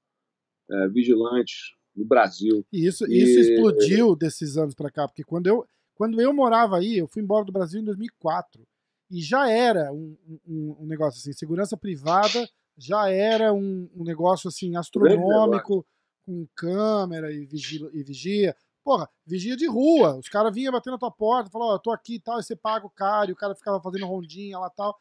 é, 0.71 0.89
vigilantes 0.89 1.75
no 1.95 2.05
Brasil. 2.05 2.65
E 2.73 2.87
isso, 2.87 3.07
e... 3.07 3.23
isso 3.23 3.41
explodiu 3.41 4.15
desses 4.15 4.57
anos 4.57 4.75
para 4.75 4.91
cá, 4.91 5.09
porque 5.09 5.25
quando 5.25 5.47
eu, 5.47 5.67
quando 5.95 6.21
eu 6.21 6.33
morava 6.33 6.79
aí, 6.79 6.99
eu 6.99 7.09
fui 7.09 7.23
embora 7.23 7.45
do 7.45 7.53
Brasil 7.53 7.81
em 7.81 7.85
2004, 7.85 8.63
e 9.11 9.21
já 9.23 9.51
era 9.51 9.93
um, 9.93 10.17
um, 10.47 10.77
um 10.81 10.87
negócio 10.87 11.19
assim, 11.19 11.33
segurança 11.33 11.77
privada 11.77 12.49
já 12.79 13.11
era 13.11 13.53
um, 13.53 13.91
um 13.95 14.05
negócio 14.05 14.49
assim 14.49 14.77
astronômico, 14.77 15.85
com 16.25 16.47
câmera 16.55 17.33
e 17.33 17.45
vigia, 17.45 17.91
e 17.93 18.03
vigia. 18.03 18.57
Porra, 18.85 19.09
vigia 19.27 19.57
de 19.57 19.67
rua. 19.67 20.17
Os 20.17 20.29
caras 20.29 20.55
vinham 20.55 20.73
batendo 20.73 20.93
na 20.93 20.99
tua 20.99 21.11
porta, 21.11 21.51
falavam, 21.51 21.75
ó, 21.75 21.77
oh, 21.77 21.79
tô 21.81 21.91
aqui 21.91 22.15
e 22.15 22.21
tal, 22.21 22.39
e 22.39 22.43
você 22.43 22.55
paga 22.55 22.87
o 22.87 22.91
cara, 22.91 23.31
e 23.31 23.33
o 23.33 23.37
cara 23.37 23.55
ficava 23.55 23.81
fazendo 23.83 24.07
rondinha 24.07 24.59
lá 24.59 24.69
e 24.69 24.77
tal. 24.77 24.99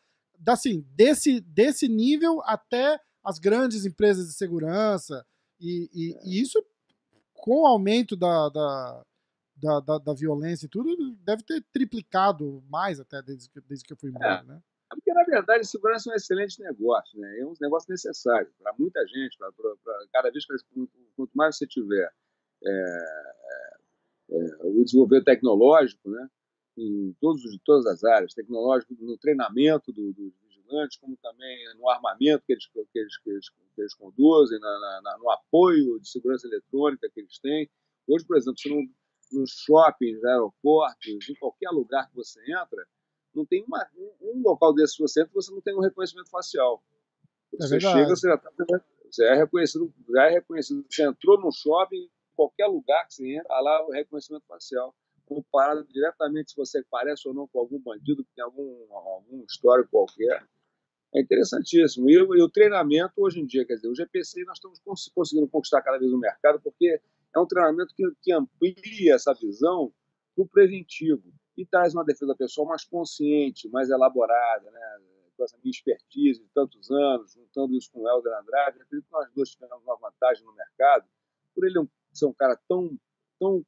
Assim, 0.47 0.85
desse, 0.89 1.39
desse 1.41 1.87
nível 1.87 2.41
até 2.43 2.99
as 3.23 3.39
grandes 3.39 3.85
empresas 3.85 4.27
de 4.27 4.33
segurança. 4.33 5.25
E, 5.59 5.89
e, 5.93 6.13
é. 6.13 6.21
e 6.25 6.41
isso, 6.41 6.63
com 7.33 7.61
o 7.61 7.67
aumento 7.67 8.15
da, 8.15 8.49
da, 8.49 9.05
da, 9.55 9.79
da, 9.79 9.97
da, 9.99 10.13
violência 10.13 10.65
e 10.65 10.69
tudo, 10.69 10.95
deve 11.23 11.43
ter 11.43 11.63
triplicado 11.71 12.63
mais 12.69 12.99
até 12.99 13.21
desde 13.21 13.49
que, 13.49 13.61
desde 13.61 13.85
que 13.85 13.93
eu 13.93 13.97
fui 13.97 14.09
embora, 14.09 14.41
é. 14.41 14.43
né? 14.43 14.61
Porque, 14.89 15.13
na 15.13 15.23
verdade, 15.23 15.67
segurança 15.67 16.09
é 16.09 16.13
um 16.13 16.15
excelente 16.15 16.61
negócio, 16.61 17.19
né? 17.19 17.39
é 17.39 17.45
um 17.45 17.53
negócio 17.59 17.89
necessário 17.91 18.49
para 18.59 18.73
muita 18.77 19.05
gente. 19.07 19.37
Pra, 19.37 19.51
pra, 19.51 19.75
pra, 19.83 20.07
cada 20.13 20.31
vez 20.31 20.45
que 20.45 20.55
quanto 21.15 21.31
mais 21.33 21.57
você 21.57 21.67
tiver 21.67 22.11
é, 22.63 22.69
é, 22.69 23.77
é, 24.31 24.57
o 24.63 24.83
desenvolvimento 24.83 25.25
tecnológico, 25.25 26.09
né? 26.09 26.29
em 26.77 27.15
todos, 27.19 27.41
todas 27.65 27.85
as 27.87 28.03
áreas, 28.03 28.33
tecnológico, 28.33 28.95
no 28.99 29.17
treinamento 29.17 29.91
dos 29.91 30.13
do 30.15 30.31
vigilantes, 30.43 30.97
como 30.97 31.17
também 31.17 31.57
no 31.75 31.89
armamento 31.89 32.45
que 32.45 32.53
eles, 32.53 32.67
que 32.67 32.99
eles, 32.99 33.17
que 33.17 33.29
eles, 33.29 33.49
que 33.49 33.81
eles 33.81 33.93
conduzem, 33.95 34.59
na, 34.59 35.01
na, 35.01 35.17
no 35.17 35.29
apoio 35.31 35.99
de 35.99 36.07
segurança 36.07 36.47
eletrônica 36.47 37.09
que 37.09 37.19
eles 37.19 37.39
têm. 37.39 37.69
Hoje, 38.07 38.25
por 38.25 38.37
exemplo, 38.37 38.59
se 38.59 38.69
não, 38.69 38.87
nos 39.31 39.51
shoppings, 39.65 40.23
aeroportos, 40.23 41.29
em 41.29 41.35
qualquer 41.35 41.69
lugar 41.71 42.07
que 42.09 42.15
você 42.15 42.39
entra, 42.51 42.87
não 43.37 43.45
tem 43.45 43.63
uma, 43.63 43.87
um, 44.21 44.41
local 44.41 44.73
desse 44.73 44.97
que 44.97 45.01
você 45.01 45.21
entra, 45.21 45.31
você 45.33 45.51
não 45.51 45.61
tem 45.61 45.75
um 45.75 45.81
reconhecimento 45.81 46.29
facial. 46.29 46.83
É 47.53 47.57
você 47.57 47.77
é 47.77 47.79
chega, 47.79 48.09
você 48.09 48.27
já 48.27 48.35
está 48.35 48.51
você 49.09 49.23
é 49.25 49.35
reconhecido, 49.35 49.93
já 50.09 50.25
é 50.25 50.29
reconhecido. 50.31 50.85
Você 50.89 51.03
entrou 51.03 51.39
no 51.39 51.51
shopping, 51.51 52.09
qualquer 52.35 52.67
lugar 52.67 53.07
que 53.07 53.13
você 53.13 53.37
entra, 53.37 53.59
lá 53.61 53.87
o 53.87 53.91
reconhecimento 53.91 54.45
facial. 54.47 54.93
Comparado 55.25 55.85
diretamente 55.85 56.51
se 56.51 56.57
você 56.57 56.83
parece 56.89 57.27
ou 57.27 57.33
não 57.33 57.47
com 57.47 57.59
algum 57.59 57.79
bandido 57.79 58.23
que 58.23 58.33
tem 58.35 58.43
algum, 58.43 58.93
algum 58.93 59.43
histórico 59.43 59.89
qualquer. 59.91 60.45
É 61.13 61.21
interessantíssimo. 61.21 62.09
E, 62.09 62.13
e, 62.13 62.43
o 62.43 62.49
treinamento, 62.49 63.13
hoje 63.17 63.39
em 63.39 63.45
dia, 63.45 63.65
quer 63.65 63.75
dizer, 63.75 63.87
o 63.87 63.95
GPC 63.95 64.43
nós 64.43 64.57
estamos 64.57 65.09
conseguindo 65.13 65.47
conquistar 65.47 65.81
cada 65.81 65.97
vez 65.97 66.11
o 66.11 66.17
mercado, 66.17 66.59
porque 66.61 67.01
é 67.33 67.39
um 67.39 67.45
treinamento 67.45 67.93
que, 67.95 68.03
que 68.21 68.33
amplia 68.33 69.15
essa 69.15 69.33
visão 69.33 69.93
para 70.35 70.43
o 70.43 70.47
preventivo 70.47 71.23
e 71.57 71.65
traz 71.65 71.93
uma 71.93 72.05
defesa 72.05 72.35
pessoal 72.35 72.67
mais 72.67 72.85
consciente, 72.85 73.67
mais 73.69 73.89
elaborada, 73.89 74.69
né? 74.69 75.01
com 75.35 75.43
essa 75.43 75.57
minha 75.57 75.71
expertise 75.71 76.41
de 76.41 76.49
tantos 76.49 76.89
anos, 76.89 77.33
juntando 77.33 77.75
isso 77.75 77.91
com 77.91 78.01
o 78.01 78.09
Helder 78.09 78.33
Andrade, 78.39 78.81
acredito 78.81 79.05
que 79.05 79.13
nós 79.13 79.31
dois 79.33 79.49
tivemos 79.51 79.83
uma 79.83 79.95
vantagem 79.97 80.43
no 80.43 80.53
mercado, 80.53 81.07
por 81.53 81.65
ele 81.65 81.87
ser 82.11 82.25
um 82.25 82.33
cara 82.33 82.59
tão, 82.67 82.97
tão 83.39 83.63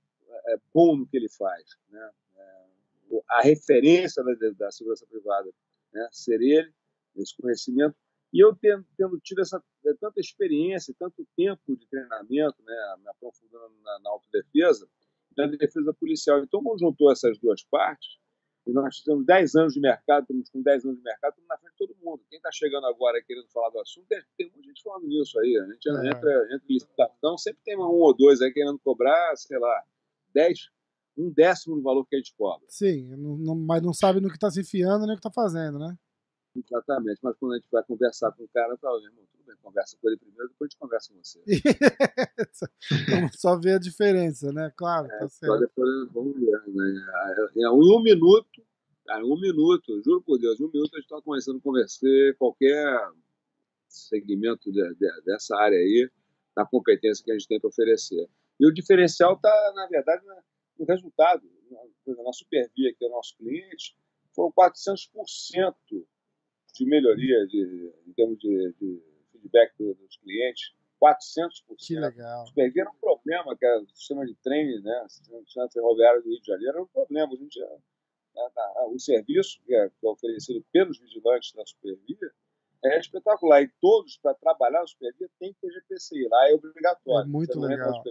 é, 0.48 0.58
bom 0.74 0.96
no 0.96 1.08
que 1.08 1.18
ele 1.18 1.30
faz. 1.30 1.78
Né? 1.90 2.12
É, 2.38 3.22
a 3.30 3.42
referência 3.42 4.24
da, 4.24 4.34
da 4.58 4.72
segurança 4.72 5.06
privada 5.06 5.52
né? 5.94 6.08
ser 6.12 6.42
ele, 6.42 6.74
esse 7.16 7.36
conhecimento, 7.36 7.96
e 8.32 8.44
eu 8.44 8.56
tendo, 8.56 8.86
tendo 8.96 9.20
tido 9.20 9.42
essa, 9.42 9.64
é, 9.86 9.94
tanta 10.00 10.20
experiência, 10.20 10.96
tanto 10.98 11.28
tempo 11.36 11.76
de 11.76 11.88
treinamento, 11.88 12.62
né, 12.64 12.96
me 13.00 13.10
aprofundando 13.10 13.74
na, 13.84 14.00
na 14.00 14.10
autodefesa, 14.12 14.88
na 15.38 15.48
defesa 15.48 15.94
policial. 15.94 16.44
Então, 16.44 16.62
quando 16.64 16.80
juntou 16.80 17.12
essas 17.12 17.38
duas 17.40 17.64
partes, 17.64 18.18
e 18.68 18.74
nós 18.74 19.02
temos 19.02 19.26
10 19.26 19.56
anos 19.56 19.74
de 19.74 19.80
mercado, 19.80 20.24
estamos 20.24 20.50
com 20.50 20.62
10 20.62 20.86
anos 20.86 20.98
de 20.98 21.04
mercado, 21.04 21.32
estamos 21.32 21.48
na 21.50 21.58
frente 21.58 21.72
de 21.72 21.78
todo 21.78 21.98
mundo. 22.04 22.24
Quem 22.30 22.38
está 22.38 22.52
chegando 22.52 22.86
agora 22.86 23.22
querendo 23.26 23.48
falar 23.50 23.70
do 23.70 23.80
assunto, 23.80 24.06
tem, 24.08 24.22
tem 24.38 24.50
muita 24.52 24.68
gente 24.68 24.84
falando 24.84 25.08
nisso 25.08 25.40
aí. 25.40 25.58
A 25.58 25.66
gente 25.74 25.90
é. 25.90 26.08
entra, 26.08 26.46
entra 26.54 26.66
em 26.70 26.74
licitação, 26.74 27.38
sempre 27.38 27.62
tem 27.64 27.78
um 27.78 27.82
ou 27.82 28.16
dois 28.16 28.42
aí 28.42 28.52
querendo 28.52 28.80
cobrar, 28.80 29.36
sei 29.36 29.58
lá, 29.58 29.84
10, 30.34 30.60
um 31.18 31.32
décimo 31.32 31.76
do 31.76 31.82
valor 31.82 32.06
que 32.06 32.16
a 32.16 32.20
gente 32.20 32.36
cobra. 32.36 32.66
Sim, 32.70 33.08
não, 33.18 33.38
não, 33.38 33.56
mas 33.56 33.82
não 33.82 33.94
sabe 33.94 34.20
no 34.20 34.30
que 34.30 34.36
está 34.36 34.52
se 34.52 34.62
enfiando 34.62 35.06
nem 35.06 35.16
o 35.16 35.20
que 35.20 35.28
está 35.28 35.32
fazendo, 35.32 35.80
né? 35.80 35.98
Exatamente, 36.56 37.20
mas 37.22 37.38
quando 37.38 37.54
a 37.54 37.56
gente 37.58 37.68
vai 37.72 37.84
conversar 37.84 38.32
com 38.32 38.43
o 38.43 38.47
cara, 38.47 38.76
fala, 38.78 39.00
irmão, 39.04 39.24
tudo 39.32 39.45
bem, 39.45 39.56
conversa 39.62 39.95
com 40.02 40.08
ele 40.10 40.18
primeiro, 40.18 40.50
depois 40.50 40.68
a 40.68 40.72
gente 40.72 40.80
conversa 40.80 41.14
com 41.14 41.24
você. 41.24 41.39
vamos 43.10 43.39
só 43.39 43.58
ver 43.58 43.74
a 43.74 43.80
diferença, 43.80 44.52
né? 44.52 44.72
Claro, 44.76 45.08
é, 45.12 45.20
tá 45.20 45.30
certo. 45.30 45.60
Depois 45.60 46.12
vamos 46.12 46.36
ver, 46.39 46.62
né? 46.68 47.06
Em 47.56 47.68
um 47.68 48.02
minuto, 48.02 48.66
em 49.10 49.24
um 49.24 49.39
minuto, 49.39 50.02
juro 50.04 50.22
por 50.22 50.39
Deus, 50.39 50.60
em 50.60 50.66
um 50.66 50.72
minuto 50.72 50.95
a 50.95 50.97
gente 50.97 51.06
está 51.06 51.22
começando 51.22 51.58
a 51.58 51.62
conversar 51.62 52.08
qualquer 52.38 53.12
segmento 53.88 54.72
de, 54.72 54.93
de, 54.95 55.22
dessa 55.22 55.56
área 55.56 55.78
aí, 55.78 56.10
na 56.56 56.66
competência 56.66 57.24
que 57.24 57.32
a 57.32 57.34
gente 57.36 57.47
tem 57.47 57.60
para 57.60 57.70
oferecer. 57.70 58.28
E 58.60 58.68
o 58.68 58.74
diferencial 58.74 59.36
está, 59.36 59.74
na 59.76 59.88
verdade, 59.88 60.24
no 60.78 60.86
resultado. 60.86 61.47
Na, 61.70 62.24
na 62.24 62.34
Supervia, 62.34 62.93
que 62.93 63.06
é 63.06 63.08
o 63.08 63.12
nosso 63.12 63.38
cliente, 63.38 63.95
foram 64.34 64.52
400% 64.52 65.76
de 66.80 66.86
melhoria 66.86 67.46
de, 67.48 67.94
em 68.08 68.14
termos 68.14 68.40
de, 68.40 68.74
de 68.80 69.04
feedback 69.32 69.74
dos 69.78 70.18
clientes, 70.18 70.74
400%. 71.02 71.76
Que 71.78 72.00
legal. 72.00 72.48
Supervia 72.48 72.84
era 72.84 72.92
um 72.92 72.96
problema, 72.96 73.56
que 73.58 73.66
era 73.66 73.82
o 73.82 73.90
sistema 73.90 74.26
de 74.26 74.36
trem, 74.36 74.82
né, 74.82 75.06
o 75.06 75.10
sistema 75.10 75.70
ferroviário 75.72 76.22
do 76.24 76.30
Rio 76.30 76.40
de 76.40 76.48
Janeiro 76.48 76.74
era 76.74 76.84
um 76.84 76.88
problema. 76.88 77.34
A 77.34 77.36
gente, 77.36 77.62
a, 77.62 78.82
a, 78.82 78.88
o 78.88 78.98
serviço 78.98 79.60
que 79.66 79.76
é, 79.76 79.90
que 79.90 80.06
é, 80.06 80.10
oferecido 80.10 80.66
pelos 80.72 80.98
vigilantes 81.00 81.54
da 81.54 81.66
Supervia 81.66 82.32
é 82.86 82.98
espetacular. 82.98 83.62
E 83.62 83.72
todos, 83.82 84.18
para 84.18 84.34
trabalhar 84.36 84.80
na 84.80 84.88
Supervia, 84.88 85.30
tem 85.38 85.54
que 85.54 85.60
ter 85.60 85.72
GPCI. 85.72 86.28
Lá 86.30 86.50
é 86.50 86.54
obrigatório. 86.54 87.28
É 87.28 87.32
muito 87.32 87.60
legal. 87.60 88.04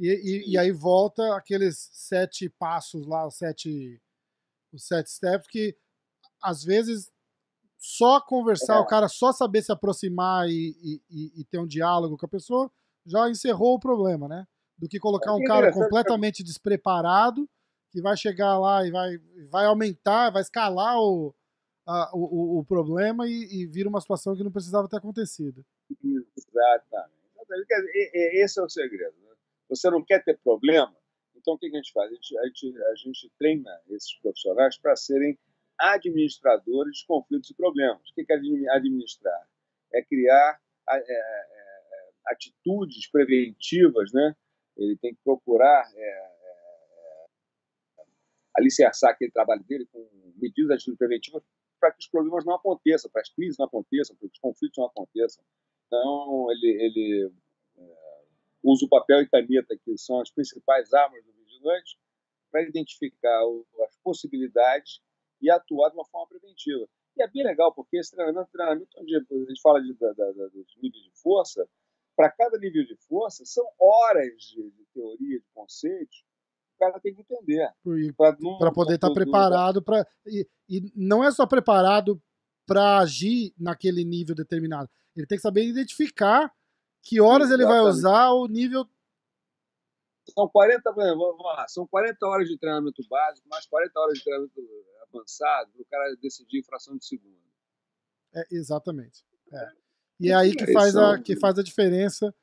E, 0.00 0.08
e, 0.08 0.52
e, 0.52 0.58
aí 0.58 0.70
volta 0.72 1.36
aqueles 1.36 1.88
sete 1.92 2.48
passos 2.48 3.06
lá, 3.06 3.26
os 3.26 3.36
sete, 3.36 4.00
os 4.72 4.86
sete 4.86 5.10
steps, 5.10 5.48
que 5.48 5.76
às 6.40 6.62
vezes 6.62 7.12
só 7.78 8.20
conversar, 8.20 8.76
é. 8.76 8.80
o 8.80 8.86
cara 8.86 9.08
só 9.08 9.32
saber 9.32 9.62
se 9.62 9.70
aproximar 9.70 10.48
e, 10.48 11.00
e, 11.08 11.40
e, 11.40 11.44
ter 11.44 11.58
um 11.58 11.66
diálogo 11.66 12.18
com 12.18 12.26
a 12.26 12.28
pessoa, 12.28 12.70
já 13.06 13.30
encerrou 13.30 13.74
o 13.74 13.80
problema, 13.80 14.26
né? 14.26 14.46
Do 14.76 14.88
que 14.88 14.98
colocar 14.98 15.32
um 15.32 15.44
cara 15.44 15.72
completamente 15.72 16.42
despreparado, 16.42 17.48
que 17.90 18.02
vai 18.02 18.16
chegar 18.16 18.58
lá 18.58 18.84
e 18.86 18.90
vai, 18.90 19.18
vai 19.48 19.66
aumentar, 19.66 20.30
vai 20.30 20.42
escalar 20.42 20.98
o, 20.98 21.34
a, 21.86 22.10
o, 22.14 22.58
o, 22.58 22.64
problema 22.64 23.26
e, 23.26 23.62
e 23.62 23.66
vira 23.66 23.88
uma 23.88 24.00
situação 24.00 24.36
que 24.36 24.44
não 24.44 24.52
precisava 24.52 24.88
ter 24.88 24.96
acontecido. 24.96 25.64
Exatamente. 26.04 27.18
Esse 28.42 28.60
é 28.60 28.62
o 28.62 28.68
segredo. 28.68 29.14
Né? 29.22 29.34
Você 29.70 29.88
não 29.90 30.04
quer 30.04 30.22
ter 30.22 30.38
problema, 30.38 30.94
então 31.36 31.54
o 31.54 31.58
que 31.58 31.66
a 31.66 31.70
gente 31.70 31.92
faz? 31.92 32.10
A 32.10 32.14
gente, 32.14 32.38
a 32.38 32.46
gente, 32.46 32.82
a 32.82 32.94
gente 32.94 33.32
treina 33.38 33.80
esses 33.88 34.14
profissionais 34.20 34.76
para 34.76 34.94
serem 34.96 35.38
administradores 35.78 36.98
de 36.98 37.06
conflitos 37.06 37.50
e 37.50 37.54
problemas. 37.54 38.00
O 38.10 38.14
que 38.14 38.26
é 38.28 38.34
administrar? 38.74 39.48
É 39.92 40.02
criar 40.02 40.60
é, 40.90 40.96
é, 40.96 41.00
é, 41.00 42.10
atitudes 42.26 43.10
preventivas, 43.10 44.12
né? 44.12 44.34
Ele 44.76 44.96
tem 44.96 45.14
que 45.14 45.20
procurar 45.22 45.90
é, 45.94 46.28
alicerçar 48.56 49.10
aquele 49.10 49.30
trabalho 49.30 49.62
dele 49.64 49.86
com 49.92 50.06
medidas 50.36 50.66
de 50.68 50.74
atitudes 50.74 50.98
preventivas 50.98 51.42
para 51.80 51.92
que 51.92 52.00
os 52.00 52.08
problemas 52.08 52.44
não 52.44 52.54
aconteçam, 52.54 53.10
para 53.10 53.22
as 53.22 53.28
crises 53.28 53.56
não 53.58 53.66
aconteçam, 53.66 54.16
para 54.16 54.28
que 54.28 54.34
os 54.34 54.40
conflitos 54.40 54.78
não 54.78 54.86
aconteçam. 54.86 55.44
Então, 55.86 56.50
ele, 56.50 56.68
ele 56.82 57.32
usa 58.62 58.84
o 58.84 58.88
papel 58.88 59.22
e 59.22 59.28
caneta, 59.28 59.76
que 59.84 59.96
são 59.96 60.20
as 60.20 60.30
principais 60.30 60.92
armas 60.92 61.24
do 61.24 61.32
vigilante, 61.32 61.98
para 62.50 62.62
identificar 62.62 63.40
as 63.84 63.96
possibilidades 64.02 65.00
e 65.40 65.50
atuar 65.50 65.90
de 65.90 65.96
uma 65.96 66.04
forma 66.06 66.28
preventiva. 66.28 66.86
E 67.16 67.22
é 67.22 67.28
bem 67.28 67.44
legal, 67.44 67.72
porque 67.74 67.98
esse 67.98 68.12
treinamento, 68.12 68.50
treinamento 68.52 68.88
onde 68.98 69.16
a 69.16 69.20
gente 69.20 69.60
fala 69.60 69.80
de, 69.80 69.92
da, 69.94 70.12
da, 70.12 70.32
dos 70.32 70.76
níveis 70.80 71.02
de 71.02 71.10
força, 71.20 71.68
para 72.16 72.30
cada 72.30 72.58
nível 72.58 72.84
de 72.84 72.96
força, 73.08 73.44
são 73.44 73.64
horas 73.78 74.42
de, 74.42 74.70
de 74.70 74.86
teoria, 74.92 75.38
de 75.38 75.46
conceitos, 75.54 76.24
o 76.74 76.78
cara 76.78 77.00
tem 77.00 77.14
que 77.14 77.22
entender. 77.22 77.68
Para 78.58 78.72
poder 78.72 78.94
estar 78.94 79.08
tá 79.08 79.14
preparado 79.14 79.82
para. 79.82 80.06
E, 80.26 80.46
e 80.68 80.92
não 80.94 81.24
é 81.24 81.30
só 81.32 81.46
preparado 81.46 82.22
para 82.66 82.98
agir 82.98 83.52
naquele 83.58 84.04
nível 84.04 84.34
determinado. 84.34 84.88
Ele 85.16 85.26
tem 85.26 85.38
que 85.38 85.42
saber 85.42 85.64
identificar 85.64 86.52
que 87.02 87.20
horas 87.20 87.48
Exatamente. 87.48 87.72
ele 87.72 87.80
vai 87.80 87.90
usar 87.90 88.30
o 88.30 88.46
nível 88.46 88.86
são 90.32 90.48
40, 90.48 90.92
vamos 90.92 91.42
lá, 91.42 91.66
são 91.68 91.86
40 91.86 92.26
horas 92.26 92.48
de 92.48 92.58
treinamento 92.58 93.02
básico, 93.08 93.48
mais 93.48 93.66
40 93.66 93.98
horas 93.98 94.18
de 94.18 94.24
treinamento 94.24 94.54
avançado 95.12 95.70
para 95.72 95.82
o 95.82 95.86
cara 95.86 96.16
decidir 96.20 96.60
em 96.60 96.64
fração 96.64 96.96
de 96.96 97.04
segundo. 97.04 97.38
É, 98.34 98.44
exatamente. 98.50 99.24
É. 99.52 99.72
E 100.20 100.30
é 100.30 100.34
aí 100.34 100.54
que 100.54 100.72
faz, 100.72 100.96
a, 100.96 101.20
que 101.20 101.36
faz 101.36 101.58
a 101.58 101.62
diferença 101.62 102.34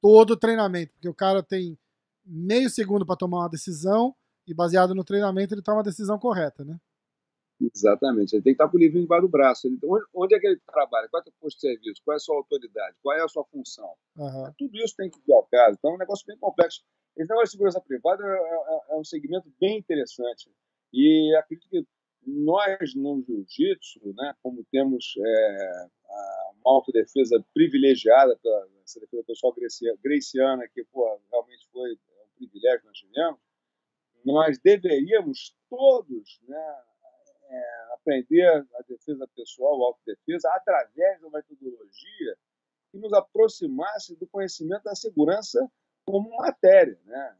todo 0.00 0.32
o 0.32 0.36
treinamento, 0.36 0.92
porque 0.92 1.08
o 1.08 1.14
cara 1.14 1.42
tem 1.42 1.78
meio 2.24 2.68
segundo 2.68 3.06
para 3.06 3.16
tomar 3.16 3.40
uma 3.40 3.48
decisão 3.48 4.14
e 4.46 4.54
baseado 4.54 4.94
no 4.94 5.04
treinamento 5.04 5.54
ele 5.54 5.62
toma 5.62 5.80
a 5.80 5.84
decisão 5.84 6.18
correta, 6.18 6.64
né? 6.64 6.78
Exatamente. 7.74 8.34
Ele 8.34 8.42
tem 8.42 8.52
que 8.52 8.62
estar 8.62 8.68
com 8.68 8.76
o 8.76 8.80
livrinho 8.80 9.04
debaixo 9.04 9.26
do 9.26 9.30
braço. 9.30 9.68
Ele, 9.68 9.78
onde, 9.84 10.04
onde, 10.12 10.34
é 10.34 10.40
que 10.40 10.46
ele 10.48 10.60
trabalha? 10.66 11.08
Qual 11.08 11.20
é 11.20 11.22
o 11.22 11.24
seu 11.24 11.32
posto 11.40 11.56
de 11.56 11.60
serviço? 11.60 12.02
Qual 12.04 12.12
é 12.12 12.16
a 12.16 12.20
sua 12.20 12.36
autoridade? 12.36 12.96
Qual 13.02 13.16
é 13.16 13.22
a 13.22 13.28
sua 13.28 13.44
função? 13.44 13.94
Uhum. 14.16 14.52
Tudo 14.58 14.76
isso 14.78 14.96
tem 14.96 15.08
que 15.08 15.18
ir 15.18 15.32
ao 15.32 15.44
caso. 15.44 15.76
Então 15.78 15.92
é 15.92 15.94
um 15.94 15.98
negócio 15.98 16.26
bem 16.26 16.36
complexo. 16.38 16.82
Esse 17.16 17.28
negócio 17.28 17.46
de 17.46 17.50
segurança 17.52 17.80
privada 17.80 18.24
é, 18.24 18.28
é, 18.28 18.94
é 18.94 18.96
um 18.96 19.04
segmento 19.04 19.52
bem 19.60 19.78
interessante. 19.78 20.50
E 20.92 21.34
acredito 21.36 21.68
que 21.68 21.86
nós, 22.26 22.94
no 22.94 23.22
jiu-jitsu, 23.26 24.14
né, 24.14 24.34
como 24.42 24.64
temos 24.70 25.14
é, 25.18 25.88
uma 26.62 26.76
autodefesa 26.76 27.44
privilegiada 27.52 28.36
pela 28.36 28.68
essa 28.84 29.00
defesa 29.00 29.24
pessoal 29.24 29.54
greciana, 30.02 30.68
que 30.68 30.84
pô, 30.84 31.18
realmente 31.30 31.66
foi 31.72 31.92
um 31.92 32.36
privilégio 32.36 32.80
que 32.80 32.86
nós 32.86 32.98
tivemos, 32.98 33.40
nós 34.24 34.58
deveríamos 34.58 35.56
todos 35.68 36.40
né, 36.46 36.82
é, 37.48 37.94
aprender 37.94 38.46
a 38.48 38.82
defesa 38.88 39.26
pessoal, 39.34 39.82
a 39.82 39.86
autodefesa, 39.88 40.48
através 40.52 41.18
de 41.18 41.24
uma 41.24 41.38
metodologia 41.38 42.36
que 42.90 42.98
nos 42.98 43.12
aproximasse 43.12 44.16
do 44.16 44.26
conhecimento 44.26 44.84
da 44.84 44.94
segurança 44.94 45.70
como 46.04 46.36
matéria, 46.36 46.98
né? 47.04 47.36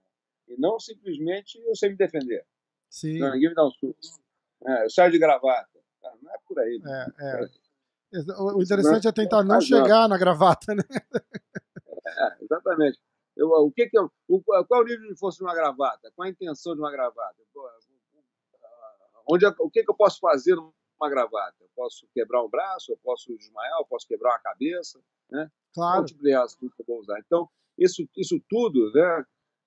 e 0.49 0.57
não 0.57 0.79
simplesmente 0.79 1.61
eu 1.61 1.75
sei 1.75 1.91
me 1.91 1.97
defender. 1.97 2.45
Sim. 2.89 3.19
Não, 3.19 3.33
ninguém 3.33 3.51
me 3.51 3.55
dá 3.55 3.67
um 3.67 3.71
suco. 3.71 3.99
É, 4.67 4.85
eu 4.85 4.91
saio 4.91 5.11
de 5.11 5.19
gravata. 5.19 5.69
Cara, 6.01 6.15
não 6.23 6.33
é 6.33 6.37
por 6.47 6.59
aí. 6.59 6.81
É, 6.85 7.07
é. 7.25 7.63
O 8.39 8.59
o 8.59 8.63
interessante 8.63 9.09
é 9.09 9.13
tentar 9.13 9.43
não 9.43 9.61
chegar 9.61 10.09
na 10.09 10.19
gravata, 10.19 10.75
né? 10.75 10.83
É, 12.07 12.45
exatamente. 12.45 12.99
Eu, 13.35 13.49
o 13.49 13.73
que 13.73 13.89
que 13.89 13.99
eu, 13.99 14.11
o, 14.29 14.43
qual 14.43 14.65
é 14.71 14.79
o 14.83 14.85
nível 14.85 15.09
de 15.09 15.19
força 15.19 15.39
de 15.39 15.45
uma 15.45 15.55
gravata? 15.55 16.13
Qual 16.15 16.27
é 16.27 16.29
a 16.29 16.33
intenção 16.33 16.75
de 16.75 16.81
uma 16.81 16.91
gravata? 16.91 17.37
Onde, 19.29 19.47
é- 19.47 19.55
o 19.59 19.71
que, 19.71 19.83
que 19.83 19.91
eu 19.91 19.95
posso 19.95 20.19
fazer 20.21 20.55
numa 20.55 21.09
gravata? 21.09 21.57
Eu 21.61 21.71
posso 21.75 22.07
quebrar 22.13 22.43
um 22.45 22.51
braço, 22.51 22.93
eu 22.93 22.99
posso 23.03 23.35
desmaiar, 23.37 23.79
eu 23.79 23.87
posso 23.87 24.07
quebrar 24.07 24.33
uma 24.33 24.41
cabeça, 24.41 25.01
né? 25.31 25.51
Claro. 25.75 26.05
Tipo 26.05 26.23
de 26.23 26.31
que 26.31 26.83
eu 26.83 26.87
vou 26.87 27.01
usar? 27.01 27.19
Então, 27.21 27.49
isso, 27.79 28.07
isso 28.17 28.39
tudo, 28.49 28.93
né, 28.93 29.25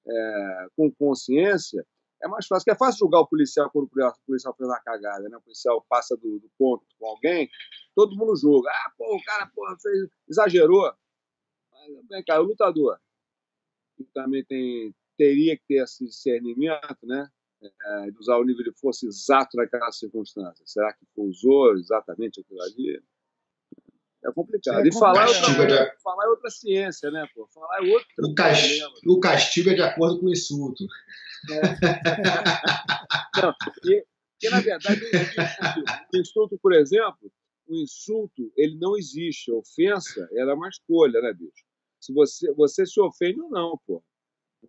é, 0.07 0.67
com 0.75 0.91
consciência, 0.91 1.85
é 2.21 2.27
mais 2.27 2.47
fácil. 2.47 2.65
Porque 2.65 2.71
é 2.71 2.77
fácil 2.77 2.99
julgar 2.99 3.19
o 3.19 3.27
policial 3.27 3.69
quando 3.71 3.85
o 3.85 4.15
policial 4.25 4.55
fez 4.55 4.69
uma 4.69 4.79
cagada, 4.79 5.29
né? 5.29 5.37
O 5.37 5.41
policial 5.41 5.85
passa 5.89 6.15
do, 6.17 6.39
do 6.39 6.49
ponto 6.57 6.85
com 6.99 7.07
alguém, 7.07 7.49
todo 7.95 8.15
mundo 8.15 8.35
julga. 8.35 8.69
Ah, 8.69 8.91
pô, 8.97 9.15
o 9.15 9.23
cara 9.23 9.47
pô, 9.53 9.65
fez, 9.81 10.09
exagerou. 10.27 10.93
Mas, 11.71 12.07
vem 12.09 12.23
cá, 12.23 12.39
o 12.39 12.43
lutador 12.43 12.99
que 13.95 14.03
também 14.13 14.43
tem, 14.43 14.93
teria 15.17 15.57
que 15.57 15.63
ter 15.67 15.83
esse 15.83 16.05
discernimento, 16.05 16.97
né? 17.03 17.29
É, 17.61 18.11
de 18.11 18.19
usar 18.19 18.37
o 18.37 18.43
nível 18.43 18.63
de 18.63 18.71
força 18.73 19.07
exato 19.07 19.57
naquela 19.57 19.91
circunstância. 19.91 20.63
Será 20.67 20.93
que 20.93 21.05
usou 21.15 21.73
exatamente 21.73 22.39
aquilo 22.41 22.61
ali? 22.61 23.01
É 24.27 24.31
complicado. 24.33 24.83
É 24.83 24.87
e 24.87 24.93
falar 24.93 25.23
é, 25.23 25.27
outra, 25.27 25.41
complicado. 25.41 25.67
coisa, 25.77 25.95
falar 26.03 26.25
é 26.25 26.27
outra 26.29 26.49
ciência, 26.49 27.11
né? 27.11 27.27
Pô? 27.35 27.47
Falar 27.53 27.77
é 27.77 27.81
outro 27.93 28.07
O, 28.19 28.33
cas- 28.33 28.59
problema. 28.59 28.93
o 29.07 29.19
castigo 29.19 29.69
é 29.69 29.73
de 29.75 29.81
acordo 29.81 30.19
com 30.19 30.25
o 30.25 30.31
insulto. 30.31 30.85
Não, 33.41 33.53
porque, 33.63 34.05
porque, 34.33 34.49
na 34.49 34.61
verdade, 34.61 35.01
o 36.13 36.17
insulto, 36.17 36.57
por 36.61 36.73
exemplo, 36.73 37.31
o 37.67 37.75
insulto 37.75 38.51
ele 38.55 38.77
não 38.79 38.97
existe. 38.97 39.51
A 39.51 39.55
ofensa 39.55 40.27
ela 40.33 40.51
é 40.51 40.55
uma 40.55 40.69
escolha, 40.69 41.21
né, 41.21 41.33
bicho? 41.33 41.63
Se 41.99 42.13
você, 42.13 42.51
você 42.53 42.85
se 42.85 42.99
ofende 42.99 43.41
ou 43.41 43.49
não, 43.49 43.79
pô. 43.85 44.03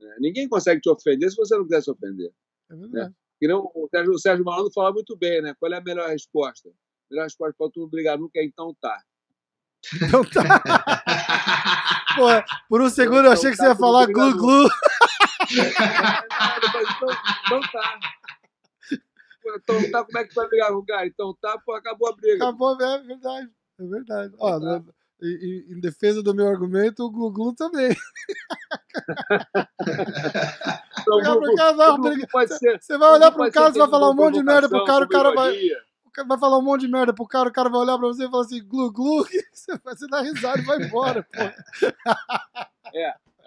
É, 0.01 0.21
Ninguém 0.21 0.49
consegue 0.49 0.81
te 0.81 0.91
ofender 0.91 1.31
se 1.31 1.37
você 1.37 1.57
não 1.57 1.65
quiser 1.65 1.83
se 1.83 1.91
ofender. 1.91 2.31
É 2.71 2.75
verdade. 2.77 3.15
Que 3.39 3.47
não, 3.47 3.71
o, 3.75 3.89
Sérgio, 3.91 4.13
o 4.13 4.19
Sérgio 4.19 4.45
Malandro 4.45 4.73
fala 4.73 4.93
muito 4.93 5.17
bem, 5.17 5.43
né? 5.43 5.55
Qual 5.59 5.73
é 5.73 5.77
a 5.77 5.81
melhor 5.81 6.09
resposta? 6.09 6.69
A 6.69 6.73
melhor 7.11 7.25
resposta 7.25 7.55
para 7.57 7.71
tu 7.71 7.81
não 7.81 7.89
brigar 7.89 8.19
nunca 8.19 8.39
é 8.39 8.45
então 8.45 8.75
tá. 8.81 9.03
Então 9.95 10.25
tá. 10.25 10.61
Por 12.69 12.81
um 12.83 12.89
segundo 12.91 13.27
eu 13.27 13.33
achei 13.33 13.51
que 13.51 13.57
você 13.57 13.67
ia 13.67 13.77
falar 13.77 14.07
glu-glu. 14.07 14.69
então, 15.51 17.11
então 17.45 17.61
tá. 17.73 17.99
Então 19.57 19.91
tá, 19.93 20.05
como 20.05 20.19
é 20.19 20.25
que 20.25 20.35
vai 20.35 20.49
brigar 20.49 20.71
com 20.71 20.79
o 20.79 20.87
cara? 20.87 21.07
Então 21.07 21.37
tá, 21.41 21.57
pô, 21.65 21.75
acabou 21.75 22.09
a 22.09 22.17
briga. 22.17 22.37
Acabou, 22.45 22.81
é 22.81 22.99
verdade. 23.03 23.49
É 23.79 23.85
verdade. 23.87 24.35
Ó, 24.39 24.59
Tá. 24.59 24.83
em, 25.23 25.65
em- 25.73 25.81
defesa 25.81 26.23
do 26.23 26.35
meu 26.35 26.49
argumento, 26.49 27.05
o 27.05 27.11
glu-glu 27.11 27.55
também. 27.55 27.95
Então, 31.01 31.21
ser- 32.59 32.81
Você 32.81 32.99
vai 32.99 33.11
olhar 33.13 33.31
pro 33.31 33.39
pode 33.41 33.53
cara, 33.53 33.73
você 33.73 33.79
vai 33.79 33.89
falar 33.91 34.11
um 34.11 34.15
monte 34.15 34.35
de 34.35 34.43
merda 34.43 34.69
pro 34.69 34.85
cara, 34.85 35.05
o 35.05 35.09
cara 35.09 35.33
vai, 35.35 35.57
vai 36.25 36.39
falar 36.39 36.59
um 36.59 36.63
monte 36.63 36.83
de 36.83 36.89
merda 36.89 37.15
pro 37.15 37.27
cara, 37.27 37.49
o 37.49 37.53
cara 37.53 37.69
vai 37.69 37.81
olhar 37.81 37.99
pra 37.99 38.09
você 38.09 38.25
e 38.25 38.31
falar 38.31 38.43
assim, 38.45 38.65
glu-glu, 38.65 39.25
que 39.25 39.39
você 39.53 40.07
dá 40.09 40.21
risada 40.21 40.61
e 40.61 40.65
vai 40.65 40.83
embora, 40.83 41.23
pô. 41.23 41.43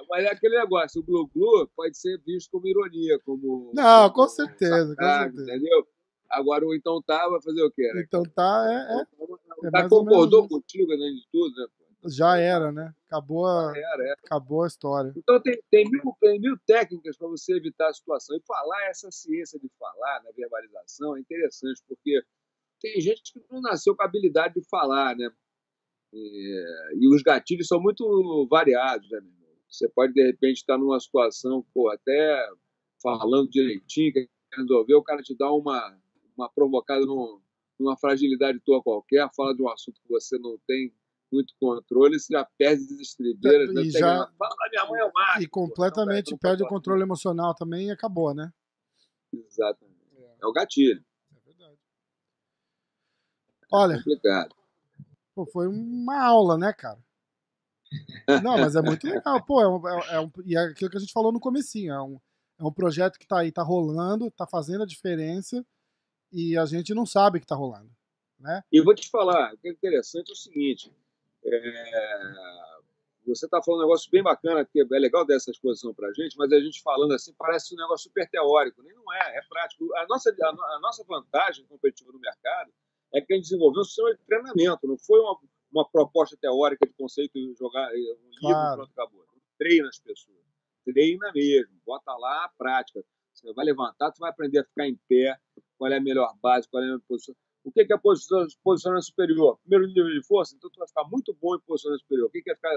Mas 0.09 0.26
é 0.26 0.32
aquele 0.32 0.57
negócio, 0.57 1.01
o 1.01 1.03
glu-glu 1.03 1.70
pode 1.76 1.95
ser 1.95 2.20
visto 2.26 2.49
como 2.49 2.67
ironia, 2.67 3.20
como. 3.24 3.72
Não, 3.76 4.09
com 4.11 4.28
certeza, 4.28 4.95
com 4.95 5.03
sarcasmo, 5.03 5.38
certeza. 5.38 5.57
Entendeu? 5.57 5.88
Agora 6.30 6.65
o 6.65 6.76
então 6.76 7.01
tá, 7.01 7.28
vai 7.30 7.41
fazer 7.41 7.63
o 7.63 7.72
quê? 7.72 7.91
Né? 7.93 8.03
Então 8.07 8.24
tá, 8.24 8.65
é, 8.67 9.01
é 9.01 9.72
cara 9.72 9.72
mais 9.72 9.91
ou 9.91 9.99
concordou 9.99 10.41
menos 10.41 10.49
contigo, 10.49 10.91
além 10.91 11.15
de 11.15 11.28
tudo, 11.32 11.55
né? 11.55 11.67
é, 12.05 12.09
já 12.09 12.38
era, 12.38 12.72
né? 12.72 12.93
Acabou 13.07 13.45
a, 13.45 13.74
Era, 13.76 14.03
era. 14.03 14.17
acabou 14.24 14.63
a 14.63 14.67
história. 14.67 15.13
Então 15.15 15.41
tem, 15.41 15.61
tem, 15.70 15.89
mil, 15.89 16.01
tem 16.20 16.39
mil 16.39 16.57
técnicas 16.65 17.17
para 17.17 17.28
você 17.28 17.55
evitar 17.55 17.89
a 17.89 17.93
situação. 17.93 18.36
E 18.38 18.41
falar, 18.41 18.89
essa 18.89 19.11
ciência 19.11 19.59
de 19.59 19.70
falar, 19.80 20.24
na 20.24 20.32
verbalização, 20.32 21.17
é 21.17 21.20
interessante, 21.20 21.84
porque 21.88 22.22
tem 22.82 22.99
gente 22.99 23.34
que 23.34 23.41
não 23.51 23.61
nasceu 23.61 23.95
com 23.95 24.03
a 24.03 24.05
habilidade 24.05 24.55
de 24.55 24.67
falar, 24.69 25.15
né? 25.15 25.30
E, 26.13 26.63
e 26.99 27.15
os 27.15 27.21
gatilhos 27.21 27.67
são 27.67 27.80
muito 27.80 28.47
variados, 28.49 29.09
né? 29.09 29.19
Você 29.69 29.88
pode, 29.89 30.13
de 30.13 30.23
repente, 30.25 30.57
estar 30.57 30.77
numa 30.77 30.99
situação, 30.99 31.63
pô, 31.73 31.89
até 31.89 32.49
falando 33.01 33.49
direitinho, 33.49 34.11
quer 34.11 34.27
resolver, 34.55 34.95
o 34.95 35.03
cara 35.03 35.21
te 35.21 35.36
dá 35.38 35.51
uma, 35.51 35.97
uma 36.36 36.49
provocada 36.49 37.05
num- 37.05 37.39
numa 37.80 37.95
fragilidade 37.97 38.59
tua 38.65 38.82
qualquer, 38.82 39.30
fala 39.36 39.55
de 39.55 39.61
um 39.61 39.69
assunto 39.69 40.01
que 40.01 40.09
você 40.09 40.38
não 40.39 40.57
tem 40.67 40.91
muito 41.32 41.53
controle, 41.59 42.19
você 42.19 42.34
já 42.34 42.43
perde 42.57 42.84
as 42.84 42.99
estribeiras. 42.99 43.69
E 43.69 43.73
né? 43.73 43.84
já- 43.91 44.32
minha 44.71 44.86
mãe 44.88 45.01
é. 45.01 45.43
E 45.43 45.47
completamente 45.47 46.36
perde 46.38 46.63
o 46.63 46.67
controle 46.67 47.03
emocional 47.03 47.53
também 47.53 47.88
e 47.88 47.91
acabou, 47.91 48.34
né? 48.34 48.51
Exatamente. 49.32 49.99
É 50.41 50.47
o 50.47 50.51
gatilho. 50.51 51.03
Olha, 53.72 53.97
Complicado. 53.97 54.55
pô, 55.36 55.45
foi 55.45 55.67
uma 55.67 56.24
aula, 56.24 56.57
né, 56.57 56.74
cara? 56.74 56.99
Não, 58.43 58.57
mas 58.57 58.76
é 58.76 58.82
muito 58.82 59.05
legal. 59.07 59.43
Pô, 59.45 59.61
é 59.61 59.67
um, 59.67 59.88
é- 59.88 60.15
é 60.15 60.20
um- 60.20 60.32
e 60.45 60.55
é 60.55 60.59
aquilo 60.59 60.89
que 60.89 60.97
a 60.97 60.99
gente 60.99 61.13
falou 61.13 61.32
no 61.32 61.39
comecinho. 61.39 61.93
É 61.93 62.01
um, 62.01 62.20
é 62.59 62.63
um 62.63 62.72
projeto 62.72 63.17
que 63.17 63.28
tá 63.28 63.39
aí, 63.39 63.51
tá 63.51 63.63
rolando, 63.63 64.30
tá 64.32 64.45
fazendo 64.45 64.84
a 64.84 64.88
diferença 64.88 65.65
e 66.32 66.57
a 66.57 66.65
gente 66.65 66.93
não 66.93 67.05
sabe 67.05 67.39
que 67.39 67.47
tá 67.47 67.55
rolando, 67.55 67.89
né? 68.39 68.63
E 68.72 68.82
vou 68.82 68.93
te 68.93 69.09
falar, 69.09 69.53
o 69.53 69.57
que 69.57 69.67
é 69.67 69.72
interessante 69.72 70.30
é 70.30 70.34
o 70.34 70.36
seguinte: 70.36 70.93
é, 71.43 72.22
você 73.26 73.45
está 73.45 73.61
falando 73.61 73.82
um 73.82 73.84
negócio 73.86 74.09
bem 74.11 74.22
bacana, 74.24 74.65
que 74.65 74.80
é 74.82 74.99
legal 74.99 75.26
dessa 75.26 75.49
exposição 75.51 75.93
para 75.93 76.09
a 76.09 76.13
gente, 76.13 76.38
mas 76.38 76.51
a 76.51 76.59
gente 76.59 76.82
falando 76.82 77.13
assim 77.13 77.34
parece 77.38 77.74
um 77.74 77.78
negócio 77.78 78.09
super 78.09 78.28
teórico. 78.30 78.84
Nem 78.84 78.93
não 78.93 79.11
é, 79.13 79.38
é 79.38 79.41
prático. 79.49 79.86
A 79.95 80.05
nossa, 80.07 80.30
a, 80.30 80.49
a 80.49 80.80
nossa 80.82 81.03
vantagem 81.05 81.65
competitiva 81.65 82.11
no 82.11 82.20
mercado 82.20 82.72
é 83.14 83.22
que 83.22 83.34
a 83.34 83.36
gente 83.36 83.45
desenvolveu 83.45 83.82
um 83.82 83.84
sistema 83.86 84.12
de 84.14 84.20
treinamento, 84.26 84.88
não 84.88 84.97
foi 84.97 85.20
uma, 85.20 85.38
uma 85.72 85.89
proposta 85.89 86.38
teórica 86.39 86.86
de 86.88 86.93
conceito 86.93 87.34
jogar 87.57 87.89
eh, 87.93 87.97
um 87.97 88.30
livro 88.30 88.39
Claro. 88.41 88.74
e 88.74 88.76
pronto, 88.86 88.91
acabou. 88.91 89.26
Treina 89.57 89.88
as 89.89 89.99
pessoas. 89.99 90.38
Treina 90.86 91.32
mesmo, 91.34 91.74
bota 91.86 92.16
lá 92.18 92.45
a 92.45 92.49
prática. 92.57 93.03
Você 93.34 93.53
vai 93.53 93.66
levantar, 93.66 94.12
você 94.12 94.20
vai 94.20 94.30
aprender 94.32 94.60
a 94.60 94.64
ficar 94.64 94.88
em 94.88 94.95
pé, 95.07 95.38
qual 95.78 95.91
é 95.91 95.97
a 95.97 96.01
melhor 96.01 96.34
base, 96.41 96.68
qual 96.70 96.82
é 96.82 96.86
a 96.86 96.89
melhor 96.89 97.01
posição. 97.07 97.36
O 97.64 97.72
que 97.72 97.82
é 97.82 97.97
posição- 97.97 98.47
posicionamento 98.64 99.05
superior? 99.05 99.60
Primeiro 99.60 99.88
nível 99.88 100.10
de 100.20 100.26
força, 100.26 100.55
então 100.55 100.70
tu 100.70 100.78
vai 100.80 100.88
ficar 100.88 101.03
muito 101.05 101.34
bom 101.41 101.55
em 101.55 101.60
posicionamento 101.62 102.01
superior. 102.01 102.28
O 102.28 102.32
que 102.32 102.41
que 102.41 102.51
é 102.51 102.55
ficar, 102.55 102.74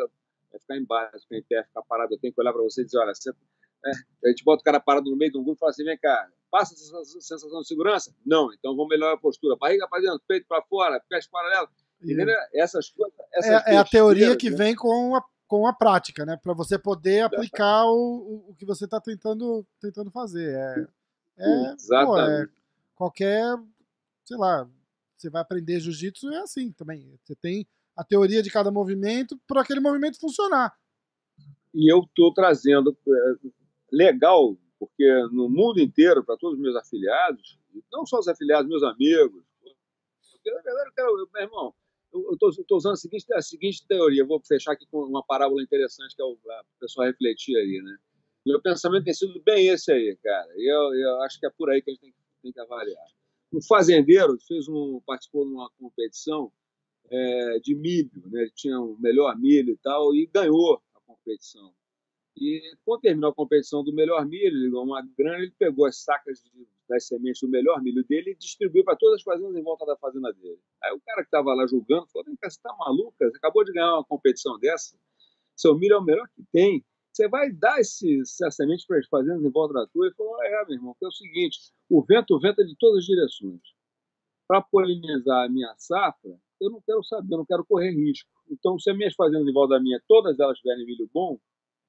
é 0.53 0.59
ficar 0.59 0.77
em 0.77 0.85
base, 0.85 1.23
ficar 1.23 1.37
em 1.37 1.43
pé, 1.45 1.65
ficar 1.65 1.83
parado? 1.83 2.15
Eu 2.15 2.19
tenho 2.19 2.33
que 2.35 2.41
olhar 2.41 2.53
para 2.53 2.63
você 2.63 2.83
e 2.83 2.85
dizer, 2.85 2.99
olha, 2.99 3.15
você, 3.15 3.33
é, 3.85 3.91
a 4.27 4.29
gente 4.31 4.45
bota 4.45 4.61
o 4.61 4.65
cara 4.65 4.81
parado 4.81 5.11
no 5.11 5.17
meio 5.17 5.33
de 5.33 5.39
um 5.39 5.45
grupo 5.45 5.59
e 5.59 5.61
fala 5.61 5.71
assim, 5.71 5.85
vem 5.85 5.99
cá, 5.99 6.29
passa 6.51 6.75
essa 6.75 7.05
sensação 7.21 7.61
de 7.61 7.67
segurança? 7.67 8.15
Não, 8.25 8.53
então 8.53 8.77
vamos 8.77 8.89
melhorar 8.89 9.15
a 9.15 9.19
postura. 9.19 9.57
Barriga 9.57 9.89
para 9.89 10.03
dentro, 10.03 10.21
peito 10.29 10.47
para 10.47 10.63
fora, 10.63 11.03
pés 11.09 11.27
paralelos. 11.27 11.71
E 12.03 12.13
Entendeu? 12.13 12.37
Essas 12.55 12.91
coisas. 12.91 13.17
Essas 13.33 13.67
é, 13.67 13.75
é 13.75 13.77
a 13.79 13.85
teoria 13.85 14.37
que 14.37 14.51
né? 14.51 14.57
vem 14.57 14.75
com 14.75 15.17
a, 15.17 15.25
com 15.47 15.67
a 15.67 15.73
prática, 15.73 16.27
né? 16.27 16.37
Para 16.37 16.53
você 16.53 16.79
poder 16.79 17.23
aplicar 17.23 17.87
o, 17.87 18.51
o, 18.51 18.55
que 18.55 18.67
você 18.67 18.87
tá 18.87 19.01
tentando, 19.01 19.67
tentando 19.81 20.11
fazer. 20.11 20.55
É, 20.55 20.87
é, 21.39 21.45
pô, 21.45 21.49
é 21.49 21.75
Exatamente. 21.75 22.53
qualquer, 22.95 23.57
sei 24.25 24.37
lá, 24.37 24.69
você 25.17 25.31
vai 25.31 25.41
aprender 25.41 25.81
jiu-jitsu 25.81 26.31
é 26.33 26.39
assim 26.39 26.73
também. 26.73 27.19
Você 27.25 27.35
tem 27.37 27.67
a 27.97 28.05
teoria 28.05 28.43
de 28.43 28.51
cada 28.51 28.71
movimento 28.71 29.41
para 29.47 29.63
aquele 29.63 29.81
movimento 29.81 30.19
funcionar. 30.19 30.75
e 31.73 31.91
eu 31.91 32.01
estou 32.01 32.33
trazendo 32.35 32.97
é, 33.07 33.49
legal, 33.93 34.57
porque 34.79 35.07
no 35.31 35.49
mundo 35.49 35.79
inteiro, 35.81 36.25
para 36.25 36.37
todos 36.37 36.57
os 36.57 36.63
meus 36.63 36.75
afiliados, 36.75 37.59
não 37.93 38.05
só 38.07 38.19
os 38.19 38.27
afiliados, 38.27 38.69
meus 38.69 38.83
amigos, 38.83 39.45
meu 40.45 41.43
irmão, 41.43 41.75
eu 42.13 42.33
estou 42.33 42.77
usando 42.77 42.95
a 42.95 42.97
seguinte, 42.97 43.33
a 43.33 43.41
seguinte 43.41 43.87
teoria, 43.87 44.25
vou 44.25 44.41
fechar 44.41 44.73
aqui 44.73 44.87
com 44.91 45.05
uma 45.05 45.25
parábola 45.25 45.63
interessante 45.63 46.15
que 46.15 46.23
é 46.23 46.25
o 46.25 46.37
a 46.51 46.65
pessoa 46.81 47.07
refletir 47.07 47.57
aí, 47.57 47.81
né? 47.83 47.97
Meu 48.45 48.61
pensamento 48.61 49.05
tem 49.05 49.15
sido 49.15 49.41
bem 49.43 49.69
esse 49.69 49.93
aí, 49.93 50.17
cara. 50.23 50.53
E 50.57 50.71
eu, 50.71 50.95
eu 50.95 51.23
acho 51.23 51.39
que 51.39 51.47
é 51.47 51.51
por 51.51 51.71
aí 51.71 51.81
que 51.81 51.91
a 51.91 51.95
gente 51.95 52.03
tem, 52.03 52.15
tem 52.43 52.53
que 52.53 52.61
avaliar. 52.61 53.07
Um 53.53 53.63
fazendeiro 53.63 54.37
fez 54.47 54.69
um, 54.69 55.01
participou 55.07 55.47
de 55.47 55.53
uma 55.53 55.71
competição 55.79 56.53
é, 57.09 57.59
de 57.61 57.75
milho, 57.75 58.11
né? 58.31 58.43
Ele 58.43 58.53
tinha 58.55 58.81
o 58.81 58.99
melhor 58.99 59.39
milho 59.39 59.75
e 59.75 59.79
tal, 59.79 60.15
e 60.15 60.27
ganhou 60.27 60.83
a 60.95 61.01
competição. 61.01 61.73
E 62.37 62.77
quando 62.85 63.03
terminou 63.03 63.31
a 63.31 63.35
competição 63.35 63.85
do 63.85 63.93
melhor 63.93 64.25
milho, 64.25 64.81
uma 64.81 65.03
grana, 65.17 65.39
ele 65.39 65.53
pegou 65.59 65.85
as 65.85 66.03
sacas 66.03 66.43
de, 66.43 66.67
das 66.89 67.07
sementes 67.07 67.43
do 67.43 67.49
melhor 67.49 67.83
milho 67.83 68.03
dele 68.05 68.31
e 68.31 68.35
distribuiu 68.35 68.85
para 68.85 68.97
todas 68.97 69.17
as 69.17 69.23
fazendas 69.23 69.55
em 69.55 69.63
volta 69.63 69.85
da 69.85 69.97
fazenda 69.97 70.33
dele. 70.33 70.59
Aí 70.83 70.93
o 70.95 71.01
cara 71.01 71.23
que 71.23 71.29
estava 71.29 71.55
lá 71.55 71.67
julgando 71.67 72.07
falou: 72.09 72.25
Vem 72.25 72.37
cá, 72.37 72.49
você 72.49 72.57
está 72.57 72.75
maluca? 72.77 73.31
Você 73.31 73.37
acabou 73.37 73.65
de 73.65 73.73
ganhar 73.73 73.95
uma 73.95 74.05
competição 74.05 74.59
dessa? 74.59 74.97
Seu 75.55 75.77
milho 75.77 75.95
é 75.95 75.99
o 75.99 76.03
melhor 76.03 76.27
que 76.35 76.43
tem. 76.51 76.85
você 77.13 77.29
vai 77.29 77.53
dar 77.53 77.79
esse, 77.81 78.21
essa 78.21 78.51
semente 78.51 78.87
para 78.87 78.99
as 78.99 79.07
fazendas 79.07 79.45
em 79.45 79.51
volta 79.51 79.75
da 79.75 79.87
tua? 79.87 80.07
Ele 80.07 80.15
falou, 80.15 80.43
é, 80.43 80.65
meu 80.65 80.75
irmão, 80.75 80.97
que 80.99 81.05
é 81.05 81.09
o 81.09 81.13
seguinte, 81.13 81.59
o 81.89 82.03
vento 82.03 82.39
venta 82.41 82.65
de 82.65 82.75
todas 82.79 82.99
as 83.01 83.05
direções. 83.05 83.61
Para 84.49 84.63
polinizar 84.63 85.45
a 85.45 85.49
minha 85.49 85.75
safra, 85.77 86.37
eu 86.61 86.71
não 86.71 86.81
quero 86.81 87.03
saber, 87.05 87.35
eu 87.35 87.39
não 87.39 87.47
quero 87.47 87.65
correr 87.65 87.91
risco. 87.91 88.29
Então, 88.51 88.79
se 88.79 88.91
as 88.91 88.97
minhas 88.97 89.15
fazendas 89.15 89.47
em 89.47 89.53
volta 89.53 89.75
da 89.75 89.81
minha, 89.81 90.03
todas 90.09 90.39
elas 90.41 90.59
tiverem 90.59 90.87
milho 90.87 91.09
bom, 91.13 91.39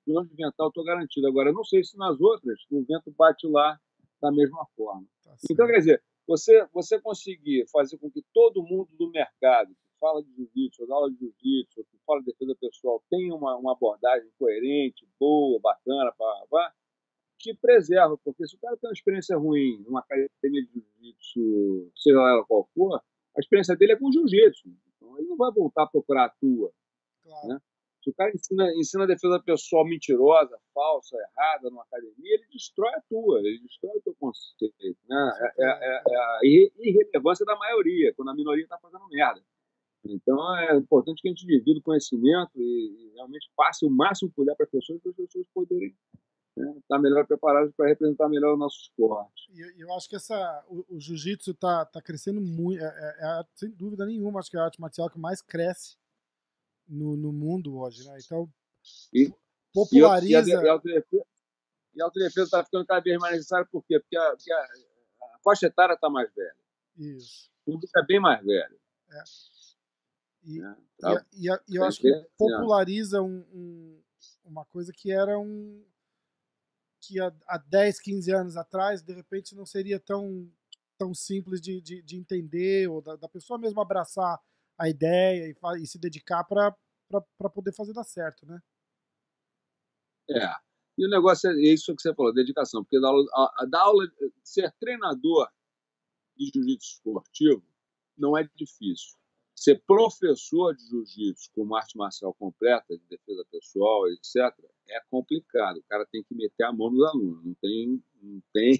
de 0.05 0.17
onde 0.17 0.33
ventar 0.35 0.65
eu 0.65 0.67
estou 0.67 0.83
garantido. 0.83 1.27
Agora, 1.27 1.51
não 1.51 1.63
sei 1.63 1.83
se 1.83 1.97
nas 1.97 2.19
outras 2.19 2.59
o 2.69 2.83
vento 2.83 3.11
bate 3.17 3.47
lá 3.47 3.79
da 4.21 4.31
mesma 4.31 4.65
forma. 4.75 5.05
Tá 5.23 5.35
então, 5.49 5.67
quer 5.67 5.79
dizer, 5.79 6.03
você, 6.27 6.65
você 6.73 6.99
conseguir 6.99 7.65
fazer 7.69 7.97
com 7.97 8.09
que 8.09 8.23
todo 8.33 8.63
mundo 8.63 8.89
do 8.97 9.09
mercado 9.09 9.69
que 9.69 9.99
fala 9.99 10.23
de 10.23 10.33
jiu-jitsu, 10.35 10.87
da 10.87 10.95
aula 10.95 11.11
de 11.11 11.17
jiu-jitsu, 11.17 11.83
que 11.83 11.97
fala 12.05 12.19
de 12.19 12.27
defesa 12.27 12.55
pessoal, 12.59 13.03
tenha 13.09 13.35
uma, 13.35 13.55
uma 13.57 13.73
abordagem 13.73 14.29
coerente, 14.37 15.07
boa, 15.19 15.59
bacana, 15.61 16.11
pá, 16.17 16.45
pá, 16.49 16.73
te 17.37 17.53
preserva, 17.55 18.17
porque 18.23 18.47
se 18.47 18.55
o 18.55 18.59
cara 18.59 18.77
tem 18.77 18.89
uma 18.89 18.93
experiência 18.93 19.37
ruim 19.37 19.81
numa 19.85 19.99
academia 19.99 20.65
de 20.65 20.71
jiu-jitsu, 20.73 21.91
seja 21.95 22.17
ela 22.17 22.45
qual 22.45 22.69
for, 22.73 22.95
a 23.35 23.39
experiência 23.39 23.75
dele 23.75 23.93
é 23.93 23.95
com 23.97 24.11
jiu-jitsu. 24.11 24.69
Então 24.95 25.17
ele 25.17 25.27
não 25.27 25.35
vai 25.35 25.51
voltar 25.51 25.83
a 25.83 25.87
procurar 25.87 26.25
a 26.25 26.29
tua. 26.29 26.71
Claro. 27.23 27.47
Né? 27.47 27.59
Se 28.03 28.09
o 28.09 28.13
cara 28.13 28.31
ensina, 28.35 28.69
ensina 28.75 29.07
defesa 29.07 29.39
pessoal 29.39 29.85
mentirosa, 29.85 30.59
falsa, 30.73 31.15
errada 31.15 31.69
numa 31.69 31.83
academia, 31.83 32.35
ele 32.35 32.45
destrói 32.51 32.91
a 32.93 33.01
tua, 33.09 33.39
ele 33.39 33.59
destrói 33.59 33.97
o 33.97 34.01
teu 34.01 34.13
conceito. 34.19 34.75
Né? 35.07 35.31
É, 35.39 35.63
é, 35.63 35.69
é, 35.69 36.03
é 36.05 36.17
a 36.17 36.39
irrelevância 36.43 37.45
da 37.45 37.55
maioria, 37.55 38.13
quando 38.13 38.29
a 38.29 38.35
minoria 38.35 38.63
está 38.63 38.77
fazendo 38.77 39.07
merda. 39.07 39.41
Então 40.05 40.57
é 40.57 40.75
importante 40.75 41.21
que 41.21 41.29
a 41.29 41.31
gente 41.31 41.47
divida 41.47 41.79
o 41.79 41.83
conhecimento 41.83 42.51
e, 42.57 42.61
e 42.61 43.13
realmente 43.15 43.49
passe 43.55 43.85
o 43.85 43.89
máximo 43.89 44.29
que 44.29 44.35
puder 44.35 44.53
para 44.55 44.65
as 44.65 44.71
pessoas, 44.71 45.01
para 45.01 45.11
as 45.11 45.15
pessoas 45.15 45.47
poderem 45.53 45.95
né, 46.57 46.69
estar 46.71 46.97
tá 46.97 46.99
melhor 46.99 47.25
preparadas 47.25 47.73
para 47.73 47.87
representar 47.87 48.27
melhor 48.27 48.53
o 48.53 48.57
nosso 48.57 48.81
esporte. 48.81 49.49
E 49.49 49.81
eu 49.81 49.93
acho 49.93 50.09
que 50.09 50.17
essa, 50.17 50.65
o, 50.67 50.97
o 50.97 50.99
jiu-jitsu 50.99 51.51
está 51.51 51.85
tá 51.85 52.01
crescendo 52.01 52.41
muito, 52.41 52.83
é, 52.83 52.85
é, 52.85 53.39
é, 53.39 53.43
sem 53.55 53.71
dúvida 53.71 54.05
nenhuma, 54.05 54.41
acho 54.41 54.51
que 54.51 54.57
é 54.57 54.59
a 54.59 54.65
arte 54.65 54.81
marcial 54.81 55.09
que 55.09 55.17
mais 55.17 55.41
cresce 55.41 55.95
no, 56.87 57.15
no 57.17 57.31
mundo 57.31 57.77
hoje, 57.77 58.05
né? 58.07 58.17
Então, 58.23 58.51
e, 59.13 59.31
populariza. 59.73 60.49
E, 61.95 62.01
a 62.01 62.05
autodefesa 62.05 62.45
está 62.45 62.63
ficando 62.63 62.85
cada 62.85 63.01
vez 63.01 63.17
mais 63.19 63.35
necessária, 63.35 63.67
por 63.71 63.83
quê? 63.85 63.99
Porque 63.99 64.17
a, 64.17 64.35
porque 64.35 64.51
a, 64.51 64.57
a 64.57 65.39
faixa 65.43 65.67
etária 65.67 65.93
está 65.93 66.09
mais 66.09 66.33
velha. 66.33 66.55
Isso. 66.97 67.51
O 67.65 67.73
público 67.73 67.99
é 67.99 68.05
bem 68.05 68.19
mais 68.19 68.43
velho. 68.43 68.79
É. 69.11 69.23
E, 70.43 70.61
é, 70.61 70.75
tá, 70.99 71.25
e, 71.33 71.49
e, 71.49 71.59
e, 71.69 71.75
eu 71.75 71.83
acho 71.83 72.01
que 72.01 72.11
populariza 72.37 73.21
um, 73.21 73.45
um, 73.53 74.01
uma 74.43 74.65
coisa 74.65 74.91
que 74.91 75.11
era 75.11 75.39
um. 75.39 75.83
que 76.99 77.19
há, 77.19 77.33
há 77.47 77.57
10, 77.57 77.99
15 77.99 78.31
anos 78.31 78.57
atrás, 78.57 79.01
de 79.01 79.13
repente, 79.13 79.55
não 79.55 79.65
seria 79.65 79.99
tão, 79.99 80.51
tão 80.97 81.13
simples 81.13 81.61
de, 81.61 81.79
de, 81.79 82.01
de 82.01 82.17
entender, 82.17 82.89
ou 82.89 83.01
da, 83.01 83.15
da 83.15 83.29
pessoa 83.29 83.57
mesmo 83.57 83.79
abraçar 83.79 84.39
a 84.77 84.89
ideia 84.89 85.47
e, 85.47 85.83
e 85.83 85.87
se 85.87 85.99
dedicar 85.99 86.43
para 86.43 86.75
poder 87.53 87.73
fazer 87.73 87.93
dar 87.93 88.03
certo, 88.03 88.45
né? 88.45 88.59
É. 90.29 90.53
E 90.97 91.05
o 91.05 91.09
negócio 91.09 91.49
é 91.49 91.55
isso 91.55 91.95
que 91.95 92.01
você 92.01 92.13
falou, 92.13 92.33
dedicação, 92.33 92.83
porque 92.83 92.99
dar 92.99 93.07
aula, 93.07 93.25
a, 93.33 93.65
a 93.73 93.81
aula 93.81 94.05
ser 94.43 94.71
treinador 94.79 95.49
de 96.37 96.51
jiu-jitsu 96.53 96.95
esportivo 96.95 97.63
não 98.17 98.37
é 98.37 98.47
difícil. 98.55 99.17
Ser 99.55 99.81
professor 99.85 100.75
de 100.75 100.83
jiu-jitsu 100.87 101.51
com 101.53 101.75
arte 101.75 101.97
marcial 101.97 102.33
completa, 102.33 102.97
de 102.97 103.03
defesa 103.07 103.45
pessoal, 103.51 104.07
etc., 104.09 104.53
é 104.89 104.99
complicado. 105.09 105.77
O 105.77 105.83
cara 105.83 106.05
tem 106.05 106.23
que 106.23 106.35
meter 106.35 106.63
a 106.63 106.73
mão 106.73 106.91
nos 106.91 107.03
alunos. 107.07 107.43
Não 107.43 107.53
tem, 107.55 108.03
não 108.21 108.41
tem, 108.51 108.79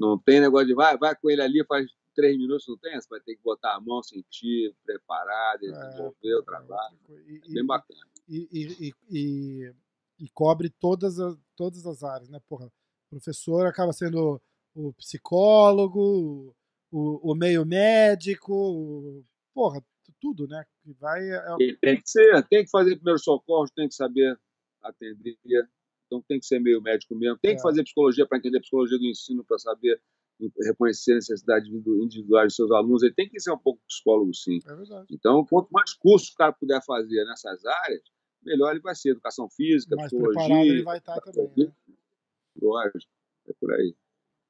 não 0.00 0.18
tem 0.18 0.40
negócio 0.40 0.66
de 0.66 0.74
vai, 0.74 0.96
vai 0.96 1.14
com 1.14 1.30
ele 1.30 1.42
ali, 1.42 1.64
faz 1.66 1.86
três 2.14 2.36
minutos 2.36 2.66
não 2.66 2.76
tem, 2.78 3.00
você 3.00 3.08
vai 3.08 3.20
ter 3.20 3.36
que 3.36 3.42
botar 3.42 3.74
a 3.74 3.80
mão, 3.80 4.02
sentir, 4.02 4.74
preparar, 4.84 5.56
é, 5.56 5.58
desenvolver 5.58 6.30
é, 6.30 6.36
o 6.36 6.42
trabalho. 6.42 6.98
E, 7.26 7.40
é 7.44 7.54
bem 7.54 7.66
bacana. 7.66 8.00
E, 8.28 8.48
e, 8.52 8.94
e, 9.10 9.74
e, 10.18 10.28
cobre 10.30 10.70
todas 10.70 11.20
as, 11.20 11.36
todas 11.56 11.86
as 11.86 12.02
áreas, 12.02 12.28
né? 12.28 12.40
Porra, 12.48 12.66
o 12.66 13.10
professor 13.10 13.66
acaba 13.66 13.92
sendo 13.92 14.40
o 14.74 14.92
psicólogo, 14.94 16.54
o, 16.90 17.32
o 17.32 17.34
meio 17.34 17.66
médico, 17.66 18.54
o, 18.54 19.24
porra, 19.52 19.84
tudo, 20.20 20.46
né? 20.46 20.64
Vai. 20.98 21.28
É... 21.28 21.42
Tem 21.80 22.00
que 22.00 22.08
ser, 22.08 22.46
tem 22.48 22.64
que 22.64 22.70
fazer 22.70 22.96
primeiro 22.96 23.18
socorro, 23.18 23.68
tem 23.74 23.88
que 23.88 23.94
saber 23.94 24.38
atender. 24.82 25.36
Então 26.10 26.20
tem 26.26 26.40
que 26.40 26.46
ser 26.46 26.58
meio 26.58 26.82
médico 26.82 27.14
mesmo. 27.14 27.38
Tem 27.38 27.52
é. 27.52 27.54
que 27.54 27.62
fazer 27.62 27.84
psicologia 27.84 28.26
para 28.26 28.38
entender 28.38 28.58
psicologia 28.58 28.98
do 28.98 29.06
ensino, 29.06 29.44
para 29.44 29.58
saber 29.58 30.02
reconhecer 30.62 31.12
a 31.12 31.16
necessidade 31.16 31.68
individual 31.68 32.46
de 32.46 32.54
seus 32.54 32.70
alunos, 32.70 33.02
ele 33.02 33.14
tem 33.14 33.28
que 33.28 33.38
ser 33.38 33.52
um 33.52 33.58
pouco 33.58 33.80
psicólogo, 33.86 34.34
sim. 34.34 34.58
É 34.66 34.74
verdade. 34.74 35.06
Então, 35.10 35.44
quanto 35.44 35.68
mais 35.70 35.92
curso 35.92 36.32
o 36.32 36.36
cara 36.36 36.52
puder 36.52 36.82
fazer 36.84 37.24
nessas 37.26 37.64
áreas, 37.64 38.02
melhor 38.42 38.70
ele 38.70 38.80
vai 38.80 38.94
ser. 38.94 39.10
Educação 39.10 39.48
física, 39.50 39.94
mais 39.94 40.10
psicologia. 40.10 40.62
Ele 40.62 40.82
vai 40.82 40.98
estar 40.98 41.20
também, 41.20 41.52
né? 41.56 41.72
Lógico, 42.60 42.98
é 43.48 43.52
por 43.60 43.72
aí. 43.72 43.94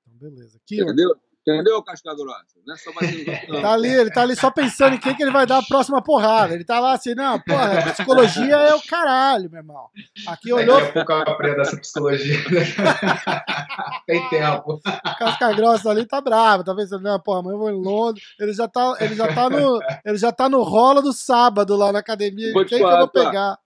Então, 0.07 0.31
beleza. 0.31 0.59
Aqui, 0.59 0.81
Entendeu? 0.81 1.15
Entendeu, 1.47 1.83
casca 1.83 2.15
grossa? 2.15 2.61
Não 2.67 2.75
é 2.75 2.77
só 2.77 2.91
tá 3.63 3.73
ali, 3.73 3.89
ele 3.89 4.11
tá 4.11 4.23
ali 4.23 4.37
só 4.37 4.51
pensando 4.51 4.95
em 4.95 5.01
quem 5.01 5.17
que 5.17 5.23
ele 5.23 5.31
vai 5.31 5.47
dar 5.47 5.59
a 5.59 5.63
próxima 5.63 6.03
porrada. 6.03 6.53
Ele 6.55 6.65
tá 6.65 6.79
lá 6.79 6.93
assim, 6.93 7.15
não, 7.15 7.41
porra, 7.41 7.93
psicologia 7.93 8.57
é 8.57 8.75
o 8.75 8.83
caralho, 8.83 9.51
meu 9.51 9.61
irmão. 9.61 9.89
Aqui 10.27 10.53
olhou. 10.53 10.79
Daqui 10.79 10.99
a 10.99 11.05
pouco 11.05 11.13
eu 11.13 11.35
aprendo 11.35 11.61
essa 11.63 11.77
psicologia. 11.79 12.37
Tem 14.07 14.29
tempo. 14.29 14.81
Casca 15.19 15.53
grossa 15.55 15.91
ali 15.91 16.05
tá 16.07 16.21
bravo, 16.21 16.63
tá 16.63 16.75
pensando, 16.75 17.03
não, 17.03 17.19
porra, 17.19 17.41
amanhã 17.41 17.55
eu 17.55 17.59
vou 17.59 17.71
em 17.71 17.83
Londres. 17.83 18.25
Ele 18.39 18.53
já 18.53 18.69
tá, 18.69 18.97
ele 19.01 19.15
já 19.15 19.35
tá 19.35 19.49
no, 19.49 19.81
ele 20.05 20.19
já 20.19 20.33
tá 20.33 20.47
no 20.47 20.63
rolo 20.63 21.01
do 21.01 21.13
sábado 21.13 21.75
lá 21.75 21.91
na 21.91 22.01
academia. 22.01 22.53
Vou 22.53 22.67
quem 22.67 22.81
falar, 22.81 23.09
que 23.09 23.19
eu 23.19 23.23
vou 23.23 23.31
pegar? 23.31 23.59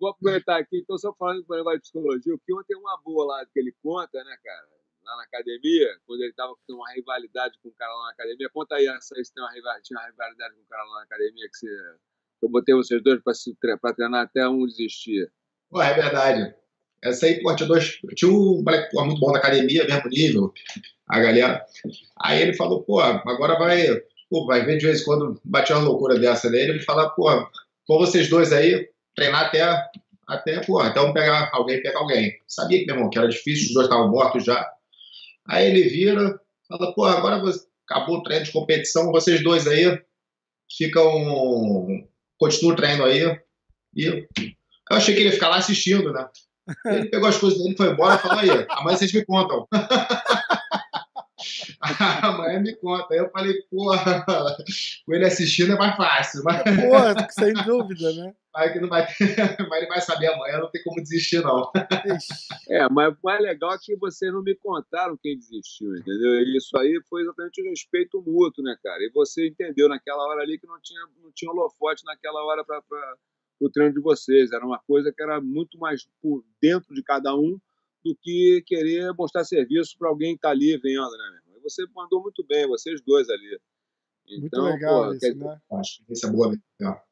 Vou 0.00 0.10
aproveitar 0.10 0.58
aqui, 0.58 0.78
então, 0.78 0.96
só 0.96 1.12
falando 1.14 1.42
do 1.42 1.56
negócio 1.56 1.78
de 1.78 1.82
psicologia, 1.82 2.34
o 2.34 2.38
que 2.38 2.54
ontem 2.54 2.68
tem 2.68 2.76
uma 2.76 2.98
boa 3.04 3.26
lá 3.26 3.44
que 3.52 3.58
ele 3.58 3.74
conta, 3.82 4.22
né, 4.22 4.36
cara? 4.44 4.73
Lá 5.04 5.16
na 5.16 5.22
academia, 5.24 5.88
quando 6.06 6.20
ele 6.20 6.30
estava 6.30 6.54
com 6.54 6.74
uma 6.74 6.92
rivalidade 6.92 7.58
com 7.62 7.68
o 7.68 7.74
cara 7.74 7.92
lá 7.94 8.04
na 8.04 8.10
academia. 8.12 8.48
Conta 8.52 8.76
aí 8.76 8.86
essa 8.86 9.14
aí, 9.16 9.24
se 9.24 9.32
tem 9.32 9.42
uma 9.42 9.52
rivalidade, 9.52 9.84
tinha 9.84 10.00
uma 10.00 10.06
rivalidade 10.06 10.54
com 10.54 10.62
o 10.62 10.66
cara 10.66 10.84
lá 10.84 10.96
na 10.96 11.02
academia 11.02 11.48
que 11.48 11.56
você. 11.56 11.68
Eu 12.42 12.48
botei 12.50 12.74
vocês 12.74 13.02
dois 13.02 13.22
para 13.22 13.94
treinar 13.94 14.24
até 14.24 14.46
um 14.48 14.66
desistir. 14.66 15.30
Pô, 15.70 15.80
é 15.80 15.94
verdade. 15.94 16.54
Essa 17.02 17.26
aí, 17.26 17.42
pô, 17.42 17.54
tinha 17.54 17.68
dois. 17.68 18.00
Tinha 18.14 18.30
um 18.30 18.62
moleque 18.62 18.90
pô, 18.90 19.04
muito 19.04 19.20
bom 19.20 19.32
na 19.32 19.38
academia, 19.38 19.86
mesmo 19.86 20.08
nível, 20.08 20.52
a 21.08 21.20
galera. 21.20 21.64
Aí 22.22 22.40
ele 22.40 22.54
falou, 22.54 22.82
pô, 22.82 23.00
agora 23.00 23.58
vai. 23.58 23.86
Pô, 24.30 24.46
vai 24.46 24.64
ver 24.64 24.78
de 24.78 24.86
vez 24.86 25.02
em 25.02 25.04
quando 25.04 25.40
bater 25.44 25.74
uma 25.74 25.82
loucura 25.82 26.18
dessa 26.18 26.50
nele. 26.50 26.72
Ele 26.72 26.80
fala, 26.80 27.10
pô, 27.10 27.30
com 27.86 27.98
vocês 27.98 28.28
dois 28.28 28.52
aí, 28.52 28.88
treinar 29.14 29.46
até. 29.46 29.62
Até, 30.26 30.58
pô, 30.64 30.80
até 30.80 31.00
um 31.02 31.12
pegar 31.12 31.50
alguém, 31.52 31.82
pegar 31.82 31.98
alguém. 31.98 32.32
Sabia 32.48 32.78
que, 32.78 32.86
meu 32.86 32.94
irmão, 32.94 33.10
que 33.10 33.18
era 33.18 33.28
difícil, 33.28 33.66
os 33.68 33.74
dois 33.74 33.86
estavam 33.86 34.10
mortos 34.10 34.42
já. 34.42 34.66
Aí 35.46 35.66
ele 35.66 35.88
vira, 35.88 36.40
fala, 36.68 36.94
pô, 36.94 37.04
agora 37.04 37.42
acabou 37.88 38.18
o 38.18 38.22
treino 38.22 38.44
de 38.44 38.52
competição, 38.52 39.12
vocês 39.12 39.42
dois 39.42 39.66
aí 39.66 40.00
ficam. 40.76 42.06
continuam 42.38 42.72
o 42.72 42.76
treino 42.76 43.04
aí. 43.04 43.38
E 43.94 44.26
eu 44.90 44.96
achei 44.96 45.14
que 45.14 45.20
ele 45.20 45.28
ia 45.28 45.34
ficar 45.34 45.48
lá 45.48 45.56
assistindo, 45.56 46.12
né? 46.12 46.28
Ele 46.86 47.10
pegou 47.10 47.28
as 47.28 47.36
coisas 47.36 47.62
dele, 47.62 47.76
foi 47.76 47.90
embora 47.90 48.18
falou 48.18 48.38
aí, 48.38 48.66
amanhã 48.70 48.96
vocês 48.96 49.12
me 49.12 49.24
contam. 49.24 49.68
Amanhã 52.22 52.60
me 52.60 52.74
conta. 52.76 53.12
Aí 53.12 53.18
eu 53.18 53.30
falei, 53.30 53.54
porra, 53.70 54.24
com 55.04 55.14
ele 55.14 55.26
assistindo 55.26 55.74
é 55.74 55.76
mais 55.76 55.94
fácil. 55.96 56.42
Mas... 56.42 56.62
Porra, 56.62 57.14
sem 57.30 57.52
dúvida, 57.52 58.12
né? 58.14 58.34
Mas, 58.54 58.72
que 58.72 58.78
não 58.78 58.88
vai 58.88 59.02
mas 59.68 59.78
ele 59.78 59.88
vai 59.88 60.00
saber 60.00 60.28
amanhã, 60.28 60.58
não 60.58 60.70
tem 60.70 60.80
como 60.84 61.02
desistir, 61.02 61.42
não. 61.42 61.72
É, 62.68 62.88
mas 62.88 63.12
o 63.12 63.18
mais 63.24 63.42
legal 63.42 63.72
é 63.72 63.78
que 63.82 63.96
vocês 63.96 64.32
não 64.32 64.44
me 64.44 64.54
contaram 64.54 65.18
quem 65.20 65.36
desistiu, 65.36 65.92
entendeu? 65.96 66.36
E 66.36 66.56
isso 66.56 66.76
aí 66.78 67.00
foi 67.08 67.22
exatamente 67.22 67.60
o 67.60 67.64
respeito 67.68 68.22
mútuo, 68.22 68.62
né, 68.62 68.76
cara? 68.80 69.02
E 69.02 69.10
você 69.12 69.48
entendeu 69.48 69.88
naquela 69.88 70.24
hora 70.28 70.42
ali 70.42 70.56
que 70.56 70.68
não 70.68 70.80
tinha, 70.80 71.00
não 71.20 71.32
tinha 71.34 71.50
holofote 71.50 72.04
naquela 72.04 72.44
hora 72.44 72.64
para 72.64 72.80
o 73.60 73.68
treino 73.68 73.92
de 73.92 74.00
vocês. 74.00 74.52
Era 74.52 74.64
uma 74.64 74.78
coisa 74.86 75.12
que 75.12 75.20
era 75.20 75.40
muito 75.40 75.76
mais 75.76 76.06
por 76.22 76.44
dentro 76.62 76.94
de 76.94 77.02
cada 77.02 77.34
um 77.34 77.58
do 78.04 78.16
que 78.22 78.62
querer 78.66 79.12
mostrar 79.14 79.42
serviço 79.42 79.96
para 79.98 80.08
alguém 80.08 80.34
que 80.34 80.38
está 80.38 80.50
ali 80.50 80.78
vendo, 80.78 81.10
né, 81.10 81.28
meu 81.30 81.40
irmão? 81.40 81.56
E 81.56 81.60
você 81.60 81.84
mandou 81.92 82.22
muito 82.22 82.44
bem, 82.46 82.68
vocês 82.68 83.00
dois 83.02 83.28
ali. 83.28 83.58
Então, 84.28 84.62
muito 84.62 84.74
legal 84.74 85.04
pô, 85.06 85.12
isso, 85.12 85.20
quer... 85.20 85.34
né? 85.34 85.60
Acho 85.72 86.04
que 86.06 86.12
isso 86.12 86.26
é 86.26 86.30
boa. 86.30 86.54
Legal. 86.78 87.04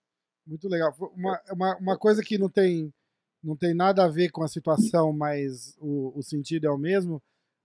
Muito 0.46 0.68
legal. 0.68 0.94
Uma, 1.14 1.40
uma, 1.50 1.76
uma 1.78 1.98
coisa 1.98 2.22
que 2.22 2.36
não 2.36 2.48
tem, 2.48 2.92
não 3.42 3.56
tem 3.56 3.74
nada 3.74 4.04
a 4.04 4.08
ver 4.08 4.30
com 4.30 4.42
a 4.42 4.48
situação, 4.48 5.12
mas 5.12 5.76
o, 5.78 6.12
o 6.18 6.22
sentido 6.22 6.66
é 6.66 6.70
o 6.70 6.78
mesmo. 6.78 7.22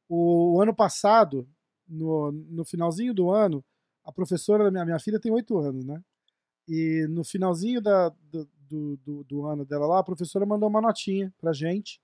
O, 0.08 0.56
o 0.56 0.62
ano 0.62 0.76
passado, 0.76 1.48
no, 1.88 2.32
no 2.32 2.64
finalzinho 2.64 3.14
do 3.14 3.32
ano, 3.32 3.64
a 4.04 4.12
professora 4.12 4.64
da 4.66 4.72
minha, 4.72 4.86
minha 4.86 5.00
filha 5.00 5.20
tem 5.20 5.32
oito 5.32 5.58
anos, 5.58 5.84
né? 5.86 6.02
E 6.68 7.08
no 7.10 7.24
finalzinho 7.24 7.82
da, 7.82 8.10
do, 8.10 8.48
do, 8.70 8.98
do, 8.98 9.24
do 9.24 9.46
ano 9.46 9.66
dela 9.66 9.88
lá, 9.88 10.00
a 10.00 10.04
professora 10.04 10.46
mandou 10.46 10.70
uma 10.70 10.82
notinha 10.82 11.34
pra 11.40 11.54
gente, 11.54 12.00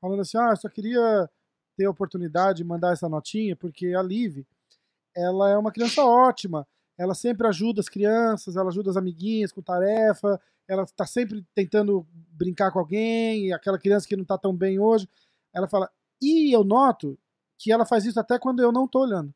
falando 0.00 0.20
assim: 0.20 0.38
ah, 0.38 0.50
eu 0.50 0.56
só 0.56 0.68
queria 0.68 1.28
ter 1.76 1.84
a 1.86 1.90
oportunidade 1.90 2.58
de 2.58 2.64
mandar 2.64 2.92
essa 2.92 3.08
notinha, 3.08 3.54
porque 3.56 3.94
a 3.94 4.02
Liv, 4.02 4.44
ela 5.16 5.50
é 5.50 5.58
uma 5.58 5.72
criança 5.72 6.04
ótima, 6.04 6.66
ela 6.98 7.14
sempre 7.14 7.46
ajuda 7.46 7.80
as 7.80 7.88
crianças, 7.88 8.56
ela 8.56 8.68
ajuda 8.68 8.90
as 8.90 8.96
amiguinhas 8.96 9.52
com 9.52 9.62
tarefa, 9.62 10.40
ela 10.66 10.82
está 10.82 11.06
sempre 11.06 11.46
tentando 11.54 12.06
brincar 12.12 12.72
com 12.72 12.80
alguém, 12.80 13.52
aquela 13.52 13.78
criança 13.78 14.06
que 14.06 14.16
não 14.16 14.22
está 14.22 14.36
tão 14.36 14.54
bem 14.54 14.78
hoje. 14.80 15.08
Ela 15.54 15.68
fala, 15.68 15.88
e 16.20 16.52
eu 16.52 16.64
noto 16.64 17.18
que 17.56 17.72
ela 17.72 17.86
faz 17.86 18.04
isso 18.04 18.18
até 18.18 18.38
quando 18.38 18.60
eu 18.60 18.72
não 18.72 18.84
estou 18.84 19.02
olhando. 19.02 19.32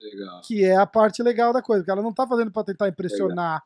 Legal. 0.00 0.40
Que 0.42 0.64
é 0.64 0.76
a 0.76 0.86
parte 0.86 1.22
legal 1.22 1.52
da 1.52 1.60
coisa, 1.60 1.82
porque 1.82 1.90
ela 1.90 2.02
não 2.02 2.10
está 2.10 2.26
fazendo 2.26 2.50
para 2.50 2.64
tentar 2.64 2.88
impressionar 2.88 3.62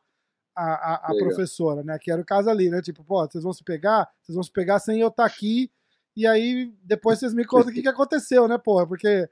a, 0.55 0.63
a, 0.63 0.95
a 1.11 1.17
professora, 1.17 1.83
né? 1.83 1.97
Que 1.99 2.11
era 2.11 2.21
o 2.21 2.25
caso 2.25 2.49
ali, 2.49 2.69
né? 2.69 2.81
Tipo, 2.81 3.03
pô, 3.03 3.25
vocês 3.25 3.43
vão 3.43 3.53
se 3.53 3.63
pegar, 3.63 4.09
vocês 4.21 4.35
vão 4.35 4.43
se 4.43 4.51
pegar 4.51 4.79
sem 4.79 4.99
eu 4.99 5.07
estar 5.07 5.23
tá 5.23 5.27
aqui, 5.27 5.71
e 6.15 6.27
aí 6.27 6.73
depois 6.83 7.19
vocês 7.19 7.33
me 7.33 7.45
contam 7.45 7.69
o 7.69 7.73
que, 7.73 7.81
que 7.81 7.87
aconteceu, 7.87 8.47
né, 8.47 8.57
porra? 8.57 8.87
Porque 8.87 9.29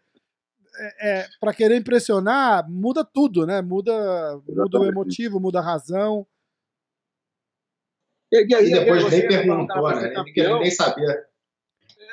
é, 0.76 1.20
é 1.20 1.30
para 1.40 1.54
querer 1.54 1.76
impressionar, 1.76 2.70
muda 2.70 3.04
tudo, 3.04 3.45
né? 3.45 3.62
Muda, 3.62 4.41
muda 4.48 4.80
o 4.80 4.86
emotivo, 4.86 5.40
muda 5.40 5.60
a 5.60 5.64
razão. 5.64 6.26
E, 8.32 8.38
e, 8.38 8.68
e 8.68 8.72
depois 8.72 9.12
nem 9.12 9.28
perguntou, 9.28 9.90
né? 9.95 10.14
Ele 10.36 10.60
nem 10.60 10.72
sabia. 10.72 11.28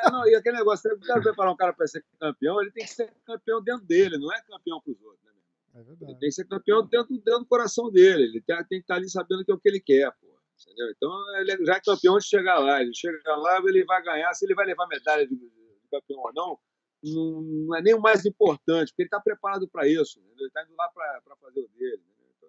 É, 0.02 0.10
não, 0.10 0.26
e 0.26 0.34
aquele 0.34 0.58
negócio, 0.58 0.90
se 0.90 0.96
você 0.96 1.22
preparar 1.22 1.52
um 1.52 1.56
cara 1.56 1.72
para 1.72 1.86
ser 1.86 2.04
campeão, 2.18 2.60
ele 2.60 2.70
tem 2.70 2.84
que 2.84 2.90
ser 2.90 3.12
campeão 3.26 3.62
dentro 3.62 3.86
dele, 3.86 4.18
não 4.18 4.32
é 4.32 4.40
campeão 4.42 4.80
para 4.80 4.92
os 4.92 5.02
outros. 5.02 5.24
Né? 5.24 5.32
É 5.74 6.10
ele 6.10 6.18
tem 6.18 6.28
que 6.28 6.32
ser 6.32 6.46
campeão 6.46 6.86
dentro, 6.86 7.16
dentro 7.16 7.40
do 7.40 7.46
coração 7.46 7.90
dele. 7.90 8.24
Ele 8.24 8.40
tem, 8.40 8.56
tem 8.56 8.78
que 8.78 8.84
estar 8.84 8.96
ali 8.96 9.08
sabendo 9.08 9.44
que 9.44 9.52
é 9.52 9.54
o 9.54 9.58
que 9.58 9.68
ele 9.68 9.80
quer, 9.80 10.10
pô. 10.20 10.30
Entendeu? 10.62 10.90
Então, 10.90 11.10
ele 11.38 11.64
já 11.64 11.76
é 11.76 11.80
campeão 11.80 12.18
de 12.18 12.26
chegar 12.26 12.58
lá. 12.58 12.82
Ele 12.82 12.92
chega 12.94 13.36
lá, 13.36 13.58
ele 13.64 13.84
vai 13.84 14.02
ganhar. 14.02 14.32
Se 14.34 14.44
ele 14.44 14.54
vai 14.54 14.66
levar 14.66 14.86
medalha 14.88 15.26
de, 15.26 15.34
de 15.34 15.88
campeão 15.90 16.20
ou 16.20 16.32
não, 16.34 16.58
não, 17.02 17.40
não, 17.40 17.76
é 17.76 17.82
nem 17.82 17.94
o 17.94 18.00
mais 18.00 18.24
importante, 18.26 18.88
porque 18.88 19.02
ele 19.02 19.06
está 19.06 19.20
preparado 19.20 19.68
para 19.68 19.88
isso. 19.88 20.18
Entendeu? 20.18 20.38
Ele 20.38 20.46
está 20.48 20.62
indo 20.62 20.74
lá 20.76 20.88
para 20.88 21.36
fazer 21.36 21.60
o 21.60 21.68
dele. 21.68 22.02
Então, 22.36 22.48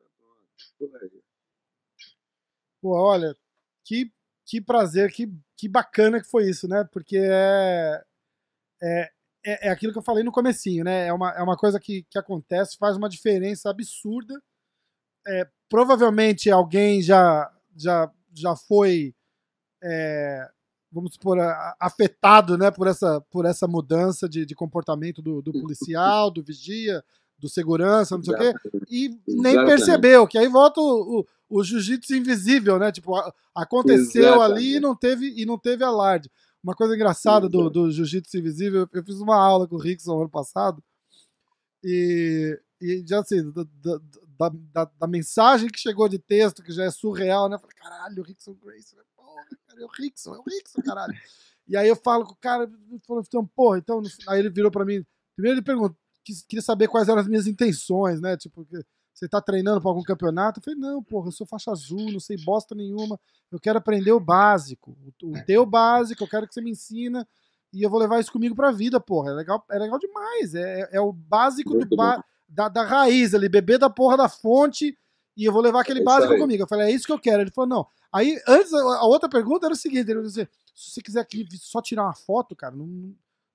por 0.77 1.01
aí. 1.01 1.23
Pô, 2.81 2.95
olha, 2.95 3.35
que, 3.85 4.11
que 4.45 4.59
prazer, 4.59 5.11
que, 5.11 5.31
que 5.55 5.67
bacana 5.67 6.21
que 6.21 6.29
foi 6.29 6.49
isso, 6.49 6.67
né? 6.67 6.83
Porque 6.91 7.17
é, 7.17 8.03
é, 8.81 9.11
é, 9.45 9.67
é 9.67 9.69
aquilo 9.69 9.93
que 9.93 9.99
eu 9.99 10.03
falei 10.03 10.23
no 10.23 10.31
comecinho, 10.31 10.83
né? 10.83 11.07
É 11.07 11.13
uma, 11.13 11.31
é 11.31 11.41
uma 11.41 11.57
coisa 11.57 11.79
que, 11.79 12.03
que 12.09 12.17
acontece, 12.17 12.77
faz 12.77 12.97
uma 12.97 13.09
diferença 13.09 13.69
absurda. 13.69 14.41
É, 15.27 15.47
provavelmente 15.69 16.49
alguém 16.49 17.01
já, 17.01 17.51
já, 17.75 18.11
já 18.33 18.55
foi, 18.55 19.13
é, 19.83 20.49
vamos 20.91 21.13
supor, 21.13 21.37
afetado 21.79 22.57
né, 22.57 22.69
por, 22.69 22.87
essa, 22.87 23.21
por 23.31 23.45
essa 23.45 23.67
mudança 23.67 24.27
de, 24.27 24.45
de 24.45 24.53
comportamento 24.53 25.21
do, 25.21 25.41
do 25.41 25.51
policial, 25.51 26.29
do 26.29 26.43
vigia, 26.43 27.03
do 27.39 27.49
segurança, 27.49 28.15
não 28.15 28.23
sei 28.23 28.35
o 28.35 28.37
quê, 28.37 28.53
e 28.89 29.09
nem 29.27 29.55
percebeu, 29.65 30.27
que 30.27 30.37
aí 30.37 30.47
volta 30.47 30.79
o, 30.79 31.25
o, 31.49 31.59
o 31.59 31.63
jiu-jitsu 31.63 32.15
invisível, 32.15 32.77
né? 32.77 32.91
Tipo, 32.91 33.13
aconteceu 33.55 34.35
Exatamente. 34.35 34.51
ali 34.51 34.75
e 34.75 34.79
não 34.79 34.95
teve 34.95 35.33
e 35.35 35.45
não 35.45 35.57
teve 35.57 35.83
alarde. 35.83 36.29
Uma 36.63 36.75
coisa 36.75 36.93
engraçada 36.93 37.49
do, 37.49 37.69
do 37.69 37.89
jiu-jitsu 37.89 38.37
invisível, 38.37 38.87
eu 38.93 39.03
fiz 39.03 39.19
uma 39.19 39.35
aula 39.35 39.67
com 39.67 39.75
o 39.75 39.79
Rickson 39.79 40.19
ano 40.19 40.29
passado, 40.29 40.83
e, 41.83 42.59
e 42.79 43.03
já 43.07 43.21
assim, 43.21 43.51
da, 43.51 43.99
da, 44.49 44.85
da, 44.85 44.91
da, 44.99 45.07
mensagem 45.07 45.69
que 45.69 45.79
chegou 45.79 46.07
de 46.09 46.17
texto, 46.17 46.63
que 46.63 46.71
já 46.71 46.85
é 46.85 46.91
surreal, 46.91 47.49
né? 47.49 47.55
Eu 47.55 47.59
falei, 47.59 47.75
caralho, 47.75 48.21
o 48.21 48.25
Rickson 48.25 48.53
Grace, 48.53 48.95
né? 48.95 49.03
porra, 49.15 49.43
cara, 49.67 49.81
é 49.81 49.85
o 49.85 49.89
Rickson, 49.89 50.35
é 50.35 50.39
o 50.39 50.43
Rickson, 50.43 50.81
caralho. 50.81 51.13
e 51.67 51.77
aí 51.77 51.87
eu 51.87 51.95
falo 51.95 52.25
com 52.25 52.33
o 52.33 52.37
cara, 52.37 52.69
falou, 53.05 53.23
então, 53.25 53.45
porra, 53.45 53.77
então, 53.77 54.01
aí 54.27 54.39
ele 54.39 54.49
virou 54.49 54.71
pra 54.71 54.85
mim, 54.85 55.05
primeiro 55.35 55.59
ele 55.59 55.65
perguntou, 55.65 55.95
queria 56.47 56.61
saber 56.61 56.87
quais 56.87 57.07
eram 57.07 57.19
as 57.19 57.27
minhas 57.27 57.47
intenções, 57.47 58.21
né? 58.21 58.37
Tipo, 58.37 58.65
você 59.13 59.27
tá 59.27 59.41
treinando 59.41 59.81
para 59.81 59.89
algum 59.89 60.03
campeonato? 60.03 60.59
Eu 60.59 60.63
falei, 60.63 60.79
não, 60.79 61.03
porra, 61.03 61.27
eu 61.27 61.31
sou 61.31 61.45
faixa 61.45 61.71
azul, 61.71 62.11
não 62.11 62.19
sei 62.19 62.37
bosta 62.43 62.73
nenhuma. 62.73 63.19
Eu 63.51 63.59
quero 63.59 63.77
aprender 63.77 64.11
o 64.11 64.19
básico. 64.19 64.97
O, 65.21 65.29
o 65.29 65.45
teu 65.45 65.65
básico, 65.65 66.23
eu 66.23 66.27
quero 66.27 66.47
que 66.47 66.53
você 66.53 66.61
me 66.61 66.71
ensina 66.71 67.27
e 67.73 67.83
eu 67.83 67.89
vou 67.89 67.99
levar 67.99 68.19
isso 68.19 68.31
comigo 68.31 68.55
pra 68.55 68.71
vida, 68.71 68.99
porra. 68.99 69.31
É 69.31 69.33
legal, 69.33 69.63
é 69.69 69.79
legal 69.79 69.99
demais. 69.99 70.55
É, 70.55 70.89
é 70.91 71.01
o 71.01 71.11
básico 71.11 71.85
do 71.85 71.95
ba 71.95 72.23
da, 72.51 72.67
da 72.67 72.83
raiz 72.83 73.33
ali, 73.33 73.47
beber 73.47 73.79
da 73.79 73.89
porra 73.89 74.17
da 74.17 74.29
fonte 74.29 74.97
e 75.35 75.45
eu 75.45 75.53
vou 75.53 75.61
levar 75.61 75.81
aquele 75.81 76.01
é 76.01 76.03
básico 76.03 76.37
comigo. 76.37 76.63
Eu 76.63 76.67
falei, 76.67 76.87
é 76.87 76.91
isso 76.91 77.05
que 77.05 77.11
eu 77.11 77.19
quero. 77.19 77.41
Ele 77.41 77.51
falou, 77.51 77.69
não. 77.69 77.87
Aí, 78.11 78.39
antes, 78.47 78.73
a 78.73 79.05
outra 79.05 79.29
pergunta 79.29 79.65
era 79.65 79.73
o 79.73 79.77
seguinte: 79.77 80.11
ele 80.11 80.21
disse, 80.21 80.47
se 80.75 80.91
você 80.91 81.01
quiser 81.01 81.21
aqui 81.21 81.47
só 81.57 81.81
tirar 81.81 82.03
uma 82.03 82.13
foto, 82.13 82.55
cara, 82.55 82.75
não, 82.75 82.85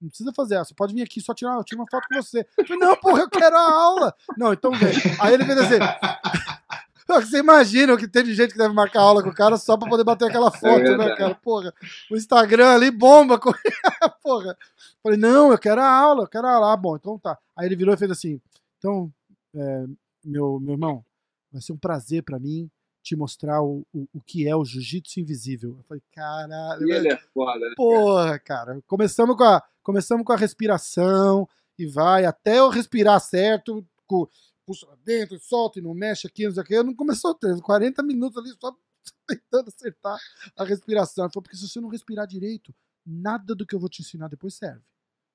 não 0.01 0.09
precisa 0.09 0.33
fazer 0.33 0.55
essa. 0.55 0.67
Você 0.67 0.75
pode 0.75 0.95
vir 0.95 1.03
aqui 1.03 1.21
só 1.21 1.35
tirar, 1.35 1.55
eu 1.55 1.65
tiro 1.65 1.81
uma 1.81 1.87
foto 1.91 2.07
com 2.09 2.23
você. 2.23 2.47
Eu 2.57 2.67
falei, 2.67 2.81
não, 2.81 2.97
porra, 2.97 3.21
eu 3.21 3.31
quero 3.31 3.57
a 3.57 3.73
aula. 3.73 4.15
Não, 4.37 4.53
então 4.53 4.71
vem. 4.73 4.95
Aí 5.21 5.35
ele 5.35 5.45
fez 5.45 5.59
assim. 5.59 5.79
Você 7.09 7.39
imagina 7.39 7.97
que 7.97 8.09
tem 8.09 8.25
de 8.25 8.35
gente 8.35 8.51
que 8.51 8.59
deve 8.59 8.75
marcar 8.75 9.01
aula 9.01 9.23
com 9.23 9.29
o 9.29 9.35
cara 9.35 9.57
só 9.57 9.77
pra 9.77 9.89
poder 9.89 10.03
bater 10.03 10.29
aquela 10.29 10.49
é 10.49 10.51
foto, 10.51 10.81
é 10.81 10.97
né, 10.97 11.15
cara? 11.15 11.37
Porra, 11.37 11.73
o 12.11 12.17
Instagram 12.17 12.75
ali 12.75 12.91
bomba 12.91 13.39
com. 13.39 13.53
porra. 14.25 14.59
Falei, 15.05 15.17
não, 15.17 15.53
eu 15.53 15.59
quero 15.59 15.81
a 15.81 15.89
aula, 15.89 16.25
eu 16.25 16.27
quero 16.27 16.49
a 16.49 16.55
aula. 16.55 16.73
Ah, 16.73 16.77
bom, 16.77 16.97
então 16.97 17.17
tá. 17.17 17.39
Aí 17.57 17.67
ele 17.67 17.77
virou 17.77 17.95
e 17.95 17.97
fez 17.97 18.11
assim: 18.11 18.41
então, 18.87 19.13
é, 19.53 19.87
meu, 20.25 20.61
meu 20.61 20.75
irmão, 20.75 21.05
vai 21.51 21.61
ser 21.61 21.73
um 21.73 21.79
prazer 21.79 22.23
para 22.23 22.39
mim 22.39 22.71
te 23.03 23.17
mostrar 23.17 23.61
o, 23.63 23.85
o, 23.93 24.09
o 24.15 24.21
que 24.21 24.47
é 24.47 24.55
o 24.55 24.65
jiu-jitsu 24.65 25.21
invisível. 25.21 25.77
Eu 25.77 25.83
falei, 25.85 26.03
caralho. 26.13 26.87
E 26.87 26.93
ele 26.93 27.09
é 27.09 27.17
foda, 27.17 27.69
né? 27.69 27.75
Porra, 27.77 28.39
cara. 28.39 28.81
Começamos 28.87 29.37
com, 29.37 29.45
a, 29.45 29.63
começamos 29.83 30.25
com 30.25 30.33
a 30.33 30.37
respiração 30.37 31.49
e 31.79 31.87
vai 31.87 32.25
até 32.25 32.59
eu 32.59 32.69
respirar 32.69 33.21
certo, 33.21 33.85
com, 34.07 34.29
puxa 34.65 34.87
dentro, 35.05 35.39
solta 35.39 35.79
e 35.79 35.83
não 35.83 35.95
mexe 35.95 36.27
aqui, 36.27 36.45
não 36.45 36.53
sei 36.53 36.63
o 36.63 36.67
que. 36.67 36.75
Eu 36.75 36.85
não 36.85 36.95
começou 36.95 37.35
ter 37.35 37.61
40 37.61 38.03
minutos 38.05 38.39
ali 38.39 38.53
só 38.61 38.77
tentando 39.27 39.69
acertar 39.69 40.19
a 40.57 40.65
respiração. 40.65 41.25
Ele 41.25 41.33
falou, 41.33 41.43
porque 41.43 41.57
se 41.57 41.69
você 41.69 41.81
não 41.81 41.89
respirar 41.89 42.27
direito, 42.27 42.75
nada 43.05 43.55
do 43.55 43.67
que 43.67 43.75
eu 43.75 43.81
vou 43.81 43.89
te 43.89 44.03
ensinar 44.03 44.29
depois 44.29 44.55
serve. 44.55 44.83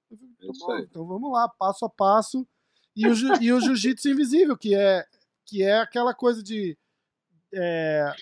Falei, 0.09 0.35
tá 0.37 0.53
bom, 0.59 0.77
então 0.79 1.05
vamos 1.05 1.31
lá, 1.31 1.47
passo 1.47 1.85
a 1.85 1.89
passo. 1.89 2.45
E 2.95 3.07
o, 3.07 3.13
e 3.41 3.53
o 3.53 3.59
jiu-jitsu 3.59 4.09
invisível, 4.09 4.57
que 4.57 4.75
é, 4.75 5.05
que 5.45 5.63
é 5.63 5.79
aquela 5.79 6.13
coisa 6.13 6.43
de 6.43 6.77
é, 7.53 8.13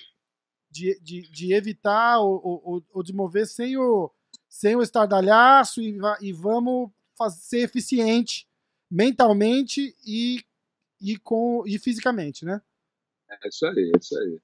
de, 0.71 0.99
de, 1.01 1.21
de, 1.29 1.53
evitar 1.53 2.19
ou, 2.19 2.41
ou, 2.43 2.83
ou, 2.93 3.03
de 3.03 3.13
mover 3.13 3.47
sem 3.47 3.77
o, 3.77 4.11
sem 4.47 4.75
o 4.75 4.81
estardalhaço 4.81 5.81
e, 5.81 5.97
e 6.21 6.31
vamos 6.31 6.89
fazer, 7.17 7.39
ser 7.39 7.59
eficiente 7.59 8.47
mentalmente 8.89 9.95
e, 10.05 10.43
e, 11.01 11.17
com, 11.17 11.63
e 11.65 11.77
fisicamente, 11.77 12.45
né? 12.45 12.61
É 13.29 13.47
isso 13.47 13.65
aí, 13.65 13.91
é 13.95 13.99
isso 13.99 14.17
aí. 14.17 14.39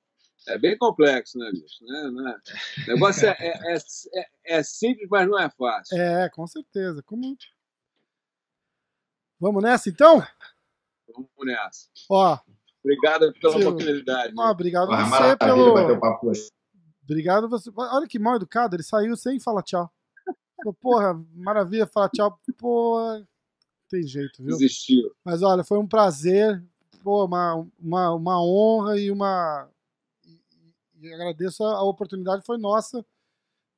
É 0.47 0.59
bem 0.59 0.77
complexo, 0.77 1.39
né, 1.39 1.49
bicho? 1.51 1.83
Né? 1.83 2.11
né? 2.11 2.39
O 2.87 2.91
negócio 2.91 3.27
é, 3.27 3.35
é, 3.39 3.73
é, 3.73 3.77
é, 4.13 4.57
é 4.57 4.63
simples, 4.63 5.07
mas 5.09 5.27
não 5.27 5.39
é 5.39 5.49
fácil. 5.49 5.97
É, 5.97 6.29
com 6.29 6.45
certeza. 6.45 7.01
Como... 7.01 7.35
Vamos 9.39 9.61
nessa, 9.61 9.89
então? 9.89 10.25
Vamos 11.13 11.29
nessa. 11.43 11.87
Ó, 12.09 12.39
Obrigado 12.85 13.33
pela 13.33 13.57
oportunidade. 13.57 14.35
Não, 14.35 14.51
obrigado 14.51 14.93
ah, 14.93 15.05
você 15.05 15.37
pelo. 15.37 15.99
Papo 15.99 16.31
obrigado 17.03 17.49
você. 17.49 17.71
Olha 17.75 18.07
que 18.07 18.19
mal 18.19 18.35
educado, 18.35 18.75
ele 18.75 18.83
saiu 18.83 19.17
sem 19.17 19.39
falar 19.39 19.63
tchau. 19.63 19.91
Porra, 20.79 21.19
maravilha 21.33 21.87
falar 21.87 22.09
tchau. 22.09 22.39
Pô, 22.57 22.99
tem 23.89 24.03
jeito, 24.03 24.43
viu? 24.43 24.51
Desistiu. 24.51 25.11
Mas 25.23 25.41
olha, 25.41 25.63
foi 25.63 25.79
um 25.79 25.87
prazer, 25.87 26.63
pô, 27.03 27.25
uma, 27.25 27.67
uma, 27.79 28.13
uma 28.13 28.43
honra 28.43 28.99
e 28.99 29.09
uma. 29.09 29.67
E, 30.23 31.07
e 31.07 31.13
agradeço 31.13 31.63
a, 31.63 31.77
a, 31.77 31.83
oportunidade, 31.83 32.45
foi 32.45 32.59
nossa 32.59 33.03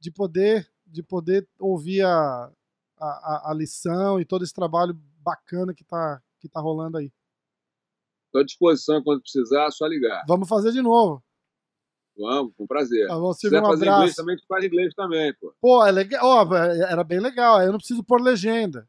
de 0.02 0.12
poder, 0.12 0.70
de 0.86 1.02
poder 1.02 1.48
ouvir 1.58 2.04
a, 2.04 2.52
a, 3.00 3.52
a 3.52 3.54
lição 3.54 4.20
e 4.20 4.26
todo 4.26 4.44
esse 4.44 4.54
trabalho 4.54 5.00
bacana 5.28 5.74
que 5.74 5.84
tá, 5.84 6.22
que 6.40 6.48
tá 6.48 6.62
rolando 6.62 6.98
aí. 6.98 7.12
Estou 8.28 8.42
à 8.42 8.46
disposição 8.46 9.04
quando 9.04 9.22
precisar, 9.22 9.66
é 9.66 9.72
só 9.72 9.86
ligar. 9.86 10.24
Vamos 10.26 10.48
fazer 10.48 10.72
de 10.72 10.82
novo. 10.82 11.22
Vamos, 12.18 12.54
com 12.56 12.66
prazer. 12.66 13.08
Ah, 13.12 13.34
Se 13.34 13.42
quiser 13.42 13.62
um 13.62 13.66
fazer 13.66 13.84
abraço. 13.84 14.00
inglês 14.00 14.16
também, 14.16 14.38
tu 14.38 14.46
faz 14.48 14.66
inglês 14.66 14.94
também, 14.96 15.34
pô. 15.36 15.54
Pô, 15.62 15.86
é 15.86 15.92
legal. 15.92 16.48
Oh, 16.50 16.56
era 16.56 17.04
bem 17.04 17.20
legal. 17.20 17.62
Eu 17.62 17.72
não 17.72 17.78
preciso 17.78 18.04
pôr 18.04 18.22
legenda. 18.22 18.88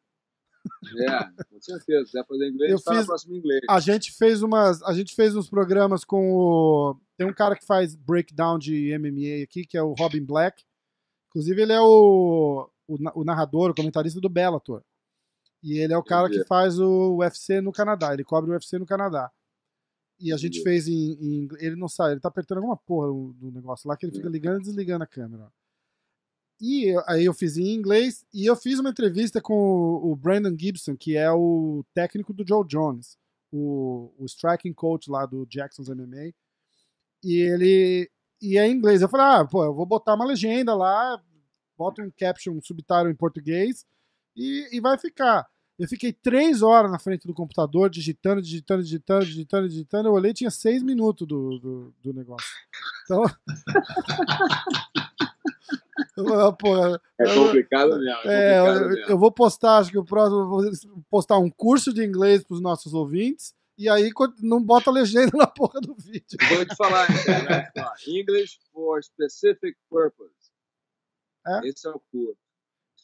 É, 0.96 1.44
com 1.44 1.60
certeza. 1.60 2.06
Se 2.06 2.12
quiser 2.12 2.26
fazer 2.26 2.48
inglês, 2.48 2.72
eu 2.72 2.78
fiz... 2.78 3.06
próximo 3.06 3.34
inglês. 3.34 3.60
A 3.68 3.80
gente 3.80 4.12
fez 4.12 4.42
umas. 4.42 4.82
A 4.82 4.92
gente 4.94 5.14
fez 5.14 5.34
uns 5.36 5.50
programas 5.50 6.04
com 6.04 6.32
o. 6.32 6.96
Tem 7.16 7.26
um 7.26 7.34
cara 7.34 7.56
que 7.56 7.66
faz 7.66 7.94
breakdown 7.94 8.58
de 8.58 8.96
MMA 8.98 9.42
aqui, 9.44 9.66
que 9.66 9.76
é 9.76 9.82
o 9.82 9.94
Robin 9.94 10.24
Black. 10.24 10.64
Inclusive, 11.28 11.62
ele 11.62 11.72
é 11.72 11.80
o, 11.80 12.70
o, 12.86 13.20
o 13.20 13.24
narrador, 13.24 13.70
o 13.70 13.74
comentarista 13.74 14.20
do 14.20 14.28
Bellator. 14.30 14.82
E 15.62 15.78
ele 15.78 15.92
é 15.92 15.98
o 15.98 16.02
cara 16.02 16.28
que 16.28 16.44
faz 16.44 16.78
o 16.78 17.16
UFC 17.16 17.60
no 17.60 17.72
Canadá. 17.72 18.12
Ele 18.14 18.24
cobre 18.24 18.50
o 18.50 18.54
UFC 18.54 18.78
no 18.78 18.86
Canadá. 18.86 19.30
E 20.20 20.32
a 20.32 20.36
gente 20.36 20.62
fez 20.62 20.88
em, 20.88 21.12
em- 21.12 21.48
Ele 21.58 21.76
não 21.76 21.88
sabe, 21.88 22.12
ele 22.12 22.20
tá 22.20 22.28
apertando 22.28 22.58
alguma 22.58 22.76
porra 22.76 23.06
do, 23.08 23.50
negócio 23.52 23.88
lá 23.88 23.96
que 23.96 24.04
ele 24.04 24.12
fica 24.16 24.28
ligando 24.28 24.60
e 24.60 24.64
desligando 24.64 25.04
a 25.04 25.06
câmera. 25.06 25.50
E 26.60 26.92
aí 27.06 27.24
eu 27.24 27.32
fiz 27.32 27.56
em 27.56 27.72
inglês 27.72 28.24
e 28.34 28.44
eu 28.46 28.56
fiz 28.56 28.80
uma 28.80 28.90
entrevista 28.90 29.40
com 29.40 29.54
o, 29.54 30.10
o 30.10 30.16
Brandon 30.16 30.56
Gibson, 30.58 30.96
que 30.96 31.16
é 31.16 31.30
o 31.30 31.84
técnico 31.94 32.32
do 32.32 32.44
Joe 32.46 32.66
Jones, 32.66 33.16
o, 33.52 34.12
o 34.18 34.24
striking 34.26 34.72
coach 34.72 35.08
lá 35.08 35.24
do 35.24 35.46
Jackson's 35.46 35.88
MMA. 35.88 36.32
E 37.22 37.36
ele. 37.36 38.10
E 38.40 38.58
é 38.58 38.66
em 38.66 38.72
inglês. 38.72 39.02
Eu 39.02 39.08
falei, 39.08 39.26
ah, 39.26 39.44
pô, 39.44 39.64
eu 39.64 39.74
vou 39.74 39.86
botar 39.86 40.14
uma 40.14 40.24
legenda 40.24 40.74
lá, 40.74 41.20
bota 41.76 42.02
um 42.02 42.10
caption, 42.10 42.54
um 42.54 42.62
subtitle 42.62 43.08
em 43.10 43.14
português 43.14 43.84
e, 44.38 44.76
e 44.76 44.80
vai 44.80 44.96
ficar. 44.98 45.46
Eu 45.78 45.86
fiquei 45.86 46.12
três 46.12 46.60
horas 46.62 46.90
na 46.90 46.98
frente 46.98 47.26
do 47.26 47.32
computador, 47.34 47.88
digitando, 47.88 48.42
digitando, 48.42 48.82
digitando, 48.82 49.24
digitando, 49.24 49.68
digitando. 49.68 50.08
Eu 50.08 50.12
olhei 50.12 50.32
tinha 50.34 50.50
seis 50.50 50.82
minutos 50.82 51.26
do, 51.26 51.58
do, 51.58 51.94
do 52.02 52.12
negócio. 52.14 52.48
Então. 53.04 53.22
Eu, 56.16 56.52
pô, 56.52 56.76
É 56.76 56.98
eu- 57.20 57.44
complicado 57.46 57.90
mesmo. 57.98 58.20
é, 58.30 58.54
É 58.54 58.60
complicado 58.60 58.82
eu, 58.82 58.88
mesmo. 58.88 59.10
eu 59.12 59.18
vou 59.18 59.30
postar, 59.32 59.78
acho 59.78 59.90
que 59.90 59.98
o 59.98 60.04
próximo, 60.04 60.40
eu 60.40 60.46
vou 60.48 60.62
postar 61.10 61.38
um 61.38 61.48
curso 61.50 61.92
de 61.92 62.04
inglês 62.04 62.42
para 62.42 62.54
os 62.54 62.60
nossos 62.60 62.92
ouvintes. 62.92 63.54
E 63.76 63.88
aí 63.88 64.10
não 64.42 64.60
bota 64.60 64.90
legenda 64.90 65.30
na 65.36 65.46
porra 65.46 65.80
do 65.80 65.94
vídeo. 65.94 66.36
Vou 66.48 66.64
te 66.66 66.74
falar, 66.74 67.06
cara, 67.24 67.70
ó, 67.78 67.92
English 68.08 68.58
for 68.72 69.00
specific 69.04 69.76
purpose. 69.88 70.32
É? 71.46 71.68
Esse 71.68 71.86
é 71.86 71.90
o 71.90 72.00
curso. 72.10 72.36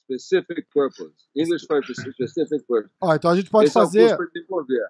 Specific 0.04 0.68
purpose. 0.70 1.14
English 1.34 1.66
for 1.66 1.82
specific 1.82 2.62
purpose. 2.66 2.92
Ó, 3.00 3.14
então 3.14 3.30
a 3.30 3.36
gente 3.36 3.48
pode 3.50 3.68
Esse 3.68 3.78
é 3.78 3.80
o 3.80 3.84
fazer. 3.84 4.18
desenvolver. 4.32 4.86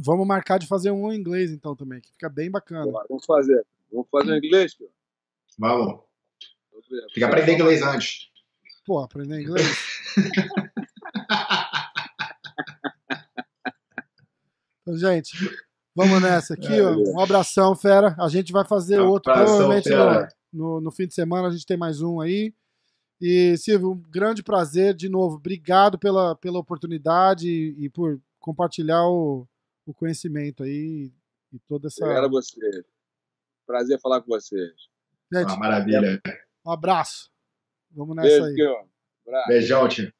Vamos 0.00 0.26
marcar 0.26 0.58
de 0.58 0.66
fazer 0.66 0.90
um 0.90 1.12
em 1.12 1.16
inglês 1.16 1.52
então 1.52 1.76
também, 1.76 2.00
que 2.00 2.10
fica 2.10 2.28
bem 2.28 2.50
bacana. 2.50 2.90
Vamos 3.08 3.24
fazer. 3.24 3.64
Vamos 3.90 4.08
fazer 4.10 4.34
em 4.34 4.38
inglês, 4.38 4.74
filho? 4.74 4.90
Vamos. 5.58 6.00
Tem 6.88 7.06
que 7.14 7.24
aprender 7.24 7.54
inglês 7.54 7.82
antes. 7.82 8.28
Pô, 8.84 8.98
aprender 9.00 9.40
inglês. 9.40 9.66
então, 14.82 14.96
gente, 14.96 15.36
vamos 15.94 16.20
nessa 16.22 16.54
aqui, 16.54 16.80
ó. 16.80 16.96
Um 16.96 17.20
abração, 17.20 17.76
fera. 17.76 18.16
A 18.18 18.28
gente 18.28 18.52
vai 18.52 18.64
fazer 18.64 19.00
outro, 19.00 19.32
Abração, 19.32 19.56
provavelmente 19.56 19.90
no, 20.52 20.80
no 20.80 20.90
fim 20.90 21.06
de 21.06 21.14
semana 21.14 21.48
a 21.48 21.50
gente 21.50 21.66
tem 21.66 21.76
mais 21.76 22.00
um 22.00 22.20
aí. 22.20 22.54
E, 23.20 23.56
Silvio, 23.56 23.92
um 23.92 23.96
grande 24.10 24.42
prazer 24.42 24.94
de 24.94 25.08
novo. 25.08 25.36
Obrigado 25.36 25.98
pela, 25.98 26.36
pela 26.36 26.58
oportunidade 26.58 27.48
e, 27.48 27.84
e 27.84 27.88
por 27.90 28.20
compartilhar 28.38 29.04
o, 29.08 29.46
o 29.84 29.92
conhecimento 29.92 30.62
aí 30.62 31.12
e 31.52 31.58
toda 31.68 31.88
essa. 31.88 32.04
Obrigado 32.04 32.26
a 32.26 32.28
vocês. 32.28 32.84
Prazer 33.66 34.00
falar 34.00 34.20
com 34.22 34.28
vocês. 34.28 34.72
Gente, 35.32 35.52
Ah, 35.52 35.56
maravilha. 35.56 36.20
um 36.64 36.70
abraço. 36.70 37.30
Vamos 37.90 38.16
nessa 38.16 38.28
Beijo, 38.44 38.68
aí. 38.70 38.86
Abraço. 39.26 39.48
Beijão, 39.48 39.88
tio. 39.88 40.12